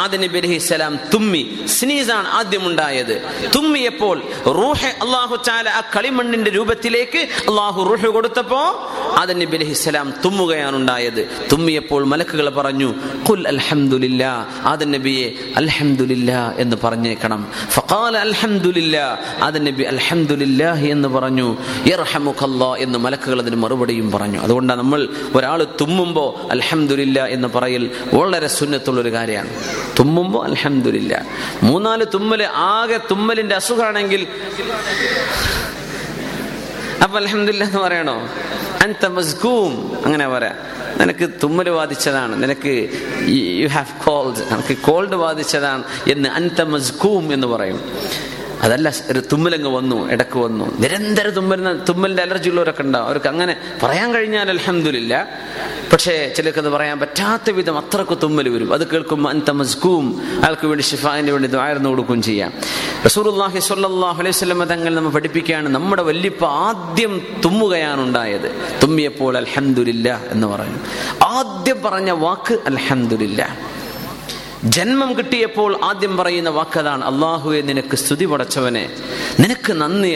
ആദനബിഅലഹിസ്സലാം 0.03 1.01
തുമ്മി 1.15 1.41
സ്നീസാണ് 1.67 2.29
ആദ്യം 2.29 2.67
ഉണ്ടായത് 2.67 3.13
തുമ്മിയപ്പോൾ 3.57 4.17
റൂഹ് 4.47 4.91
അള്ളാഹു 5.03 5.37
ചാല 5.37 5.69
ആ 5.69 5.83
കളിമണ്ണിന്റെ 5.97 6.51
രൂപത്തിലേക്ക് 6.51 7.21
അള്ളാഹു 7.49 7.83
റൂഹ് 7.83 8.07
കൊടുത്തപ്പോ 8.07 8.63
ആദൻ 9.19 9.39
നബി 9.39 9.57
തുമ്മുകയാണ് 10.25 10.77
ഉണ്ടായത്. 10.77 11.29
തുമ്മിയപ്പോൾ 11.53 12.05
മലക്കുകൾ 12.05 12.49
പറഞ്ഞു 12.49 12.95
കുൽ 13.31 13.49
അൽഹംദുലില്ല 13.49 14.47
ആദൻ 14.65 14.91
നബിയെ 14.91 15.33
അൽഹംദുലില്ല 15.57 16.55
എന്ന് 16.59 16.77
പറഞ്ഞേക്കണം. 16.85 17.53
ഫഖാല 17.71 18.17
അൽഹംദുലില്ല 18.17 19.21
ആദൻ 19.43 19.65
നബി 19.65 19.83
അൽഹംദുലില്ലാഹി 19.83 20.87
എന്ന് 20.87 21.09
പറഞ്ഞു. 21.09 21.57
യർഹമുഖല്ലാ 21.87 22.77
എന്ന് 22.77 22.99
മലക്കുകൾ 22.99 23.41
അതിന് 23.41 23.57
മറുപടിയും 23.57 24.11
പറഞ്ഞു. 24.11 24.41
അതുകൊണ്ടാണ് 24.41 24.79
നമ്മൾ 24.79 25.09
ഒരാൾ 25.35 25.67
തുമ്മുമ്പോൾ 25.81 26.53
അൽഹംദുലില്ല 26.53 27.27
എന്ന് 27.27 27.49
പറയൽ 27.49 27.91
വളരെ 28.15 28.47
സുന്നത്തുള്ളൊരു 28.47 29.13
കാര്യമാണ്. 29.13 29.51
തുമ്മുമ്പോൾ 29.99 30.47
അൽഹംദുലില്ല. 30.47 31.25
മൂന്നാൽ 31.63 32.07
തുമ്മൽ 32.15 32.43
ആകെ 32.43 33.01
തുമ്മലിന്റെ 33.11 33.55
അസുഖമാണെങ്കിൽ 33.55 34.27
അപ്പൊ 37.03 37.19
അലഹമില്ല 37.19 37.65
എന്ന് 37.65 37.79
പറയണോ? 37.79 38.29
അൻത 38.83 39.07
മസ്കൂം 39.07 39.93
അങ്ങനെ 40.05 40.29
പറയാം. 40.29 40.57
നിനക്ക് 41.01 41.31
തുമ്മൽ 41.43 41.71
ബാധിച്ചതാണ് 41.71 42.43
നിനക്ക് 42.43 42.91
യു 43.61 43.67
ഹാവ് 43.67 44.05
കോൾഡ് 44.05 44.37
നിനക്ക് 44.37 44.77
കോൾഡ് 44.79 45.17
ബാധിച്ചതാണ് 45.17 45.85
എന്ന് 46.11 46.29
അൻത 46.29 46.63
മസ്കൂം 46.63 47.33
എന്ന് 47.33 47.47
പറയും. 47.47 47.81
അതല്ല 48.63 48.93
ഒരു 49.11 49.23
തുമ്മലങ്ങ് 49.33 49.77
വന്നു 49.77 50.13
ഇടയ്ക്ക് 50.13 50.39
വന്നു. 50.39 50.79
നിരന്തര 50.79 51.29
തുമ്മലിന് 51.29 51.79
തുമ്മലിന്റെ 51.89 52.23
അലർജി 52.23 52.49
ഉള്ളവരൊക്കെ 52.49 52.83
ഉണ്ടാവും. 52.83 53.07
അവർക്ക് 53.07 53.29
അങ്ങനെ 53.29 53.57
പറയാൻ 53.83 54.15
കഴിഞ്ഞാൽ 54.15 54.51
അലഹമില്ല 54.51 55.29
പക്ഷേ 55.93 56.33
ചിലർക്ക് 56.37 56.59
അത് 56.59 56.69
പറയാൻ 56.69 56.99
പറ്റാത്ത 56.99 57.51
വിധം 57.51 57.79
അത്രയ്ക്ക് 57.79 58.19
തുമ്മൽ 58.23 58.49
വരും. 58.49 58.75
അത് 58.75 58.87
കേൾക്കും 58.87 59.23
മസ്കൂം. 59.59 60.23
അയാൾക്ക് 60.43 60.67
വേണ്ടി 60.67 60.85
ഷിഫാന് 60.85 61.31
വേണ്ടി 61.31 61.49
ദ്വായർന്നു 61.49 61.89
കൊടുക്കുകയും 61.89 62.23
ചെയ്യാം. 62.23 62.53
റസൂർഹി 63.07 63.59
സ്വല്ലാഹു 63.59 64.21
അലൈഹി 64.21 64.35
സ്വലമ 64.35 64.65
തങ്ങൾ 64.65 64.95
നമ്മൾ 64.95 65.11
പഠിപ്പിക്കുകയാണ്. 65.11 65.69
നമ്മുടെ 65.69 66.03
വല്യപ്പ 66.03 66.45
ആദ്യം 66.45 67.27
തുമ്മുകയാണ് 67.45 68.01
ഉണ്ടായത്. 68.01 68.81
തുമ്മിയപ്പോൾ 68.83 69.37
അലഹമില്ല 69.37 70.21
എന്ന് 70.31 70.47
പറഞ്ഞു 70.47 70.79
ആദ്യം 71.25 71.83
പറഞ്ഞ 71.85 72.11
വാക്ക് 72.11 72.55
അൽഹംദുലില്ല. 72.67 73.59
ജന്മം 74.65 75.19
കിട്ടിയപ്പോൾ 75.19 75.85
ആദ്യം 75.85 76.17
പറയുന്ന 76.17 76.51
വാക്കതാണ് 76.51 77.05
അള്ളാഹുവെ 77.05 77.61
നിനക്ക് 77.61 77.97
സ്തുതി 77.97 78.25
പടച്ചവനെ. 78.25 78.91
നിനക്ക് 79.41 79.73
നന്ദി 79.73 80.09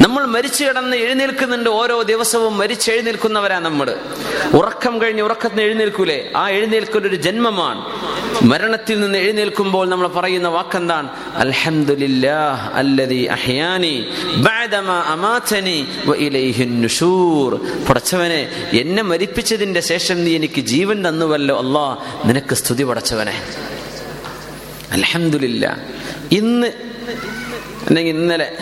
നമ്മൾ 0.00 0.26
മരിച്ചു 0.26 0.64
കിടന്ന് 0.64 0.96
എഴുന്നേൽക്കുന്നുണ്ട് 0.96 1.70
ഓരോ 1.70 2.02
ദിവസവും 2.02 2.58
മരിച്ചെഴുന്നേൽക്കുന്നവരാ 2.58 3.58
നമ്മൾ 3.58 3.96
ഉറക്കം 4.54 5.02
കഴിഞ്ഞ് 5.02 5.22
ഉറക്കത്തിന് 5.22 5.60
എഴുന്നേൽക്കൂലേ? 5.60 6.32
ആ 6.36 6.50
എഴുന്നേൽക്കുന്ന 6.50 7.08
ഒരു 7.08 7.16
ജന്മമാണ്. 7.16 7.84
മരണത്തിൽ 8.44 9.00
നിന്ന് 9.00 9.18
എഴുന്നേൽക്കുമ്പോൾ 9.18 9.88
നമ്മൾ 9.88 10.08
പറയുന്ന 10.08 10.48
വാക്കെന്താണ്? 10.48 11.08
പടച്ചവനെ 17.88 18.70
എന്നെ 18.72 19.02
മരിപ്പിച്ചതിന്റെ 19.02 19.80
ശേഷം 19.80 20.24
നീ 20.24 20.36
എനിക്ക് 20.36 20.60
ജീവൻ 20.60 21.08
തന്നുവല്ലോ 21.08 21.58
അല്ലാ 21.58 21.98
നിനക്ക് 22.24 22.54
സ്തുതി 22.54 22.82
പടച്ചവനെ. 22.82 23.42
അലഹമില്ല 24.92 25.76
ഇന്ന് 26.32 26.72
അല്ലെങ്കിൽ 27.86 28.16
ഇന്നലെ 28.16 28.56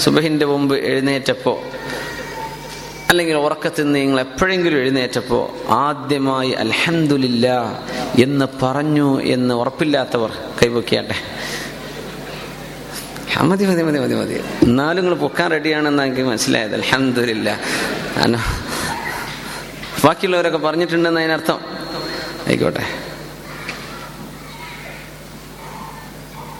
സുബഹിന്റെ 0.00 0.46
മുമ്പ് 0.46 0.76
എഴുന്നേറ്റപ്പോ 0.76 1.62
അല്ലെങ്കിൽ 3.10 3.34
ഉറക്കത്തിൽ 3.34 3.92
നിങ്ങൾ 3.92 4.20
എപ്പോഴെങ്കിലും 4.20 4.78
എഴുന്നേറ്റപ്പോ 4.78 5.56
ആദ്യമായി 5.68 6.50
അൽഹംദുലില്ല 6.50 7.48
എന്ന് 8.22 8.46
പറഞ്ഞു 8.62 9.22
എന്ന് 9.22 9.54
ഉറപ്പില്ലാത്തവർ 9.54 10.30
കൈപൊക്കിയാട്ടെ 10.62 11.14
മതി 13.42 13.64
മതി 13.64 13.82
മതി 13.82 13.98
മതി 13.98 14.14
മതി. 14.14 14.40
എന്നാലും 14.62 15.04
നിങ്ങൾ 15.04 15.18
പൊക്കാൻ 15.18 15.50
റെഡിയാണെന്ന് 15.50 16.02
എനിക്ക് 16.02 16.20
മനസ്സിലായത്. 16.20 16.74
അന 18.16 18.36
ബാക്കിയുള്ളവരൊക്കെ 20.04 20.58
പറഞ്ഞിട്ടുണ്ടെന്ന് 20.58 21.20
അതിനർത്ഥം. 21.20 21.60
ആയിക്കോട്ടെ. 22.46 23.13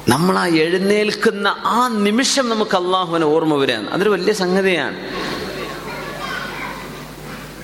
നമ്മൾ 0.08 0.38
ആ 0.38 0.46
എഴുന്നേൽക്കുന്ന 0.46 1.48
ആ 1.64 1.88
നിമിഷം 1.88 2.48
നമുക്ക് 2.48 2.76
അള്ളാഹുവിനെ 2.76 3.26
ഓർമ്മ 3.26 3.54
വരികയാണ്. 3.54 3.90
അതൊരു 3.90 4.10
വലിയ 4.10 4.32
സംഗതിയാണ്. 4.32 4.98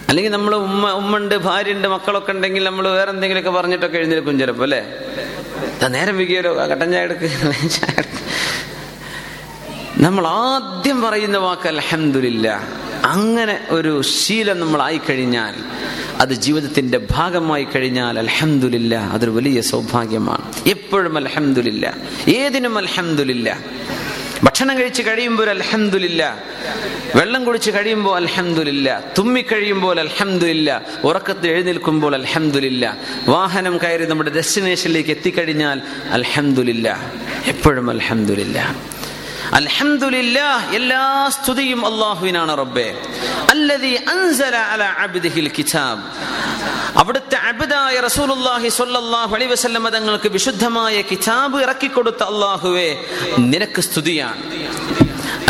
അല്ലെങ്കിൽ 0.08 0.30
നമ്മൾ 0.30 0.54
ഉമ്മ 0.54 0.90
ഉമ്മുണ്ട് 0.90 1.34
ഭാര്യ 1.34 1.72
ഉണ്ട് 1.72 1.88
മക്കളൊക്കെ 1.88 2.32
ഉണ്ടെങ്കിൽ 2.32 2.64
നമ്മൾ 2.64 2.88
വേറെ 2.88 3.10
എന്തെങ്കിലുമൊക്കെ 3.10 3.50
പറഞ്ഞിട്ടൊക്കെ 3.50 3.96
എഴുന്നേൽക്കും 3.96 4.38
ചിലപ്പോ 4.38 4.62
അല്ലേ? 4.62 4.80
നേരം 5.88 6.18
വികിയാലോ 6.18 6.62
ആ 6.62 6.66
കട്ടൻ 6.66 6.92
ചായ 6.92 7.06
നമ്മൾ 9.96 10.26
ആദ്യം 10.26 11.02
പറയുന്ന 11.02 11.38
വാക്ക് 11.38 11.68
അൽഹംദുലില്ല 11.68 12.68
അങ്ങനെ 13.04 13.60
ഒരു 13.70 14.02
ശീലം 14.02 14.60
നമ്മൾ 14.60 14.82
ആയിക്കഴിഞ്ഞാൽ 14.82 15.54
അത് 16.20 16.34
ജീവിതത്തിന്റെ 16.34 17.06
ഭാഗമായി 17.10 17.64
കഴിഞ്ഞാൽ 17.64 18.18
അലഹമുല്ല 18.18 18.94
അതൊരു 18.96 19.30
വലിയ 19.30 19.60
സൗഭാഗ്യമാണ്. 19.60 20.42
എപ്പോഴും 20.66 21.16
അലഹമുല്ല 21.16 21.94
ഏതിനും 22.28 22.78
അലഹമുല്ല 22.78 23.58
ഭക്ഷണം 24.44 24.78
കഴിച്ച് 24.78 25.02
കഴിയുമ്പോൾ 25.02 25.50
അലഹമുല്ല 25.50 26.38
വെള്ളം 27.16 27.44
കുടിച്ച് 27.44 27.70
കഴിയുമ്പോൾ 27.70 28.16
അലഹമുല്ല 28.16 29.02
തുമ്മിക്കഴിയുമ്പോൾ 29.18 30.00
അലഹമുല്ല 30.00 30.82
ഉറക്കത്തിൽ 31.04 31.50
എഴുന്നേൽക്കുമ്പോൾ 31.50 32.14
അലഹമുല്ല 32.14 32.96
വാഹനം 33.28 33.78
കയറി 33.78 34.04
നമ്മുടെ 34.04 34.30
ഡെസ്റ്റിനേഷനിലേക്ക് 34.30 35.10
എത്തിക്കഴിഞ്ഞാൽ 35.10 35.80
അലഹമുല്ല 36.10 37.00
എപ്പോഴും 37.46 37.90
അൽഹംദുലില്ല. 37.90 38.74
അൽഹംദുലില്ലാ 39.58 40.50
എല്ലാ 40.78 41.04
സ്തുതിയും 41.36 41.80
അള്ളാഹുവിനാണ് 41.90 42.52
റബ്ബേ. 42.58 42.88
അല്ലദീ 43.52 43.92
അൻസല 44.12 44.56
അല 44.72 44.82
അബ്ദിഹിൽ 45.04 45.48
കിതാബ്. 45.56 46.02
അവിടുത്തെ 47.00 47.36
അബദായ 47.50 47.94
റസൂലുള്ളാഹി 48.08 48.68
സ്വല്ലല്ലാഹു 48.78 49.32
അലൈഹി 49.36 49.52
വസല്ലം 49.52 49.84
തങ്ങൾക്ക് 49.96 50.28
വിശുദ്ധമായ 50.36 50.96
കിതാബ് 51.10 51.58
ഇറക്കിക്കൊടുത്ത 51.64 52.22
അള്ളാഹുവേ 52.32 52.88
നിനക്ക് 53.52 53.80
സ്തുതിയാണ്. 53.88 54.40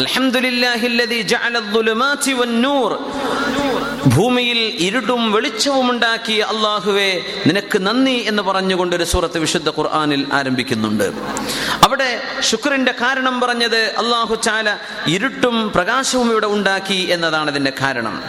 അൽഹംദുലില്ലാഹി 0.03 0.85
അല്ലദീ 0.93 1.21
ജഅല 1.33 1.55
അദ്ദുലുമാതി 1.65 2.33
വന്നൂർ 2.41 2.91
ഭൂമിയിൽ 4.07 4.59
ഇരുട്ടും 4.59 5.33
വെളിച്ചവും 5.33 5.91
ഉണ്ടാക്കിയ 5.91 6.41
അള്ളാഹുവെ 6.41 7.23
നിനക്ക് 7.47 7.87
നന്ദി 7.87 8.13
എന്ന് 8.13 8.43
പറഞ്ഞുകൊണ്ട് 8.43 8.97
ഒരു 8.97 9.05
സൂറത്ത് 9.05 9.39
വിശുദ്ധ 9.39 9.69
ഖുർആാനിൽ 9.69 10.27
ആരംഭിക്കുന്നുണ്ട്. 10.33 11.13
അവിടെ 11.85 12.23
ശുക്രന്റെ 12.41 12.93
കാരണം 12.93 13.41
പറഞ്ഞത് 13.41 13.95
അള്ളാഹു 13.99 14.35
ചാല 14.35 14.77
ഇരുട്ടും 15.07 15.73
പ്രകാശവും 15.75 16.31
ഇവിടെ 16.31 16.47
ഉണ്ടാക്കി 16.47 17.09
എന്നതാണ് 17.11 17.51
ഇതിന്റെ 17.51 17.73
കാരണം. 17.81 18.23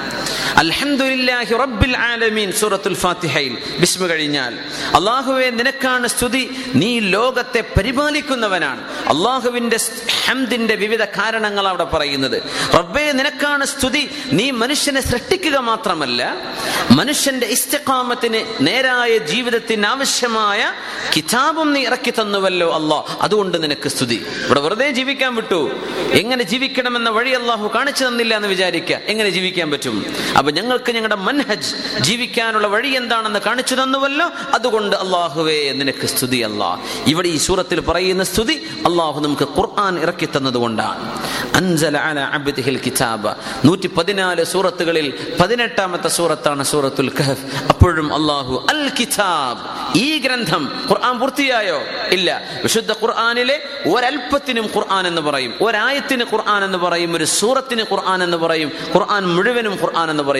അൽഹംദുലില്ലാഹി 0.57 1.55
റബ്ബിൽ 1.55 1.97
ആലമീൻ 1.97 2.51
സൂറത്തുൽ 2.51 2.95
ഫാത്തിഹയിൽ. 2.95 3.57
ബിസ്മ 3.79 4.07
കഴിഞ്ഞാൽ. 4.07 4.55
അള്ളാഹുവെ 4.95 5.49
നിനക്കാണ് 5.49 6.07
സ്തുതി. 6.07 6.49
നീ 6.75 6.99
ലോകത്തെ 6.99 7.63
പരിപാലിക്കുന്നവനാണ്. 7.77 8.81
അള്ളാഹുവിന്റെ 8.99 9.79
ഹംദിന്റെ 10.25 10.75
വിവിധ 10.75 11.03
കാരണങ്ങൾ 11.03 11.67
അവിടെ 11.67 11.83
പറയുന്നത്. 11.83 12.43
റബ്ബേ 12.75 13.11
നിനക്കാണ് 13.11 13.65
സ്തുതി. 13.65 14.09
നീ 14.33 14.51
മനുഷ്യനെ 14.51 15.01
സൃഷ്ടിക്കുക 15.01 15.57
മാത്രമല്ല 15.57 16.37
മനുഷ്യന്റെ 16.91 17.47
ഇസ്തിഖാമത്തിന് 17.47 18.67
നേരായ 18.67 19.17
ജീവിതത്തിന് 19.17 19.85
ആവശ്യമായ 19.85 20.73
കിതാബും 21.15 21.73
നീ 21.73 21.81
ഇറക്കി 21.85 22.11
തന്നുവല്ലോ 22.11 22.73
അള്ളാഹ്. 22.73 23.17
അതുകൊണ്ട് 23.21 23.63
നിനക്ക് 23.63 23.89
സ്തുതി. 23.89 24.25
ഇവിടെ 24.45 24.59
വെറുതെ 24.59 24.91
ജീവിക്കാൻ 24.91 25.35
വിട്ടു. 25.35 25.71
എങ്ങനെ 26.11 26.43
ജീവിക്കണമെന്ന 26.43 27.09
വഴി 27.09 27.29
അള്ളാഹു 27.29 27.71
കാണിച്ചു 27.75 28.05
തന്നില്ല 28.05 28.35
എന്ന് 28.35 28.47
വിചാരിക്കുക. 28.47 28.99
എങ്ങനെ 29.07 29.29
ജീവിക്കാൻ 29.29 29.71
പറ്റും? 29.71 30.15
അപ്പൊ 30.41 30.51
ഞങ്ങൾക്ക് 30.51 30.91
ഞങ്ങളുടെ 30.91 31.15
മൻഹജ് 31.15 31.75
ജീവിക്കാനുള്ള 32.01 32.67
വഴി 32.67 32.89
എന്താണെന്ന് 32.89 33.39
കാണിച്ചു 33.39 33.75
തന്നുവല്ലോ? 33.75 34.31
അതുകൊണ്ട് 34.53 34.95
അള്ളാഹുവേ 34.95 35.71
നിനക്ക് 35.71 36.07
സ്തുതി 36.07 36.37
അല്ല. 36.37 36.79
ഇവിടെ 37.07 37.27
ഈ 37.27 37.37
സൂറത്തിൽ 37.37 37.79
പറയുന്ന 37.79 38.23
സ്തുതി 38.23 38.53
അള്ളാഹു 38.85 39.19
നമുക്ക് 39.19 39.43
ഖുർആൻ 39.43 39.99
ഇറക്കി 39.99 40.25
തന്നതുകൊണ്ടാണ്. 40.25 41.21
അൻസല 41.55 41.97
അബ്ദിഹിൽ 42.33 42.77
കിതാബ്. 42.77 44.43
സൂറത്തുകളിൽ 44.43 45.13
പതിനെട്ടാമത്തെ 45.39 46.07
സൂറത്താണ് 46.07 46.63
സൂറത്തുൽ 46.63 47.09
കഹഫ്. 47.09 47.63
അപ്പോഴും 47.69 48.13
അള്ളാഹു 48.13 48.65
അൽ 48.69 48.91
കിതാബ്. 48.99 49.97
ഈ 49.97 50.17
ഗ്രന്ഥം 50.17 50.87
ഖുർആൻ 50.89 51.19
പൂർത്തിയായോ? 51.19 51.81
ഇല്ല. 52.11 52.41
വിശുദ്ധ 52.63 52.91
ഖുർആനിലെ 52.91 53.63
ഒരൽപ്പത്തിനും 53.85 54.69
ഖുർആൻ 54.75 55.07
എന്ന് 55.07 55.21
പറയും. 55.21 55.53
ഒരായത്തിന് 55.61 56.23
ഖുർആൻ 56.31 56.63
എന്ന് 56.63 56.77
പറയും. 56.77 57.17
ഒരു 57.17 57.25
സൂറത്തിന് 57.25 57.81
ഖുർആൻ 57.81 58.23
എന്ന് 58.23 58.37
പറയും. 58.37 58.71
ഖുർആൻ 58.95 59.25
മുഴുവനും 59.25 59.71
ഖുർആൻ 59.81 60.09
എന്ന് 60.09 60.23
പറയും 60.23 60.30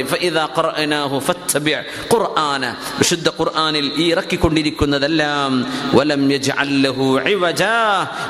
ഫത്തബിഅ 1.28 1.78
ഖുർആന. 2.14 2.64
വിശുദ്ധ 3.00 3.30
ഖുർആനിൽ 3.40 3.88
ഈ 3.98 4.06
ഇറക്കിക്കൊണ്ടിരിക്കുന്നതെല്ലാം 4.14 5.52
വലം 5.94 6.24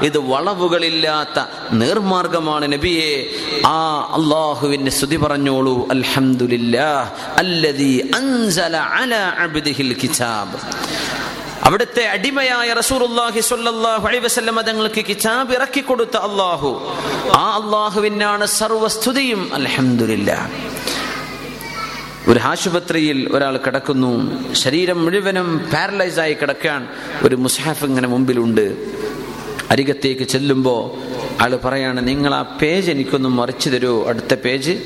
ഇത് 0.07 0.19
വളവുകളില്ലാത്ത 0.31 1.37
നേർമാർഗമാണ് 1.81 2.65
നബിയെ. 2.73 3.13
ആ 3.65 3.77
അള്ളാഹുവിന്റെ 4.17 4.91
സ്തുതി 4.91 5.15
പറഞ്ഞോളൂ 5.15 5.75
അൽഹംദുലില്ലാഹ് 5.95 7.09
അല്ലദീ 7.37 7.93
അൻസല 8.19 8.77
അലാ 8.77 9.23
അബ്ദിഹിൽ 9.45 9.93
കിതാബ്. 10.03 10.57
അവിടുത്തെ 11.67 12.03
അടിമയായ 12.07 12.69
റസൂലുള്ളാഹി 12.73 13.39
സ്വല്ലല്ലാഹു 13.49 14.07
അലൈഹി 14.07 14.23
വസല്ലം 14.25 14.57
തങ്ങൾക്ക് 14.61 15.01
കിതാബ് 15.09 15.53
ഇറക്കി 15.53 15.81
കൊടുത്ത 15.81 16.15
അള്ളാഹു 16.27 16.69
ആ 17.37 17.43
അള്ളാഹുവിനാണ് 17.59 18.45
സർവസ്തുതിയും 18.45 19.41
അൽഹംദുലില്ലാ 19.53 20.39
ഒരു 22.27 22.39
ആശുപത്രിയിൽ 22.39 23.29
ഒരാൾ 23.31 23.57
കിടക്കുന്നു. 23.57 24.43
ശരീരം 24.53 25.05
മുഴുവനും 25.05 25.69
പാരലൈസായി 25.73 26.33
കിടക്കാൻ 26.33 26.87
ഒരു 27.23 27.35
മുസാഫ് 27.35 27.85
ഇങ്ങനെ 27.85 28.07
മുമ്പിലുണ്ട്. 28.07 28.75
അരികത്തേക്ക് 29.71 30.21
ചെല്ലുമ്പോൾ 30.21 30.83
ആൾ 31.41 31.55
പറയാണ് 31.55 32.07
നിങ്ങൾ 32.07 32.35
ആ 32.35 32.41
പേജ് 32.61 32.91
എനിക്കൊന്ന് 32.91 33.29
മറിച്ചു 33.29 33.69
തരൂ. 33.69 34.05
അടുത്ത 34.07 34.33
പേജ് 34.33 34.81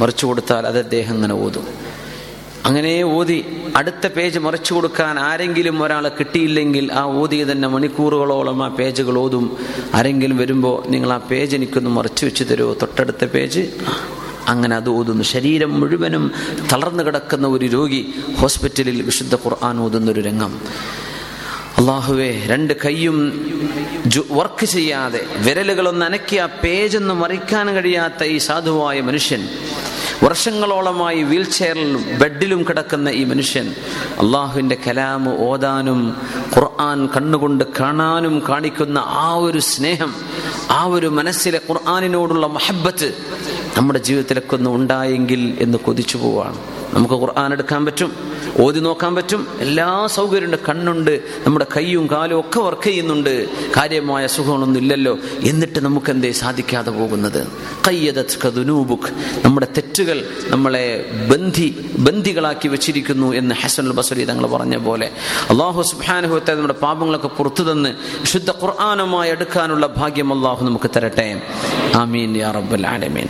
മറിച്ചു 0.00 0.26
കൊടുത്താൽ 0.26 0.66
അത് 0.66 0.78
അദ്ദേഹം 0.78 1.14
ഇങ്ങനെ 1.14 1.34
ഓതും. 1.34 1.66
അങ്ങനെ 2.66 3.02
ഓതി. 3.02 3.44
അടുത്ത 3.76 4.06
പേജ് 4.06 4.38
മറിച്ചു 4.38 4.74
കൊടുക്കാൻ 4.74 5.18
ആരെങ്കിലും 5.18 5.82
ഒരാളെ 5.82 6.08
കിട്ടിയില്ലെങ്കിൽ 6.08 6.92
ആ 6.92 7.04
ഓതിയ 7.04 7.44
തന്നെ 7.44 7.68
മണിക്കൂറുകളോളം 7.68 8.64
ആ 8.64 8.68
പേജുകൾ 8.68 9.18
ഓതും. 9.18 9.56
ആരെങ്കിലും 9.94 10.36
വരുമ്പോൾ 10.36 10.88
നിങ്ങൾ 10.88 11.12
ആ 11.12 11.16
പേജ് 11.16 11.56
എനിക്കൊന്ന് 11.56 11.90
മറിച്ചു 11.90 12.26
വെച്ച് 12.26 12.44
തരുമോ 12.44 12.74
തൊട്ടടുത്ത 12.74 13.24
പേജ് 13.24 13.60
അങ്ങനെ 14.46 14.76
അത് 14.76 14.90
ഓതുന്നു 14.90 15.24
ശരീരം 15.24 15.72
മുഴുവനും 15.80 16.24
തളർന്നു 16.72 17.02
കിടക്കുന്ന 17.02 17.46
ഒരു 17.48 17.66
രോഗി 17.66 18.00
ഹോസ്പിറ്റലിൽ 18.40 18.98
വിശുദ്ധ 19.02 19.34
ഖുർആൻ 19.44 19.78
ഓതുന്ന 19.80 20.10
ഒരു 20.10 20.20
രംഗം. 20.20 20.52
അള്ളാഹുവെ 21.78 22.30
രണ്ട് 22.46 22.72
കൈയും 22.84 23.16
വർക്ക് 24.30 24.66
ചെയ്യാതെ 24.66 25.20
വിരലുകളൊന്ന് 25.44 26.04
അനക്കിയ 26.04 26.48
പേജൊന്ന് 26.62 27.14
മറിക്കാൻ 27.14 27.66
കഴിയാത്ത 27.76 28.22
ഈ 28.26 28.36
സാധുവായ 28.46 29.00
മനുഷ്യൻ 29.00 29.42
വർഷങ്ങളോളമായി 30.22 31.22
വീൽ 31.22 31.44
ചെയറിലും 31.50 32.02
ബെഡിലും 32.20 32.60
കിടക്കുന്ന 32.64 33.08
ഈ 33.10 33.24
മനുഷ്യൻ 33.24 33.66
അള്ളാഹുവിന്റെ 34.18 34.76
കലാമ് 34.86 35.32
ഓതാനും 35.46 36.00
ഖുർആൻ 36.54 37.00
കണ്ണുകൊണ്ട് 37.06 37.64
കാണാനും 37.78 38.36
കാണിക്കുന്ന 38.48 38.98
ആ 39.20 39.28
ഒരു 39.46 39.60
സ്നേഹം 39.72 40.12
ആ 40.70 40.80
ഒരു 40.96 41.08
മനസ്സിലെ 41.18 41.60
ഖുർആാനിനോടുള്ള 41.68 42.46
മഹബത്ത് 42.48 43.08
നമ്മുടെ 43.76 43.98
ജീവിതത്തിലൊക്കെ 43.98 44.56
ഒന്ന് 44.56 44.70
ഉണ്ടായെങ്കിൽ 44.70 45.56
എന്ന് 45.60 45.78
കൊതിച്ചു 45.78 46.18
പോവാണ്. 46.18 46.58
നമുക്ക് 46.92 47.14
ഖുർആൻ 47.14 47.52
എടുക്കാൻ 47.52 47.84
പറ്റും. 47.84 48.33
ഓതി 48.58 48.80
നോക്കാൻ 48.80 49.14
പറ്റും. 49.14 49.46
എല്ലാ 49.60 50.06
സൗകര്യമുണ്ട്. 50.06 50.56
കണ്ണുണ്ട് 50.68 51.20
നമ്മുടെ 51.46 51.66
കൈയും 51.76 52.10
കാലും 52.10 52.40
ഒക്കെ 52.40 52.60
വർക്ക് 52.60 52.82
ചെയ്യുന്നുണ്ട്. 52.82 53.48
കാര്യമായ 53.76 54.26
സുഖങ്ങളൊന്നും 54.26 54.80
ഇല്ലല്ലോ 54.80 55.18
എന്നിട്ട് 55.42 55.78
നമുക്ക് 55.78 56.10
എന്തേ 56.10 56.32
സാധിക്കാതെ 56.32 56.90
പോകുന്നത്? 56.90 57.46
കയ്യതുനൂബുക്ക് 57.86 59.12
നമ്മുടെ 59.44 59.66
തെറ്റുകൾ 59.76 60.28
നമ്മളെ 60.48 61.10
ബന്ധി 61.30 61.90
ബന്ധികളാക്കി 61.98 62.68
വെച്ചിരിക്കുന്നു 62.68 63.32
എന്ന് 63.32 63.54
ഹസൻ 63.54 63.90
ബസരി 63.90 64.24
തങ്ങൾ 64.24 64.46
പറഞ്ഞ 64.46 64.76
പോലെ. 64.76 65.10
അള്ളാഹു 65.50 65.82
സുബാനുഭവത്തെ 65.82 66.54
നമ്മുടെ 66.54 66.74
പാപങ്ങളൊക്കെ 66.74 67.28
പുറത്തു 67.28 67.62
തന്ന് 67.62 67.94
ശുദ്ധ 68.26 68.50
ഖുർആാനുമായി 68.50 69.30
എടുക്കാനുള്ള 69.30 69.86
ഭാഗ്യം 69.86 70.32
അള്ളാഹു 70.32 70.64
നമുക്ക് 70.64 70.90
തരട്ടെ. 70.96 71.42
ആമീൻ 71.94 72.36
യാ 72.36 72.50
റബ്ബൽ 72.50 72.86
ആലമീൻ. 72.86 73.26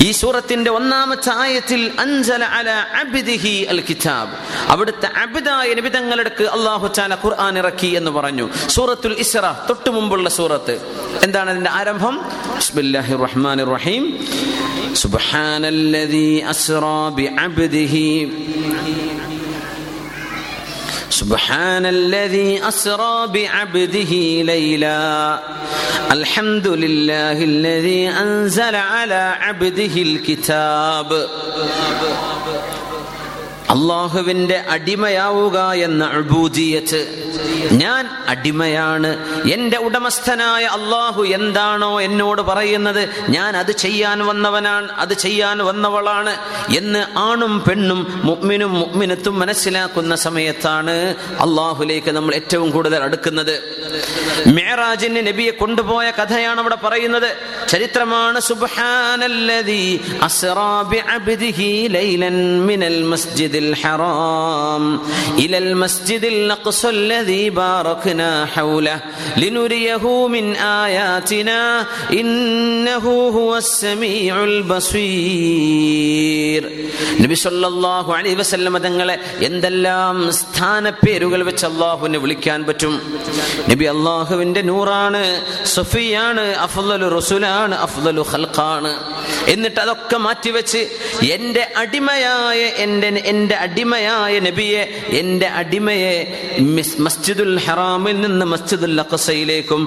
ഈ 0.00 0.10
സൂറത്തിന്റെ 0.10 0.70
ഒന്നാമത്തെ 0.70 1.32
ആയത്തിൽ 1.34 1.90
അൻസല 1.98 2.44
അല 2.44 2.70
അബ്ദിഹി 2.70 3.64
അൽ 3.64 3.80
കിതാബ്. 3.80 4.55
അവിടുത്തെ 4.73 5.09
അബിദായ 5.23 5.69
നിബിതങ്ങളെടുക്ക് 5.79 6.45
അള്ളാഹു 6.57 6.87
ചാല 6.97 7.17
ഖുർആൻ 7.23 7.57
ഇറക്കി 7.61 7.89
എന്ന് 7.99 8.13
പറഞ്ഞു 8.17 8.45
സൂറത്തുൽ 8.75 9.15
ഇസ്ര 9.25 9.45
തൊട്ടു 9.69 9.91
മുമ്പുള്ള 9.97 10.29
സൂറത്ത് 10.39 10.75
എന്താണ് 11.27 11.49
അതിന്റെ 11.53 11.73
ആരംഭം 11.79 12.17
ബിസ്മില്ലാഹിർ 12.57 13.21
റഹ്മാനിർ 13.27 13.71
റഹീം 13.77 14.05
സുബ്ഹാനല്ലദീ 15.03 16.27
അസ്റാ 16.53 16.97
ബിഅബ്ദിഹി 17.19 18.07
سبحان 21.13 21.85
الذي 21.87 22.51
أسرى 22.63 23.27
بعبده 23.27 24.11
ليلا 24.43 25.03
الحمد 26.11 26.67
لله 26.83 27.37
الذي 27.43 28.01
أنزل 28.23 28.75
على 28.93 29.23
عبده 29.39 29.95
الكتاب 30.01 31.09
അള്ളാഹുവിന്റെ 33.70 34.64
അടിമയാവുക 34.70 35.58
എന്ന 35.72 36.04
അബൂദിയത്ത്. 36.04 37.00
ഞാൻ 37.72 38.08
അടിമയാണ്. 38.28 39.10
എന്റെ 39.48 39.78
ഉടമസ്ഥനായ 39.78 40.64
അള്ളാഹു 40.64 41.22
എന്താണോ 41.22 42.00
എന്നോട് 42.00 42.42
പറയുന്നത് 42.42 43.08
ഞാൻ 43.28 43.56
അത് 43.56 43.72
ചെയ്യാൻ 43.72 44.26
വന്നവനാണ് 44.26 44.88
അത് 44.92 45.14
ചെയ്യാൻ 45.14 45.58
വന്നവളാണ് 45.58 46.36
എന്ന് 46.76 47.18
ആണും 47.18 47.62
പെണ്ണും 47.68 48.20
മുഗ്മിനും 48.24 48.72
മുഗ്മിനത്തും 48.72 49.38
മനസ്സിലാക്കുന്ന 49.38 50.16
സമയത്താണ് 50.16 51.14
അള്ളാഹുലേക്ക് 51.40 52.10
നമ്മൾ 52.10 52.34
ഏറ്റവും 52.34 52.70
കൂടുതൽ 52.70 53.02
അടുക്കുന്നത്. 53.02 53.54
മേറാജിന് 54.46 55.26
നബിയെ 55.26 55.50
കൊണ്ടുപോയ 55.50 56.10
കഥയാണ് 56.10 56.60
അവിടെ 56.60 56.78
പറയുന്നത്. 56.84 57.36
ചരിത്രമാണ് 57.68 58.40
സുബാനല്ലതി 58.40 60.00
അസ്റാബി 60.22 60.96
അബ്ദിഹി 60.96 61.88
ലൈലൻ 61.90 62.60
മിനൽ 62.66 63.02
മസ്ജിദിൽ 63.02 63.55
الحرام 63.55 64.99
إلى 65.35 65.57
المسجد 65.57 66.25
الأقصى 66.25 66.89
الذي 66.89 67.49
باركنا 67.51 68.45
حوله 68.47 69.01
لنريه 69.37 70.27
من 70.27 70.55
آياتنا 70.55 71.85
إنه 72.13 73.05
هو 73.29 73.57
السميع 73.57 74.43
البصير 74.43 75.81
നബി 77.23 77.35
സല്ലല്ലാഹു 77.37 78.11
അലൈഹി 78.17 78.37
വസല്ലം 78.39 78.75
തങ്ങളെ 78.85 79.15
എന്തെല്ലാം 79.47 80.15
സ്ഥാനപ്പേരുകൾ 80.39 81.41
വെച്ച് 81.49 81.65
അള്ളാഹുവിനെ 81.69 82.19
വിളിക്കാൻ 82.23 82.59
പറ്റും 82.69 82.93
നബി 83.71 83.85
അള്ളാഹുവിന്റെ 83.93 84.61
നൂറാണ് 84.69 85.21
സഫിയാണ് 85.75 86.45
അഫ്ദലു 86.65 87.09
റസുലാണ് 87.17 87.77
അഫ്ദലു 87.87 88.23
ഖൽഖാണ് 88.31 88.91
എന്നിട്ട് 89.53 89.79
അതൊക്കെ 89.85 90.19
മാറ്റിവെച്ച് 90.25 90.81
എൻ്റെ 91.35 91.65
അടിമയായ 91.83 92.61
എൻ്റെ 92.85 93.09
എന്റെ 93.46 93.58
അടിമയായ 93.64 94.34
നബിയെ 94.46 94.80
എന്റെ 95.18 95.48
അടിമയെ 95.60 96.14
മസ്ജിദുൽ 97.06 97.54
ഹറാമിൽ 97.66 98.16
നിന്ന് 98.24 98.46
മസ്ജിദുൽ 98.54 98.98
അഖസയിലേക്കും 99.04 99.82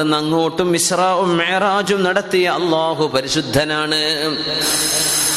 നിന്ന് 0.00 0.16
അങ്ങോട്ടും 0.20 0.70
ഇസ്രാവും 0.80 1.30
മേറാജും 1.40 2.00
നടത്തിയ 2.08 2.46
അള്ളാഹു 2.60 3.10
പരിശുദ്ധനാണ്. 3.16 4.00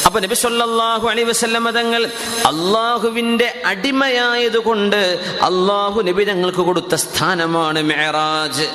അപ്പൊ 0.08 0.18
നബി 0.24 0.36
സല്ലല്ലാഹു 0.42 1.06
അലൈഹി 1.12 1.28
വസല്ലമ 1.28 1.68
തങ്ങൾ 1.76 2.02
അള്ളാഹുവിന്റെ 2.50 3.48
അടിമയായതുകൊണ്ട് 3.70 5.00
അള്ളാഹു 5.48 5.98
നബി 6.08 6.22
ഞങ്ങൾക്ക് 6.28 6.62
കൊടുത്ത 6.68 6.94
സ്ഥാനമാണ് 7.04 7.80
മെഹറാജ് 7.90 8.66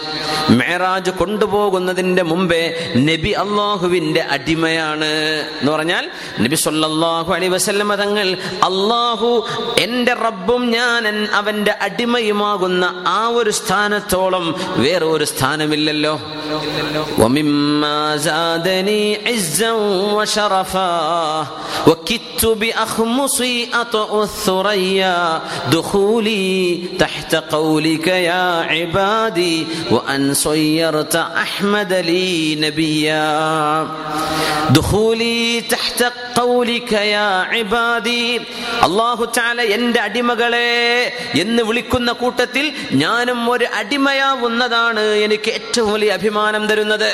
മെഹറാജ് 0.59 1.11
കൊണ്ടുപോകുന്നതിന്റെ 1.21 2.23
മുമ്പേ 2.31 2.59
നബി 3.09 3.31
അള്ളാഹുവിന്റെ 3.43 4.23
അടിമയാണ് 4.35 5.11
എന്ന് 5.59 5.71
പറഞ്ഞാൽ 5.75 6.03
നബി 6.45 6.59
സല്ലല്ലാഹു 6.65 7.31
അലൈഹി 7.37 7.53
വസല്ലമ 7.55 7.95
തങ്ങൾ 8.03 8.27
അള്ളാഹു 8.69 8.90
എന്റെ 9.84 10.14
റബ്ബും 10.26 10.62
ഞാൻ 10.70 11.04
അവന്റെ 11.40 11.74
അടിമയുമാകുന്ന 11.86 12.84
ആ 13.12 13.20
ഒരു 13.38 13.52
സ്ഥാനത്തോളം 13.60 14.46
വേറെ 14.84 15.08
ഒരു 15.16 15.28
സ്ഥാനമില്ലല്ലോ 15.34 16.16
ومما 17.18 18.18
زادني 18.18 19.18
عزا 19.26 19.72
وشرفا 20.16 21.46
وكدت 21.86 22.46
بأخمصي 22.46 23.68
أطأ 23.74 24.22
الثريا 24.22 25.40
دخولي 25.72 26.82
تحت 26.98 27.34
قولك 36.36 36.92
يا 36.92 37.44
عبادي 37.44 38.40
അള്ളാഹുചാല 38.81 39.61
എന്റെ 39.61 39.99
അടിമകളെ 39.99 40.69
എന്ന് 41.39 41.63
വിളിക്കുന്ന 41.63 42.11
കൂട്ടത്തിൽ 42.11 42.73
ഞാനും 42.91 43.51
ഒരു 43.51 43.65
അടിമയാവുന്നതാണ് 43.73 44.99
എനിക്ക് 44.99 45.51
ഏറ്റവും 45.51 45.93
വലിയ 45.93 46.11
അഭിമാനം 46.11 46.67
തരുന്നത്. 46.67 47.09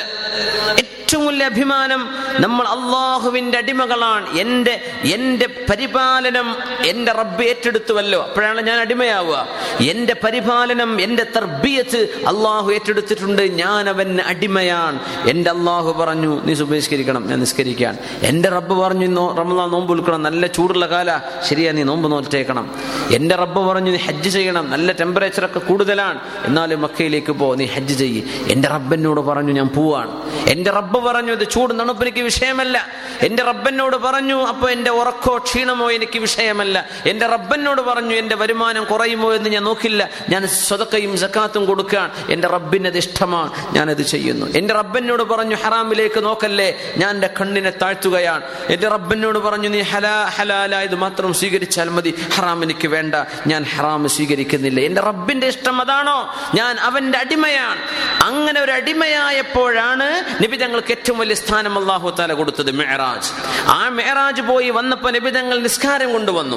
ഏറ്റവും 0.78 1.26
വലിയ 1.26 1.46
അഭിമാനം 1.46 2.08
നമ്മൾ 2.40 2.66
അള്ളാഹുവിന്റെ 2.68 3.58
അടിമകളാണ്. 3.58 4.38
എന്റെ 4.38 4.74
എന്റെ 5.04 5.46
പരിപാലനം 5.70 6.56
എന്റെ 6.86 7.12
റബ്ബ് 7.12 7.42
ഏറ്റെടുത്തുവല്ലോ. 7.42 8.22
അപ്പോഴാണ് 8.22 8.60
ഞാൻ 8.60 8.80
അടിമയാവുക. 8.80 9.48
എന്റെ 9.80 10.16
പരിപാലനം 10.24 11.00
എന്റെ 11.00 11.24
തർബിയത്ത് 11.36 12.00
അള്ളാഹു 12.26 12.72
ഏറ്റെടുത്തിട്ടുണ്ട്. 12.72 13.42
ഞാൻ 13.42 13.88
അവൻ 13.88 14.20
അടിമയാണ്. 14.20 14.98
എന്റെ 15.28 15.50
അള്ളാഹു 15.50 15.92
പറഞ്ഞു 15.92 16.42
നീ 16.44 16.54
സുപരിഷ്കരിക്കണം 16.54 17.28
ഞാൻ 17.28 17.40
നിസ്കരിക്കാൻ 17.40 17.98
എന്റെ 18.22 18.48
റബ്ബ് 18.48 18.74
പറഞ്ഞു 18.74 19.04
ഇന്നോ 19.04 19.34
റമദാൻ 19.38 19.70
നോമ്പ് 19.70 19.92
ഉൾക്കണം 19.92 20.22
നല്ല 20.22 20.46
ചൂടുള്ള 20.46 20.86
കാല. 20.86 21.20
ശരി 21.48 21.57
ശരിയാ 21.58 21.72
നീ 21.72 21.82
നോമ്പ് 21.82 22.12
നോറ്റേക്കണം. 22.12 22.74
എന്റെ 23.14 23.34
റബ്ബ് 23.34 23.60
പറഞ്ഞു 23.60 23.90
നീ 23.90 23.96
ഹജ്ജ് 23.96 24.30
ചെയ്യണം. 24.30 24.70
നല്ല 24.70 24.92
ടെമ്പറേച്ചറൊക്കെ 24.92 25.58
കൂടുതലാണ്. 25.58 26.20
എന്നാലും 26.44 26.82
മക്കയിലേക്ക് 26.82 27.32
പോ 27.32 27.54
നീ 27.54 27.64
ഹജ്ജ് 27.64 27.98
ചെയ്യ്. 27.98 28.22
എന്റെ 28.48 28.68
റബ്ബനോട് 28.68 29.20
പറഞ്ഞു 29.20 29.52
ഞാൻ 29.52 29.68
പോവാണ്. 29.68 30.22
എന്റെ 30.48 30.70
റബ്ബ് 30.70 31.04
പറഞ്ഞു 31.04 31.32
ഇത് 31.32 31.50
ചൂട് 31.50 31.78
തണുപ്പ് 31.80 32.04
എനിക്ക് 32.04 32.18
വിഷയമല്ല. 32.18 32.86
എന്റെ 33.20 33.42
റബ്ബനോട് 33.42 33.96
പറഞ്ഞു 33.96 34.34
അപ്പോൾ 34.34 34.70
എന്റെ 34.70 34.90
ഉറക്കോ 34.90 35.38
ക്ഷീണമോ 35.38 35.90
എനിക്ക് 35.90 36.18
വിഷയമല്ല. 36.18 36.88
എന്റെ 37.06 37.26
റബ്ബനോട് 37.26 37.80
പറഞ്ഞു 37.80 38.14
എന്റെ 38.14 38.36
വരുമാനം 38.36 38.84
കുറയുമോ 38.84 39.32
എന്ന് 39.32 39.50
ഞാൻ 39.50 39.64
നോക്കില്ല. 39.64 40.10
ഞാൻ 40.28 40.46
സ്വതക്കയും 40.46 41.18
സക്കാത്തും 41.18 41.64
കൊടുക്കാൻ 41.64 42.10
എന്റെ 42.30 42.48
റബ്ബിനത് 42.48 42.96
ഇഷ്ടമാണ്. 42.96 43.50
ഞാനത് 43.72 44.02
ചെയ്യുന്നു. 44.02 44.46
എന്റെ 44.46 44.74
റബ്ബനോട് 44.74 45.22
പറഞ്ഞു 45.22 45.56
ഹറാമിലേക്ക് 45.56 46.24
നോക്കല്ലേ. 46.24 46.78
ഞാൻ 46.98 47.10
എന്റെ 47.10 47.30
കണ്ണിനെ 47.40 47.72
താഴ്ത്തുകയാണ്. 47.82 48.42
എന്റെ 48.68 48.88
റബ്ബിനോട് 48.88 49.38
പറഞ്ഞു 49.38 49.68
നീ 49.68 49.80
ഹലാ 49.80 50.24
ഹലാല 50.24 50.76
ഇത് 50.76 50.94
മാത്രം 50.94 51.34
സ്വീകരിച്ചാൽ 51.48 51.88
മതി. 51.88 52.14
ഹറാം 52.34 52.62
എനിക്ക് 52.62 52.88
വേണ്ട. 52.88 53.14
ഞാൻ 53.46 53.62
ഹറാം 53.64 54.08
സ്വീകരിക്കുന്നില്ല. 54.08 54.80
എന്റെ 54.80 55.00
റബ്ബിന്റെ 55.00 55.46
ഇഷ്ടം 55.46 55.80
അതാണോ? 55.80 56.34
ഞാൻ 56.54 56.76
അവന്റെ 56.76 57.18
അടിമയാണ്. 57.18 57.80
അങ്ങനെ 58.22 58.60
ഒരു 58.60 58.72
അടിമയായപ്പോഴാണ് 58.72 60.24
നിബിതങ്ങൾക്ക് 60.42 60.90
ഏറ്റവും 60.90 61.18
വലിയ 61.18 61.34
സ്ഥാനം 61.34 61.78
അള്ളാഹു 61.78 62.14
താല 62.18 62.32
കൊടുത്തത് 62.32 62.70
മെഹറാജ് 62.70 63.30
ആ 63.68 63.88
മെഹറാജ് 63.88 64.42
പോയി 64.42 64.70
വന്നപ്പോ 64.70 65.10
നിബിതങ്ങൾ 65.10 65.58
നിസ്കാരം 65.58 66.12
കൊണ്ടുവന്നു. 66.12 66.56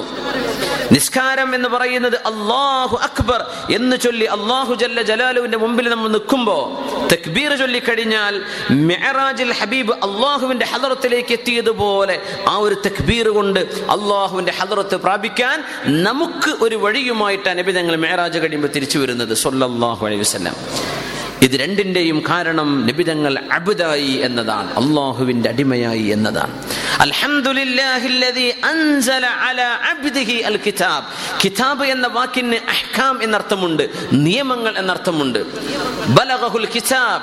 നിസ്കാരം 0.92 1.54
എന്ന് 1.54 1.68
പറയുന്നത് 1.68 2.16
അള്ളാഹു 2.16 2.96
അക്ബർ 2.96 3.46
എന്ന് 3.74 3.96
ചൊല്ലി 3.96 4.24
അള്ളാഹു 4.24 4.74
ജല്ല 4.74 5.02
ജലാലുവിന്റെ 5.02 5.58
മുമ്പിൽ 5.58 5.88
നമ്മൾ 5.88 6.08
നിൽക്കുമ്പോ 6.08 6.56
തക്ബീർ 7.12 7.56
ചൊല്ലിക്കഴിഞ്ഞാൽ 7.56 8.42
മെഹറാജിൽ 8.70 9.52
ഹബീബ് 9.52 9.92
അള്ളാഹുവിന്റെ 9.92 10.66
ഹദറത്തിലേക്ക് 10.66 11.32
എത്തിയതുപോലെ 11.32 12.22
ആ 12.48 12.56
ഒരു 12.56 12.74
തക്ബീർ 12.86 13.28
കൊണ്ട് 13.28 13.60
അള്ളാഹുവിന്റെ 13.60 14.52
ഹദറത്ത് 14.82 14.98
പ്രാപിക്കാൻ 15.06 15.56
നമുക്ക് 16.06 16.50
ഒരു 16.64 16.76
വഴിയുമായിട്ടാണ് 16.84 17.56
നബി 17.60 17.72
തങ്ങൾ 17.78 17.94
മേരാജ് 18.04 18.38
കഴിയുമ്പോൾ 18.42 18.70
തിരിച്ചു 18.76 18.98
വരുന്നത്. 19.02 19.34
സൊല്ലാഹു 19.44 20.02
അലൈഹി 20.08 20.22
ഇത് 21.42 21.50
രണ്ടിന്റെയും 21.50 22.22
കാരണം 22.28 22.86
നിബിതങ്ങൾ 22.86 23.38
അബുദായി 23.52 24.10
എന്നതാണ്. 24.10 24.70
അള്ളാഹുവിന്റെ 24.70 25.48
അടിമയായി 25.48 26.02
എന്നതാണ്. 26.02 26.62
കിതാബ് 31.44 31.84
എന്ന 31.84 32.06
വാക്കിന് 32.06 32.54
അഹ്കാം 32.54 33.22
എന്നർത്ഥമുണ്ട് 33.22 33.88
നിയമങ്ങൾ 34.12 34.78
എന്നർത്ഥമുണ്ട്. 34.78 35.38
ബലഗഹുൽ 36.08 36.66
കിതാബ് 36.66 37.22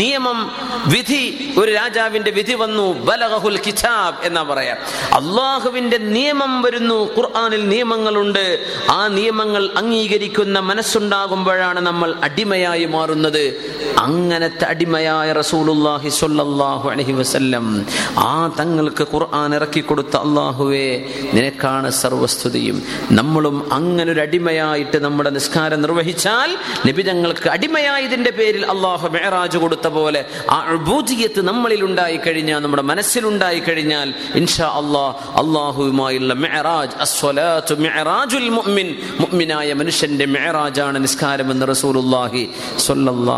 നിയമം 0.00 0.52
വിധി 0.86 1.54
ഒരു 1.58 1.72
രാജാവിന്റെ 1.72 2.30
വിധി 2.30 2.54
വന്നു 2.54 2.92
ബലഗഹുൽ 2.92 3.58
കിതാബ് 3.58 4.24
എന്നാ 4.24 4.42
പറയാ. 4.42 4.74
അള്ളാഹുവിന്റെ 5.12 5.98
നിയമം 5.98 6.62
വരുന്നു 6.62 7.16
ഖുർആനിൽ 7.16 7.68
നിയമങ്ങളുണ്ട്. 7.68 8.66
ആ 8.90 9.08
നിയമങ്ങൾ 9.08 9.70
അംഗീകരിക്കുന്ന 9.76 10.60
മനസ്സുണ്ടാകുമ്പോഴാണ് 10.60 11.80
നമ്മൾ 11.80 12.14
അടിമയായി 12.22 12.84
മാറുന്നത്. 12.84 13.47
അങ്ങനത്തെ 14.04 14.64
അടിമയായ 14.68 15.28
റസൂലുല്ലാഹി 15.38 16.10
സ്വല്ലല്ലാഹു 16.18 16.86
അലൈഹി 16.92 17.14
വസല്ലം 17.18 17.64
ആ 18.24 18.32
തങ്ങൾക്ക് 18.58 19.04
ഖുർആൻ 19.12 19.52
ഇറക്കി 19.58 19.82
കൊടുത്ത 19.82 20.14
അള്ളാഹുവേ 20.24 20.86
നിനക്കാണ് 21.34 21.88
സർവസ്തുതിയും. 22.00 22.76
നമ്മളും 23.18 23.56
അങ്ങനെ 23.78 24.10
ഒരു 24.14 24.22
അടിമയായിട്ട് 24.24 24.98
നമ്മുടെ 25.04 25.30
നിസ്കാരം 25.36 25.80
നിർവഹിച്ചാൽ 25.84 26.50
നബി 26.88 27.02
തങ്ങൾക്ക് 27.08 27.48
അടിമയായതിന്റെ 27.56 28.32
പേരിൽ 28.38 28.64
അള്ളാഹു 28.74 29.08
മെഹറാജ് 29.16 29.58
കൊടുത്ത 29.58 29.86
പോലെ 29.96 30.22
ആ 30.50 30.60
അബൂജിയത്ത് 30.76 31.42
നമ്മളിൽ 31.50 31.82
ഉണ്ടായി 31.88 32.18
കഴിഞ്ഞാൽ 32.24 32.60
നമ്മുടെ 32.64 32.84
മനസ്സിലുണ്ടായി 32.90 33.60
കഴിഞ്ഞാൽ 33.68 34.08
ഇൻഷാ 34.40 34.68
അള്ളാഹ് 34.80 35.12
അള്ളാഹുവുമായുള്ള 35.42 36.32
മെഹറാജ് 36.44 36.96
അസ്വലാത്തു 37.06 37.76
മെഹറാജുൽ 37.84 38.48
മുഅ്മിൻ 38.58 38.88
മുഅ്മിനായ 39.22 39.46
മനുഷ്യന്റെ 39.80 40.26
മെഹറാജാണ് 40.34 40.98
നിസ്കാരം 41.04 41.50
എന്ന് 41.54 41.66
റസൂലുള്ളാഹി 41.72 42.42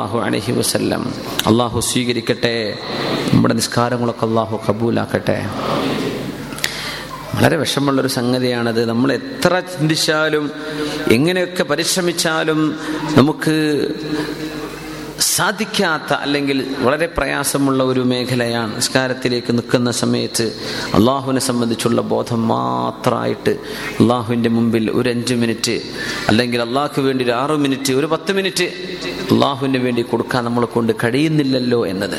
സ്വല്ലല്ലാഹു 0.00 0.26
അലഹി 0.26 0.52
വസ്ല്ലം. 0.52 1.14
അള്ളാഹു 1.46 1.80
സ്വീകരിക്കട്ടെ. 1.80 2.78
നമ്മുടെ 3.32 3.54
നിസ്കാരങ്ങളൊക്കെ 3.54 4.26
അള്ളാഹു 4.26 4.60
കബൂലാക്കട്ടെ. 4.68 5.48
വളരെ 7.34 7.56
വിഷമമുള്ളൊരു 7.56 8.08
സംഗതിയാണത്. 8.08 8.84
നമ്മൾ 8.84 9.12
എത്ര 9.12 9.60
ചിന്തിച്ചാലും 9.60 10.50
എങ്ങനെയൊക്കെ 11.10 11.62
പരിശ്രമിച്ചാലും 11.62 12.78
നമുക്ക് 13.16 13.88
സാധിക്കാത്ത 15.20 16.12
അല്ലെങ്കിൽ 16.22 16.66
വളരെ 16.82 17.06
പ്രയാസമുള്ള 17.06 17.84
ഒരു 17.84 18.00
മേഖലയാണ് 18.00 18.76
നിസ്കാരത്തിലേക്ക് 18.76 19.52
നിൽക്കുന്ന 19.52 19.90
സമയത്ത് 19.90 20.46
അള്ളാഹുവിനെ 20.94 21.40
സംബന്ധിച്ചുള്ള 21.40 22.00
ബോധം 22.02 22.48
മാത്രമായിട്ട് 22.48 23.52
അള്ളാഹുവിന്റെ 24.00 24.48
മുമ്പിൽ 24.48 24.90
ഒരു 24.90 25.10
അഞ്ച് 25.10 25.34
മിനിറ്റ് 25.34 25.76
അല്ലെങ്കിൽ 26.28 26.62
അള്ളാഹ്ക്ക് 26.62 27.00
വേണ്ടി 27.00 27.24
ഒരു 27.24 27.32
ആറു 27.32 27.54
മിനിറ്റ് 27.56 27.92
ഒരു 27.92 28.06
പത്ത് 28.06 28.32
മിനിറ്റ് 28.32 28.66
അള്ളാഹുവിന് 29.30 29.78
വേണ്ടി 29.78 30.02
കൊടുക്കാൻ 30.02 30.44
നമ്മളെ 30.44 30.66
കൊണ്ട് 30.66 30.92
കഴിയുന്നില്ലല്ലോ 31.04 31.86
എന്നത്. 31.86 32.18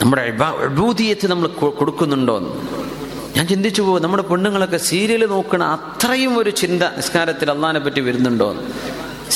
നമ്മുടെ 0.00 0.22
അഭൂതിയത്ത് 0.64 1.26
നമ്മൾ 1.26 1.48
കൊടുക്കുന്നുണ്ടോ 1.74 2.36
ഞാൻ 3.36 3.46
ചിന്തിച്ചു 3.46 3.82
പോകും 3.82 4.02
നമ്മുടെ 4.02 4.22
പെണ്ണുങ്ങളൊക്കെ 4.22 4.76
സീരിയൽ 4.76 5.26
നോക്കണ 5.26 5.64
അത്രയും 5.76 6.38
ഒരു 6.38 6.50
ചിന്ത 6.50 6.82
നിസ്കാരത്തിൽ 6.96 7.50
അള്ളഹാനെ 7.50 7.80
പറ്റി 7.80 8.00
വരുന്നുണ്ടോ 8.00 8.48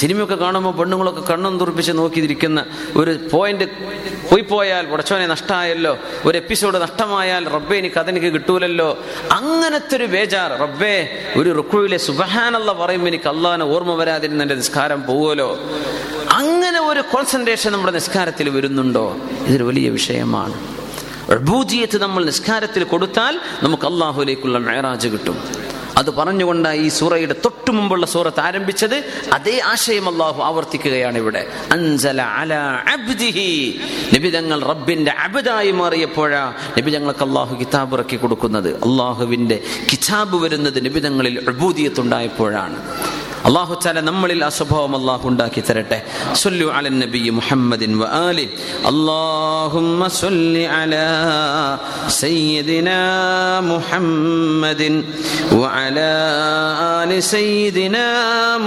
സിനിമയൊക്കെ 0.00 0.34
കാണുമ്പോൾ 0.34 0.72
പെണ്ണുങ്ങളൊക്കെ 0.78 1.22
കണ്ണും 1.30 1.58
തുറപ്പിച്ച് 1.58 1.92
നോക്കിയിരിക്കുന്ന 1.92 2.60
ഒരു 2.96 3.12
പോയിന്റ് 3.32 3.64
പോയി 4.30 4.42
പോയാൽ 4.42 4.84
ഉടച്ചോനെ 4.86 5.26
നഷ്ടമായല്ലോ 5.26 5.92
ഒരു 6.24 6.36
എപ്പിസോഡ് 6.38 6.76
നഷ്ടമായാൽ 6.82 7.44
റബ്ബെ 7.56 7.76
എനിക്ക് 7.76 7.98
അതെനിക്ക് 8.02 8.26
കിട്ടൂലല്ലോ. 8.26 8.88
അങ്ങനത്തെ 9.32 9.94
ഒരു 9.96 10.06
ബേജാർ 10.16 10.50
റബ്ബേ 10.60 10.94
ഒരു 11.36 11.50
റുക്കുവിലെ 11.58 11.98
സുബഹാനല്ല 12.06 12.72
പറയുമ്പോൾ 12.72 13.10
എനിക്ക് 13.12 13.28
അള്ളാഹിനെ 13.34 13.64
ഓർമ്മ 13.74 13.94
വരാതിരുന്ന 13.94 14.46
എന്റെ 14.46 14.54
നിസ്കാരം 14.62 15.00
പോവുമല്ലോ. 15.06 15.50
അങ്ങനെ 16.40 16.80
ഒരു 16.80 17.00
കോൺസെൻട്രേഷൻ 17.12 17.72
നമ്മുടെ 17.72 17.92
നിസ്കാരത്തിൽ 17.92 18.48
വരുന്നുണ്ടോ? 18.56 19.06
ഇതൊരു 19.46 19.64
വലിയ 19.64 19.88
വിഷയമാണ്. 19.98 20.56
അബൂജിയത്ത് 21.34 21.98
നമ്മൾ 22.02 22.24
നിസ്കാരത്തിൽ 22.24 22.84
കൊടുത്താൽ 22.84 23.34
നമുക്ക് 23.62 23.86
അള്ളാഹുലേക്കുള്ള 23.86 24.58
മേറാജ് 24.58 25.08
കിട്ടും. 25.08 25.65
അത് 25.96 26.10
പറഞ്ഞുകൊണ്ട് 26.10 26.68
ഈ 26.68 26.88
സൂറയുടെ 26.88 27.32
തൊട്ടു 27.32 27.70
മുമ്പുള്ള 27.70 28.06
സൂറത്ത് 28.06 28.40
ആരംഭിച്ചത് 28.40 29.04
അതേ 29.32 29.60
ആശയം 29.64 30.08
അള്ളാഹു 30.08 30.42
ആവർത്തിക്കുകയാണ് 30.42 31.18
ഇവിടെ. 31.18 31.46
അൻസല 31.72 32.22
അല 32.22 32.54
അബ്ദിഹി. 32.92 33.80
റബ്ബിന്റെ 34.62 35.12
അബദായി 35.12 35.70
മാറിയപ്പോഴാ 35.70 36.52
നബിതങ്ങൾക്ക് 36.78 37.24
അള്ളാഹു 37.24 37.56
കിതാബ് 37.56 37.94
ഇറക്കി 37.94 38.16
കൊടുക്കുന്നത്. 38.16 38.68
അള്ളാഹുവിന്റെ 38.68 39.62
കിതാബ് 39.92 40.36
വരുന്നത് 40.42 40.84
നബിതങ്ങളിൽ 40.84 41.44
അബൂദിയത്തുണ്ടായപ്പോഴാണ് 41.48 42.76
അള്ളാഹു 43.44 43.74
താല 43.84 44.00
നമ്മളിൽ 44.00 44.40
ആ 44.44 44.50
സ്വഭാവം 44.58 44.92
അള്ളാഹു 45.00 45.24
ഉണ്ടാക്കി 45.28 45.60
തരട്ടെ. 45.68 45.98
സല്ലു 46.42 46.66
അല 46.76 46.88
നബി 46.88 47.22
മുഹമ്മദിൻ 47.38 47.90
വ 48.02 48.04
ആലി. 48.26 48.46
അല്ലാഹുമ്മ 48.90 50.08
സല്ലി 50.22 50.64
അലാ 50.78 51.06
സയ്യിദിനാ 52.22 53.00
മുഹമ്മദിൻ 53.72 54.94
വ 55.60 55.62
അലാ 55.82 56.12
ആലി 56.98 57.18
സയ്യിദിനാ 57.20 58.06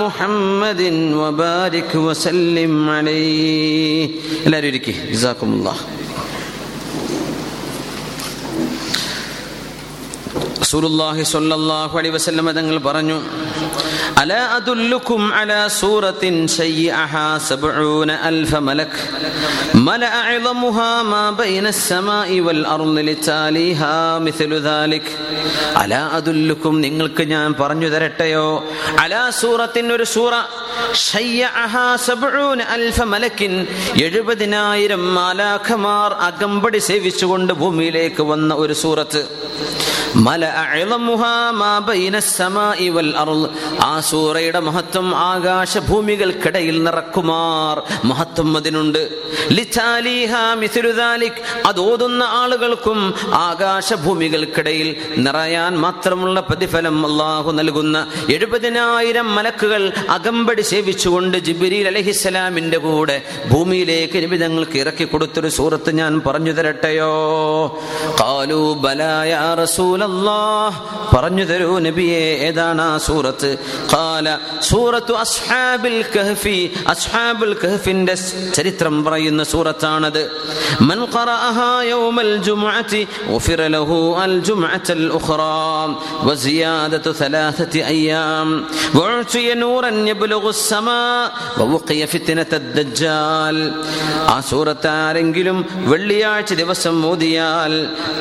മുഹമ്മദിൻ 0.02 0.96
വ 1.22 1.30
ബാരിക് 1.44 1.98
വ 2.08 2.14
സല്ലിം 2.26 2.74
അലൈഹി 2.98 4.04
എല്ലാവരും 4.46 4.70
ഇരിക്കി. 4.72 4.96
ജസാക്കുമുല്ലാഹ് 5.14 5.82
റസൂലുള്ളാഹി 10.69 11.23
സ്വല്ലല്ലാഹു 11.33 11.95
അലൈഹി 12.01 12.15
വസല്ലം 12.17 12.47
തങ്ങൾ 12.59 12.77
പറഞ്ഞു 12.87 13.17
അല 14.23 14.33
അദുല്ലുക്കും 14.57 15.23
അല 15.41 15.53
സൂറത്തിൻ 15.79 16.35
ശയ്യഅഹാ 16.57 17.25
സബ്ഊന 17.49 18.11
അൽഫ 18.29 18.61
മലക് 18.69 18.99
മലഅ 19.87 20.11
അഅളമുഹാ 20.23 20.89
മാ 21.13 21.23
ബൈന 21.41 21.67
السماء 21.77 22.31
والأرض 22.41 22.97
لتاليها 23.09 23.95
مثل 24.27 24.51
ذلك 24.71 25.05
അല 25.83 25.93
അദുല്ലുക്കും 26.19 26.75
നിങ്ങൾക്ക് 26.85 27.23
ഞാൻ 27.33 27.49
പറഞ്ഞു 27.61 27.89
തരട്ടെയോ 27.95 28.47
അല 29.05 29.13
സൂറത്തിൻ 29.41 29.87
ഒരു 29.97 30.07
സൂറ 30.15 30.35
ശയ്യഅഹാ 31.09 31.87
സബ്ഊന 32.07 32.61
അൽഫ 32.77 32.99
മലക്കിൻ 33.13 33.53
എഴുപതിനായിരം 34.07 35.03
മാലാഖമാർ 35.19 36.11
അകമ്പടി 36.29 36.81
സേവിച്ചുകൊണ്ട് 36.89 37.53
ഭൂമിയിലേക്ക് 37.63 38.23
വന്ന 38.33 38.51
ഒരു 38.65 38.75
സൂറത്ത് 38.83 39.23
ആ 43.80 44.00
സൂറയുടെ 44.00 44.60
മഹത്വം 44.60 45.16
ആകാശഭൂമികൾക്കിടയിൽ 45.16 46.84
നിറക്കുമാർ. 46.84 47.82
മഹത്വം 48.06 48.58
അതിനുണ്ട്. 48.58 49.10
അത് 51.66 51.80
ഓതുന്ന 51.80 52.24
ആളുകൾക്കും 52.24 53.14
ആകാശഭൂമികൾക്കിടയിൽ 53.34 54.96
നിറയാൻ 55.18 55.78
മാത്രമുള്ള 55.78 56.40
പ്രതിഫലം 56.40 57.12
അള്ളാഹു 57.12 57.52
നൽകുന്ന 57.52 58.08
എഴുപതിനായിരം 58.30 59.36
മലക്കുകൾ 59.36 59.92
അകമ്പടി 60.10 60.62
സേവിച്ചുകൊണ്ട് 60.62 61.38
ജിബിരി 61.38 61.84
അലഹിസ്സലാമിന്റെ 61.84 62.78
കൂടെ 62.78 63.22
ഭൂമിയിലേക്ക് 63.52 64.18
നിബിതങ്ങൾക്ക് 64.18 64.78
ഇറക്കി 64.78 65.04
കൊടുത്തൊരു 65.04 65.48
സൂറത്ത് 65.48 65.92
ഞാൻ 65.92 66.22
പറഞ്ഞു 66.26 66.52
തരട്ടെയോ? 66.52 67.14
കാലു 68.20 68.74
ബലായ 68.80 69.56
റസൂൽ 69.64 70.09
അല്ലാഹ് 70.09 70.79
പറഞ്ഞു 71.15 71.45
തരൂ 71.51 71.73
നബിയെ 71.87 72.23
ഏതാണ് 72.47 72.83
ആ 72.85 72.95
സൂറത്ത് 73.07 73.51
ഖാല 73.93 74.27
സൂറത്തു 74.69 75.15
അസ്ഹാബിൽ 75.25 75.99
കഹ്ഫി 76.15 76.57
അസ്ഹാബുൽ 76.93 77.55
കഹ്ഫിന്റെ 77.63 78.15
ചരിത്രം 78.57 78.97
പറയുന്ന 79.07 79.43
സൂറത്താണത് 79.53 80.23
മൻ 80.89 81.01
ഖറഅഹാ 81.15 81.71
യൗമൽ 81.93 82.33
ജുമുഅത്തി 82.49 83.03
ഗുഫിറ 83.31 83.61
ലഹു 83.77 84.01
അൽ 84.25 84.37
ജുമുഅത്തൽ 84.49 85.05
ഉഖ്റാ 85.19 85.53
വസിയാദത്തു 86.29 87.11
ثلاثة 87.15 87.75
أيام 87.89 88.49
وأعطي 88.95 89.47
نورا 89.57 89.91
يبلغ 90.09 90.45
السماء 90.51 91.25
ووقي 91.61 92.01
فتنة 92.07 92.53
الدجال 92.55 93.57
ആ 94.27 94.37
സൂറത്ത് 94.49 94.89
ആരെങ്കിലും 94.99 95.59
വെള്ളിയാഴ്ച 95.91 96.53
ദിവസം 96.61 96.95
മോദിയാൽ 97.05 97.73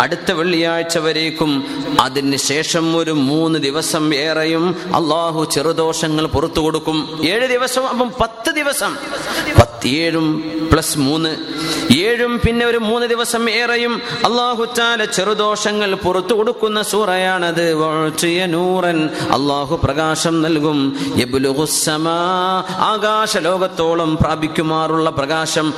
അടുത്ത 0.03 0.29
വെള്ളിയാഴ്ച 0.39 0.95
വരേക്കും 1.05 1.51
അതിന് 2.00 2.36
ശേഷം 2.36 2.96
ഒരു 2.96 3.10
മൂന്ന് 3.10 3.58
ദിവസം 3.58 4.14
ഏറെയും 4.14 4.76
അള്ളാഹു 4.86 5.44
ചെറുദോഷങ്ങൾ 5.44 6.26
പുറത്തു 6.26 6.60
കൊടുക്കും. 6.60 7.20
ഏഴ് 7.28 7.48
ദിവസം 7.48 7.88
അപ്പം 7.88 8.12
പത്ത് 8.20 8.50
ദിവസം. 8.50 8.96
പത്തിയേഴും 9.58 10.52
പ്ലസ് 10.72 10.98
മൂന്ന്. 10.98 11.36
ഏഴും 11.96 12.40
പിന്നെ 12.46 12.66
ഒരു 12.66 12.78
മൂന്ന് 12.78 13.06
ദിവസം 13.06 13.50
ഏറെയും 13.50 14.02
അള്ളാഹു 14.24 14.64
ചാല 14.76 15.04
ചെറുദോഷങ്ങൾ 15.04 15.94
പുറത്തു 15.94 16.34
കൊടുക്കുന്ന 16.34 16.82
സൂറയാണത്. 16.82 17.72
നൂറൻ. 18.46 19.04
അള്ളാഹു 19.06 19.80
പ്രകാശം 19.84 20.42
നൽകും. 20.42 20.98
ആകാശ 22.68 23.36
ലോകത്തോളം 23.36 24.16
പ്രാപിക്കുമാറുള്ള 24.16 25.10
പ്രകാശം. 25.10 25.74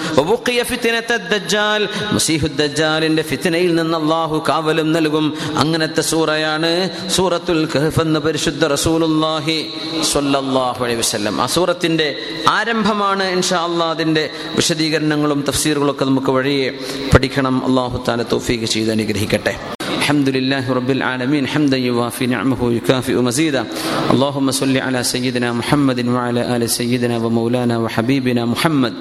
ദജ്ജാലിന്റെ 2.46 3.22
ഫിത്നയിൽ 3.22 3.74
നിന്ന് 3.74 3.98
അള്ളാഹു 3.98 4.44
കാവലും 4.48 4.92
നൽകും. 4.92 5.36
അങ്ങനത്തെ 5.80 6.02
സൂറയാണ് 6.02 6.70
സൂറത്തുൽ 7.10 7.68
കഹഫ് 7.74 8.00
എന്ന 8.00 8.18
പരിശുദ്ധ 8.18 8.64
റസൂലുല്ലാഹി 8.66 9.56
സ്വല്ലല്ലാഹു 10.12 10.84
അലൈഹി 10.84 11.00
വസല്ലം. 11.00 11.40
ആ 11.40 11.46
സൂറത്തിന്റെ 11.46 12.08
ആരംഭമാണ് 12.48 13.24
ഇൻഷാ 13.24 13.64
അള്ളാ 13.64 13.90
അതിന്റെ 13.90 14.30
വിശദീകരണങ്ങളും 14.56 15.44
തഫ്സീറുകളും 15.48 15.90
ഒക്കെ 15.90 16.04
നമുക്ക് 16.04 16.32
വഴിയെ 16.32 16.70
പഠിക്കണം. 17.14 17.64
അള്ളാഹു 17.68 18.04
താല 18.08 18.22
തൗഫീഖ് 18.22 18.64
ചെയ്ത് 18.64 18.90
അനുഗ്രഹിക്കട്ടെ. 18.90 19.54
الحمد 20.10 20.28
لله 20.28 20.72
رب 20.72 20.90
العالمين 20.90 21.46
حمدا 21.46 21.76
يوافي 21.76 22.26
نعمه 22.26 22.64
ويكافئ 22.64 23.14
مزيدا. 23.14 23.66
اللهم 24.10 24.50
صل 24.50 24.76
على 24.76 25.02
سيدنا 25.02 25.52
محمد 25.52 26.06
وعلى 26.06 26.56
آل 26.56 26.70
سيدنا 26.70 27.18
ومولانا 27.18 27.78
وحبيبنا 27.78 28.46
محمد. 28.46 28.94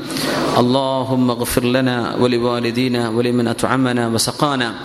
اللهم 0.58 1.30
اغفر 1.30 1.64
لنا 1.64 2.16
ولوالدينا 2.22 3.10
ولمن 3.10 3.48
أطعمنا 3.48 4.08
وسقانا 4.08 4.76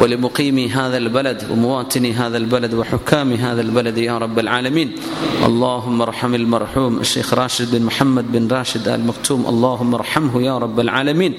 ولمقيم 0.00 0.58
هذا 0.58 0.96
البلد 0.96 1.38
ومواطني 1.50 2.12
هذا 2.12 2.36
البلد 2.36 2.74
وحكام 2.74 3.32
هذا 3.32 3.60
البلد 3.60 3.98
يا 3.98 4.18
رب 4.18 4.38
العالمين. 4.38 4.92
اللهم 5.46 6.02
ارحم 6.02 6.34
المرحوم 6.34 6.98
الشيخ 7.00 7.34
راشد 7.34 7.76
بن 7.76 7.82
محمد 7.84 8.32
بن 8.32 8.48
راشد 8.48 8.88
آل 8.88 9.06
مكتوم. 9.06 9.46
اللهم 9.46 9.94
ارحمه 9.94 10.42
يا 10.42 10.58
رب 10.58 10.80
العالمين. 10.80 11.32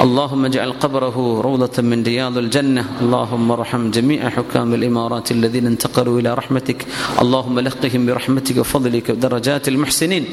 اللهم 0.00 0.44
اجعل 0.44 0.72
قبره 0.72 1.40
روضة 1.40 1.82
من 1.82 2.02
رياض 2.02 2.38
الجنة. 2.38 2.84
اللهم 3.00 3.52
ارحم 3.52 3.81
جميع 3.90 4.30
حكام 4.30 4.74
الإمارات 4.74 5.32
الذين 5.32 5.66
انتقلوا 5.66 6.20
إلى 6.20 6.34
رحمتك. 6.34 6.86
اللهم 7.22 7.60
لقهم 7.60 8.06
برحمتك 8.06 8.56
وفضلك 8.56 9.10
درجات 9.10 9.68
المحسنين. 9.68 10.24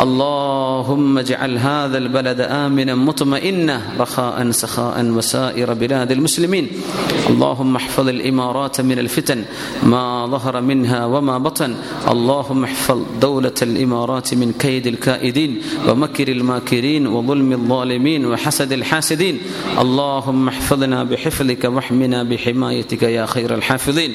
اللهم 0.00 1.18
اجعل 1.18 1.58
هذا 1.58 1.98
البلد 1.98 2.40
آمنا 2.40 2.94
مطمئنا 2.94 3.80
رخاء 3.98 4.50
سخاء 4.50 5.04
وسائر 5.04 5.74
بلاد 5.74 6.12
المسلمين. 6.12 6.68
اللهم 7.30 7.76
احفظ 7.76 8.08
الإمارات 8.08 8.80
من 8.80 8.98
الفتن 8.98 9.44
ما 9.82 10.26
ظهر 10.26 10.60
منها 10.60 11.06
وما 11.06 11.38
بطن. 11.38 11.74
اللهم 12.08 12.64
احفظ 12.64 12.98
دولة 13.20 13.54
الإمارات 13.62 14.34
من 14.34 14.52
كيد 14.58 14.86
الكائدين 14.86 15.62
ومكر 15.88 16.28
الماكرين 16.28 17.06
وظلم 17.06 17.52
الظالمين 17.52 18.26
وحسد 18.26 18.72
الحاسدين. 18.72 19.38
اللهم 19.78 20.48
احفظنا 20.48 21.04
بحفظك 21.04 21.64
واحمنا 21.64 22.22
بحمايتك. 22.22 22.83
يا 23.09 23.25
خير 23.27 23.49
الحافظين 23.53 24.11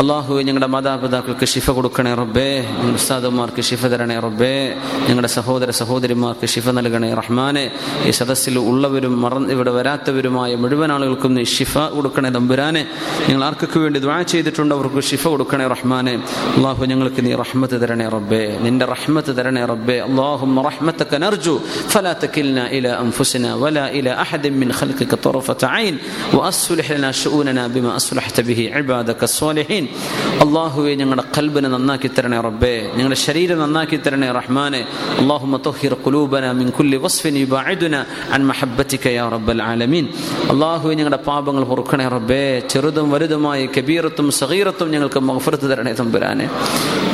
അള്ളാഹു 0.00 0.32
ഞങ്ങളുടെ 0.46 0.68
മാതാപിതാക്കൾക്ക് 0.74 1.46
ശിഫ 1.52 1.66
കൊടുക്കണേ 1.76 2.12
റബ്ബേ 2.20 2.46
ഞങ്ങളുടെ 2.76 2.98
ഉസ്താദന്മാർക്ക് 3.00 3.62
ശിഫ 3.68 3.82
തരണേ 3.92 4.16
റബ്ബേ 4.26 4.54
ഞങ്ങളുടെ 5.08 5.30
സഹോദര 5.34 5.70
സഹോദരിമാർക്ക് 5.80 6.46
ശിഫ 6.54 6.66
നൽകണേ 6.78 7.10
റഹ്മാനെ 7.20 7.64
ഈ 8.08 8.12
സദസ്സിൽ 8.18 8.56
ഉള്ളവരും 8.70 9.14
മറന്ന് 9.24 9.50
ഇവിടെ 9.56 9.72
വരാത്തവരുമായ 9.78 10.50
മുഴുവൻ 10.62 10.92
ആളുകൾക്കും 10.96 11.32
നീ 11.38 11.44
ശിഫ 11.56 11.74
കൊടുക്കണേ 11.96 12.30
തമ്പുരാനെ 12.36 12.82
ഞങ്ങൾ 13.26 13.42
ആർക്കൊക്കെ 13.48 13.80
വേണ്ടി 13.84 14.00
ദ്വാ 14.04 14.16
ചെയ്തിട്ടുണ്ട് 14.32 14.74
അവർക്ക് 14.76 15.02
ശിഫ 15.10 15.24
കൊടുക്കണേ 15.34 15.66
റഹ്മാനെ 15.74 16.14
അള്ളാഹു 16.56 16.88
ഞങ്ങൾക്ക് 16.92 17.22
നീ 17.26 17.32
റഹ്മത്ത് 17.42 17.78
തരണേ 17.84 18.08
റബ്ബേ 18.16 18.42
നിന്റെ 18.66 18.88
റഹ്മത്ത് 18.94 19.34
തരണേ 19.40 19.64
റബ്ബേ 19.72 19.98
اللهم 20.08 20.54
رحمتك 20.60 21.12
نرجو 21.16 21.54
فلا 21.88 22.12
تكلنا 22.14 22.64
إلى 22.68 22.90
أنفسنا 23.00 23.50
ولا 23.56 23.84
إلى 23.90 24.10
أحد 24.24 24.44
من 24.52 24.68
خلقك 24.72 25.12
طرفة 25.16 25.60
عين 25.64 25.94
وأصلح 26.32 26.86
لنا 26.92 27.10
شؤوننا 27.14 27.64
بما 27.68 27.90
അസ്ലഹത്ത 27.97 28.41
ബിഹി 28.41 28.65
ഇബാദക 28.79 29.25
സ്വാലിഹീൻ. 29.25 29.87
അള്ളാഹുവെ 30.45 30.93
ഞങ്ങളുടെ 30.93 31.23
കൽബിനെ 31.37 31.69
നന്നാക്കി 31.69 32.07
തരണേ 32.07 32.39
റബ്ബേ. 32.39 32.91
ഞങ്ങളുടെ 32.93 33.15
ശരീരം 33.15 33.59
നന്നാക്കി 33.59 33.95
തരണേ 33.95 34.31
റഹ്മാനെ. 34.31 34.87
അള്ളാഹുമ 35.19 35.57
തൊഹിർ 35.57 35.93
കുലൂബന 35.93 36.51
മിൻ 36.51 36.69
കുല്ലി 36.69 36.97
വസ്ഫിൻ 36.97 37.37
യുബാഇദുന 37.37 37.95
അൻ 38.31 38.45
മഹബ്ബതിക 38.45 39.07
യാ 39.07 39.29
റബ്ബൽ 39.29 39.61
ആലമീൻ. 39.61 40.07
അള്ളാഹുവെ 40.49 40.93
ഞങ്ങളുടെ 40.93 41.17
പാപങ്ങൾ 41.17 41.63
പൊറുക്കണേ 41.63 42.07
റബ്ബേ. 42.07 42.61
ചെറുതും 42.69 43.11
വലുതുമായ 43.11 43.65
കബീറത്തും 43.65 44.31
സഹീറത്തും 44.31 44.91
ഞങ്ങൾക്ക് 44.91 45.19
മഗ്ഫിറത്ത് 45.19 45.69
തരണേ 45.69 45.93
തമ്പുരാനെ. 45.93 46.45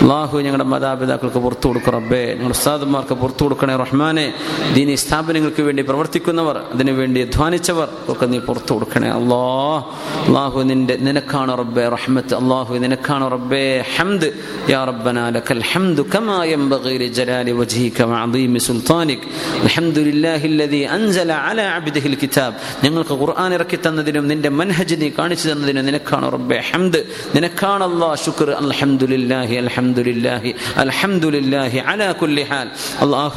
അള്ളാഹു 0.01 0.37
ഞങ്ങളുടെ 0.37 0.63
മാതാപിതാക്കൾക്ക് 0.63 1.37
പുറത്തു 1.37 1.67
കൊടുക്കും 1.67 1.93
റബ്ബേ. 1.93 2.23
ഞങ്ങളുടെ 2.25 2.57
ഉസ്താദന്മാർക്ക് 2.59 3.13
പുറത്തു 3.13 3.43
കൊടുക്കണേ 3.43 3.75
റഹ്മാനെ. 3.75 4.33
ദീനി 4.73 4.95
സ്ഥാപനങ്ങൾക്ക് 4.95 5.61
വേണ്ടി 5.61 5.83
പ്രവർത്തിക്കുന്നവർ 5.83 6.57
അതിനുവേണ്ടി 6.73 7.21
അധ്വാനിച്ചവർ 7.21 7.87
ഒക്കെ 8.09 8.25
നീ 8.25 8.39
പുറത്തു 8.39 8.73
കൊടുക്കണേ 8.73 9.09
അള്ളാഹ്. 9.09 9.83
അള്ളാഹു 10.27 10.59
നിന്റെ 10.70 10.94
നിനക്കാണ് 11.06 11.52
റബ്ബേ 11.60 11.84
റഹ്മത്ത് 11.94 12.34
അള്ളാഹു 12.40 12.72
നിനക്കാണ് 12.84 13.26
റബ്ബേ 13.34 13.62
ഹംദ് 13.94 14.28
യാ 14.72 14.80
റബ്ബന 14.90 15.18
ലക്കൽ 15.36 15.62
ഹംദു 15.70 16.02
കമാ 16.12 16.38
ينبغي 16.48 16.94
لجلال 17.02 17.48
وجهك 17.60 17.98
وعظيم 18.10 18.54
سلطانك 18.68 19.20
الحمد 19.64 19.96
لله 20.08 20.40
الذي 20.52 20.82
أنزل 20.88 21.30
على 21.44 21.64
عبده 21.74 22.04
الكتاب 22.12 22.52
ഞങ്ങൾക്ക് 22.84 23.14
ഖുർആൻ 23.20 23.50
ഇറക്കി 23.56 23.78
തന്നതിനും 23.80 24.24
നിന്റെ 24.30 24.50
മൻഹജ് 24.58 24.96
നീ 25.02 25.08
കാണിച്ചു 25.18 25.46
തന്നതിനും 25.50 25.84
നിനക്കാണ് 25.88 26.26
റബ്ബേ 26.36 26.58
ഹംദ് 26.70 27.00
നിനക്കാണ് 27.36 27.84
അല്ലാഹ് 27.90 28.16
ശുക്ർ 28.26 28.48
അൽഹംദുലില്ലാഹി 28.62 29.54
അൽഹംദുലില്ലാഹി 29.64 30.50
അൽഹംദുലില്ലാഹി 30.84 31.78
അലാ 31.92 32.08
കുല്ലി 32.20 32.44
ഹാൽ 32.50 32.68
അല്ലാഹ് 33.04 33.36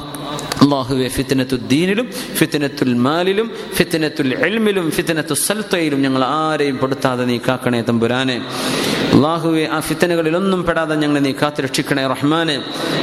അള്ളാഹുവെ 0.63 1.07
ഫിത്തനത്തു 1.15 1.55
ദീനിലും 1.72 2.07
ഫിത്തനത്തുൽ 2.39 2.91
മാലിലും 3.05 3.47
ഫിത്തനത്തുൽ 3.77 4.30
എൽമിലും 4.47 4.85
ഫിത്തനത്തു 4.97 5.35
സൽത്തയിലും 5.45 5.99
ഞങ്ങൾ 6.05 6.23
ആരെയും 6.38 6.77
പെടുത്താതെ 6.81 7.14
നീ 7.24 7.38
കാക്കണേ 7.48 7.80
തമ്പുരാനെ. 7.82 8.40
അള്ളാഹുവെ 9.16 9.68
ആ 9.68 9.80
ഫിത്തനകളിലൊന്നും 9.80 10.64
പെടാതെ 10.64 10.94
ഞങ്ങളെ 10.94 11.20
നീ 11.20 11.32
കാത്തുരക്ഷിക്കണേ 11.32 12.06
റഹ്മാനെ. 12.06 12.56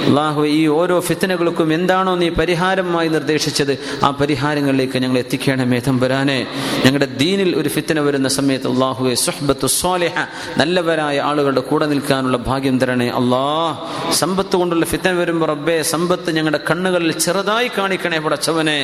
അള്ളാഹുവെ 0.08 0.48
ഈ 0.48 0.68
ഓരോ 0.68 1.00
ഫിത്തനകൾക്കും 1.00 1.74
എന്താണോ 1.74 2.16
നീ 2.16 2.30
പരിഹാരമായി 2.30 3.08
നിർദ്ദേശിച്ചത് 3.08 3.80
ആ 4.04 4.10
പരിഹാരങ്ങളിലേക്ക് 4.12 4.98
ഞങ്ങൾ 4.98 5.18
എത്തിക്കണമേ 5.18 5.80
തമ്പുരാനെ 5.88 6.38
ഞങ്ങളുടെ 6.86 7.06
ദീനിൽ 7.06 7.56
ഒരു 7.56 7.70
ഫിത്തന 7.70 8.00
വരുന്ന 8.00 8.28
സമയത്ത് 8.28 8.68
അള്ളാഹുവെ 8.74 9.14
സുഹബത്തു 9.14 9.66
സ്വാലിഹ 9.66 10.14
നല്ലവരായ 10.58 11.22
ആളുകളുടെ 11.22 11.62
കൂടെ 11.62 11.86
നിൽക്കാനുള്ള 11.86 12.38
ഭാഗ്യം 12.38 12.78
തരണേ 12.80 13.08
അള്ളാഹ്. 13.22 13.74
സമ്പത്ത് 14.12 14.56
കൊണ്ടുള്ള 14.56 14.86
ഫിത്തന 14.86 15.14
വരുമ്പോൾ 15.14 15.46
റബ്ബെ 15.46 15.82
സമ്പത്ത് 15.94 16.36
ഞങ്ങളുടെ 16.36 16.60
കണ്ണുകളിൽ 16.72 17.12
ചെറുതായി 17.26 17.72
കാണിക്കണേ 17.78 18.20
പടച്ചവനെ. 18.20 18.80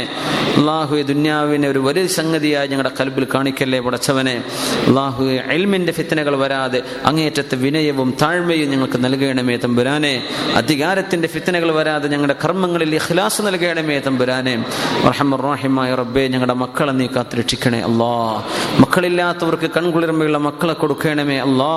അള്ളാഹുവെ 0.58 1.02
ദുന്യാവിനെ 1.02 1.70
ഒരു 1.70 1.80
വലിയ 1.80 2.08
സംഗതിയായി 2.08 2.68
ഞങ്ങളുടെ 2.68 2.94
കൽബിൽ 3.00 3.28
കാണിക്കല്ലേ 3.36 3.80
പടച്ചവനെ. 3.80 4.36
അള്ളാഹുവെ 4.88 5.38
എൽമിന്റെ 5.58 5.92
ഫിത്തനകൾ 5.92 6.36
വരാതെ 6.36 6.84
അങ്ങേയറ്റത്തെ 7.20 7.56
വിനയവും 7.56 8.14
താഴ്മയും 8.22 8.70
ഞങ്ങൾക്ക് 8.70 9.04
നൽകണമേ 9.04 9.56
തമ്പുരാനെ. 9.56 10.24
അധികാരത്തിന്റെ 10.56 11.28
ഫിത്തനകൾ 11.28 11.72
വരാതെ 11.72 12.08
ഞങ്ങളുടെ 12.08 12.36
കർമ്മങ്ങളിൽ 12.46 12.96
ഇഖ്ലാസ് 12.96 13.42
നൽകണമേ 13.42 14.00
തമ്പുരാനെ. 14.00 14.66
റഹമുറാഹിമായ 15.08 15.96
റബ്ബെ 15.96 16.28
ഞങ്ങളുടെ 16.28 16.54
മക്കളെ 16.54 16.92
നീ 16.92 17.08
കാത്തുരക്ഷിക്കണേ 17.08 17.80
അല്ലാ. 17.80 18.44
മക്കളില്ലാത്തവർക്ക് 18.80 19.70
കൺകുളിർമയുള്ള 19.78 20.38
മക്കളെ 20.38 20.74
കൊടുക്കണമേ 20.74 21.38
അല്ലാ. 21.38 21.74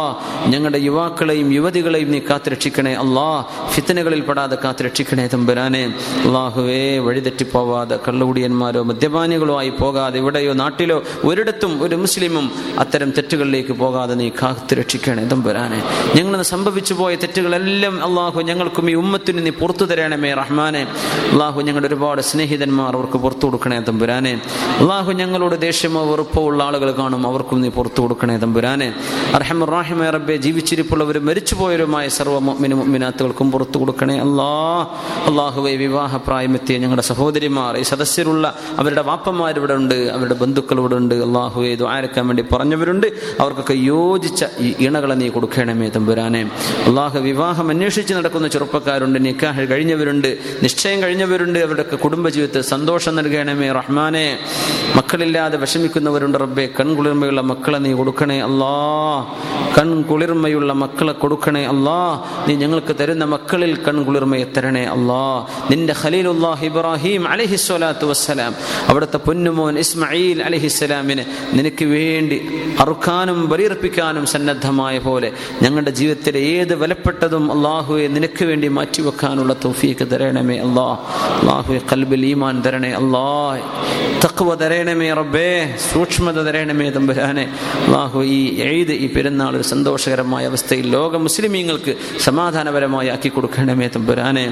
ഞങ്ങളുടെ 0.47 0.79
യുവാക്കളെയും 0.79 1.53
യുവതികളെയും 1.53 2.11
നീ 2.11 2.19
കാത്തുരക്ഷിക്കണേ 2.19 2.95
അല്ലാ. 2.95 3.45
ഫിത്തനകളിൽ 3.71 4.21
പെടാതെ 4.21 4.59
കാത്തുരക്ഷിക്കണേ 4.65 5.27
തമ്പുരാനെ. 5.27 5.95
അള്ളാഹുവേ 6.27 6.99
വഴിതെറ്റിപ്പോവാതെ 6.99 7.99
കള്ളുകുടിയന്മാരോ 8.09 8.83
മദ്യപാനികളോ 8.83 9.59
ആയി 9.59 9.71
പോകാതെ 9.71 10.19
ഇവിടെയോ 10.19 10.53
നാട്ടിലോ 10.53 11.03
ഒരിടത്തും 11.25 11.83
ഒരു 11.83 11.95
മുസ്ലിമും 11.95 12.47
അത്തരം 12.79 13.11
തെറ്റുകളിലേക്ക് 13.11 13.73
പോകാതെ 13.73 14.15
നീ 14.15 14.29
കാത്തുരക്ഷിക്കണേ. 14.29 15.23
തമ്പുരാനെ 15.33 15.81
ഞങ്ങൾ 16.19 16.43
സംഭവിച്ചു 16.53 16.95
പോയ 16.95 17.13
തെറ്റുകളെല്ലാം 17.23 17.95
അള്ളാഹു 18.09 18.39
ഞങ്ങൾക്കും 18.51 18.91
ഈ 18.91 18.95
ഉമ്മത്തിന് 19.03 19.41
നീ 19.47 19.53
പുറത്തു 19.63 19.85
തരണമേ 19.91 20.31
റഹ്മാനെ. 20.43 20.83
അള്ളാഹു 21.33 21.61
ഞങ്ങളുടെ 21.69 21.89
ഒരുപാട് 21.93 22.23
സ്നേഹിതന്മാർ 22.31 22.93
അവർക്ക് 22.97 23.19
പുറത്തു 23.25 23.45
കൊടുക്കണേ 23.47 23.79
തമ്പുരാനെ. 23.89 24.33
അള്ളാഹു 24.81 25.13
ഞങ്ങളോട് 25.21 25.57
ദേഷ്യമോ 25.67 26.03
വെറുപ്പോ 26.11 26.43
ഉള്ള 26.51 26.61
ആളുകൾ 26.69 26.91
കാണും 27.01 27.27
അവർക്കും 27.27 27.61
നീ 27.61 27.69
പുറത്തു 27.69 28.01
കൊടുക്കണേ 28.03 28.37
തമ്പുരാനെ. 28.45 28.89
അർഹമുറാഹിമെ 29.39 30.11
റബ്ബെ 30.17 30.37
ജീവിച്ചിരിപ്പുള്ളവരും 30.47 31.27
മരിച്ചുപോയവരുമായ 31.27 32.09
സർവ 32.19 32.39
മിനാത്തുകൾക്കും 32.95 33.51
പുറത്തു 33.53 33.79
കൊടുക്കണേ 33.79 34.17
അല്ലാ 34.27 34.51
അള്ളാഹുവെ 35.31 35.75
വിവാഹ 35.85 36.17
പ്രായമെത്തിയ 36.27 36.79
ഞങ്ങളുടെ 36.79 37.07
സഹോദരിമാർ 37.11 37.73
ഈ 37.83 37.83
സദസ്യരുള്ള 37.93 38.55
അവരുടെ 38.79 39.03
വാപ്പന്മാർ 39.11 39.57
ഇവിടെ 39.61 39.75
ഉണ്ട് 39.81 39.95
അവരുടെ 40.17 40.35
ബന്ധുക്കൾ 40.35 40.79
ഇവിടെ 40.83 40.97
ഉണ്ട്. 41.03 41.15
അള്ളാഹുവെ 41.27 41.71
ആരക്കാൻ 41.95 42.27
വേണ്ടി 42.29 42.45
പറഞ്ഞവരുണ്ട്. 42.53 43.07
അവർക്കൊക്കെ 43.41 43.77
യോജിച്ച 43.93 44.45
ഈ 44.61 44.69
ഇണകളെ 45.13 45.21
നീ 45.21 45.29
കൊടുക്കണമേ 45.29 45.89
തമ്പുരാനെ. 45.97 46.43
അള്ളാഹു 46.89 47.19
വിവാഹം 47.29 47.67
അന്വേഷിച്ച് 47.73 48.13
നടക്കുന്ന 48.15 48.47
ചെറുപ്പക്കാരുണ്ട് 48.49 49.19
നിക്കാഹ് 49.27 49.63
കഴിഞ്ഞവരുണ്ട് 49.71 50.31
നിശ്ചയം 50.63 50.99
കഴിഞ്ഞവരുണ്ട് 51.03 51.59
അവരുടെ 51.59 51.85
കുടുംബജീവിതത്തിൽ 51.97 52.63
സന്തോഷം 52.73 53.13
നൽകണമേ 53.17 53.69
റഹ്മാനെ. 53.73 54.27
മക്കളില്ലാതെ 54.97 55.57
വിഷമിക്കുന്നവരുണ്ട് 55.63 56.39
റബ്ബെ 56.45 56.65
കൺകുളിർമയുള്ള 56.81 57.41
മക്കളെ 57.41 57.79
നീ 57.85 57.93
കൊടുക്കണേ 57.93 58.39
അല്ലാ. 58.49 58.75
കൺകുളിർമയുള്ള 59.79 60.73
മക്കളെ 60.73 61.13
കൊടുക്കണേ 61.13 61.65
അല്ലാ. 61.73 62.01
നീ 62.49 62.55
ഞങ്ങൾക്ക് 62.63 62.93
തരുന്ന 63.01 63.25
മക്കളിൽ 63.35 63.73
കൺകുളിർമയെ 63.89 64.47
തരണേ 64.57 64.85
അല്ലാ. 64.97 65.25
നിന്റെ 65.71 65.95
ഖലീലുല്ലാഹ് 66.03 66.65
ഇബ്രാഹിം 66.71 67.23
അലഹിസ്വലാത്തു 67.29 68.07
വസ്സലാം 68.07 68.53
അവിടുത്തെ 68.89 69.19
പൊന്നുമോൻ 69.27 69.75
ഇസ്മയിൽ 69.85 70.39
അലഹിസ്സലാമിന് 70.49 71.25
നിനക്ക് 71.59 71.85
വേണ്ടി 71.95 72.39
അറുക്കാനും 72.81 73.39
ബലിയർപ്പിക്കാനും 73.53 74.25
സന്നദ്ധമായ 74.35 74.95
പോലെ 75.07 75.29
ഞങ്ങളുടെ 75.63 75.93
ജീവിതത്തിലെ 76.01 76.41
ഏത് 76.55 76.75
വിലപ്പെട്ടതും 76.83 77.45
അള്ളാഹുവെ 77.55 78.07
നിനക്ക് 78.17 78.45
വേണ്ടി 78.51 78.69
മാറ്റിവെക്കാനുള്ള 78.79 79.53
തൗഫീക്ക് 79.65 80.05
തരണമേ 80.13 80.57
അല്ലാ 80.67 80.89
അള്ളാഹുവെ 81.41 81.81
കൽബിൽ 81.93 82.25
ഈമാൻ 82.33 82.57
തരണേ 82.67 82.93
അല്ലാ 83.01 83.27
തക്വ 84.25 84.51
തരണമേ 84.63 85.09
റബ്ബേ. 85.21 85.49
സൂക്ഷ്മത 85.91 86.39
തരണമേ 86.49 86.89
തമ്പുരാനെ. 86.97 87.45
അള്ളാഹു 87.87 88.19
ഈ 88.37 88.41
എഴുത് 88.67 88.93
ഈ 89.05 89.07
പെരുന്നാൾ 89.15 89.53
ഒരു 89.57 89.67
സന്തോഷകരമായ 89.73 90.47
അവസ്ഥയിൽ 90.47 90.87
ലോക 90.97 91.17
മുസ്ലിമീങ്ങൾക്ക് 91.27 91.93
സമാധാനപരമായി 92.27 93.09
ആക്കി 93.15 93.29
കൊടുക്കണമേ 93.29 93.89
തമ്പുരാനെ. 93.97 94.45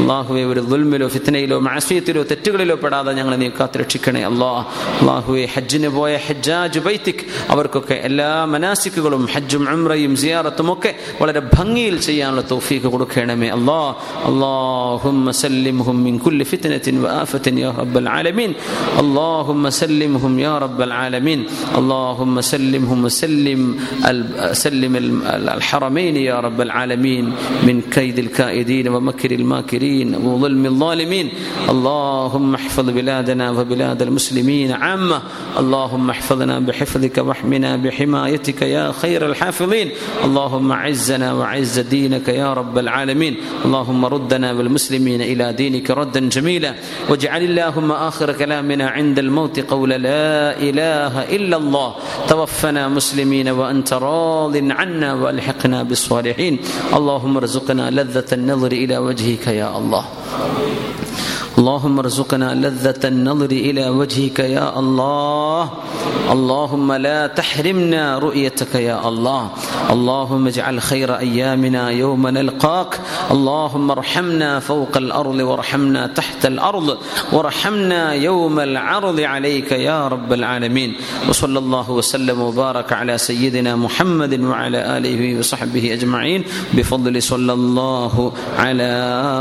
അള്ളാഹുവെ 0.00 0.42
ഒരു 0.52 0.60
ദുൽമിലോ 0.70 1.08
ഫിത്തനയിലോ 1.14 1.58
മാസ്യത്തിലോ 1.68 2.22
തെറ്റുകളിലോ 2.32 2.76
പെടാതെ 2.84 3.12
ഞങ്ങളെ 3.18 3.36
നീ 3.42 3.48
കാത്തുരക്ഷിക്കണേ 3.60 4.22
അല്ലാ 4.30 4.50
അള്ളാഹുവെ 5.00 5.44
ഹജ്ജിന് 5.54 5.90
പോയ 5.96 6.12
ഹജ്ജാജ് 6.26 6.82
ബൈത്തിക് 6.88 7.24
അവർക്കൊക്കെ 7.54 7.96
എല്ലാ 8.08 8.30
മനാസിക്കുകളും 8.54 9.24
ഹജ്ജും 9.34 9.64
ഉംറയും 9.93 10.13
സിയാറത്തും 10.21 10.69
ഒക്കെ 10.75 10.91
വളരെ 11.21 11.41
ഭംഗിയിൽ 11.57 11.97
ചെയ്യാനുള്ള 12.07 12.43
തൗഫീക്ക് 12.53 12.87
കൊടുക്കണമേ 12.95 13.49
അല്ലാ 13.57 13.81
اللهم 14.31 15.31
سلمهم 15.31 15.95
من 16.07 16.15
كل 16.19 16.45
فتنة 16.45 16.85
وآفة 17.03 17.45
يا 17.63 17.71
رب 17.71 17.97
العالمين 17.97 18.51
اللهم 18.99 19.69
سلمهم 19.69 20.39
يا 20.39 20.57
رب 20.57 20.81
العالمين 20.81 21.39
اللهم 21.77 22.41
سلمهم 22.41 23.03
وسلم 23.03 23.61
سلم 24.53 24.93
الحرمين 25.25 26.17
يا 26.17 26.39
رب 26.39 26.61
العالمين 26.61 27.25
من 27.63 27.81
كيد 27.91 28.19
الكائدين 28.19 28.87
ومكر 28.87 29.31
الماكرين 29.31 30.15
وظلم 30.15 30.65
الظالمين 30.65 31.29
اللهم 31.69 32.55
احفظ 32.55 32.89
بلادنا 32.89 33.51
وبلاد 33.51 34.01
المسلمين 34.01 34.71
عامة 34.71 35.21
اللهم 35.59 36.09
احفظنا 36.09 36.59
بحفظك 36.59 37.17
واحمنا 37.17 37.75
بحمايتك 37.75 38.61
يا 38.61 38.91
خير 38.91 39.25
الحافظين 39.25 39.82
اللهم 40.24 40.72
عزنا 40.72 41.32
وعز 41.32 41.78
دينك 41.78 42.28
يا 42.28 42.52
رب 42.54 42.78
العالمين. 42.78 43.36
اللهم 43.64 44.04
ردنا 44.04 44.52
والمسلمين 44.52 45.22
إلى 45.22 45.52
دينك 45.52 45.90
ردا 45.90 46.20
جميلا. 46.20 46.74
واجعل 47.08 47.42
اللهم 47.42 47.92
آخر 47.92 48.32
كلامنا 48.32 48.88
عند 48.88 49.18
الموت 49.18 49.60
قول 49.60 49.90
لا 49.90 50.58
إله 50.58 51.36
إلا 51.36 51.56
الله. 51.56 51.94
توفنا 52.28 52.88
مسلمين 52.88 53.48
وأنت 53.48 53.92
راض 53.92 54.56
عنا 54.56 55.14
وألحقنا 55.14 55.82
بالصالحين. 55.82 56.58
اللهم 56.94 57.36
ارزقنا 57.36 57.90
لذة 57.90 58.30
النظر 58.32 58.72
إلى 58.72 58.98
وجهك 58.98 59.46
يا 59.46 59.78
الله. 59.78 60.04
اللهم 61.58 61.98
ارزقنا 61.98 62.54
لذة 62.54 63.08
النظر 63.08 63.50
إلى 63.50 63.88
وجهك 63.88 64.38
يا 64.38 64.78
الله. 64.78 65.70
اللهم 66.32 66.92
لا 66.92 67.26
تحرمنا 67.26 68.18
رؤيتك 68.18 68.74
يا 68.74 69.08
الله. 69.08 69.50
اللهم 69.90 70.46
اجعل 70.46 70.80
خير 70.82 71.18
أيامنا 71.18 71.90
يوم 71.90 72.28
نلقاك. 72.28 73.00
اللهم 73.30 73.90
ارحمنا 73.90 74.60
فوق 74.60 74.96
الأرض 74.96 75.34
وارحمنا 75.34 76.06
تحت 76.06 76.46
الأرض 76.46 76.98
وارحمنا 77.32 78.12
يوم 78.12 78.60
العرض 78.60 79.20
عليك 79.20 79.72
يا 79.72 80.08
رب 80.08 80.32
العالمين. 80.32 80.94
وصلى 81.28 81.58
الله 81.58 81.90
وسلم 81.90 82.40
وبارك 82.40 82.92
على 82.92 83.18
سيدنا 83.18 83.76
محمد 83.76 84.40
وعلى 84.40 84.98
آله 84.98 85.38
وصحبه 85.38 85.92
أجمعين. 85.92 86.44
بفضل 86.74 87.22
صلى 87.22 87.52
الله 87.52 88.32
على 88.58 88.92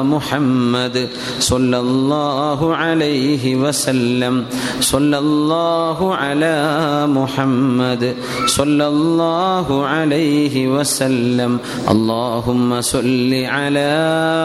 محمد. 0.03 1.10
صلى 1.40 1.80
الله 2.03 2.75
عليه 2.75 3.55
وسلم. 3.55 4.45
صلى 4.80 5.17
الله 5.17 6.15
على 6.15 6.57
محمد. 7.07 8.15
صلى 8.45 8.88
الله 8.88 9.85
عليه 9.85 10.67
وسلم. 10.67 11.57
اللهم 11.89 12.81
صل 12.81 13.34
على 13.34 13.93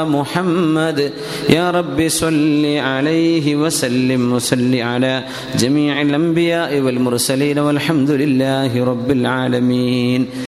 محمد. 0.08 1.12
يا 1.50 1.70
رب 1.70 2.08
صل 2.08 2.64
عليه 2.78 3.56
وسلم. 3.56 4.32
وصل 4.32 4.74
على 4.74 5.24
جميع 5.58 6.02
الأنبياء 6.02 6.80
والمرسلين 6.80 7.58
والحمد 7.58 8.10
لله 8.10 8.84
رب 8.84 9.10
العالمين. 9.10 10.46